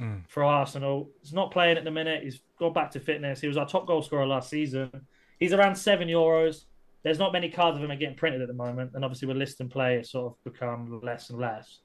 mm. 0.00 0.22
for 0.28 0.44
Arsenal. 0.44 1.10
He's 1.20 1.32
not 1.32 1.50
playing 1.50 1.76
at 1.76 1.84
the 1.84 1.90
minute. 1.90 2.22
He's 2.22 2.40
gone 2.58 2.72
back 2.72 2.90
to 2.92 3.00
fitness. 3.00 3.40
He 3.40 3.48
was 3.48 3.56
our 3.56 3.68
top 3.68 3.86
goal 3.86 4.02
scorer 4.02 4.26
last 4.26 4.50
season. 4.50 4.90
He's 5.38 5.52
around 5.52 5.76
seven 5.76 6.08
euros. 6.08 6.64
There's 7.04 7.18
not 7.18 7.32
many 7.32 7.48
cards 7.48 7.78
of 7.78 7.84
him 7.84 7.96
getting 7.98 8.16
printed 8.16 8.42
at 8.42 8.48
the 8.48 8.54
moment, 8.54 8.92
and 8.94 9.04
obviously 9.04 9.28
with 9.28 9.36
list 9.36 9.60
and 9.60 9.70
play, 9.70 9.96
it's 9.96 10.10
sort 10.10 10.32
of 10.32 10.52
become 10.52 11.00
less 11.02 11.30
and 11.30 11.38
less. 11.38 11.80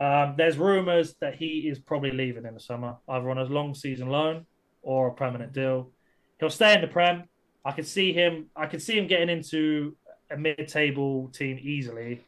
Um, 0.00 0.34
there's 0.36 0.58
rumours 0.58 1.14
that 1.20 1.36
he 1.36 1.68
is 1.68 1.78
probably 1.78 2.10
leaving 2.10 2.44
in 2.44 2.54
the 2.54 2.60
summer, 2.60 2.96
either 3.08 3.30
on 3.30 3.38
a 3.38 3.44
long 3.44 3.74
season 3.74 4.08
loan 4.08 4.46
or 4.82 5.08
a 5.08 5.14
permanent 5.14 5.52
deal. 5.52 5.90
He'll 6.40 6.50
stay 6.50 6.74
in 6.74 6.80
the 6.80 6.88
Prem. 6.88 7.24
I 7.64 7.72
could 7.72 7.86
see 7.86 8.12
him. 8.12 8.46
I 8.56 8.66
could 8.66 8.82
see 8.82 8.96
him 8.96 9.06
getting 9.06 9.28
into 9.28 9.96
a 10.30 10.36
mid-table 10.36 11.28
team 11.28 11.58
easily, 11.60 12.26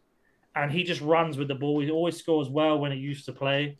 and 0.54 0.70
he 0.70 0.82
just 0.82 1.00
runs 1.00 1.36
with 1.38 1.48
the 1.48 1.54
ball. 1.54 1.80
He 1.80 1.90
always 1.90 2.16
scores 2.16 2.48
well 2.48 2.78
when 2.78 2.92
he 2.92 2.98
used 2.98 3.26
to 3.26 3.32
play. 3.32 3.78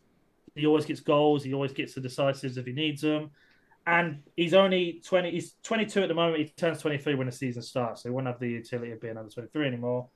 He 0.54 0.66
always 0.66 0.84
gets 0.84 1.00
goals. 1.00 1.42
He 1.44 1.54
always 1.54 1.72
gets 1.72 1.94
the 1.94 2.00
decisives 2.00 2.56
if 2.56 2.66
he 2.66 2.72
needs 2.72 3.02
them. 3.02 3.30
And 3.86 4.22
he's 4.36 4.54
only 4.54 5.00
20, 5.04 5.30
he's 5.30 5.54
22 5.62 6.02
at 6.02 6.08
the 6.08 6.14
moment. 6.14 6.38
He 6.38 6.52
turns 6.56 6.80
23 6.80 7.14
when 7.14 7.26
the 7.26 7.32
season 7.32 7.62
starts. 7.62 8.02
So 8.02 8.08
he 8.08 8.14
won't 8.14 8.26
have 8.26 8.38
the 8.38 8.48
utility 8.48 8.92
of 8.92 9.00
being 9.00 9.16
under 9.16 9.30
23 9.30 9.66
anymore. 9.66 10.08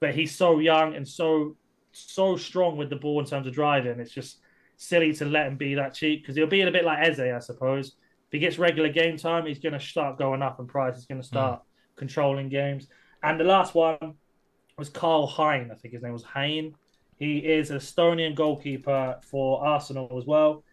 But 0.00 0.14
he's 0.14 0.34
so 0.34 0.58
young 0.58 0.94
and 0.94 1.06
so, 1.06 1.56
so 1.92 2.36
strong 2.36 2.76
with 2.76 2.90
the 2.90 2.96
ball 2.96 3.20
in 3.20 3.26
terms 3.26 3.46
of 3.46 3.54
driving. 3.54 4.00
It's 4.00 4.12
just 4.12 4.38
silly 4.76 5.12
to 5.14 5.24
let 5.24 5.46
him 5.46 5.56
be 5.56 5.74
that 5.76 5.94
cheap 5.94 6.22
because 6.22 6.36
he'll 6.36 6.46
be 6.46 6.62
a 6.62 6.70
bit 6.70 6.84
like 6.84 6.98
Eze, 7.06 7.20
I 7.20 7.38
suppose. 7.38 7.88
If 7.88 8.32
he 8.32 8.38
gets 8.38 8.58
regular 8.58 8.88
game 8.88 9.16
time, 9.16 9.46
he's 9.46 9.60
going 9.60 9.74
to 9.74 9.80
start 9.80 10.18
going 10.18 10.42
up 10.42 10.58
and 10.58 10.68
price. 10.68 10.96
He's 10.96 11.06
going 11.06 11.20
to 11.20 11.26
start 11.26 11.60
mm. 11.60 11.64
controlling 11.96 12.48
games. 12.48 12.88
And 13.22 13.38
the 13.38 13.44
last 13.44 13.74
one 13.74 14.14
was 14.82 14.88
Karl 14.88 15.28
Hein. 15.28 15.70
I 15.70 15.76
think 15.76 15.94
his 15.94 16.02
name 16.02 16.12
was 16.12 16.24
Hein. 16.24 16.74
He 17.16 17.38
is 17.38 17.70
an 17.70 17.76
Estonian 17.76 18.34
goalkeeper 18.34 19.16
for 19.22 19.64
Arsenal 19.64 20.18
as 20.18 20.26
well. 20.26 20.64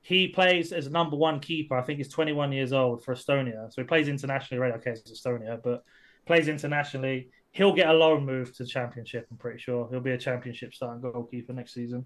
He 0.00 0.28
plays 0.28 0.72
as 0.72 0.86
a 0.86 0.90
number 0.90 1.16
one 1.16 1.40
keeper. 1.40 1.76
I 1.76 1.82
think 1.82 1.96
he's 1.96 2.08
21 2.08 2.52
years 2.52 2.72
old 2.72 3.02
for 3.04 3.16
Estonia. 3.16 3.72
So 3.72 3.82
he 3.82 3.84
plays 3.88 4.06
internationally, 4.06 4.60
right? 4.60 4.74
Okay, 4.74 4.92
it's 4.92 5.10
Estonia, 5.10 5.60
but 5.60 5.82
plays 6.24 6.46
internationally. 6.46 7.30
He'll 7.50 7.74
get 7.74 7.88
a 7.88 7.92
loan 7.92 8.24
move 8.24 8.54
to 8.58 8.64
championship, 8.64 9.26
I'm 9.28 9.38
pretty 9.38 9.58
sure. 9.58 9.88
He'll 9.90 9.98
be 9.98 10.12
a 10.12 10.18
championship 10.18 10.72
starting 10.72 11.00
goalkeeper 11.02 11.52
next 11.52 11.74
season. 11.74 12.04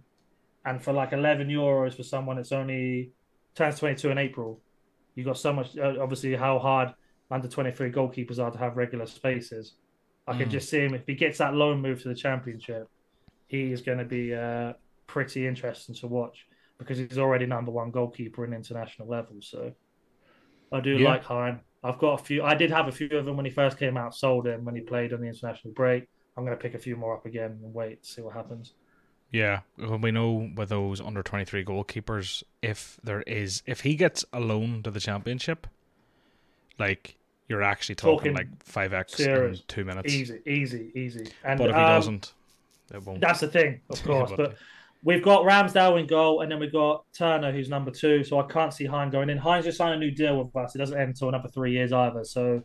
And 0.64 0.82
for 0.82 0.94
like 0.94 1.12
11 1.12 1.48
euros 1.48 1.94
for 1.94 2.02
someone 2.02 2.36
that's 2.36 2.52
only 2.52 3.10
turns 3.54 3.78
22 3.78 4.08
in 4.08 4.16
April, 4.16 4.58
you 5.16 5.22
got 5.22 5.36
so 5.36 5.52
much, 5.52 5.76
uh, 5.76 5.96
obviously, 6.00 6.34
how 6.34 6.58
hard 6.58 6.94
under 7.30 7.46
23 7.46 7.92
goalkeepers 7.92 8.38
are 8.38 8.50
to 8.50 8.58
have 8.58 8.78
regular 8.78 9.04
spaces. 9.04 9.74
I 10.26 10.34
mm. 10.34 10.38
can 10.38 10.50
just 10.50 10.68
see 10.68 10.80
him 10.80 10.94
if 10.94 11.06
he 11.06 11.14
gets 11.14 11.38
that 11.38 11.54
loan 11.54 11.80
move 11.80 12.02
to 12.02 12.08
the 12.08 12.14
championship, 12.14 12.88
he 13.46 13.72
is 13.72 13.82
going 13.82 13.98
to 13.98 14.04
be 14.04 14.34
uh, 14.34 14.74
pretty 15.06 15.46
interesting 15.46 15.94
to 15.96 16.06
watch 16.06 16.46
because 16.78 16.98
he's 16.98 17.18
already 17.18 17.46
number 17.46 17.70
one 17.70 17.90
goalkeeper 17.90 18.44
in 18.44 18.52
international 18.52 19.08
level. 19.08 19.36
So 19.40 19.72
I 20.70 20.80
do 20.80 20.96
yeah. 20.96 21.08
like 21.08 21.24
Hein. 21.24 21.60
I've 21.84 21.98
got 21.98 22.20
a 22.20 22.22
few. 22.22 22.44
I 22.44 22.54
did 22.54 22.70
have 22.70 22.88
a 22.88 22.92
few 22.92 23.08
of 23.18 23.24
them 23.24 23.36
when 23.36 23.44
he 23.44 23.50
first 23.50 23.78
came 23.78 23.96
out. 23.96 24.14
Sold 24.14 24.46
him 24.46 24.64
when 24.64 24.74
he 24.74 24.80
played 24.80 25.12
on 25.12 25.20
the 25.20 25.26
international 25.26 25.74
break. 25.74 26.08
I'm 26.36 26.44
going 26.44 26.56
to 26.56 26.62
pick 26.62 26.74
a 26.74 26.78
few 26.78 26.96
more 26.96 27.14
up 27.14 27.26
again 27.26 27.58
and 27.62 27.74
wait 27.74 28.02
to 28.04 28.08
see 28.08 28.22
what 28.22 28.34
happens. 28.34 28.74
Yeah, 29.32 29.60
well, 29.78 29.98
we 29.98 30.10
know 30.10 30.50
with 30.54 30.68
those 30.68 31.00
under 31.00 31.22
23 31.22 31.64
goalkeepers, 31.64 32.42
if 32.60 33.00
there 33.02 33.22
is, 33.22 33.62
if 33.66 33.80
he 33.80 33.96
gets 33.96 34.24
a 34.32 34.40
loan 34.40 34.82
to 34.82 34.90
the 34.90 35.00
championship, 35.00 35.66
like 36.78 37.16
you're 37.52 37.62
actually 37.62 37.94
talking, 37.94 38.32
talking 38.32 38.34
like 38.34 38.64
five 38.64 38.94
x 38.94 39.20
in 39.20 39.58
two 39.68 39.84
minutes. 39.84 40.12
Easy, 40.12 40.40
easy, 40.46 40.90
easy. 40.94 41.26
And 41.44 41.58
but 41.58 41.68
if 41.68 41.76
he 41.76 41.82
um, 41.82 41.88
doesn't, 41.88 42.32
it 42.94 43.04
won't. 43.04 43.20
That's 43.20 43.40
the 43.40 43.48
thing, 43.48 43.82
of 43.90 44.02
course. 44.04 44.30
yeah, 44.30 44.36
but, 44.36 44.50
but 44.50 44.58
we've 45.04 45.22
got 45.22 45.42
Ramsdale 45.44 46.00
in 46.00 46.06
goal, 46.06 46.40
and 46.40 46.50
then 46.50 46.58
we've 46.58 46.72
got 46.72 47.04
Turner, 47.16 47.52
who's 47.52 47.68
number 47.68 47.90
two. 47.90 48.24
So 48.24 48.40
I 48.40 48.44
can't 48.44 48.72
see 48.72 48.86
Hein 48.86 49.10
going 49.10 49.28
in. 49.28 49.36
Hein's 49.36 49.66
just 49.66 49.76
signed 49.76 49.94
a 49.94 49.98
new 49.98 50.10
deal 50.10 50.42
with 50.42 50.56
us. 50.56 50.74
It 50.74 50.78
doesn't 50.78 50.98
end 50.98 51.08
until 51.10 51.28
another 51.28 51.48
three 51.48 51.72
years 51.72 51.92
either. 51.92 52.24
So 52.24 52.64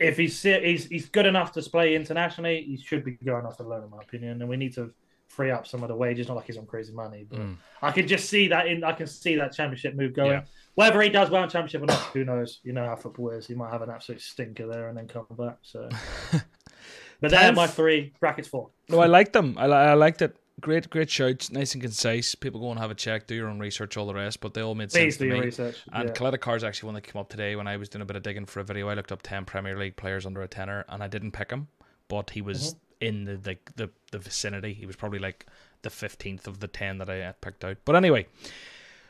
if 0.00 0.16
he's 0.16 0.42
he's 0.42 0.86
he's 0.86 1.08
good 1.08 1.26
enough 1.26 1.52
to 1.52 1.62
play 1.62 1.94
internationally, 1.94 2.64
he 2.64 2.76
should 2.76 3.04
be 3.04 3.12
going 3.12 3.46
off 3.46 3.58
the 3.58 3.62
loan, 3.62 3.84
in 3.84 3.90
my 3.90 3.98
opinion. 4.02 4.40
And 4.40 4.50
we 4.50 4.56
need 4.56 4.74
to 4.74 4.92
free 5.30 5.50
up 5.50 5.66
some 5.66 5.82
of 5.82 5.88
the 5.88 5.94
wages. 5.94 6.28
Not 6.28 6.36
like 6.36 6.46
he's 6.46 6.58
on 6.58 6.66
crazy 6.66 6.92
money, 6.92 7.24
but 7.28 7.38
mm. 7.38 7.56
I 7.80 7.92
can 7.92 8.06
just 8.06 8.28
see 8.28 8.48
that 8.48 8.66
in. 8.66 8.84
I 8.84 8.92
can 8.92 9.06
see 9.06 9.36
that 9.36 9.52
championship 9.52 9.94
move 9.94 10.12
going. 10.12 10.32
Yeah. 10.32 10.42
Whether 10.74 11.00
he 11.00 11.08
does 11.08 11.30
well 11.30 11.42
in 11.42 11.48
championship 11.48 11.82
or 11.82 11.86
not, 11.86 11.98
who 11.98 12.24
knows? 12.24 12.60
You 12.62 12.72
know 12.72 12.84
how 12.84 12.96
football 12.96 13.30
is. 13.30 13.46
He 13.46 13.54
might 13.54 13.70
have 13.70 13.82
an 13.82 13.90
absolute 13.90 14.20
stinker 14.20 14.66
there 14.66 14.88
and 14.88 14.98
then 14.98 15.08
come 15.08 15.26
back. 15.30 15.58
So, 15.62 15.88
but 17.20 17.30
they're 17.30 17.52
my 17.52 17.66
three 17.66 18.12
brackets 18.20 18.48
four. 18.48 18.70
No, 18.88 18.98
I 18.98 19.06
like 19.06 19.32
them. 19.32 19.56
I, 19.58 19.66
I 19.66 19.94
liked 19.94 20.20
it. 20.20 20.36
Great, 20.60 20.90
great 20.90 21.08
shouts, 21.08 21.50
nice 21.50 21.72
and 21.72 21.82
concise. 21.82 22.34
People 22.34 22.60
go 22.60 22.70
and 22.70 22.78
have 22.78 22.90
a 22.90 22.94
check, 22.94 23.26
do 23.26 23.34
your 23.34 23.48
own 23.48 23.58
research, 23.58 23.96
all 23.96 24.06
the 24.06 24.12
rest, 24.12 24.40
but 24.40 24.52
they 24.52 24.60
all 24.60 24.74
made 24.74 24.92
sense 24.92 25.16
Please 25.16 25.16
to 25.16 25.32
me. 25.32 25.40
Research. 25.40 25.78
And 25.90 26.08
yeah. 26.08 26.14
Caleta-Car's 26.14 26.64
actually 26.64 26.88
one 26.88 26.94
that 26.96 27.02
came 27.02 27.18
up 27.18 27.30
today 27.30 27.56
when 27.56 27.66
I 27.66 27.78
was 27.78 27.88
doing 27.88 28.02
a 28.02 28.04
bit 28.04 28.16
of 28.16 28.22
digging 28.22 28.44
for 28.44 28.60
a 28.60 28.64
video. 28.64 28.88
I 28.88 28.94
looked 28.94 29.10
up 29.10 29.22
ten 29.22 29.46
Premier 29.46 29.78
League 29.78 29.96
players 29.96 30.26
under 30.26 30.42
a 30.42 30.48
tenner, 30.48 30.84
and 30.90 31.02
I 31.02 31.08
didn't 31.08 31.30
pick 31.30 31.50
him, 31.50 31.68
but 32.08 32.30
he 32.30 32.42
was 32.42 32.74
mm-hmm. 32.74 32.89
In 33.00 33.24
the, 33.24 33.36
the 33.36 33.58
the 33.76 33.90
the 34.12 34.18
vicinity. 34.18 34.74
He 34.74 34.84
was 34.84 34.94
probably 34.94 35.20
like 35.20 35.46
the 35.82 35.90
fifteenth 35.90 36.46
of 36.46 36.60
the 36.60 36.68
ten 36.68 36.98
that 36.98 37.08
I 37.08 37.16
had 37.16 37.40
picked 37.40 37.64
out. 37.64 37.78
But 37.86 37.96
anyway, 37.96 38.26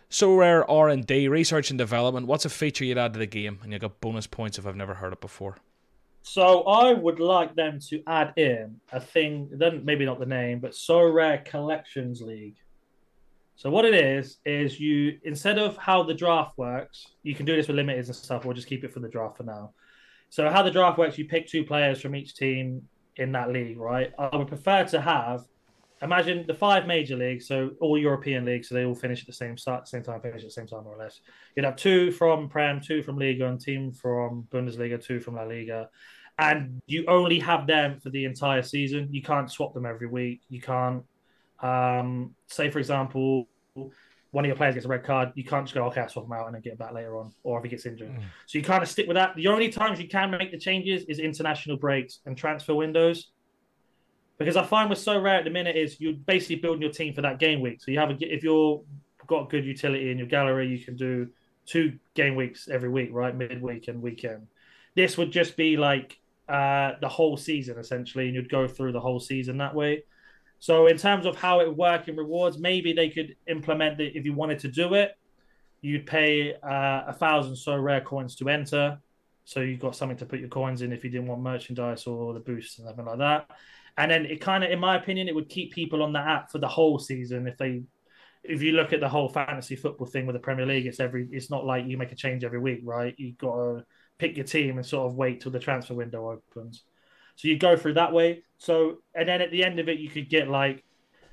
Sorare 0.08 0.64
R 0.68 0.88
and 0.88 1.04
D 1.04 1.26
research 1.26 1.70
and 1.70 1.78
development. 1.78 2.28
What's 2.28 2.44
a 2.44 2.50
feature 2.50 2.84
you'd 2.84 2.98
add 2.98 3.14
to 3.14 3.18
the 3.18 3.26
game, 3.26 3.58
and 3.62 3.72
you 3.72 3.78
got 3.80 4.00
bonus 4.00 4.28
points 4.28 4.58
if 4.58 4.66
I've 4.66 4.76
never 4.76 4.94
heard 4.94 5.12
it 5.12 5.20
before. 5.20 5.56
So 6.22 6.62
I 6.62 6.92
would 6.92 7.18
like 7.18 7.56
them 7.56 7.80
to 7.88 8.02
add 8.06 8.34
in 8.36 8.80
a 8.92 9.00
thing. 9.00 9.48
Then 9.52 9.84
maybe 9.84 10.04
not 10.04 10.20
the 10.20 10.26
name, 10.26 10.60
but 10.60 10.72
Sorare 10.72 11.44
Collections 11.44 12.22
League. 12.22 12.56
So 13.56 13.70
what 13.70 13.84
it 13.84 13.94
is 13.94 14.38
is 14.46 14.78
you 14.78 15.18
instead 15.24 15.58
of 15.58 15.76
how 15.76 16.04
the 16.04 16.14
draft 16.14 16.56
works, 16.56 17.08
you 17.24 17.34
can 17.34 17.44
do 17.44 17.56
this 17.56 17.66
with 17.68 17.76
limiteds 17.76 18.06
and 18.06 18.14
stuff. 18.14 18.44
We'll 18.44 18.54
just 18.54 18.68
keep 18.68 18.84
it 18.84 18.92
for 18.92 19.00
the 19.00 19.08
draft 19.08 19.36
for 19.36 19.42
now. 19.42 19.72
So 20.28 20.48
how 20.48 20.62
the 20.62 20.70
draft 20.70 20.96
works, 20.96 21.18
you 21.18 21.24
pick 21.24 21.48
two 21.48 21.64
players 21.64 22.00
from 22.00 22.14
each 22.14 22.36
team 22.36 22.86
in 23.16 23.32
that 23.32 23.50
league, 23.52 23.78
right? 23.78 24.12
I 24.18 24.36
would 24.36 24.48
prefer 24.48 24.84
to 24.84 25.00
have 25.00 25.44
imagine 26.02 26.44
the 26.46 26.54
five 26.54 26.86
major 26.86 27.16
leagues, 27.16 27.46
so 27.46 27.70
all 27.80 27.98
European 27.98 28.44
leagues, 28.44 28.68
so 28.68 28.74
they 28.74 28.84
all 28.84 28.94
finish 28.94 29.20
at 29.20 29.26
the 29.26 29.32
same 29.32 29.56
start, 29.56 29.86
same 29.86 30.02
time, 30.02 30.20
finish 30.20 30.42
at 30.42 30.48
the 30.48 30.50
same 30.50 30.66
time, 30.66 30.84
more 30.84 30.94
or 30.94 30.98
less. 30.98 31.20
You'd 31.54 31.64
have 31.64 31.76
two 31.76 32.10
from 32.12 32.48
Prem, 32.48 32.80
two 32.80 33.02
from 33.02 33.18
Liga, 33.18 33.46
and 33.46 33.60
team 33.60 33.92
from 33.92 34.46
Bundesliga, 34.50 35.02
two 35.02 35.20
from 35.20 35.36
La 35.36 35.42
Liga, 35.42 35.88
and 36.38 36.80
you 36.86 37.04
only 37.06 37.38
have 37.38 37.66
them 37.66 38.00
for 38.00 38.10
the 38.10 38.24
entire 38.24 38.62
season. 38.62 39.08
You 39.10 39.22
can't 39.22 39.50
swap 39.50 39.74
them 39.74 39.84
every 39.84 40.06
week. 40.06 40.40
You 40.48 40.60
can't, 40.60 41.04
um, 41.60 42.34
say 42.46 42.70
for 42.70 42.78
example, 42.78 43.48
one 44.32 44.44
of 44.44 44.48
your 44.48 44.56
players 44.56 44.74
gets 44.74 44.86
a 44.86 44.88
red 44.88 45.04
card, 45.04 45.32
you 45.34 45.44
can't 45.44 45.64
just 45.64 45.74
go, 45.74 45.84
okay, 45.86 46.00
I'll 46.00 46.08
swap 46.08 46.26
him 46.26 46.32
out 46.32 46.46
and 46.46 46.54
then 46.54 46.62
get 46.62 46.78
back 46.78 46.92
later 46.92 47.18
on, 47.18 47.32
or 47.42 47.58
if 47.58 47.64
he 47.64 47.70
gets 47.70 47.86
injured. 47.86 48.10
Mm. 48.10 48.22
So 48.46 48.58
you 48.58 48.64
kind 48.64 48.82
of 48.82 48.88
stick 48.88 49.06
with 49.08 49.16
that. 49.16 49.34
The 49.34 49.48
only 49.48 49.68
times 49.70 50.00
you 50.00 50.08
can 50.08 50.30
make 50.30 50.52
the 50.52 50.58
changes 50.58 51.04
is 51.04 51.18
international 51.18 51.76
breaks 51.76 52.20
and 52.26 52.36
transfer 52.36 52.74
windows. 52.74 53.30
Because 54.38 54.56
I 54.56 54.64
find 54.64 54.88
what's 54.88 55.04
Sorare 55.04 55.38
at 55.38 55.44
the 55.44 55.50
minute 55.50 55.76
is 55.76 56.00
you're 56.00 56.14
basically 56.14 56.56
building 56.56 56.80
your 56.80 56.92
team 56.92 57.12
for 57.12 57.20
that 57.22 57.38
game 57.38 57.60
week. 57.60 57.82
So 57.82 57.90
you 57.90 57.98
have 57.98 58.10
a, 58.10 58.16
if 58.20 58.42
you're 58.42 58.82
got 59.26 59.50
good 59.50 59.64
utility 59.64 60.10
in 60.10 60.18
your 60.18 60.26
gallery, 60.26 60.68
you 60.68 60.84
can 60.84 60.96
do 60.96 61.28
two 61.66 61.98
game 62.14 62.34
weeks 62.36 62.68
every 62.68 62.88
week, 62.88 63.10
right? 63.12 63.36
Midweek 63.36 63.88
and 63.88 64.00
weekend. 64.00 64.46
This 64.94 65.18
would 65.18 65.30
just 65.30 65.56
be 65.56 65.76
like 65.76 66.18
uh, 66.48 66.92
the 67.00 67.08
whole 67.08 67.36
season 67.36 67.78
essentially, 67.78 68.26
and 68.26 68.34
you'd 68.34 68.50
go 68.50 68.66
through 68.66 68.92
the 68.92 69.00
whole 69.00 69.20
season 69.20 69.58
that 69.58 69.74
way. 69.74 70.04
So 70.60 70.86
in 70.86 70.96
terms 70.96 71.26
of 71.26 71.36
how 71.36 71.60
it 71.60 71.68
would 71.68 71.76
work 71.76 72.06
in 72.06 72.16
rewards, 72.16 72.58
maybe 72.58 72.92
they 72.92 73.08
could 73.08 73.34
implement 73.48 73.98
that 73.98 74.16
if 74.16 74.24
you 74.24 74.34
wanted 74.34 74.60
to 74.60 74.68
do 74.68 74.94
it, 74.94 75.16
you'd 75.80 76.06
pay 76.06 76.54
uh, 76.54 77.02
a 77.06 77.14
thousand 77.18 77.54
Sorare 77.54 78.04
coins 78.04 78.36
to 78.36 78.48
enter. 78.48 78.98
So 79.44 79.60
you've 79.60 79.80
got 79.80 79.96
something 79.96 80.18
to 80.18 80.26
put 80.26 80.38
your 80.38 80.50
coins 80.50 80.82
in 80.82 80.92
if 80.92 81.02
you 81.02 81.10
didn't 81.10 81.26
want 81.26 81.40
merchandise 81.40 82.06
or 82.06 82.34
the 82.34 82.40
boosts 82.40 82.78
and 82.78 82.86
something 82.86 83.06
like 83.06 83.18
that. 83.18 83.50
And 83.96 84.10
then 84.10 84.26
it 84.26 84.40
kind 84.40 84.62
of, 84.62 84.70
in 84.70 84.78
my 84.78 84.96
opinion, 84.96 85.28
it 85.28 85.34
would 85.34 85.48
keep 85.48 85.72
people 85.72 86.02
on 86.02 86.12
the 86.12 86.20
app 86.20 86.50
for 86.50 86.58
the 86.58 86.68
whole 86.68 86.98
season 86.98 87.46
if 87.46 87.56
they 87.56 87.82
if 88.42 88.62
you 88.62 88.72
look 88.72 88.92
at 88.92 89.00
the 89.00 89.08
whole 89.08 89.28
fantasy 89.28 89.76
football 89.76 90.06
thing 90.06 90.26
with 90.26 90.34
the 90.34 90.40
Premier 90.40 90.64
League, 90.64 90.86
it's 90.86 91.00
every 91.00 91.28
it's 91.30 91.50
not 91.50 91.66
like 91.66 91.86
you 91.86 91.98
make 91.98 92.12
a 92.12 92.16
change 92.16 92.44
every 92.44 92.58
week, 92.58 92.80
right? 92.84 93.14
You 93.18 93.32
got 93.32 93.56
to 93.56 93.84
pick 94.18 94.36
your 94.36 94.46
team 94.46 94.76
and 94.76 94.86
sort 94.86 95.10
of 95.10 95.16
wait 95.16 95.40
till 95.40 95.52
the 95.52 95.58
transfer 95.58 95.94
window 95.94 96.30
opens. 96.30 96.84
So 97.36 97.48
you 97.48 97.58
go 97.58 97.76
through 97.76 97.94
that 97.94 98.12
way. 98.12 98.42
So 98.58 98.98
and 99.14 99.28
then 99.28 99.40
at 99.40 99.50
the 99.50 99.64
end 99.64 99.78
of 99.78 99.88
it, 99.88 99.98
you 99.98 100.08
could 100.08 100.28
get 100.28 100.48
like 100.48 100.84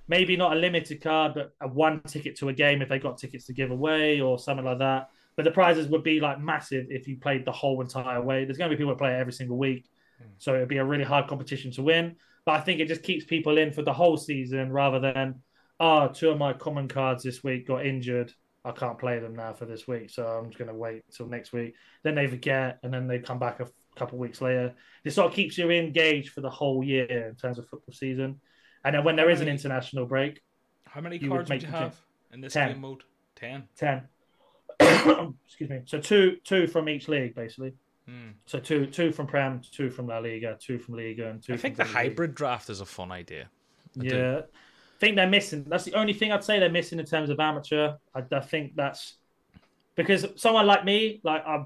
maybe 0.07 0.37
not 0.37 0.55
a 0.55 0.59
limited 0.59 1.01
card, 1.01 1.33
but 1.33 1.53
a 1.61 1.67
one 1.67 2.01
ticket 2.01 2.37
to 2.37 2.49
a 2.49 2.53
game 2.53 2.81
if 2.81 2.89
they 2.89 2.99
got 2.99 3.17
tickets 3.17 3.45
to 3.45 3.53
give 3.53 3.71
away 3.71 4.21
or 4.21 4.39
something 4.39 4.65
like 4.65 4.79
that. 4.79 5.09
but 5.35 5.43
the 5.43 5.51
prizes 5.51 5.87
would 5.87 6.03
be 6.03 6.19
like 6.19 6.39
massive 6.41 6.87
if 6.89 7.07
you 7.07 7.17
played 7.17 7.45
the 7.45 7.51
whole 7.51 7.79
entire 7.81 8.21
way. 8.21 8.43
There's 8.43 8.57
going 8.57 8.71
to 8.71 8.75
be 8.75 8.79
people 8.79 8.93
that 8.93 8.99
play 8.99 9.13
every 9.13 9.33
single 9.33 9.57
week, 9.57 9.87
mm. 10.21 10.27
so 10.39 10.55
it'd 10.55 10.67
be 10.67 10.77
a 10.77 10.85
really 10.85 11.03
hard 11.03 11.27
competition 11.27 11.71
to 11.73 11.83
win. 11.83 12.15
But 12.43 12.55
I 12.55 12.61
think 12.61 12.79
it 12.79 12.87
just 12.87 13.03
keeps 13.03 13.23
people 13.23 13.57
in 13.57 13.71
for 13.71 13.83
the 13.83 13.93
whole 13.93 14.17
season 14.17 14.71
rather 14.71 14.99
than, 14.99 15.35
oh, 15.79 16.07
two 16.07 16.29
of 16.29 16.37
my 16.37 16.53
common 16.53 16.87
cards 16.87 17.23
this 17.23 17.43
week 17.43 17.67
got 17.67 17.85
injured. 17.85 18.33
I 18.65 18.71
can't 18.71 18.97
play 18.97 19.19
them 19.19 19.35
now 19.35 19.53
for 19.53 19.65
this 19.65 19.87
week, 19.87 20.09
so 20.09 20.25
I'm 20.25 20.45
just 20.45 20.57
going 20.57 20.69
to 20.69 20.73
wait 20.73 21.03
until 21.07 21.27
next 21.27 21.53
week. 21.53 21.75
Then 22.03 22.15
they 22.15 22.27
forget, 22.27 22.79
and 22.81 22.91
then 22.91 23.07
they 23.07 23.19
come 23.19 23.37
back 23.37 23.59
a 23.59 23.67
couple 23.97 24.17
weeks 24.17 24.41
later. 24.41 24.73
It 25.03 25.11
sort 25.11 25.27
of 25.27 25.33
keeps 25.33 25.57
you 25.57 25.69
engaged 25.69 26.29
for 26.29 26.41
the 26.41 26.49
whole 26.49 26.83
year 26.83 27.27
in 27.29 27.35
terms 27.35 27.59
of 27.59 27.67
football 27.67 27.93
season. 27.93 28.39
And 28.83 28.95
then 28.95 29.03
when 29.03 29.15
there 29.15 29.29
is 29.29 29.41
an 29.41 29.47
international 29.47 30.05
break, 30.05 30.41
how 30.85 31.01
many 31.01 31.19
cards 31.19 31.49
would 31.49 31.61
you 31.61 31.67
have 31.67 31.95
in 32.31 32.41
this 32.41 32.53
ten. 32.53 32.73
game 32.73 32.81
mode? 32.81 33.03
Ten. 33.35 33.63
Ten. 33.77 34.03
Excuse 35.45 35.69
me. 35.69 35.81
So 35.85 35.99
two, 35.99 36.37
two 36.43 36.67
from 36.67 36.89
each 36.89 37.07
league, 37.07 37.35
basically. 37.35 37.73
Hmm. 38.07 38.29
So 38.45 38.59
two, 38.59 38.85
two 38.85 39.11
from 39.11 39.27
Prem, 39.27 39.61
two 39.71 39.89
from 39.89 40.07
La 40.07 40.19
Liga, 40.19 40.57
two 40.59 40.79
from 40.79 40.95
Liga, 40.95 41.29
and 41.29 41.43
two. 41.43 41.53
I 41.53 41.57
think 41.57 41.75
the 41.75 41.83
hybrid 41.83 42.35
draft 42.35 42.69
is 42.69 42.79
a 42.79 42.85
fun 42.85 43.11
idea. 43.11 43.49
I 43.99 44.03
yeah, 44.03 44.11
do. 44.11 44.37
I 44.37 44.99
think 44.99 45.15
they're 45.17 45.29
missing. 45.29 45.65
That's 45.67 45.83
the 45.83 45.93
only 45.93 46.13
thing 46.13 46.31
I'd 46.31 46.43
say 46.43 46.59
they're 46.59 46.69
missing 46.69 46.99
in 46.99 47.05
terms 47.05 47.29
of 47.29 47.39
amateur. 47.39 47.95
I, 48.15 48.23
I 48.31 48.39
think 48.39 48.75
that's 48.75 49.15
because 49.95 50.25
someone 50.35 50.65
like 50.65 50.85
me, 50.85 51.19
like 51.23 51.45
I 51.45 51.65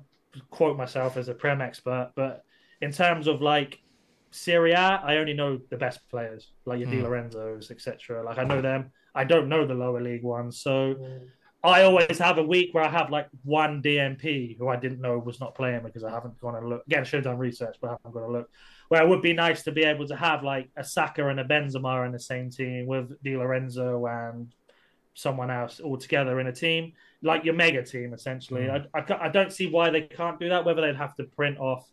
quote 0.49 0.77
myself 0.77 1.17
as 1.17 1.27
a 1.27 1.33
Prem 1.33 1.61
expert, 1.61 2.11
but 2.15 2.43
in 2.81 2.91
terms 2.91 3.27
of 3.27 3.41
like 3.41 3.79
Serie 4.31 4.71
A, 4.71 5.01
I 5.03 5.17
only 5.17 5.33
know 5.33 5.59
the 5.69 5.77
best 5.77 5.99
players, 6.09 6.51
like 6.65 6.79
your 6.79 6.87
mm. 6.87 6.91
Di 6.91 7.01
Lorenzo's, 7.01 7.69
etc. 7.71 8.23
Like 8.23 8.37
I 8.37 8.43
know 8.43 8.61
them. 8.61 8.91
I 9.13 9.25
don't 9.25 9.49
know 9.49 9.65
the 9.65 9.73
lower 9.73 10.01
league 10.01 10.23
ones. 10.23 10.61
So 10.61 10.95
mm. 10.95 11.27
I 11.63 11.83
always 11.83 12.17
have 12.17 12.37
a 12.37 12.43
week 12.43 12.73
where 12.73 12.83
I 12.83 12.89
have 12.89 13.11
like 13.11 13.27
one 13.43 13.81
DMP 13.83 14.57
who 14.57 14.69
I 14.69 14.77
didn't 14.77 15.01
know 15.01 15.19
was 15.19 15.39
not 15.39 15.53
playing 15.53 15.83
because 15.83 16.03
I 16.03 16.09
haven't 16.09 16.39
gone 16.39 16.55
and 16.55 16.69
look. 16.69 16.83
Again, 16.87 17.01
I 17.01 17.03
should 17.03 17.17
have 17.17 17.25
done 17.25 17.37
research, 17.37 17.75
but 17.81 17.89
I 17.89 17.91
haven't 17.91 18.13
gone 18.13 18.23
to 18.23 18.31
look. 18.31 18.49
Where 18.87 19.03
it 19.03 19.07
would 19.07 19.21
be 19.21 19.33
nice 19.33 19.63
to 19.63 19.71
be 19.71 19.83
able 19.83 20.07
to 20.07 20.15
have 20.15 20.43
like 20.43 20.69
a 20.75 20.83
Saka 20.83 21.27
and 21.27 21.39
a 21.39 21.43
Benzema 21.43 22.05
in 22.05 22.11
the 22.11 22.19
same 22.19 22.49
team 22.49 22.87
with 22.87 23.21
Di 23.21 23.37
Lorenzo 23.37 24.05
and 24.07 24.53
someone 25.13 25.51
else 25.51 25.79
all 25.79 25.97
together 25.97 26.39
in 26.39 26.47
a 26.47 26.53
team, 26.53 26.93
like 27.23 27.45
your 27.45 27.53
mega 27.53 27.83
team 27.83 28.13
essentially. 28.13 28.63
Mm. 28.63 28.87
I, 28.93 28.99
I, 28.99 29.25
I 29.25 29.29
don't 29.29 29.51
see 29.51 29.67
why 29.67 29.89
they 29.89 30.01
can't 30.01 30.39
do 30.39 30.49
that. 30.49 30.65
Whether 30.65 30.81
they'd 30.81 30.95
have 30.95 31.15
to 31.15 31.23
print 31.23 31.59
off 31.59 31.87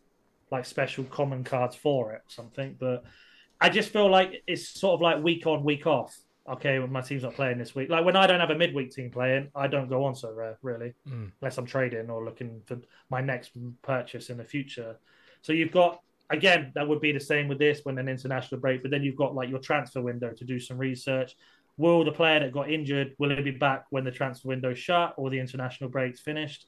like 0.51 0.65
special 0.65 1.03
common 1.05 1.43
cards 1.43 1.75
for 1.75 2.13
it 2.13 2.17
or 2.17 2.29
something. 2.29 2.75
But 2.79 3.03
I 3.61 3.69
just 3.69 3.91
feel 3.91 4.09
like 4.09 4.43
it's 4.47 4.69
sort 4.69 4.95
of 4.95 5.01
like 5.01 5.23
week 5.23 5.45
on, 5.45 5.63
week 5.63 5.85
off. 5.85 6.15
Okay, 6.49 6.79
when 6.79 6.91
my 6.91 7.01
team's 7.01 7.21
not 7.21 7.35
playing 7.35 7.59
this 7.59 7.75
week. 7.75 7.89
Like 7.89 8.03
when 8.03 8.15
I 8.15 8.25
don't 8.25 8.39
have 8.39 8.49
a 8.49 8.55
midweek 8.55 8.91
team 8.91 9.11
playing, 9.11 9.49
I 9.53 9.67
don't 9.67 9.87
go 9.87 10.05
on 10.05 10.13
Sorare 10.13 10.55
really, 10.63 10.93
mm. 11.07 11.31
unless 11.41 11.59
I'm 11.59 11.67
trading 11.67 12.09
or 12.09 12.25
looking 12.25 12.61
for 12.65 12.79
my 13.11 13.21
next 13.21 13.51
purchase 13.83 14.31
in 14.31 14.37
the 14.37 14.43
future. 14.43 14.97
So 15.41 15.53
you've 15.53 15.71
got 15.71 16.01
again 16.31 16.71
that 16.73 16.87
would 16.87 17.01
be 17.01 17.11
the 17.11 17.19
same 17.19 17.47
with 17.47 17.59
this 17.59 17.81
when 17.83 17.99
an 17.99 18.09
international 18.09 18.61
break, 18.61 18.81
but 18.81 18.89
then 18.89 19.03
you've 19.03 19.15
got 19.15 19.35
like 19.35 19.49
your 19.49 19.59
transfer 19.59 20.01
window 20.01 20.31
to 20.31 20.43
do 20.43 20.59
some 20.59 20.79
research. 20.79 21.35
Will 21.79 22.03
the 22.05 22.11
player 22.11 22.39
that 22.41 22.51
got 22.51 22.69
injured 22.69 23.15
will 23.17 23.35
he 23.35 23.41
be 23.41 23.51
back 23.51 23.85
when 23.89 24.03
the 24.03 24.11
transfer 24.11 24.49
window 24.49 24.75
shut 24.75 25.15
or 25.17 25.31
the 25.31 25.39
international 25.39 25.89
break's 25.89 26.19
finished? 26.19 26.67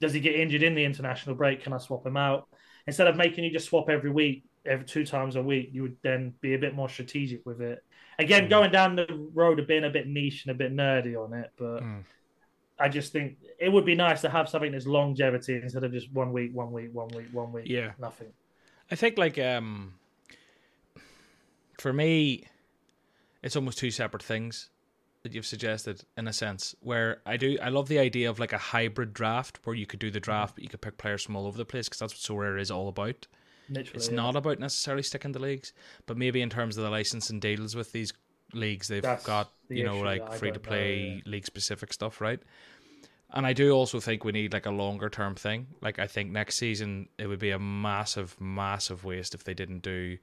Does 0.00 0.14
he 0.14 0.20
get 0.20 0.36
injured 0.36 0.62
in 0.62 0.74
the 0.74 0.84
international 0.84 1.34
break? 1.34 1.62
Can 1.62 1.74
I 1.74 1.78
swap 1.78 2.06
him 2.06 2.16
out? 2.16 2.48
instead 2.88 3.06
of 3.06 3.16
making 3.16 3.44
you 3.44 3.50
just 3.50 3.66
swap 3.66 3.90
every 3.90 4.10
week, 4.10 4.44
every 4.64 4.86
two 4.86 5.04
times 5.04 5.36
a 5.36 5.42
week, 5.42 5.68
you 5.72 5.82
would 5.82 5.96
then 6.02 6.32
be 6.40 6.54
a 6.54 6.58
bit 6.58 6.74
more 6.74 6.88
strategic 6.88 7.44
with 7.44 7.60
it. 7.60 7.84
Again, 8.18 8.46
mm. 8.46 8.50
going 8.50 8.72
down 8.72 8.96
the 8.96 9.28
road 9.34 9.60
of 9.60 9.68
being 9.68 9.84
a 9.84 9.90
bit 9.90 10.08
niche 10.08 10.46
and 10.46 10.52
a 10.52 10.58
bit 10.58 10.74
nerdy 10.74 11.14
on 11.14 11.34
it, 11.34 11.50
but 11.58 11.82
mm. 11.82 12.02
I 12.80 12.88
just 12.88 13.12
think 13.12 13.36
it 13.60 13.70
would 13.70 13.84
be 13.84 13.94
nice 13.94 14.22
to 14.22 14.30
have 14.30 14.48
something 14.48 14.72
that's 14.72 14.86
longevity 14.86 15.56
instead 15.56 15.84
of 15.84 15.92
just 15.92 16.10
one 16.12 16.32
week, 16.32 16.54
one 16.54 16.72
week, 16.72 16.88
one 16.94 17.08
week, 17.08 17.26
one 17.30 17.52
week. 17.52 17.64
Yeah, 17.66 17.92
nothing. 17.98 18.28
I 18.90 18.94
think 18.94 19.18
like 19.18 19.38
um, 19.38 19.94
for 21.78 21.92
me, 21.92 22.44
it's 23.42 23.56
almost 23.56 23.78
two 23.78 23.90
separate 23.90 24.22
things 24.22 24.70
that 25.22 25.32
you've 25.32 25.46
suggested 25.46 26.04
in 26.16 26.28
a 26.28 26.32
sense 26.32 26.74
where 26.80 27.20
I 27.26 27.36
do 27.36 27.58
I 27.62 27.68
love 27.70 27.88
the 27.88 27.98
idea 27.98 28.30
of 28.30 28.38
like 28.38 28.52
a 28.52 28.58
hybrid 28.58 29.12
draft 29.12 29.58
where 29.64 29.74
you 29.74 29.86
could 29.86 29.98
do 29.98 30.10
the 30.10 30.20
draft 30.20 30.54
but 30.54 30.64
you 30.64 30.70
could 30.70 30.80
pick 30.80 30.96
players 30.96 31.22
from 31.22 31.36
all 31.36 31.46
over 31.46 31.58
the 31.58 31.64
place 31.64 31.88
because 31.88 31.98
that's 31.98 32.14
what 32.14 32.38
Sorare 32.38 32.60
is 32.60 32.70
all 32.70 32.88
about. 32.88 33.26
Literally, 33.68 33.96
it's 33.96 34.08
yeah. 34.08 34.16
not 34.16 34.36
about 34.36 34.58
necessarily 34.58 35.02
sticking 35.02 35.32
to 35.34 35.38
leagues, 35.38 35.72
but 36.06 36.16
maybe 36.16 36.40
in 36.40 36.48
terms 36.48 36.78
of 36.78 36.84
the 36.84 36.90
licensing 36.90 37.38
deals 37.38 37.76
with 37.76 37.92
these 37.92 38.12
leagues, 38.54 38.88
they've 38.88 39.02
that's 39.02 39.26
got 39.26 39.52
the 39.68 39.76
you 39.76 39.84
know 39.84 39.98
like 39.98 40.32
free 40.34 40.52
to 40.52 40.60
play 40.60 41.22
yeah. 41.24 41.30
league 41.30 41.44
specific 41.44 41.92
stuff, 41.92 42.20
right? 42.20 42.40
And 43.30 43.46
I 43.46 43.52
do 43.52 43.72
also 43.72 44.00
think 44.00 44.24
we 44.24 44.32
need 44.32 44.54
like 44.54 44.64
a 44.64 44.70
longer 44.70 45.10
term 45.10 45.34
thing. 45.34 45.66
Like 45.82 45.98
I 45.98 46.06
think 46.06 46.30
next 46.30 46.56
season 46.56 47.08
it 47.18 47.26
would 47.26 47.38
be 47.38 47.50
a 47.50 47.58
massive, 47.58 48.40
massive 48.40 49.04
waste 49.04 49.34
if 49.34 49.44
they 49.44 49.52
didn't 49.52 49.80
do 49.80 50.16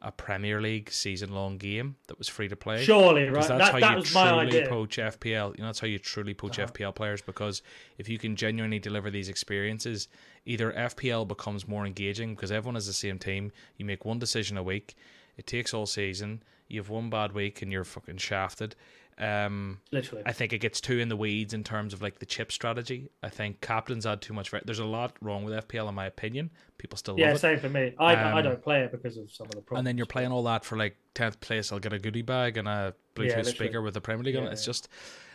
a 0.00 0.12
Premier 0.12 0.60
League 0.60 0.90
season 0.92 1.32
long 1.32 1.58
game 1.58 1.96
that 2.06 2.18
was 2.18 2.28
free 2.28 2.48
to 2.48 2.56
play. 2.56 2.84
Surely, 2.84 3.24
right? 3.24 3.34
That's 3.34 3.48
that, 3.48 3.72
how 3.72 3.80
that 3.80 3.90
you 3.90 3.96
was 3.96 4.10
truly 4.10 4.30
my 4.30 4.42
idea. 4.42 4.68
poach 4.68 4.96
FPL. 4.96 5.56
You 5.56 5.62
know, 5.62 5.66
that's 5.66 5.80
how 5.80 5.88
you 5.88 5.98
truly 5.98 6.34
poach 6.34 6.58
uh-huh. 6.58 6.68
FPL 6.72 6.94
players 6.94 7.20
because 7.20 7.62
if 7.98 8.08
you 8.08 8.18
can 8.18 8.36
genuinely 8.36 8.78
deliver 8.78 9.10
these 9.10 9.28
experiences, 9.28 10.08
either 10.46 10.72
FPL 10.72 11.26
becomes 11.26 11.66
more 11.66 11.84
engaging 11.84 12.34
because 12.34 12.52
everyone 12.52 12.76
is 12.76 12.86
the 12.86 12.92
same 12.92 13.18
team. 13.18 13.50
You 13.76 13.84
make 13.84 14.04
one 14.04 14.18
decision 14.18 14.56
a 14.56 14.62
week. 14.62 14.94
It 15.36 15.46
takes 15.46 15.74
all 15.74 15.86
season. 15.86 16.42
You 16.68 16.80
have 16.80 16.90
one 16.90 17.10
bad 17.10 17.32
week 17.32 17.62
and 17.62 17.72
you're 17.72 17.84
fucking 17.84 18.18
shafted. 18.18 18.76
Um, 19.18 19.80
Literally, 19.90 20.22
I 20.24 20.32
think 20.32 20.52
it 20.52 20.58
gets 20.58 20.80
too 20.80 20.98
in 20.98 21.08
the 21.08 21.16
weeds 21.16 21.52
in 21.52 21.64
terms 21.64 21.92
of 21.92 22.02
like 22.02 22.18
the 22.20 22.26
chip 22.26 22.52
strategy. 22.52 23.10
I 23.22 23.28
think 23.28 23.60
captains 23.60 24.06
add 24.06 24.20
too 24.20 24.32
much. 24.32 24.52
There's 24.64 24.78
a 24.78 24.84
lot 24.84 25.16
wrong 25.20 25.44
with 25.44 25.54
FPL 25.68 25.88
in 25.88 25.94
my 25.94 26.06
opinion. 26.06 26.50
People 26.78 26.96
still 26.96 27.18
yeah, 27.18 27.28
love 27.28 27.36
it. 27.36 27.40
same 27.40 27.58
for 27.58 27.68
me. 27.68 27.94
I 27.98 28.14
um, 28.14 28.36
I 28.36 28.42
don't 28.42 28.62
play 28.62 28.82
it 28.82 28.92
because 28.92 29.16
of 29.16 29.30
some 29.32 29.46
of 29.46 29.52
the 29.52 29.60
problems. 29.62 29.80
And 29.80 29.86
then 29.86 29.96
you're 29.96 30.06
playing 30.06 30.30
all 30.30 30.44
that 30.44 30.64
for 30.64 30.76
like 30.76 30.96
tenth 31.14 31.40
place. 31.40 31.72
I'll 31.72 31.80
get 31.80 31.92
a 31.92 31.98
goodie 31.98 32.22
bag 32.22 32.56
and 32.56 32.68
a 32.68 32.94
Bluetooth 33.16 33.36
yeah, 33.36 33.42
speaker 33.42 33.82
with 33.82 33.94
the 33.94 34.00
Premier 34.00 34.24
League 34.24 34.36
yeah, 34.36 34.42
on 34.42 34.46
it. 34.46 34.52
It's 34.52 34.62
yeah. 34.62 34.66
just 34.66 34.88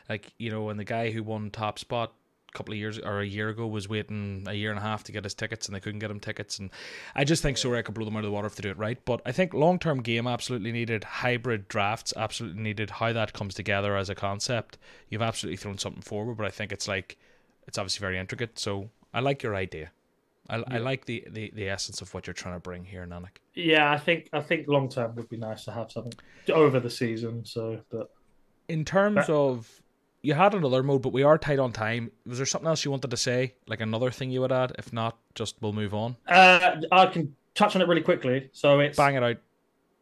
like 0.10 0.34
you 0.38 0.50
know, 0.50 0.70
and 0.70 0.80
the 0.80 0.86
guy 0.86 1.12
who 1.12 1.24
won 1.24 1.52
top 1.52 1.78
spot 1.78 2.14
couple 2.54 2.74
of 2.74 2.78
years 2.78 3.00
or 3.00 3.20
a 3.20 3.26
year 3.26 3.50
ago 3.50 3.68
was 3.68 3.90
waiting 3.90 4.46
a 4.48 4.54
year 4.54 4.70
and 4.70 4.80
a 4.80 4.82
half 4.82 5.04
to 5.04 5.12
get 5.12 5.24
his 5.24 5.34
tickets 5.34 5.68
and 5.68 5.76
they 5.76 5.80
couldn't 5.80 6.00
get 6.00 6.12
him 6.12 6.20
tickets 6.20 6.60
and 6.60 6.70
I 7.16 7.24
just 7.24 7.42
think 7.42 7.58
Sorare 7.58 7.84
could 7.84 7.96
blow 7.96 8.06
them 8.06 8.16
out 8.16 8.20
of 8.20 8.26
the 8.26 8.32
water 8.32 8.48
if 8.48 8.56
they 8.56 8.62
do 8.62 8.70
it 8.70 8.78
right 8.78 8.98
but 9.06 9.22
I 9.26 9.32
think 9.32 9.54
long 9.54 9.80
term 9.80 10.02
game 10.02 10.28
absolutely 10.28 10.72
needed 10.72 11.04
hybrid 11.04 11.68
drafts 11.68 12.14
absolutely 12.16 12.62
needed 12.62 12.90
how 12.90 13.14
that 13.14 13.34
comes 13.34 13.54
together 13.54 13.98
as 13.98 14.10
a 14.10 14.16
concept 14.16 14.78
you've 15.10 15.22
absolutely 15.22 15.58
thrown 15.58 15.78
something 15.78 16.02
forward 16.02 16.38
but 16.38 16.46
I 16.46 16.52
think 16.52 16.72
it's 16.72 16.88
like 16.88 17.18
it's 17.68 17.78
obviously 17.78 18.02
very 18.02 18.18
intricate 18.18 18.60
so 18.60 18.90
I 19.14 19.20
like 19.20 19.44
your 19.44 19.56
idea 19.56 19.92
I, 20.50 20.58
yeah. 20.58 20.64
I 20.72 20.78
like 20.80 21.06
the, 21.06 21.24
the, 21.30 21.52
the 21.54 21.70
essence 21.70 22.02
of 22.02 22.14
what 22.14 22.28
you're 22.28 22.34
trying 22.34 22.56
to 22.56 22.60
bring 22.60 22.84
here, 22.84 23.06
Nannik. 23.08 23.38
Yeah, 23.54 23.92
I 23.92 23.98
think 23.98 24.30
I 24.34 24.42
think 24.42 24.68
long 24.68 24.90
term 24.90 25.16
would 25.16 25.30
be 25.30 25.38
nice 25.38 25.64
to 25.66 25.72
have 25.72 25.92
something 25.92 26.14
over 26.52 26.80
the 26.82 26.90
season. 26.90 27.46
So, 27.46 27.80
but 27.90 28.12
in 28.68 28.84
terms 28.84 29.28
but, 29.28 29.30
of 29.30 29.83
you 30.24 30.34
had 30.34 30.56
another 30.56 30.82
mode, 30.82 31.02
but 31.02 31.12
we 31.12 31.22
are 31.22 31.38
tight 31.38 31.60
on 31.60 31.74
time. 31.74 32.10
Was 32.26 32.38
there 32.38 32.46
something 32.46 32.68
else 32.68 32.84
you 32.84 32.92
wanted 32.92 33.12
to 33.12 33.18
say? 33.18 33.56
Like 33.68 33.82
another 33.82 34.10
thing 34.10 34.32
you 34.32 34.42
would 34.42 34.54
add? 34.54 34.72
If 34.80 34.94
not, 34.94 35.18
just 35.36 35.58
we'll 35.62 35.74
move 35.74 35.94
on. 35.94 36.16
Uh, 36.28 36.78
I 36.92 37.06
can 37.08 37.36
touch 37.54 37.76
on 37.76 37.82
it 37.82 37.88
really 37.88 38.02
quickly. 38.02 38.50
So 38.54 38.80
it's 38.80 38.98
bang 38.98 39.16
it 39.16 39.24
out. 39.24 39.38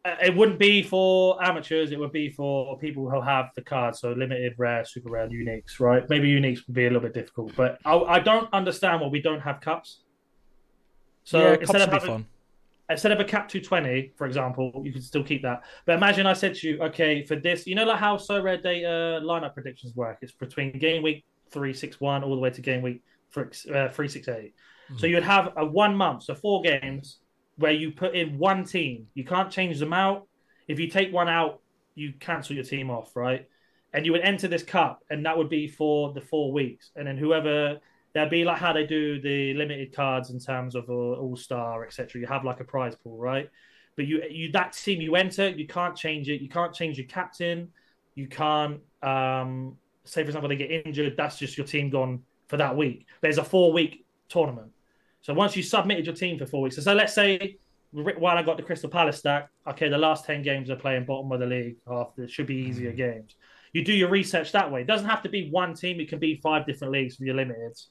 Uh, 0.04 0.14
it 0.24 0.36
wouldn't 0.36 0.60
be 0.60 0.82
for 0.82 1.42
amateurs. 1.42 1.90
It 1.90 1.98
would 1.98 2.12
be 2.12 2.30
for 2.30 2.78
people 2.78 3.10
who 3.10 3.20
have 3.20 3.50
the 3.56 3.62
cards. 3.62 4.00
So 4.00 4.12
limited, 4.12 4.54
rare, 4.58 4.84
super 4.84 5.10
rare, 5.10 5.28
uniques. 5.28 5.80
Right? 5.80 6.08
Maybe 6.08 6.28
uniques 6.28 6.66
would 6.68 6.74
be 6.74 6.84
a 6.86 6.88
little 6.88 7.02
bit 7.02 7.14
difficult, 7.14 7.54
but 7.56 7.78
I, 7.84 7.96
I 7.96 8.20
don't 8.20 8.48
understand 8.52 9.00
why 9.00 9.08
we 9.08 9.20
don't 9.20 9.40
have 9.40 9.60
cups. 9.60 10.02
So 11.24 11.38
yeah, 11.38 11.56
cups 11.56 11.72
would 11.72 11.78
be 11.78 11.90
having, 11.90 12.08
fun 12.08 12.26
instead 12.92 13.12
of 13.12 13.20
a 13.20 13.24
cap 13.24 13.48
220, 13.48 14.12
for 14.16 14.26
example, 14.26 14.82
you 14.84 14.92
could 14.92 15.02
still 15.02 15.24
keep 15.24 15.42
that. 15.42 15.62
But 15.86 15.96
imagine 15.96 16.26
I 16.26 16.32
said 16.32 16.54
to 16.56 16.68
you, 16.68 16.82
okay, 16.82 17.24
for 17.24 17.36
this, 17.36 17.66
you 17.66 17.74
know, 17.74 17.84
like 17.84 17.98
how 17.98 18.16
Sorare 18.16 18.62
data 18.62 19.20
lineup 19.22 19.54
predictions 19.54 19.94
work. 19.94 20.18
It's 20.22 20.32
between 20.32 20.78
game 20.78 21.02
week 21.02 21.24
three 21.50 21.74
six 21.74 22.00
one 22.00 22.24
all 22.24 22.34
the 22.34 22.40
way 22.40 22.50
to 22.50 22.60
game 22.60 22.82
week 22.82 23.02
uh, 23.36 23.88
three 23.88 24.08
six 24.08 24.28
eight. 24.28 24.54
Mm-hmm. 24.54 24.98
So 24.98 25.06
you 25.06 25.16
would 25.16 25.24
have 25.24 25.52
a 25.56 25.64
one 25.64 25.96
month, 25.96 26.24
so 26.24 26.34
four 26.34 26.62
games 26.62 27.18
where 27.56 27.72
you 27.72 27.92
put 27.92 28.14
in 28.14 28.38
one 28.38 28.64
team. 28.64 29.06
You 29.14 29.24
can't 29.24 29.50
change 29.50 29.78
them 29.78 29.92
out. 29.92 30.26
If 30.68 30.78
you 30.78 30.88
take 30.88 31.12
one 31.12 31.28
out, 31.28 31.60
you 31.94 32.14
cancel 32.18 32.54
your 32.54 32.64
team 32.64 32.90
off, 32.90 33.14
right? 33.14 33.46
And 33.92 34.06
you 34.06 34.12
would 34.12 34.22
enter 34.22 34.48
this 34.48 34.62
cup, 34.62 35.02
and 35.10 35.26
that 35.26 35.36
would 35.36 35.50
be 35.50 35.68
for 35.68 36.12
the 36.12 36.20
four 36.20 36.52
weeks. 36.52 36.90
And 36.96 37.06
then 37.06 37.18
whoever 37.18 37.78
there'll 38.14 38.30
be 38.30 38.44
like 38.44 38.58
how 38.58 38.72
they 38.72 38.86
do 38.86 39.20
the 39.20 39.54
limited 39.54 39.94
cards 39.94 40.30
in 40.30 40.38
terms 40.38 40.74
of 40.74 40.88
uh, 40.88 40.92
All 40.92 41.36
Star, 41.36 41.84
etc. 41.84 42.20
You 42.20 42.26
have 42.26 42.44
like 42.44 42.60
a 42.60 42.64
prize 42.64 42.94
pool, 42.94 43.16
right? 43.16 43.48
But 43.96 44.06
you 44.06 44.22
you 44.30 44.52
that 44.52 44.72
team 44.72 45.00
you 45.00 45.16
enter, 45.16 45.48
you 45.48 45.66
can't 45.66 45.96
change 45.96 46.28
it. 46.28 46.40
You 46.40 46.48
can't 46.48 46.74
change 46.74 46.98
your 46.98 47.06
captain. 47.06 47.68
You 48.14 48.26
can't 48.26 48.80
um, 49.02 49.76
say 50.04 50.22
for 50.22 50.28
example 50.28 50.48
they 50.48 50.56
get 50.56 50.70
injured. 50.70 51.14
That's 51.16 51.38
just 51.38 51.56
your 51.56 51.66
team 51.66 51.90
gone 51.90 52.22
for 52.48 52.56
that 52.58 52.76
week. 52.76 53.06
There's 53.20 53.38
a 53.38 53.44
four 53.44 53.72
week 53.72 54.04
tournament. 54.28 54.72
So 55.22 55.32
once 55.34 55.56
you 55.56 55.62
submitted 55.62 56.06
your 56.06 56.14
team 56.14 56.38
for 56.38 56.46
four 56.46 56.62
weeks, 56.62 56.76
so, 56.76 56.82
so 56.82 56.94
let's 56.94 57.14
say 57.14 57.58
while 57.92 58.38
I 58.38 58.42
got 58.42 58.56
the 58.56 58.62
Crystal 58.62 58.88
Palace 58.88 59.18
stack, 59.18 59.50
okay, 59.68 59.88
the 59.88 59.98
last 59.98 60.24
ten 60.24 60.42
games 60.42 60.70
are 60.70 60.76
playing 60.76 61.04
bottom 61.04 61.30
of 61.32 61.40
the 61.40 61.46
league. 61.46 61.76
After 61.90 62.24
it 62.24 62.30
should 62.30 62.46
be 62.46 62.56
easier 62.56 62.92
mm. 62.92 62.96
games. 62.96 63.36
You 63.72 63.82
do 63.82 63.92
your 63.92 64.10
research 64.10 64.52
that 64.52 64.70
way. 64.70 64.82
It 64.82 64.86
doesn't 64.86 65.08
have 65.08 65.22
to 65.22 65.30
be 65.30 65.48
one 65.50 65.74
team. 65.74 65.98
It 65.98 66.10
can 66.10 66.18
be 66.18 66.38
five 66.42 66.66
different 66.66 66.92
leagues 66.92 67.16
for 67.16 67.24
your 67.24 67.34
limiteds 67.34 67.86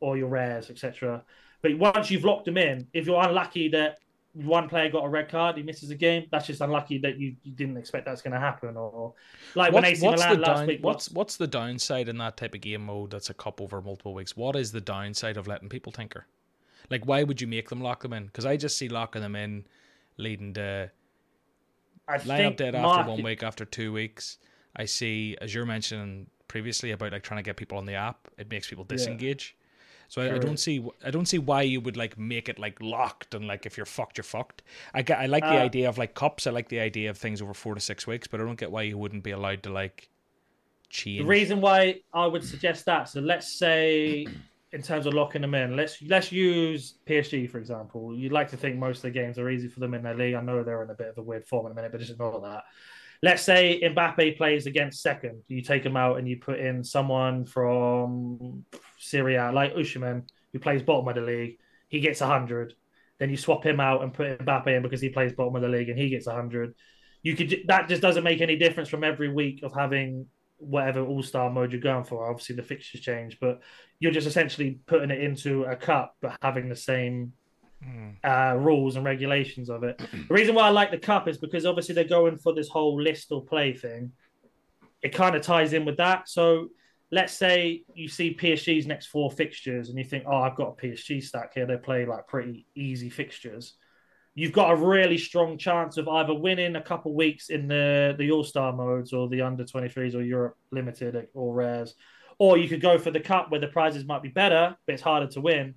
or 0.00 0.16
your 0.16 0.28
rares, 0.28 0.70
etc. 0.70 1.22
But 1.62 1.78
once 1.78 2.10
you've 2.10 2.24
locked 2.24 2.44
them 2.44 2.58
in, 2.58 2.86
if 2.92 3.06
you're 3.06 3.22
unlucky 3.22 3.68
that 3.70 3.98
one 4.34 4.68
player 4.68 4.90
got 4.90 5.04
a 5.04 5.08
red 5.08 5.30
card, 5.30 5.56
he 5.56 5.62
misses 5.62 5.90
a 5.90 5.94
game. 5.94 6.26
That's 6.30 6.46
just 6.46 6.60
unlucky 6.60 6.98
that 6.98 7.18
you, 7.18 7.34
you 7.42 7.52
didn't 7.52 7.78
expect 7.78 8.04
that's 8.04 8.20
going 8.20 8.34
to 8.34 8.40
happen. 8.40 8.76
Or 8.76 9.14
like 9.54 9.72
What's, 9.72 9.82
when 9.82 9.92
AC 9.92 10.06
what's 10.06 10.22
Milan 10.22 10.40
the 10.40 10.46
last 10.46 10.58
down, 10.58 10.66
week. 10.66 10.78
what's 10.82 11.10
what's 11.10 11.36
the 11.36 11.46
downside 11.46 12.08
in 12.08 12.18
that 12.18 12.36
type 12.36 12.54
of 12.54 12.60
game 12.60 12.84
mode 12.86 13.10
that's 13.10 13.30
a 13.30 13.34
cup 13.34 13.60
over 13.60 13.80
multiple 13.80 14.12
weeks? 14.12 14.36
What 14.36 14.54
is 14.54 14.72
the 14.72 14.80
downside 14.80 15.36
of 15.36 15.46
letting 15.46 15.68
people 15.68 15.90
tinker? 15.90 16.26
Like, 16.90 17.06
why 17.06 17.22
would 17.22 17.40
you 17.40 17.46
make 17.46 17.68
them 17.68 17.80
lock 17.80 18.02
them 18.02 18.12
in? 18.12 18.26
Because 18.26 18.44
I 18.46 18.56
just 18.56 18.76
see 18.76 18.88
locking 18.88 19.22
them 19.22 19.34
in 19.34 19.64
leading 20.18 20.54
to 20.54 20.90
I 22.06 22.16
line 22.18 22.22
up 22.22 22.28
think 22.28 22.56
dead 22.58 22.74
after 22.74 23.10
one 23.10 23.22
week, 23.22 23.42
after 23.42 23.64
two 23.64 23.92
weeks. 23.92 24.38
I 24.76 24.84
see, 24.84 25.36
as 25.40 25.54
you're 25.54 25.66
mentioning 25.66 26.26
previously 26.46 26.90
about 26.90 27.12
like 27.12 27.22
trying 27.22 27.38
to 27.38 27.42
get 27.42 27.56
people 27.56 27.78
on 27.78 27.86
the 27.86 27.94
app, 27.94 28.28
it 28.38 28.50
makes 28.50 28.68
people 28.68 28.84
disengage. 28.84 29.56
So 30.08 30.22
I, 30.22 30.34
I 30.34 30.38
don't 30.38 30.58
see, 30.58 30.84
I 31.04 31.10
don't 31.10 31.26
see 31.26 31.38
why 31.38 31.62
you 31.62 31.80
would 31.80 31.96
like 31.96 32.18
make 32.18 32.48
it 32.48 32.58
like 32.58 32.80
locked 32.80 33.34
and 33.34 33.46
like 33.46 33.66
if 33.66 33.76
you're 33.76 33.86
fucked, 33.86 34.18
you're 34.18 34.24
fucked. 34.24 34.62
I 34.94 35.02
get, 35.02 35.18
I 35.18 35.26
like 35.26 35.48
the 35.48 35.56
Uh, 35.56 35.58
idea 35.58 35.88
of 35.88 35.98
like 35.98 36.14
cups. 36.14 36.46
I 36.46 36.50
like 36.50 36.68
the 36.68 36.80
idea 36.80 37.10
of 37.10 37.18
things 37.18 37.42
over 37.42 37.54
four 37.54 37.74
to 37.74 37.80
six 37.80 38.06
weeks, 38.06 38.26
but 38.26 38.40
I 38.40 38.44
don't 38.44 38.58
get 38.58 38.70
why 38.70 38.82
you 38.82 38.98
wouldn't 38.98 39.22
be 39.24 39.30
allowed 39.32 39.62
to 39.64 39.70
like 39.70 40.10
change. 40.90 41.18
The 41.18 41.24
reason 41.24 41.60
why 41.60 42.02
I 42.12 42.26
would 42.26 42.44
suggest 42.44 42.84
that, 42.86 43.08
so 43.08 43.20
let's 43.20 43.48
say 43.58 44.26
in 44.72 44.82
terms 44.82 45.06
of 45.06 45.14
locking 45.14 45.42
them 45.42 45.54
in, 45.54 45.76
let's 45.76 46.00
let's 46.02 46.30
use 46.32 46.98
PSG 47.06 47.46
for 47.48 47.58
example. 47.58 48.14
You'd 48.16 48.32
like 48.32 48.50
to 48.50 48.56
think 48.56 48.76
most 48.76 48.98
of 48.98 49.02
the 49.02 49.10
games 49.10 49.38
are 49.38 49.48
easy 49.50 49.68
for 49.68 49.80
them 49.80 49.94
in 49.94 50.02
their 50.02 50.14
league. 50.16 50.34
I 50.34 50.40
know 50.42 50.62
they're 50.62 50.82
in 50.82 50.90
a 50.90 50.94
bit 50.94 51.08
of 51.08 51.18
a 51.18 51.22
weird 51.22 51.46
form 51.46 51.66
in 51.66 51.72
a 51.72 51.74
minute, 51.74 51.92
but 51.92 51.98
just 52.00 52.12
ignore 52.12 52.40
that. 52.42 52.64
Let's 53.22 53.42
say 53.42 53.80
Mbappe 53.82 54.36
plays 54.36 54.66
against 54.66 55.02
second. 55.02 55.42
You 55.48 55.62
take 55.62 55.84
him 55.84 55.96
out 55.96 56.18
and 56.18 56.28
you 56.28 56.38
put 56.38 56.58
in 56.58 56.84
someone 56.84 57.44
from 57.44 58.64
Serie 58.98 59.36
A, 59.36 59.52
like 59.52 59.74
Usherman, 59.74 60.24
who 60.52 60.58
plays 60.58 60.82
bottom 60.82 61.08
of 61.08 61.14
the 61.14 61.20
league. 61.20 61.58
He 61.88 62.00
gets 62.00 62.20
100. 62.20 62.74
Then 63.18 63.30
you 63.30 63.36
swap 63.36 63.64
him 63.64 63.80
out 63.80 64.02
and 64.02 64.12
put 64.12 64.38
Mbappe 64.38 64.66
in 64.68 64.82
because 64.82 65.00
he 65.00 65.08
plays 65.08 65.32
bottom 65.32 65.56
of 65.56 65.62
the 65.62 65.68
league 65.68 65.88
and 65.88 65.98
he 65.98 66.10
gets 66.10 66.26
100. 66.26 66.74
You 67.22 67.34
could 67.34 67.62
that 67.66 67.88
just 67.88 68.02
doesn't 68.02 68.24
make 68.24 68.40
any 68.40 68.56
difference 68.56 68.88
from 68.88 69.02
every 69.02 69.32
week 69.32 69.62
of 69.62 69.72
having 69.74 70.26
whatever 70.58 71.04
all 71.04 71.22
star 71.22 71.50
mode 71.50 71.72
you're 71.72 71.80
going 71.80 72.04
for. 72.04 72.28
Obviously, 72.28 72.56
the 72.56 72.62
fixtures 72.62 73.00
change, 73.00 73.38
but 73.40 73.60
you're 73.98 74.12
just 74.12 74.26
essentially 74.26 74.78
putting 74.86 75.10
it 75.10 75.20
into 75.20 75.64
a 75.64 75.76
cup, 75.76 76.14
but 76.20 76.36
having 76.42 76.68
the 76.68 76.76
same 76.76 77.32
Hmm. 77.82 78.10
uh, 78.24 78.54
rules 78.54 78.96
and 78.96 79.04
regulations 79.04 79.68
of 79.68 79.84
it. 79.84 79.98
the 80.28 80.34
reason 80.34 80.54
why 80.54 80.66
I 80.66 80.70
like 80.70 80.90
the 80.90 80.98
cup 80.98 81.28
is 81.28 81.38
because 81.38 81.66
obviously 81.66 81.94
they're 81.94 82.04
going 82.04 82.38
for 82.38 82.54
this 82.54 82.68
whole 82.68 83.00
list 83.00 83.30
or 83.30 83.44
play 83.44 83.74
thing. 83.74 84.12
It 85.02 85.14
kind 85.14 85.36
of 85.36 85.42
ties 85.42 85.72
in 85.72 85.84
with 85.84 85.98
that. 85.98 86.28
So 86.28 86.68
let's 87.10 87.34
say 87.34 87.84
you 87.94 88.08
see 88.08 88.34
PSG's 88.34 88.86
next 88.86 89.06
four 89.06 89.30
fixtures 89.30 89.88
and 89.88 89.98
you 89.98 90.04
think, 90.04 90.24
oh, 90.26 90.36
I've 90.36 90.56
got 90.56 90.76
a 90.78 90.86
PSG 90.86 91.22
stack 91.22 91.54
here. 91.54 91.66
They 91.66 91.76
play 91.76 92.06
like 92.06 92.26
pretty 92.26 92.66
easy 92.74 93.10
fixtures. 93.10 93.74
You've 94.34 94.52
got 94.52 94.72
a 94.72 94.76
really 94.76 95.16
strong 95.16 95.56
chance 95.56 95.96
of 95.96 96.08
either 96.08 96.34
winning 96.34 96.76
a 96.76 96.82
couple 96.82 97.14
weeks 97.14 97.48
in 97.50 97.68
the 97.68 98.14
the 98.18 98.30
All 98.30 98.44
Star 98.44 98.72
modes 98.72 99.12
or 99.12 99.28
the 99.28 99.42
under 99.42 99.64
23s 99.64 100.14
or 100.14 100.22
Europe 100.22 100.56
Limited 100.72 101.28
or 101.32 101.54
rares, 101.54 101.94
or 102.38 102.58
you 102.58 102.68
could 102.68 102.82
go 102.82 102.98
for 102.98 103.10
the 103.10 103.20
cup 103.20 103.50
where 103.50 103.60
the 103.60 103.68
prizes 103.68 104.04
might 104.04 104.22
be 104.22 104.28
better, 104.28 104.76
but 104.86 104.92
it's 104.92 105.02
harder 105.02 105.26
to 105.28 105.40
win 105.40 105.74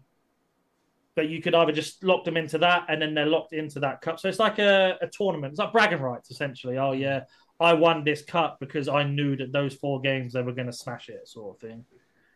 but 1.19 1.27
you 1.27 1.41
could 1.41 1.53
either 1.53 1.73
just 1.73 2.01
lock 2.01 2.23
them 2.23 2.37
into 2.37 2.57
that 2.57 2.85
and 2.87 3.01
then 3.01 3.13
they're 3.13 3.25
locked 3.25 3.51
into 3.51 3.77
that 3.81 3.99
cup. 3.99 4.17
So 4.21 4.29
it's 4.29 4.39
like 4.39 4.57
a, 4.57 4.97
a 5.01 5.07
tournament. 5.07 5.51
It's 5.51 5.59
like 5.59 5.73
bragging 5.73 5.99
rights, 5.99 6.31
essentially. 6.31 6.77
Oh, 6.77 6.93
yeah, 6.93 7.25
I 7.59 7.73
won 7.73 8.05
this 8.05 8.21
cup 8.21 8.57
because 8.61 8.87
I 8.87 9.03
knew 9.03 9.35
that 9.35 9.51
those 9.51 9.73
four 9.73 9.99
games 9.99 10.31
they 10.31 10.41
were 10.41 10.53
going 10.53 10.67
to 10.67 10.73
smash 10.73 11.09
it, 11.09 11.27
sort 11.27 11.57
of 11.57 11.59
thing. 11.59 11.83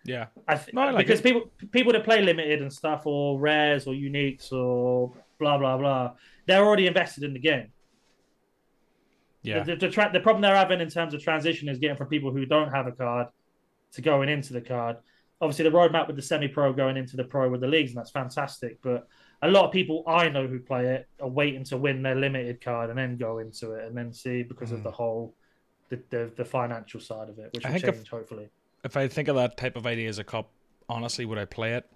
Yeah. 0.04 0.26
I 0.50 0.56
th- 0.56 0.74
No, 0.74 0.82
I 0.82 0.92
like 0.92 0.98
because 1.08 1.22
it. 1.22 1.24
people 1.24 1.50
people 1.72 1.94
that 1.94 2.04
play 2.04 2.22
limited 2.22 2.62
and 2.62 2.74
stuff 2.74 3.04
or 3.06 3.40
rares 3.40 3.88
or 3.88 3.94
uniques 3.94 4.52
or 4.52 5.14
blah 5.40 5.58
blah 5.58 5.78
blah, 5.78 6.16
they're 6.46 6.66
already 6.66 6.88
invested 6.88 7.24
in 7.24 7.32
the 7.32 7.40
game. 7.40 7.72
Yeah. 9.44 9.64
The, 9.64 9.76
the, 9.76 9.88
the, 9.88 9.90
tra- 9.94 10.12
the 10.12 10.20
problem 10.20 10.42
they're 10.42 10.58
having 10.58 10.82
in 10.82 10.90
terms 10.90 11.14
of 11.14 11.24
transition 11.24 11.70
is 11.70 11.80
getting 11.80 11.96
from 11.96 12.08
people 12.08 12.32
who 12.32 12.46
don't 12.46 12.74
have 12.74 12.88
a 12.88 12.92
card 12.92 13.28
to 13.94 14.02
going 14.02 14.28
into 14.28 14.52
the 14.52 14.60
card. 14.60 14.98
Obviously, 15.44 15.64
the 15.64 15.76
roadmap 15.76 16.08
with 16.08 16.16
the 16.16 16.22
semi-pro 16.22 16.74
going 16.74 16.98
into 16.98 17.18
the 17.18 17.24
pro 17.24 17.50
with 17.50 17.62
the 17.62 17.68
leagues, 17.68 17.92
and 17.92 17.98
that's 17.98 18.12
fantastic. 18.12 18.82
But 18.82 19.08
a 19.42 19.50
lot 19.50 19.66
of 19.66 19.72
people 19.72 20.04
I 20.08 20.30
know 20.30 20.48
who 20.48 20.60
play 20.60 20.86
it 20.86 21.08
are 21.22 21.28
waiting 21.28 21.66
to 21.66 21.78
win 21.78 22.02
their 22.02 22.16
limited 22.16 22.62
card 22.62 22.90
and 22.90 22.98
then 22.98 23.18
go 23.18 23.40
into 23.40 23.74
it 23.74 23.86
and 23.86 23.96
then 23.96 24.14
see 24.14 24.44
because 24.44 24.72
of 24.72 24.84
the 24.84 24.92
whole 24.92 25.36
the, 25.90 26.00
the 26.10 26.32
the 26.38 26.46
financial 26.46 27.00
side 27.00 27.30
of 27.30 27.38
it, 27.40 27.52
which 27.54 27.66
I 27.66 27.72
will 27.72 27.80
think 27.80 27.96
if- 27.96 28.08
hopefully. 28.08 28.50
if 28.84 28.96
I 28.96 29.08
think 29.08 29.28
of 29.28 29.36
that 29.36 29.58
type 29.58 29.76
of 29.76 29.86
idea 29.86 30.08
as 30.08 30.18
a 30.18 30.24
cup, 30.24 30.50
honestly, 30.88 31.26
would 31.26 31.38
I 31.38 31.46
play 31.46 31.74
it? 31.74 31.90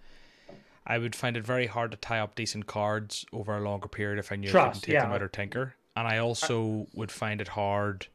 I 0.86 0.98
would 0.98 1.16
find 1.16 1.36
it 1.36 1.46
very 1.46 1.68
hard 1.68 1.92
to 1.92 1.98
tie 1.98 2.20
up 2.20 2.36
decent 2.36 2.66
cards 2.66 3.26
over 3.34 3.56
a 3.56 3.62
longer 3.62 3.88
period 3.88 4.20
if 4.20 4.32
I 4.32 4.36
knew 4.36 4.50
I 4.50 4.52
couldn't 4.52 4.82
take 4.82 4.94
yeah. 4.94 5.04
them 5.04 5.12
out 5.12 5.22
or 5.22 5.28
tinker. 5.28 5.76
And 5.96 6.08
I 6.08 6.20
also 6.20 6.88
would 6.94 7.12
find 7.12 7.42
it 7.42 7.50
hard. 7.50 8.08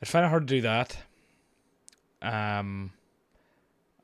I'd 0.00 0.08
find 0.08 0.24
it 0.24 0.28
hard 0.28 0.48
to 0.48 0.54
do 0.54 0.60
that. 0.62 0.96
Um, 2.22 2.92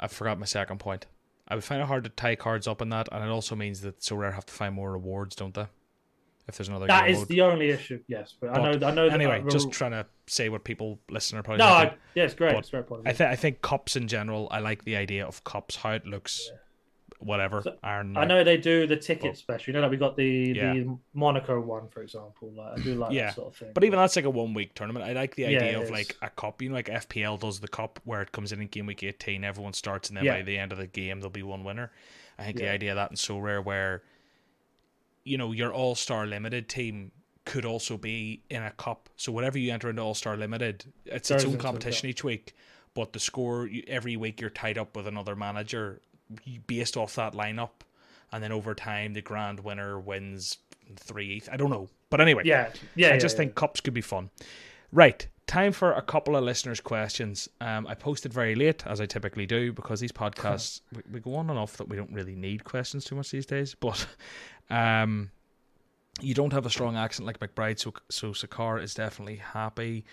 I 0.00 0.08
forgot 0.08 0.38
my 0.38 0.46
second 0.46 0.80
point. 0.80 1.06
I 1.46 1.54
would 1.54 1.64
find 1.64 1.82
it 1.82 1.86
hard 1.86 2.04
to 2.04 2.10
tie 2.10 2.36
cards 2.36 2.66
up 2.66 2.80
in 2.80 2.88
that, 2.90 3.08
and 3.12 3.22
it 3.22 3.28
also 3.28 3.54
means 3.54 3.82
that 3.82 4.00
Sorare 4.00 4.34
have 4.34 4.46
to 4.46 4.52
find 4.52 4.74
more 4.74 4.92
rewards, 4.92 5.36
don't 5.36 5.54
they? 5.54 5.66
If 6.48 6.56
there's 6.56 6.68
another 6.68 6.86
That 6.86 7.10
is 7.10 7.26
the 7.26 7.42
only 7.42 7.70
issue. 7.70 8.00
Yes, 8.08 8.34
but, 8.40 8.50
I 8.50 8.54
know 8.62 8.86
I 8.86 8.90
know. 8.92 9.08
that- 9.08 9.14
anyway, 9.14 9.42
uh, 9.46 9.50
just 9.50 9.70
trying 9.70 9.92
to 9.92 10.06
say 10.26 10.48
what 10.48 10.64
people 10.64 10.98
listening 11.08 11.40
are 11.40 11.42
probably 11.42 11.58
no. 11.58 11.66
I, 11.66 11.94
yeah, 12.14 12.24
it's 12.24 12.34
great. 12.34 12.56
It's 12.56 12.70
great 12.70 12.86
point. 12.86 13.02
I 13.06 13.12
think 13.12 13.30
I 13.30 13.36
think 13.36 13.62
cups 13.62 13.94
in 13.94 14.08
general. 14.08 14.48
I 14.50 14.58
like 14.60 14.84
the 14.84 14.96
idea 14.96 15.24
of 15.26 15.44
cups, 15.44 15.76
how 15.76 15.90
it 15.92 16.06
looks, 16.06 16.50
whatever. 17.20 17.62
So, 17.62 17.76
Iron. 17.82 18.16
I 18.16 18.24
know 18.24 18.42
they 18.44 18.56
do 18.56 18.86
the 18.86 18.96
ticket 18.96 19.24
Well, 19.24 19.34
special. 19.34 19.70
You 19.70 19.74
know, 19.74 19.82
like 19.82 19.90
we 19.90 19.96
got 19.96 20.16
the 20.16 20.52
Yeah. 20.56 20.74
the 20.74 20.98
Monaco 21.14 21.60
one, 21.60 21.88
for 21.88 22.02
example. 22.02 22.50
Like 22.52 22.78
I 22.78 22.82
do 22.82 22.94
like 22.94 23.12
Yeah. 23.12 23.26
that 23.26 23.34
sort 23.36 23.48
of 23.48 23.56
thing. 23.56 23.70
But 23.74 23.84
even 23.84 23.98
that's 23.98 24.16
like 24.16 24.24
a 24.24 24.30
one 24.30 24.54
week 24.54 24.74
tournament. 24.74 25.04
I 25.04 25.12
like 25.12 25.34
the 25.34 25.44
idea 25.46 25.70
it 25.70 25.74
of 25.76 25.82
is. 25.84 25.90
like 25.90 26.16
a 26.22 26.30
cup. 26.30 26.60
You 26.62 26.68
know, 26.70 26.74
like 26.74 26.88
FPL 26.88 27.38
does 27.38 27.60
the 27.60 27.68
cup 27.68 28.00
where 28.04 28.22
it 28.22 28.32
comes 28.32 28.52
in 28.52 28.60
in 28.60 28.68
game 28.68 28.86
week 28.86 29.02
eighteen, 29.02 29.44
everyone 29.44 29.72
starts, 29.72 30.08
and 30.08 30.16
then 30.16 30.24
Yeah. 30.24 30.36
by 30.36 30.42
the 30.42 30.58
end 30.58 30.72
of 30.72 30.78
the 30.78 30.86
game 30.86 31.20
there'll 31.20 31.30
be 31.30 31.42
one 31.42 31.62
winner. 31.64 31.90
I 32.38 32.44
think 32.44 32.56
the 32.56 32.68
idea 32.70 32.92
of 32.92 32.96
that 32.96 33.12
is 33.12 33.20
Sorare 33.20 33.62
where, 33.62 34.02
you 35.24 35.36
know, 35.38 35.52
your 35.52 35.72
all 35.72 35.94
star 35.94 36.26
limited 36.26 36.68
team 36.68 37.12
could 37.44 37.64
also 37.64 37.96
be 37.96 38.42
in 38.50 38.62
a 38.62 38.70
cup. 38.70 39.08
So 39.16 39.32
whatever 39.32 39.58
you 39.58 39.72
enter 39.72 39.90
into 39.90 40.02
all 40.02 40.14
star 40.14 40.36
limited, 40.36 40.84
it's 41.06 41.30
its 41.30 41.44
own 41.44 41.58
competition 41.58 42.08
each 42.08 42.24
week. 42.24 42.54
But 42.94 43.12
the 43.12 43.20
score 43.20 43.68
every 43.86 44.16
week 44.16 44.40
you're 44.40 44.50
tied 44.50 44.76
up 44.78 44.96
with 44.96 45.06
another 45.06 45.36
manager 45.36 46.00
based 46.66 46.96
off 46.96 47.14
that 47.16 47.34
lineup, 47.34 47.82
and 48.32 48.42
then 48.42 48.52
over 48.52 48.74
time 48.74 49.12
the 49.14 49.22
grand 49.22 49.60
winner 49.60 49.98
wins 49.98 50.58
three. 50.96 51.36
ETH. 51.36 51.48
I 51.50 51.56
don't 51.56 51.70
know, 51.70 51.88
but 52.08 52.20
anyway, 52.20 52.42
yeah, 52.44 52.70
yeah. 52.94 53.08
I 53.08 53.10
yeah, 53.12 53.18
just 53.18 53.34
yeah. 53.34 53.38
think 53.38 53.54
cups 53.54 53.80
could 53.80 53.94
be 53.94 54.00
fun. 54.00 54.30
Right, 54.92 55.26
time 55.46 55.72
for 55.72 55.92
a 55.92 56.02
couple 56.02 56.36
of 56.36 56.44
listeners' 56.44 56.80
questions. 56.80 57.48
Um, 57.60 57.86
I 57.86 57.94
posted 57.94 58.32
very 58.32 58.54
late, 58.54 58.86
as 58.86 59.00
I 59.00 59.06
typically 59.06 59.46
do, 59.46 59.72
because 59.72 60.00
these 60.00 60.12
podcasts 60.12 60.80
we, 60.94 61.02
we 61.12 61.20
go 61.20 61.34
on 61.36 61.50
and 61.50 61.58
off 61.58 61.76
that 61.76 61.88
we 61.88 61.96
don't 61.96 62.12
really 62.12 62.36
need 62.36 62.64
questions 62.64 63.04
too 63.04 63.16
much 63.16 63.30
these 63.30 63.46
days. 63.46 63.74
But 63.80 64.06
um, 64.70 65.30
you 66.20 66.34
don't 66.34 66.52
have 66.52 66.66
a 66.66 66.70
strong 66.70 66.96
accent 66.96 67.26
like 67.26 67.40
McBride, 67.40 67.78
so 67.78 67.92
so 68.08 68.30
Sakar 68.30 68.82
is 68.82 68.94
definitely 68.94 69.36
happy. 69.36 70.04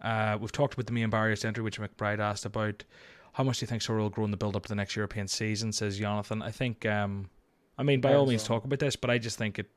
Uh, 0.00 0.38
we've 0.40 0.52
talked 0.52 0.74
about 0.74 0.86
the 0.86 1.02
and 1.02 1.10
barriers 1.10 1.40
to 1.40 1.48
entry, 1.48 1.62
which 1.62 1.80
McBride 1.80 2.18
asked 2.18 2.44
about. 2.44 2.84
How 3.36 3.44
much 3.44 3.58
do 3.58 3.64
you 3.64 3.66
think 3.66 3.82
Sorare 3.82 3.98
will 3.98 4.08
grow 4.08 4.24
in 4.24 4.30
the 4.30 4.38
build 4.38 4.56
up 4.56 4.62
to 4.62 4.68
the 4.70 4.74
next 4.74 4.96
European 4.96 5.28
season? 5.28 5.70
Says 5.70 5.98
Jonathan. 5.98 6.40
I 6.40 6.50
think. 6.50 6.86
Um, 6.86 7.28
I 7.76 7.82
mean, 7.82 8.00
by 8.00 8.14
all 8.14 8.24
means, 8.24 8.44
talk 8.44 8.64
about 8.64 8.78
this, 8.78 8.96
but 8.96 9.10
I 9.10 9.18
just 9.18 9.36
think 9.36 9.58
it 9.58 9.70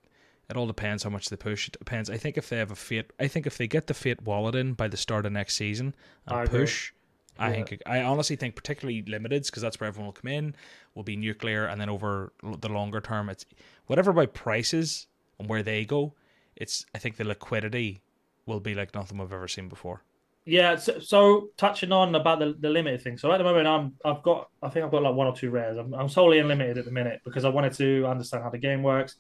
it 0.49 0.55
all 0.55 0.65
depends 0.65 1.03
how 1.03 1.09
much 1.09 1.27
they 1.27 1.35
push. 1.35 1.67
It 1.67 1.77
depends. 1.77 2.09
I 2.09 2.15
think 2.15 2.37
if 2.37 2.47
they 2.47 2.57
have 2.57 2.71
a 2.71 2.75
fiat, 2.75 3.11
I 3.19 3.27
think 3.27 3.45
if 3.45 3.57
they 3.57 3.67
get 3.67 3.87
the 3.87 3.93
fiat 3.93 4.21
wallet 4.23 4.55
in 4.55 4.75
by 4.75 4.87
the 4.87 4.95
start 4.95 5.25
of 5.25 5.33
next 5.33 5.57
season 5.57 5.93
and 6.25 6.37
I 6.37 6.45
push, 6.45 6.93
I 7.37 7.51
think 7.51 7.81
I 7.85 8.01
honestly 8.01 8.37
think 8.37 8.55
particularly 8.55 9.03
limiteds 9.03 9.47
because 9.47 9.61
that's 9.61 9.77
where 9.77 9.89
everyone 9.89 10.05
will 10.05 10.13
come 10.13 10.31
in. 10.31 10.55
Will 10.95 11.03
be 11.03 11.17
nuclear, 11.17 11.65
and 11.65 11.81
then 11.81 11.89
over 11.89 12.31
the 12.41 12.69
longer 12.69 13.01
term, 13.01 13.27
it's 13.27 13.45
whatever 13.87 14.11
about 14.11 14.33
prices 14.33 15.07
and 15.37 15.49
where 15.49 15.63
they 15.63 15.83
go. 15.83 16.13
It's 16.55 16.85
I 16.95 16.97
think 16.99 17.17
the 17.17 17.25
liquidity 17.25 18.03
will 18.45 18.61
be 18.61 18.73
like 18.73 18.95
nothing 18.95 19.17
we've 19.17 19.33
ever 19.33 19.49
seen 19.49 19.67
before. 19.67 20.05
Yeah, 20.45 20.77
so, 20.77 20.99
so 20.99 21.49
touching 21.57 21.91
on 21.91 22.15
about 22.15 22.39
the, 22.39 22.55
the 22.59 22.69
limited 22.69 23.01
thing. 23.01 23.17
So 23.17 23.31
at 23.31 23.37
the 23.37 23.43
moment, 23.43 23.67
I'm 23.67 23.93
I've 24.03 24.23
got 24.23 24.49
I 24.63 24.69
think 24.69 24.85
I've 24.85 24.91
got 24.91 25.03
like 25.03 25.13
one 25.13 25.27
or 25.27 25.35
two 25.35 25.51
rares. 25.51 25.77
I'm, 25.77 25.93
I'm 25.93 26.09
solely 26.09 26.39
unlimited 26.39 26.77
at 26.77 26.85
the 26.85 26.91
minute 26.91 27.21
because 27.23 27.45
I 27.45 27.49
wanted 27.49 27.73
to 27.73 28.07
understand 28.07 28.43
how 28.43 28.49
the 28.49 28.57
game 28.57 28.81
works, 28.81 29.15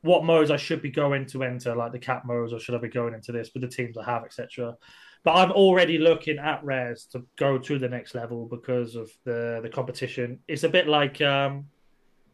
what 0.00 0.24
modes 0.24 0.50
I 0.50 0.56
should 0.56 0.80
be 0.80 0.90
going 0.90 1.26
to 1.26 1.44
enter, 1.44 1.74
like 1.74 1.92
the 1.92 1.98
cap 1.98 2.24
modes, 2.24 2.52
or 2.52 2.60
should 2.60 2.74
I 2.74 2.78
be 2.78 2.88
going 2.88 3.14
into 3.14 3.32
this 3.32 3.50
with 3.52 3.62
the 3.62 3.68
teams 3.68 3.98
I 3.98 4.04
have, 4.04 4.24
etc. 4.24 4.74
But 5.22 5.32
I'm 5.32 5.52
already 5.52 5.98
looking 5.98 6.38
at 6.38 6.64
rares 6.64 7.06
to 7.12 7.26
go 7.36 7.58
to 7.58 7.78
the 7.78 7.88
next 7.88 8.14
level 8.14 8.46
because 8.46 8.94
of 8.94 9.10
the 9.24 9.60
the 9.62 9.68
competition. 9.68 10.40
It's 10.48 10.64
a 10.64 10.68
bit 10.68 10.88
like 10.88 11.20
um, 11.20 11.66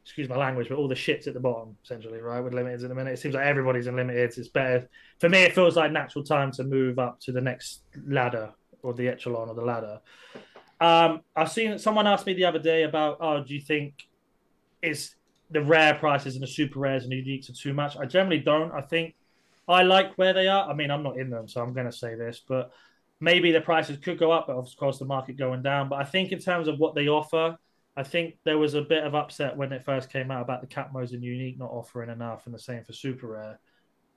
excuse 0.02 0.28
my 0.28 0.36
language, 0.36 0.68
but 0.68 0.78
all 0.78 0.88
the 0.88 0.94
shits 0.94 1.26
at 1.26 1.34
the 1.34 1.40
bottom, 1.40 1.76
essentially, 1.84 2.20
right? 2.20 2.40
With 2.40 2.52
limiteds 2.52 2.82
at 2.82 2.88
the 2.88 2.94
minute, 2.94 3.12
it 3.12 3.18
seems 3.18 3.34
like 3.34 3.46
everybody's 3.46 3.86
in 3.86 3.94
limiteds. 3.94 4.38
It's 4.38 4.48
better 4.48 4.88
for 5.18 5.28
me. 5.28 5.42
It 5.42 5.54
feels 5.54 5.76
like 5.76 5.92
natural 5.92 6.24
time 6.24 6.50
to 6.52 6.64
move 6.64 6.98
up 6.98 7.20
to 7.20 7.32
the 7.32 7.40
next 7.40 7.82
ladder 8.06 8.52
or 8.82 8.94
the 8.94 9.08
echelon 9.08 9.48
or 9.48 9.54
the 9.54 9.62
ladder. 9.62 10.00
Um, 10.80 11.20
I've 11.36 11.52
seen 11.52 11.78
someone 11.78 12.06
asked 12.06 12.26
me 12.26 12.32
the 12.34 12.46
other 12.46 12.58
day 12.58 12.84
about, 12.84 13.18
oh, 13.20 13.44
do 13.44 13.54
you 13.54 13.60
think 13.60 13.94
is 14.82 15.14
the 15.50 15.62
rare 15.62 15.94
prices 15.94 16.34
and 16.34 16.42
the 16.42 16.48
super 16.48 16.78
rares 16.78 17.04
and 17.04 17.12
the 17.12 17.16
uniques 17.16 17.50
are 17.50 17.54
too 17.54 17.74
much? 17.74 17.96
I 17.96 18.06
generally 18.06 18.38
don't. 18.38 18.72
I 18.72 18.80
think 18.80 19.14
I 19.68 19.82
like 19.82 20.16
where 20.16 20.32
they 20.32 20.48
are. 20.48 20.68
I 20.68 20.74
mean, 20.74 20.90
I'm 20.90 21.02
not 21.02 21.18
in 21.18 21.28
them, 21.28 21.46
so 21.46 21.60
I'm 21.60 21.74
going 21.74 21.86
to 21.86 21.92
say 21.92 22.14
this, 22.14 22.40
but 22.48 22.72
maybe 23.20 23.52
the 23.52 23.60
prices 23.60 23.98
could 23.98 24.18
go 24.18 24.32
up, 24.32 24.46
but 24.46 24.56
of 24.56 24.68
course 24.78 24.98
the 24.98 25.04
market 25.04 25.36
going 25.36 25.62
down. 25.62 25.88
But 25.90 26.00
I 26.00 26.04
think 26.04 26.32
in 26.32 26.38
terms 26.38 26.66
of 26.66 26.78
what 26.78 26.94
they 26.94 27.08
offer, 27.08 27.58
I 27.96 28.02
think 28.02 28.36
there 28.44 28.58
was 28.58 28.74
a 28.74 28.82
bit 28.82 29.04
of 29.04 29.14
upset 29.14 29.56
when 29.56 29.72
it 29.72 29.84
first 29.84 30.12
came 30.12 30.30
out 30.30 30.42
about 30.42 30.60
the 30.60 30.66
cap 30.66 30.92
modes 30.92 31.12
and 31.12 31.22
unique 31.22 31.58
not 31.58 31.70
offering 31.70 32.10
enough, 32.10 32.46
and 32.46 32.54
the 32.54 32.58
same 32.58 32.84
for 32.84 32.92
super 32.92 33.28
rare. 33.28 33.60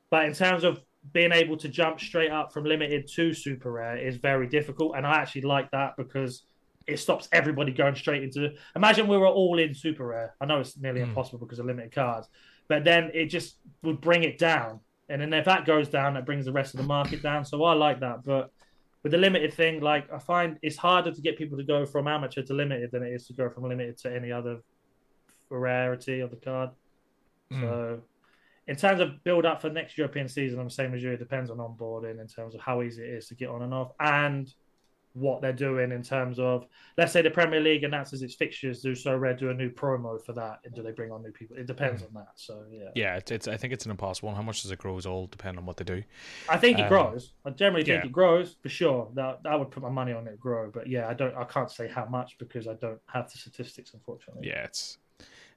But 0.09 0.25
in 0.25 0.33
terms 0.33 0.63
of 0.63 0.79
being 1.11 1.31
able 1.31 1.57
to 1.57 1.67
jump 1.67 1.99
straight 1.99 2.31
up 2.31 2.53
from 2.53 2.63
limited 2.63 3.09
to 3.15 3.33
super 3.33 3.71
rare 3.71 3.97
is 3.97 4.17
very 4.17 4.47
difficult, 4.47 4.95
and 4.95 5.05
I 5.05 5.15
actually 5.15 5.41
like 5.41 5.71
that 5.71 5.97
because 5.97 6.43
it 6.85 6.97
stops 6.97 7.27
everybody 7.31 7.71
going 7.71 7.95
straight 7.95 8.23
into. 8.23 8.51
Imagine 8.75 9.07
we 9.07 9.17
were 9.17 9.27
all 9.27 9.57
in 9.57 9.73
super 9.73 10.07
rare. 10.07 10.35
I 10.39 10.45
know 10.45 10.59
it's 10.59 10.77
nearly 10.77 11.01
mm. 11.01 11.07
impossible 11.07 11.39
because 11.39 11.59
of 11.59 11.65
limited 11.65 11.93
cards, 11.93 12.27
but 12.67 12.83
then 12.83 13.11
it 13.13 13.25
just 13.25 13.57
would 13.81 14.01
bring 14.01 14.23
it 14.23 14.37
down. 14.37 14.79
And 15.09 15.21
then 15.21 15.33
if 15.33 15.45
that 15.45 15.65
goes 15.65 15.89
down, 15.89 16.13
that 16.13 16.25
brings 16.25 16.45
the 16.45 16.53
rest 16.53 16.73
of 16.73 16.79
the 16.79 16.85
market 16.85 17.21
down. 17.21 17.43
So 17.45 17.63
I 17.63 17.73
like 17.73 17.99
that. 17.99 18.23
But 18.23 18.51
with 19.03 19.11
the 19.11 19.17
limited 19.17 19.53
thing, 19.53 19.81
like 19.81 20.11
I 20.11 20.17
find 20.17 20.57
it's 20.61 20.77
harder 20.77 21.11
to 21.11 21.21
get 21.21 21.37
people 21.37 21.57
to 21.57 21.63
go 21.63 21.85
from 21.85 22.07
amateur 22.07 22.41
to 22.43 22.53
limited 22.53 22.91
than 22.91 23.03
it 23.03 23.09
is 23.09 23.27
to 23.27 23.33
go 23.33 23.49
from 23.49 23.63
limited 23.63 23.97
to 23.99 24.15
any 24.15 24.31
other 24.31 24.59
rarity 25.49 26.21
of 26.21 26.29
the 26.31 26.37
card. 26.37 26.69
Mm. 27.51 27.61
So 27.61 28.01
in 28.67 28.75
terms 28.77 29.01
of 29.01 29.23
build 29.23 29.45
up 29.45 29.61
for 29.61 29.69
next 29.69 29.97
European 29.97 30.29
season, 30.29 30.59
I'm 30.59 30.67
the 30.67 30.73
same 30.73 30.93
as 30.93 31.03
you. 31.03 31.11
It 31.11 31.19
depends 31.19 31.49
on 31.51 31.57
onboarding 31.57 32.21
in 32.21 32.27
terms 32.27 32.55
of 32.55 32.61
how 32.61 32.81
easy 32.81 33.03
it 33.03 33.09
is 33.09 33.27
to 33.27 33.35
get 33.35 33.49
on 33.49 33.61
and 33.61 33.73
off, 33.73 33.91
and 33.99 34.51
what 35.13 35.41
they're 35.41 35.53
doing 35.53 35.91
in 35.91 36.01
terms 36.01 36.39
of 36.39 36.65
let's 36.97 37.11
say 37.11 37.21
the 37.21 37.29
Premier 37.29 37.59
League 37.59 37.83
announces 37.83 38.21
its 38.21 38.33
fixtures, 38.33 38.81
do 38.81 38.93
Sorare 38.93 39.37
do 39.37 39.49
a 39.49 39.53
new 39.53 39.69
promo 39.69 40.23
for 40.23 40.33
that, 40.33 40.59
and 40.65 40.73
do 40.73 40.81
they 40.81 40.91
bring 40.91 41.11
on 41.11 41.21
new 41.21 41.31
people? 41.31 41.55
It 41.55 41.67
depends 41.67 42.01
mm. 42.01 42.07
on 42.07 42.13
that. 42.15 42.31
So 42.35 42.63
yeah, 42.71 42.89
yeah, 42.95 43.15
it's, 43.15 43.31
it's 43.31 43.47
I 43.47 43.57
think 43.57 43.73
it's 43.73 43.85
an 43.85 43.91
impossible. 43.91 44.27
One. 44.27 44.35
How 44.35 44.41
much 44.41 44.63
does 44.63 44.71
it 44.71 44.79
grow 44.79 44.97
is 44.97 45.05
all 45.05 45.27
depend 45.27 45.57
on 45.57 45.65
what 45.65 45.77
they 45.77 45.83
do. 45.83 46.03
I 46.49 46.57
think 46.57 46.79
it 46.79 46.83
um, 46.83 46.89
grows. 46.89 47.33
I 47.45 47.51
generally 47.51 47.83
think 47.83 48.03
yeah. 48.03 48.07
it 48.07 48.11
grows 48.11 48.55
for 48.61 48.69
sure. 48.69 49.09
That 49.13 49.39
I 49.45 49.55
would 49.55 49.71
put 49.71 49.83
my 49.83 49.89
money 49.89 50.13
on 50.13 50.27
it 50.27 50.39
grow, 50.39 50.71
but 50.71 50.87
yeah, 50.87 51.07
I 51.07 51.13
don't. 51.13 51.35
I 51.35 51.43
can't 51.43 51.69
say 51.69 51.87
how 51.87 52.05
much 52.05 52.37
because 52.39 52.67
I 52.67 52.73
don't 52.73 52.99
have 53.07 53.31
the 53.31 53.37
statistics, 53.37 53.93
unfortunately. 53.93 54.47
Yeah, 54.47 54.63
it's 54.63 54.97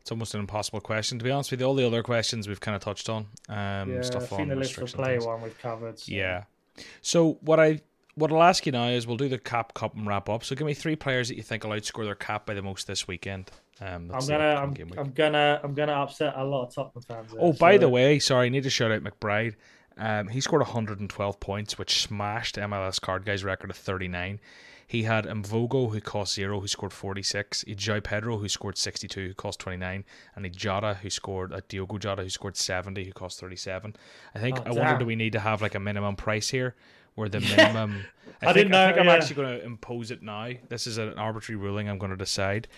it's 0.01 0.13
almost 0.13 0.35
an 0.35 0.41
impossible 0.41 0.81
question 0.81 1.19
to 1.19 1.25
be 1.25 1.31
honest 1.31 1.51
with 1.51 1.61
you. 1.61 1.67
All 1.67 1.75
the 1.75 1.87
other 1.87 2.03
questions 2.03 2.47
we've 2.47 2.61
kind 2.61 2.77
of 2.77 2.83
touched 2.83 3.09
on. 3.09 3.27
Um, 3.49 3.93
yeah, 3.93 4.03
stuff 4.03 4.33
on 4.33 4.49
the 4.49 4.55
list 4.55 4.79
of 4.79 4.93
play 4.93 5.19
one 5.19 5.43
we've 5.43 5.59
covered. 5.59 5.99
So. 5.99 6.13
Yeah. 6.13 6.45
So 7.01 7.39
what 7.41 7.59
I 7.59 7.81
what 8.17 8.33
I'll 8.33 8.43
ask 8.43 8.67
you 8.67 8.73
now 8.73 8.89
is 8.89 9.07
we'll 9.07 9.19
do 9.19 9.29
the 9.29 9.39
cap 9.39 9.75
cup 9.75 9.95
and 9.95 10.07
wrap 10.07 10.29
up. 10.29 10.43
So 10.43 10.57
give 10.57 10.67
me 10.67 10.75
three 10.75 10.97
players 10.97 11.29
that 11.29 11.37
you 11.37 11.43
think 11.43 11.65
will 11.65 11.71
outscore 11.71 12.05
their 12.05 12.15
cap 12.15 12.47
by 12.47 12.55
the 12.55 12.63
most 12.63 12.87
this 12.87 13.07
weekend. 13.07 13.51
Um, 13.81 14.11
I'm 14.13 14.27
gonna, 14.27 14.45
I'm, 14.45 14.75
I'm, 14.97 15.13
gonna, 15.13 15.61
I'm 15.63 15.75
gonna 15.75 15.93
upset 15.93 16.33
a 16.35 16.43
lot 16.43 16.67
of 16.67 16.75
Tottenham 16.75 17.03
fans. 17.03 17.33
There, 17.33 17.41
oh, 17.43 17.53
so. 17.53 17.59
by 17.59 17.77
the 17.77 17.91
way, 17.91 18.19
sorry, 18.19 18.47
I 18.47 18.49
need 18.49 18.63
to 18.63 18.71
shout 18.71 18.91
out 18.91 19.05
McBride. 19.05 19.55
Um, 19.99 20.29
he 20.29 20.41
scored 20.41 20.63
112 20.63 21.41
points, 21.41 21.79
which 21.79 22.03
smashed 22.03 22.57
MLS 22.57 23.01
card 23.01 23.27
guy's 23.27 23.45
record 23.45 23.71
of 23.71 23.77
39. 23.77 24.41
He 24.89 25.03
had 25.03 25.25
Mvogo, 25.25 25.91
who 25.91 26.01
cost 26.01 26.35
zero, 26.35 26.61
who 26.61 26.69
scored 26.69 26.93
46. 26.93 27.65
He 27.67 27.75
Pedro, 27.75 28.39
who 28.39 28.49
scored 28.49 28.79
62, 28.79 29.29
who 29.29 29.35
cost 29.35 29.59
29. 29.59 30.05
And 30.37 30.45
he 30.45 30.51
Jota, 30.51 30.95
who 31.03 31.11
scored, 31.11 31.53
uh, 31.53 31.61
Diogo 31.69 31.99
Jota, 31.99 32.23
who 32.23 32.31
scored 32.31 32.57
70, 32.57 33.05
who 33.05 33.13
cost 33.13 33.41
37. 33.41 33.97
I 34.35 34.39
think, 34.39 34.59
oh, 34.61 34.63
I 34.67 34.71
wonder, 34.71 34.99
do 35.01 35.05
we 35.05 35.17
need 35.17 35.33
to 35.33 35.41
have 35.41 35.61
like 35.61 35.75
a 35.75 35.81
minimum 35.81 36.15
price 36.15 36.49
here? 36.51 36.77
Where 37.17 37.29
the 37.29 37.41
minimum. 37.41 38.05
I, 38.43 38.51
I, 38.51 38.53
think, 38.53 38.57
didn't 38.57 38.73
know. 38.73 38.85
I 38.85 38.93
think 38.93 39.01
I'm 39.01 39.09
actually 39.09 39.37
going 39.37 39.59
to 39.59 39.65
impose 39.65 40.11
it 40.11 40.23
now. 40.23 40.51
This 40.69 40.87
is 40.87 40.99
an 40.99 41.19
arbitrary 41.19 41.57
ruling. 41.57 41.89
I'm 41.89 41.99
going 41.99 42.11
to 42.11 42.17
decide. 42.17 42.69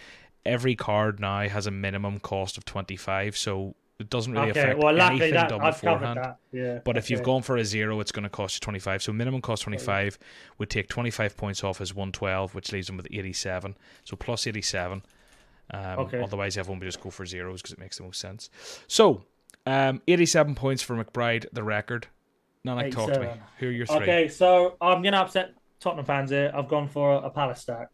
Every 0.47 0.75
card 0.75 1.21
now 1.21 1.47
has 1.49 1.67
a 1.67 1.71
minimum 1.71 2.21
cost 2.21 2.57
of 2.57 2.65
25, 2.65 3.37
so 3.37 3.75
it 3.99 4.09
doesn't 4.09 4.33
really 4.33 4.51
okay, 4.51 4.61
affect 4.61 4.79
well, 4.79 4.99
anything 5.01 5.35
that, 5.35 5.49
done 5.49 5.61
I've 5.61 5.75
beforehand. 5.75 6.21
Yeah, 6.53 6.79
but 6.85 6.93
okay. 6.93 6.99
if 6.99 7.11
you've 7.11 7.25
gone 7.25 7.43
for 7.43 7.57
a 7.57 7.65
zero, 7.65 7.99
it's 7.99 8.13
going 8.13 8.23
to 8.23 8.29
cost 8.29 8.57
you 8.57 8.61
25. 8.61 9.03
So 9.03 9.13
minimum 9.13 9.41
cost 9.41 9.63
25 9.63 10.19
would 10.59 10.71
take 10.71 10.89
25 10.89 11.37
points 11.37 11.65
off 11.65 11.79
his 11.79 11.95
112, 11.95 12.55
which 12.55 12.73
leaves 12.73 12.89
him 12.89 12.97
with 12.97 13.09
87. 13.11 13.77
So 14.05 14.17
plus 14.17 14.47
87. 14.47 15.03
Um, 15.71 15.81
okay. 15.99 16.23
Otherwise, 16.23 16.57
everyone 16.57 16.79
would 16.79 16.87
just 16.87 17.01
go 17.01 17.11
for 17.11 17.27
zeros 17.27 17.61
because 17.61 17.73
it 17.73 17.81
makes 17.81 17.99
the 17.99 18.05
most 18.05 18.21
sense. 18.21 18.49
So, 18.87 19.25
um, 19.67 20.01
87 20.07 20.55
points 20.55 20.83
for 20.83 21.03
McBride, 21.03 21.47
the 21.53 21.65
record. 21.65 22.07
No, 22.65 22.75
like 22.75 22.93
talk 22.93 23.13
to 23.13 23.21
me. 23.21 23.31
Who 23.59 23.69
are 23.69 23.71
your 23.71 23.87
three? 23.87 23.97
Okay, 23.97 24.29
so 24.29 24.77
I'm 24.81 25.03
gonna 25.03 25.19
upset 25.19 25.55
Tottenham 25.81 26.05
fans 26.05 26.31
here. 26.31 26.51
I've 26.55 26.69
gone 26.69 26.89
for 26.89 27.15
a 27.15 27.31
Palace 27.31 27.61
stack. 27.61 27.89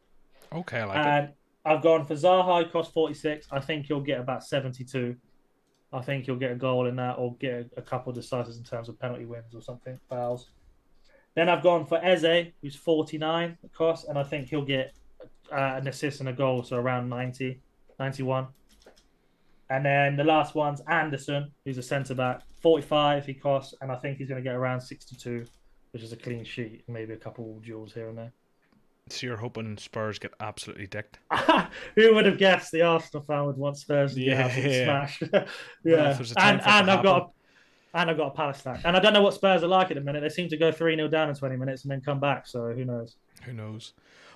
Okay, 0.53 0.81
I 0.81 0.85
like 0.85 0.97
and 0.97 1.29
it. 1.29 1.37
I've 1.65 1.83
gone 1.83 2.05
for 2.05 2.15
Zaha, 2.15 2.71
cost 2.71 2.93
46. 2.93 3.49
I 3.51 3.61
think 3.61 3.87
he'll 3.87 4.01
get 4.01 4.21
about 4.21 4.45
72. 4.45 5.17
I 5.93 6.03
think 6.03 6.27
he'll 6.27 6.37
get 6.37 6.53
a 6.53 6.57
goal 6.57 6.87
in 6.87 6.97
that 6.97 7.19
or 7.19 7.37
get 7.37 7.53
a, 7.53 7.67
a 7.79 7.83
couple 7.83 8.11
of 8.11 8.17
decisives 8.17 8.59
in 8.59 8.65
terms 8.65 8.89
of 8.89 8.99
penalty 8.99 9.25
wins 9.25 9.55
or 9.55 9.63
something, 9.63 9.99
fouls. 10.09 10.51
Then 11.35 11.49
I've 11.49 11.63
gone 11.63 11.87
for 11.87 11.99
Eze, 12.05 12.53
who's 12.63 12.77
49 12.77 13.59
cost, 13.73 14.09
and 14.09 14.19
I 14.19 14.23
think 14.23 14.49
he'll 14.49 14.65
get 14.65 14.95
uh, 15.51 15.75
an 15.77 15.89
assist 15.89 16.21
and 16.21 16.29
a 16.29 16.33
goal, 16.33 16.63
so 16.63 16.77
around 16.77 17.09
90, 17.09 17.61
91. 17.99 18.47
And 19.71 19.85
then 19.85 20.17
the 20.17 20.25
last 20.25 20.55
one's 20.55 20.81
Anderson, 20.89 21.51
who's 21.65 21.79
a 21.79 21.83
centre 21.83 22.15
back, 22.15 22.43
45 22.61 23.27
he 23.27 23.35
costs, 23.35 23.75
and 23.81 23.91
I 23.91 23.97
think 23.97 24.19
he's 24.19 24.29
going 24.29 24.43
to 24.43 24.49
get 24.49 24.55
around 24.55 24.81
62, 24.81 25.47
which 25.93 26.03
is 26.03 26.13
a 26.13 26.17
clean 26.17 26.45
sheet, 26.45 26.85
maybe 26.89 27.15
a 27.15 27.17
couple 27.17 27.61
duels 27.61 27.93
here 27.93 28.09
and 28.09 28.19
there. 28.19 28.33
So 29.09 29.27
you're 29.27 29.37
hoping 29.37 29.77
Spurs 29.77 30.19
get 30.19 30.33
absolutely 30.41 30.87
dicked? 30.87 31.19
Who 31.95 32.15
would 32.15 32.25
have 32.25 32.39
guessed 32.39 32.73
the 32.73 32.83
Arsenal 32.83 33.23
fan 33.23 33.45
would 33.45 33.59
want 33.59 33.77
Spurs 33.77 34.15
to 34.15 34.21
yeah, 34.21 34.55
yeah. 34.57 34.85
smashed? 34.85 35.23
yeah, 35.85 36.19
and, 36.39 36.61
and 36.65 36.91
I've 36.91 37.03
got 37.03 37.23
a, 37.23 37.99
and 37.99 38.11
I've 38.11 38.17
got 38.17 38.29
a 38.29 38.31
Palace 38.31 38.59
stack, 38.59 38.81
and 38.85 38.97
I 38.97 39.01
don't 39.01 39.13
know 39.13 39.23
what 39.23 39.35
Spurs 39.35 39.63
are 39.63 39.69
like 39.69 39.91
at 39.91 39.97
the 39.97 40.01
minute. 40.01 40.21
They 40.21 40.31
seem 40.31 40.49
to 40.49 40.57
go 40.57 40.73
three 40.73 40.97
0 40.97 41.09
down 41.09 41.29
in 41.29 41.35
20 41.35 41.57
minutes 41.57 41.83
and 41.83 41.93
then 41.93 42.01
come 42.01 42.19
back. 42.19 42.47
So 42.47 42.73
who 42.73 42.85
knows? 42.85 43.17
Who 43.45 43.53
knows? 43.53 43.93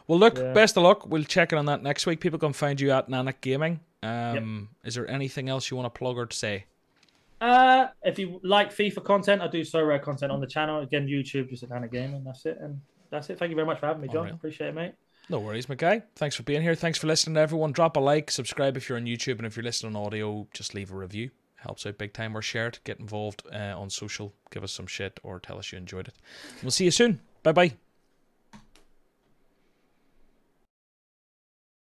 Well, 0.07 0.19
look, 0.19 0.37
yeah. 0.37 0.53
best 0.53 0.77
of 0.77 0.83
luck. 0.83 1.07
We'll 1.07 1.25
check 1.25 1.53
in 1.53 1.59
on 1.59 1.67
that 1.67 1.83
next 1.83 2.07
week. 2.07 2.21
People 2.21 2.39
can 2.39 2.53
find 2.53 2.81
you 2.81 2.91
at 2.91 3.09
Nannik 3.09 3.41
Gaming. 3.41 3.81
Um, 4.03 4.69
yep. 4.83 4.89
Is 4.89 4.95
there 4.95 5.09
anything 5.09 5.49
else 5.49 5.71
you 5.71 5.77
want 5.77 5.93
to 5.93 5.99
plug 5.99 6.17
or 6.17 6.27
to 6.27 6.37
say? 6.37 6.65
Uh, 7.41 7.87
if 8.03 8.19
you 8.19 8.41
like 8.43 8.75
FIFA 8.75 9.05
content, 9.05 9.43
I 9.43 9.49
do 9.49 9.61
Sorare 9.61 10.03
content 10.03 10.33
on 10.33 10.41
the 10.41 10.47
channel. 10.47 10.81
Again, 10.81 11.07
YouTube, 11.07 11.51
just 11.51 11.63
at 11.63 11.71
Nannik 11.71 11.93
Gaming. 11.93 12.25
That's 12.25 12.45
it. 12.47 12.59
And 12.61 12.81
that's 13.11 13.31
it. 13.31 13.39
Thank 13.39 13.51
you 13.51 13.57
very 13.57 13.67
much 13.67 13.79
for 13.79 13.87
having 13.87 14.03
me, 14.03 14.09
John. 14.09 14.25
Right. 14.25 14.35
Appreciate 14.35 14.69
it, 14.69 14.75
mate. 14.75 14.95
No 15.31 15.39
worries, 15.39 15.69
Mackay. 15.69 16.03
Thanks 16.17 16.37
for 16.37 16.43
being 16.43 16.63
here. 16.63 16.75
Thanks 16.75 16.99
for 16.99 17.07
listening, 17.07 17.37
everyone. 17.37 17.73
Drop 17.73 17.97
a 17.97 18.01
like, 18.01 18.31
subscribe 18.31 18.77
if 18.77 18.89
you're 18.89 18.97
on 18.97 19.05
YouTube, 19.05 19.37
and 19.37 19.47
if 19.47 19.57
you're 19.57 19.65
listening 19.65 19.95
on 19.95 20.07
audio, 20.07 20.49
just 20.55 20.75
leave 20.75 20.91
a 20.91 20.97
review. 20.97 21.31
Helps 21.57 21.85
out 21.85 21.99
big 21.99 22.13
time. 22.13 22.37
Or 22.37 22.43
share 22.43 22.69
it. 22.69 22.81
Get 22.85 22.99
involved 22.99 23.43
uh, 23.53 23.79
on 23.79 23.91
social. 23.91 24.33
Give 24.51 24.65
us 24.65 24.73
some 24.73 24.87
shit 24.87 25.21
or 25.23 25.39
tell 25.39 25.59
us 25.59 25.71
you 25.73 25.79
enjoyed 25.79 26.09
it. 26.09 26.15
We'll 26.63 26.71
see 26.71 26.85
you 26.85 26.91
soon. 26.91 27.21
Bye 27.43 27.53
bye. 27.53 27.88